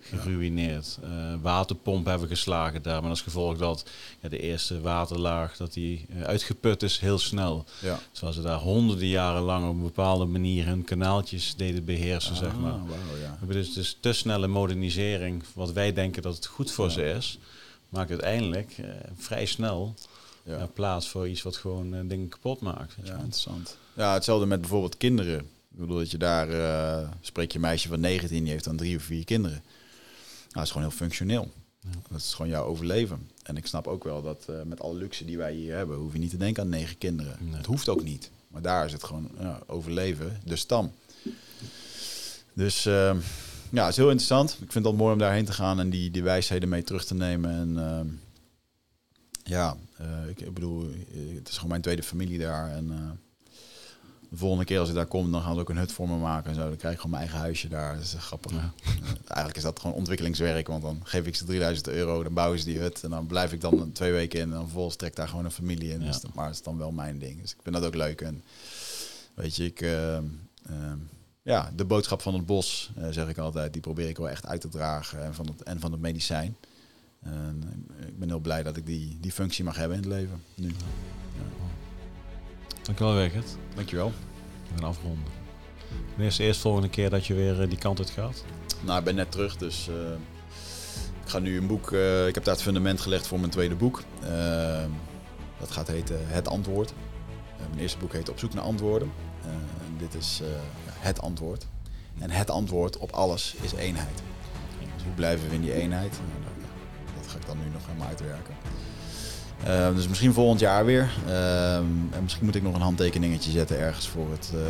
geruineerd. 0.00 0.98
Eh, 1.02 1.34
waterpomp 1.42 2.06
hebben 2.06 2.28
geslagen 2.28 2.82
daar, 2.82 3.00
met 3.02 3.10
als 3.10 3.22
gevolg 3.22 3.58
dat 3.58 3.84
ja, 4.20 4.28
de 4.28 4.40
eerste 4.40 4.80
waterlaag 4.80 5.56
dat 5.56 5.72
die 5.72 6.06
eh, 6.08 6.22
uitgeput 6.22 6.82
is 6.82 6.98
heel 6.98 7.18
snel. 7.18 7.64
Ja. 7.80 7.98
Terwijl 8.12 8.32
ze 8.32 8.42
daar 8.42 8.58
honderden 8.58 9.08
jaren 9.08 9.42
lang 9.42 9.68
op 9.68 9.74
een 9.74 9.82
bepaalde 9.82 10.24
manier 10.24 10.66
hun 10.66 10.84
kanaaltjes 10.84 11.54
deden 11.56 11.84
beheersen, 11.84 12.36
zeg 12.36 12.56
maar. 12.56 12.72
Ah, 12.72 12.88
wauw, 12.88 13.16
ja. 13.20 13.30
We 13.30 13.36
hebben 13.38 13.56
dus, 13.56 13.74
dus 13.74 13.96
te 14.00 14.12
snelle 14.12 14.46
modernisering, 14.46 15.44
wat 15.54 15.72
wij 15.72 15.92
denken 15.92 16.22
dat 16.22 16.34
het 16.34 16.46
goed 16.46 16.70
voor 16.70 16.86
Ja. 16.86 16.92
ze 16.92 17.02
is, 17.02 17.38
maakt 17.88 18.10
uiteindelijk 18.10 18.74
eh, 18.78 18.90
vrij 19.16 19.46
snel 19.46 19.94
Ja. 20.48 20.66
plaats 20.66 21.08
voor 21.08 21.28
iets 21.28 21.42
wat 21.42 21.56
gewoon 21.56 21.94
eh, 21.94 22.00
dingen 22.06 22.28
kapot 22.28 22.60
maakt. 22.60 22.94
Ja, 23.04 23.12
interessant. 23.12 23.76
Ja, 23.94 24.12
hetzelfde 24.14 24.46
met 24.46 24.60
bijvoorbeeld 24.60 24.96
kinderen. 24.96 25.38
Ik 25.70 25.84
bedoel 25.84 25.98
dat 25.98 26.10
je 26.10 26.18
daar, 26.18 26.48
eh, 26.50 27.08
spreek 27.20 27.50
je 27.50 27.54
een 27.54 27.64
meisje 27.64 27.88
van 27.88 28.00
19, 28.00 28.42
die 28.42 28.52
heeft 28.52 28.64
dan 28.64 28.76
drie 28.76 28.96
of 28.96 29.02
vier 29.02 29.24
kinderen. 29.24 29.62
Nou, 29.62 30.50
dat 30.50 30.62
is 30.62 30.70
gewoon 30.70 30.88
heel 30.88 30.96
functioneel. 30.96 31.50
Ja. 31.80 31.88
Dat 32.08 32.18
is 32.18 32.34
gewoon 32.34 32.50
jouw 32.50 32.64
overleven. 32.64 33.28
En 33.42 33.56
ik 33.56 33.66
snap 33.66 33.86
ook 33.86 34.04
wel 34.04 34.22
dat 34.22 34.44
eh, 34.48 34.62
met 34.62 34.80
alle 34.80 34.94
luxe 34.94 35.24
die 35.24 35.36
wij 35.36 35.52
hier 35.52 35.74
hebben, 35.74 35.96
hoef 35.96 36.12
je 36.12 36.18
niet 36.18 36.30
te 36.30 36.36
denken 36.36 36.62
aan 36.62 36.68
negen 36.68 36.98
kinderen. 36.98 37.36
Nee. 37.40 37.54
Het 37.54 37.66
hoeft 37.66 37.88
ook 37.88 38.02
niet. 38.02 38.30
Maar 38.48 38.62
daar 38.62 38.84
is 38.84 38.92
het 38.92 39.04
gewoon 39.04 39.30
ja, 39.40 39.60
overleven, 39.66 40.40
de 40.44 40.56
stam. 40.56 40.92
Dus 42.52 42.86
eh, 42.86 43.16
ja, 43.70 43.82
het 43.82 43.90
is 43.90 43.96
heel 43.96 44.10
interessant. 44.10 44.58
Ik 44.60 44.72
vind 44.72 44.84
het 44.84 44.96
mooi 44.96 45.12
om 45.12 45.18
daarheen 45.18 45.44
te 45.44 45.52
gaan 45.52 45.80
en 45.80 45.90
die, 45.90 46.10
die 46.10 46.22
wijsheden 46.22 46.68
mee 46.68 46.82
terug 46.82 47.04
te 47.04 47.14
nemen. 47.14 47.50
En 47.50 47.78
eh, 47.78 48.00
ja, 49.48 49.76
eh, 49.96 50.28
ik, 50.28 50.40
ik 50.40 50.54
bedoel, 50.54 50.90
eh, 50.90 51.34
het 51.34 51.48
is 51.48 51.54
gewoon 51.54 51.68
mijn 51.70 51.82
tweede 51.82 52.02
familie 52.02 52.38
daar. 52.38 52.70
En 52.70 52.90
eh, 52.90 52.96
de 54.30 54.36
volgende 54.36 54.64
keer 54.64 54.78
als 54.78 54.88
ik 54.88 54.94
daar 54.94 55.06
kom, 55.06 55.32
dan 55.32 55.42
gaan 55.42 55.54
ze 55.54 55.60
ook 55.60 55.68
een 55.70 55.76
hut 55.76 55.92
voor 55.92 56.08
me 56.08 56.16
maken 56.16 56.48
en 56.50 56.54
zo. 56.56 56.68
Dan 56.68 56.76
krijg 56.76 56.94
ik 56.94 57.00
gewoon 57.00 57.16
mijn 57.16 57.22
eigen 57.28 57.40
huisje 57.44 57.68
daar. 57.68 57.94
Dat 57.94 58.02
is 58.02 58.14
grappig. 58.18 58.52
Ja. 58.52 58.72
Eigenlijk 59.24 59.56
is 59.56 59.62
dat 59.62 59.80
gewoon 59.80 59.96
ontwikkelingswerk, 59.96 60.66
want 60.68 60.82
dan 60.82 61.00
geef 61.04 61.26
ik 61.26 61.34
ze 61.36 61.44
3000 61.44 61.88
euro, 61.88 62.22
dan 62.22 62.34
bouwen 62.34 62.58
ze 62.58 62.64
die 62.64 62.78
hut 62.78 63.04
en 63.04 63.10
dan 63.10 63.26
blijf 63.26 63.52
ik 63.52 63.60
dan 63.60 63.92
twee 63.92 64.12
weken 64.12 64.38
in 64.38 64.44
en 64.44 64.50
dan 64.50 64.62
vervolgens 64.64 64.96
daar 65.14 65.28
gewoon 65.28 65.44
een 65.44 65.50
familie 65.50 65.92
in. 65.92 66.00
Ja. 66.00 66.06
Dus, 66.06 66.20
dat- 66.20 66.34
maar 66.34 66.46
het 66.46 66.54
is 66.54 66.62
dan 66.62 66.78
wel 66.78 66.90
mijn 66.90 67.18
ding. 67.18 67.40
Dus 67.40 67.50
ik 67.52 67.58
vind 67.62 67.74
dat 67.74 67.84
ook 67.84 67.94
leuk. 67.94 68.20
En 68.20 68.42
weet 69.34 69.56
je, 69.56 69.64
ik, 69.64 69.80
eh, 69.80 70.16
eh, 70.16 70.22
ja, 71.42 71.72
de 71.76 71.84
boodschap 71.84 72.22
van 72.22 72.34
het 72.34 72.46
bos, 72.46 72.90
zeg 73.10 73.28
ik 73.28 73.38
altijd, 73.38 73.72
die 73.72 73.82
probeer 73.82 74.08
ik 74.08 74.16
wel 74.16 74.28
echt 74.28 74.46
uit 74.46 74.60
te 74.60 74.68
dragen 74.68 75.22
en 75.24 75.34
van 75.34 75.46
het, 75.46 75.62
en 75.62 75.80
van 75.80 75.92
het 75.92 76.00
medicijn. 76.00 76.56
En 77.22 77.86
ik 78.06 78.18
ben 78.18 78.28
heel 78.28 78.38
blij 78.38 78.62
dat 78.62 78.76
ik 78.76 78.86
die, 78.86 79.18
die 79.20 79.32
functie 79.32 79.64
mag 79.64 79.76
hebben 79.76 79.96
in 79.96 80.02
het 80.02 80.12
leven 80.12 80.42
nu. 80.54 80.74
Dankjewel, 82.82 83.14
Wigert. 83.14 83.56
Dankjewel. 83.74 84.12
We 84.72 84.74
gaan 84.78 84.88
afronden. 84.88 85.24
Wanneer 86.08 86.26
is 86.26 86.36
de 86.36 86.44
eerst 86.44 86.60
volgende 86.60 86.88
keer 86.88 87.10
dat 87.10 87.26
je 87.26 87.34
weer 87.34 87.62
eh, 87.62 87.68
die 87.68 87.78
kant 87.78 87.98
uit 87.98 88.10
gaat? 88.10 88.44
Nou, 88.80 88.98
ik 88.98 89.04
ben 89.04 89.14
net 89.14 89.30
terug, 89.30 89.56
dus 89.56 89.88
eh, 89.88 89.94
ik 91.24 91.28
ga 91.28 91.38
nu 91.38 91.56
een 91.58 91.66
boek. 91.66 91.92
eh, 91.92 92.26
ik 92.26 92.34
heb 92.34 92.44
daar 92.44 92.54
het 92.54 92.62
fundament 92.62 93.00
gelegd 93.00 93.26
voor 93.26 93.38
mijn 93.38 93.50
tweede 93.50 93.74
boek. 93.74 94.02
Eh, 94.22 94.84
dat 95.58 95.70
gaat 95.70 95.88
heten 95.88 96.16
Het 96.28 96.48
Antwoord. 96.48 96.92
Mijn 97.68 97.80
eerste 97.80 97.98
boek 97.98 98.12
heet 98.12 98.28
Op 98.30 98.38
zoek 98.38 98.54
naar 98.54 98.64
antwoorden. 98.64 99.10
En 99.44 99.96
dit 99.98 100.14
is 100.14 100.38
ja, 100.44 100.46
het 100.98 101.20
antwoord. 101.20 101.66
En 102.18 102.30
het 102.30 102.50
antwoord 102.50 102.96
op 102.98 103.10
alles 103.10 103.54
is 103.60 103.72
eenheid. 103.72 104.22
Dus 104.94 105.02
hoe 105.04 105.12
blijven 105.14 105.48
we 105.48 105.54
in 105.54 105.60
die 105.60 105.72
eenheid? 105.72 106.20
Nou, 107.28 107.40
ga 107.40 107.46
ik 107.46 107.46
dan 107.46 107.64
nu 107.64 107.72
nog 107.72 107.86
helemaal 107.86 108.08
uitwerken. 108.08 108.54
Uh, 109.66 109.94
dus 109.94 110.08
misschien 110.08 110.32
volgend 110.32 110.60
jaar 110.60 110.84
weer. 110.84 111.10
Uh, 111.26 111.76
en 111.76 112.22
misschien 112.22 112.44
moet 112.44 112.54
ik 112.54 112.62
nog 112.62 112.74
een 112.74 112.80
handtekeningetje 112.80 113.50
zetten 113.50 113.78
ergens 113.78 114.08
voor, 114.08 114.30
het, 114.30 114.52
uh, 114.54 114.60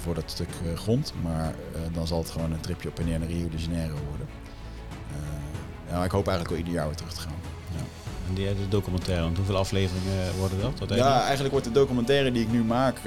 voor 0.00 0.14
dat 0.14 0.24
stuk 0.26 0.48
grond. 0.74 1.12
Maar 1.22 1.54
dan 1.92 2.06
zal 2.06 2.18
het 2.18 2.30
gewoon 2.30 2.52
een 2.52 2.60
tripje 2.60 2.88
op 2.88 2.98
en 2.98 3.06
neer 3.06 3.18
naar 3.18 3.28
Rio 3.28 3.48
de 3.48 3.56
Janeiro 3.56 3.96
worden. 4.08 4.28
ja, 5.90 6.04
ik 6.04 6.10
hoop 6.10 6.28
eigenlijk 6.28 6.48
wel 6.48 6.58
ieder 6.58 6.72
jaar 6.72 6.86
weer 6.86 6.96
terug 6.96 7.12
te 7.12 7.20
gaan. 7.20 7.43
En 8.28 8.34
die, 8.34 8.46
de 8.46 8.68
documentaire, 8.68 9.22
want 9.24 9.36
hoeveel 9.36 9.56
afleveringen 9.56 10.36
worden 10.38 10.58
dat? 10.60 10.96
Ja, 10.96 11.20
eigenlijk 11.20 11.50
wordt 11.50 11.66
de 11.66 11.72
documentaire 11.72 12.32
die 12.32 12.42
ik 12.42 12.52
nu 12.52 12.62
maak, 12.64 12.98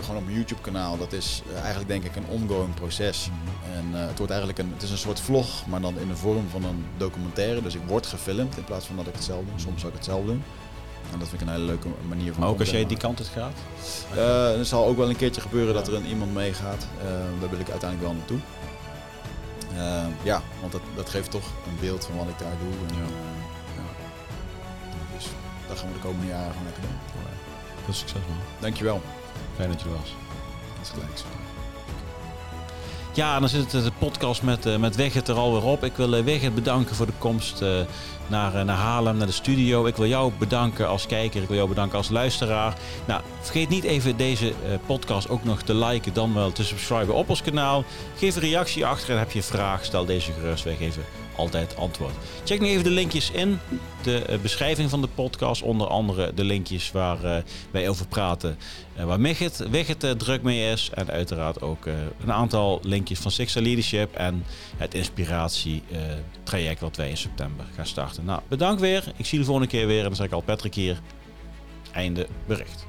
gewoon 0.00 0.16
op 0.16 0.24
mijn 0.24 0.36
YouTube 0.36 0.60
kanaal, 0.60 0.98
dat 0.98 1.12
is 1.12 1.42
eigenlijk 1.54 1.88
denk 1.88 2.04
ik 2.04 2.16
een 2.16 2.26
ongoing 2.28 2.74
proces. 2.74 3.28
Mhm. 3.28 3.76
En 3.76 4.00
het 4.00 4.18
wordt 4.18 4.32
eigenlijk 4.32 4.62
een, 4.62 4.72
het 4.72 4.82
is 4.82 4.90
een 4.90 4.98
soort 4.98 5.20
vlog, 5.20 5.66
maar 5.66 5.80
dan 5.80 5.98
in 5.98 6.08
de 6.08 6.16
vorm 6.16 6.48
van 6.50 6.64
een 6.64 6.84
documentaire. 6.96 7.62
Dus 7.62 7.74
ik 7.74 7.82
word 7.86 8.06
gefilmd 8.06 8.56
in 8.56 8.64
plaats 8.64 8.86
van 8.86 8.96
dat 8.96 9.06
ik 9.06 9.14
het 9.14 9.24
zelf 9.24 9.44
doe. 9.50 9.60
Soms 9.60 9.80
zou 9.80 9.92
ik 9.92 9.98
het 9.98 10.06
zelf 10.06 10.24
doen. 10.24 10.42
En 11.12 11.18
dat 11.18 11.28
vind 11.28 11.40
ik 11.40 11.46
een 11.46 11.52
hele 11.52 11.66
leuke 11.66 11.88
manier 12.08 12.32
van. 12.32 12.40
Maar 12.40 12.50
ook 12.50 12.58
als 12.58 12.70
jij 12.70 12.86
die 12.86 12.96
kant 12.96 13.18
het 13.18 13.28
gaat? 13.28 13.58
Uh, 14.16 14.58
het 14.58 14.66
zal 14.66 14.86
ook 14.86 14.96
wel 14.96 15.08
een 15.08 15.16
keertje 15.16 15.40
gebeuren 15.40 15.74
dat 15.74 15.88
er 15.88 15.94
een 15.94 16.06
iemand 16.06 16.34
meegaat. 16.34 16.86
Uh, 16.98 17.08
daar 17.40 17.50
wil 17.50 17.58
ik 17.58 17.70
uiteindelijk 17.70 18.10
wel 18.10 18.12
naartoe. 18.18 18.38
Uh, 19.72 20.04
ja, 20.22 20.42
want 20.60 20.72
dat, 20.72 20.80
dat 20.96 21.08
geeft 21.10 21.30
toch 21.30 21.44
een 21.66 21.76
beeld 21.80 22.04
van 22.04 22.16
wat 22.16 22.28
ik 22.28 22.38
daar 22.38 22.56
doe. 22.62 22.72
En, 22.88 22.94
ja. 22.94 23.10
Dat 25.68 25.78
gaan 25.78 25.88
we 25.88 25.94
de 25.94 26.00
komende 26.00 26.26
jaren 26.26 26.50
gewoon 26.50 26.64
lekker 26.64 26.82
doen. 26.82 26.98
Veel 27.84 27.94
succes 27.94 28.20
man. 28.28 28.38
Dankjewel. 28.60 29.00
Fijn 29.56 29.68
dat 29.68 29.80
je 29.80 29.86
er 29.88 29.94
was. 29.94 30.14
Dat 30.76 30.82
is 30.82 30.88
gelijk. 30.90 31.44
Ja, 33.16 33.40
dan 33.40 33.48
zit 33.48 33.72
het 33.72 33.84
de 33.84 33.92
podcast 33.98 34.42
met, 34.42 34.66
uh, 34.66 34.76
met 34.76 34.96
Wegget 34.96 35.28
er 35.28 35.34
alweer 35.34 35.64
op. 35.64 35.84
Ik 35.84 35.96
wil 35.96 36.14
uh, 36.14 36.24
Wegget 36.24 36.54
bedanken 36.54 36.96
voor 36.96 37.06
de 37.06 37.12
komst 37.18 37.62
uh, 37.62 37.80
naar, 38.26 38.64
naar 38.64 38.76
Haarlem, 38.76 39.16
naar 39.16 39.26
de 39.26 39.32
studio. 39.32 39.86
Ik 39.86 39.96
wil 39.96 40.06
jou 40.06 40.32
bedanken 40.38 40.88
als 40.88 41.06
kijker, 41.06 41.42
ik 41.42 41.48
wil 41.48 41.56
jou 41.56 41.68
bedanken 41.68 41.98
als 41.98 42.08
luisteraar. 42.08 42.74
Nou, 43.04 43.22
vergeet 43.40 43.68
niet 43.68 43.84
even 43.84 44.16
deze 44.16 44.52
podcast 44.86 45.28
ook 45.28 45.44
nog 45.44 45.62
te 45.62 45.74
liken, 45.74 46.12
dan 46.12 46.34
wel 46.34 46.52
te 46.52 46.64
subscriben 46.64 47.14
op 47.14 47.28
ons 47.28 47.42
kanaal. 47.42 47.84
Geef 48.16 48.34
een 48.34 48.42
reactie 48.42 48.86
achter 48.86 49.10
en 49.10 49.18
heb 49.18 49.30
je 49.30 49.38
een 49.38 49.44
vraag, 49.44 49.84
stel 49.84 50.04
deze 50.04 50.32
gerust. 50.32 50.64
Wij 50.64 50.76
geven 50.76 51.25
altijd 51.36 51.76
antwoord. 51.76 52.14
Check 52.44 52.60
nu 52.60 52.66
even 52.66 52.84
de 52.84 52.90
linkjes 52.90 53.30
in 53.30 53.58
de 54.02 54.38
beschrijving 54.42 54.90
van 54.90 55.00
de 55.00 55.08
podcast. 55.14 55.62
Onder 55.62 55.86
andere 55.86 56.34
de 56.34 56.44
linkjes 56.44 56.92
waar 56.92 57.44
wij 57.70 57.88
over 57.88 58.06
praten. 58.06 58.58
waar 59.04 59.20
Migget, 59.20 59.68
Wigget 59.70 60.18
druk 60.18 60.42
mee 60.42 60.72
is. 60.72 60.90
En 60.94 61.10
uiteraard 61.10 61.62
ook 61.62 61.86
een 62.20 62.32
aantal 62.32 62.80
linkjes 62.82 63.18
van 63.18 63.30
Sixer 63.30 63.62
Leadership. 63.62 64.14
En 64.14 64.44
het 64.76 64.94
inspiratietraject 64.94 66.80
wat 66.80 66.96
wij 66.96 67.08
in 67.08 67.16
september 67.16 67.66
gaan 67.74 67.86
starten. 67.86 68.24
Nou, 68.24 68.40
bedankt 68.48 68.80
weer. 68.80 69.12
Ik 69.16 69.26
zie 69.26 69.38
de 69.38 69.44
volgende 69.44 69.68
keer 69.68 69.86
weer. 69.86 69.98
En 69.98 70.04
dan 70.04 70.16
zeg 70.16 70.26
ik 70.26 70.32
al 70.32 70.40
Patrick 70.40 70.74
hier. 70.74 71.00
Einde 71.92 72.26
bericht. 72.46 72.86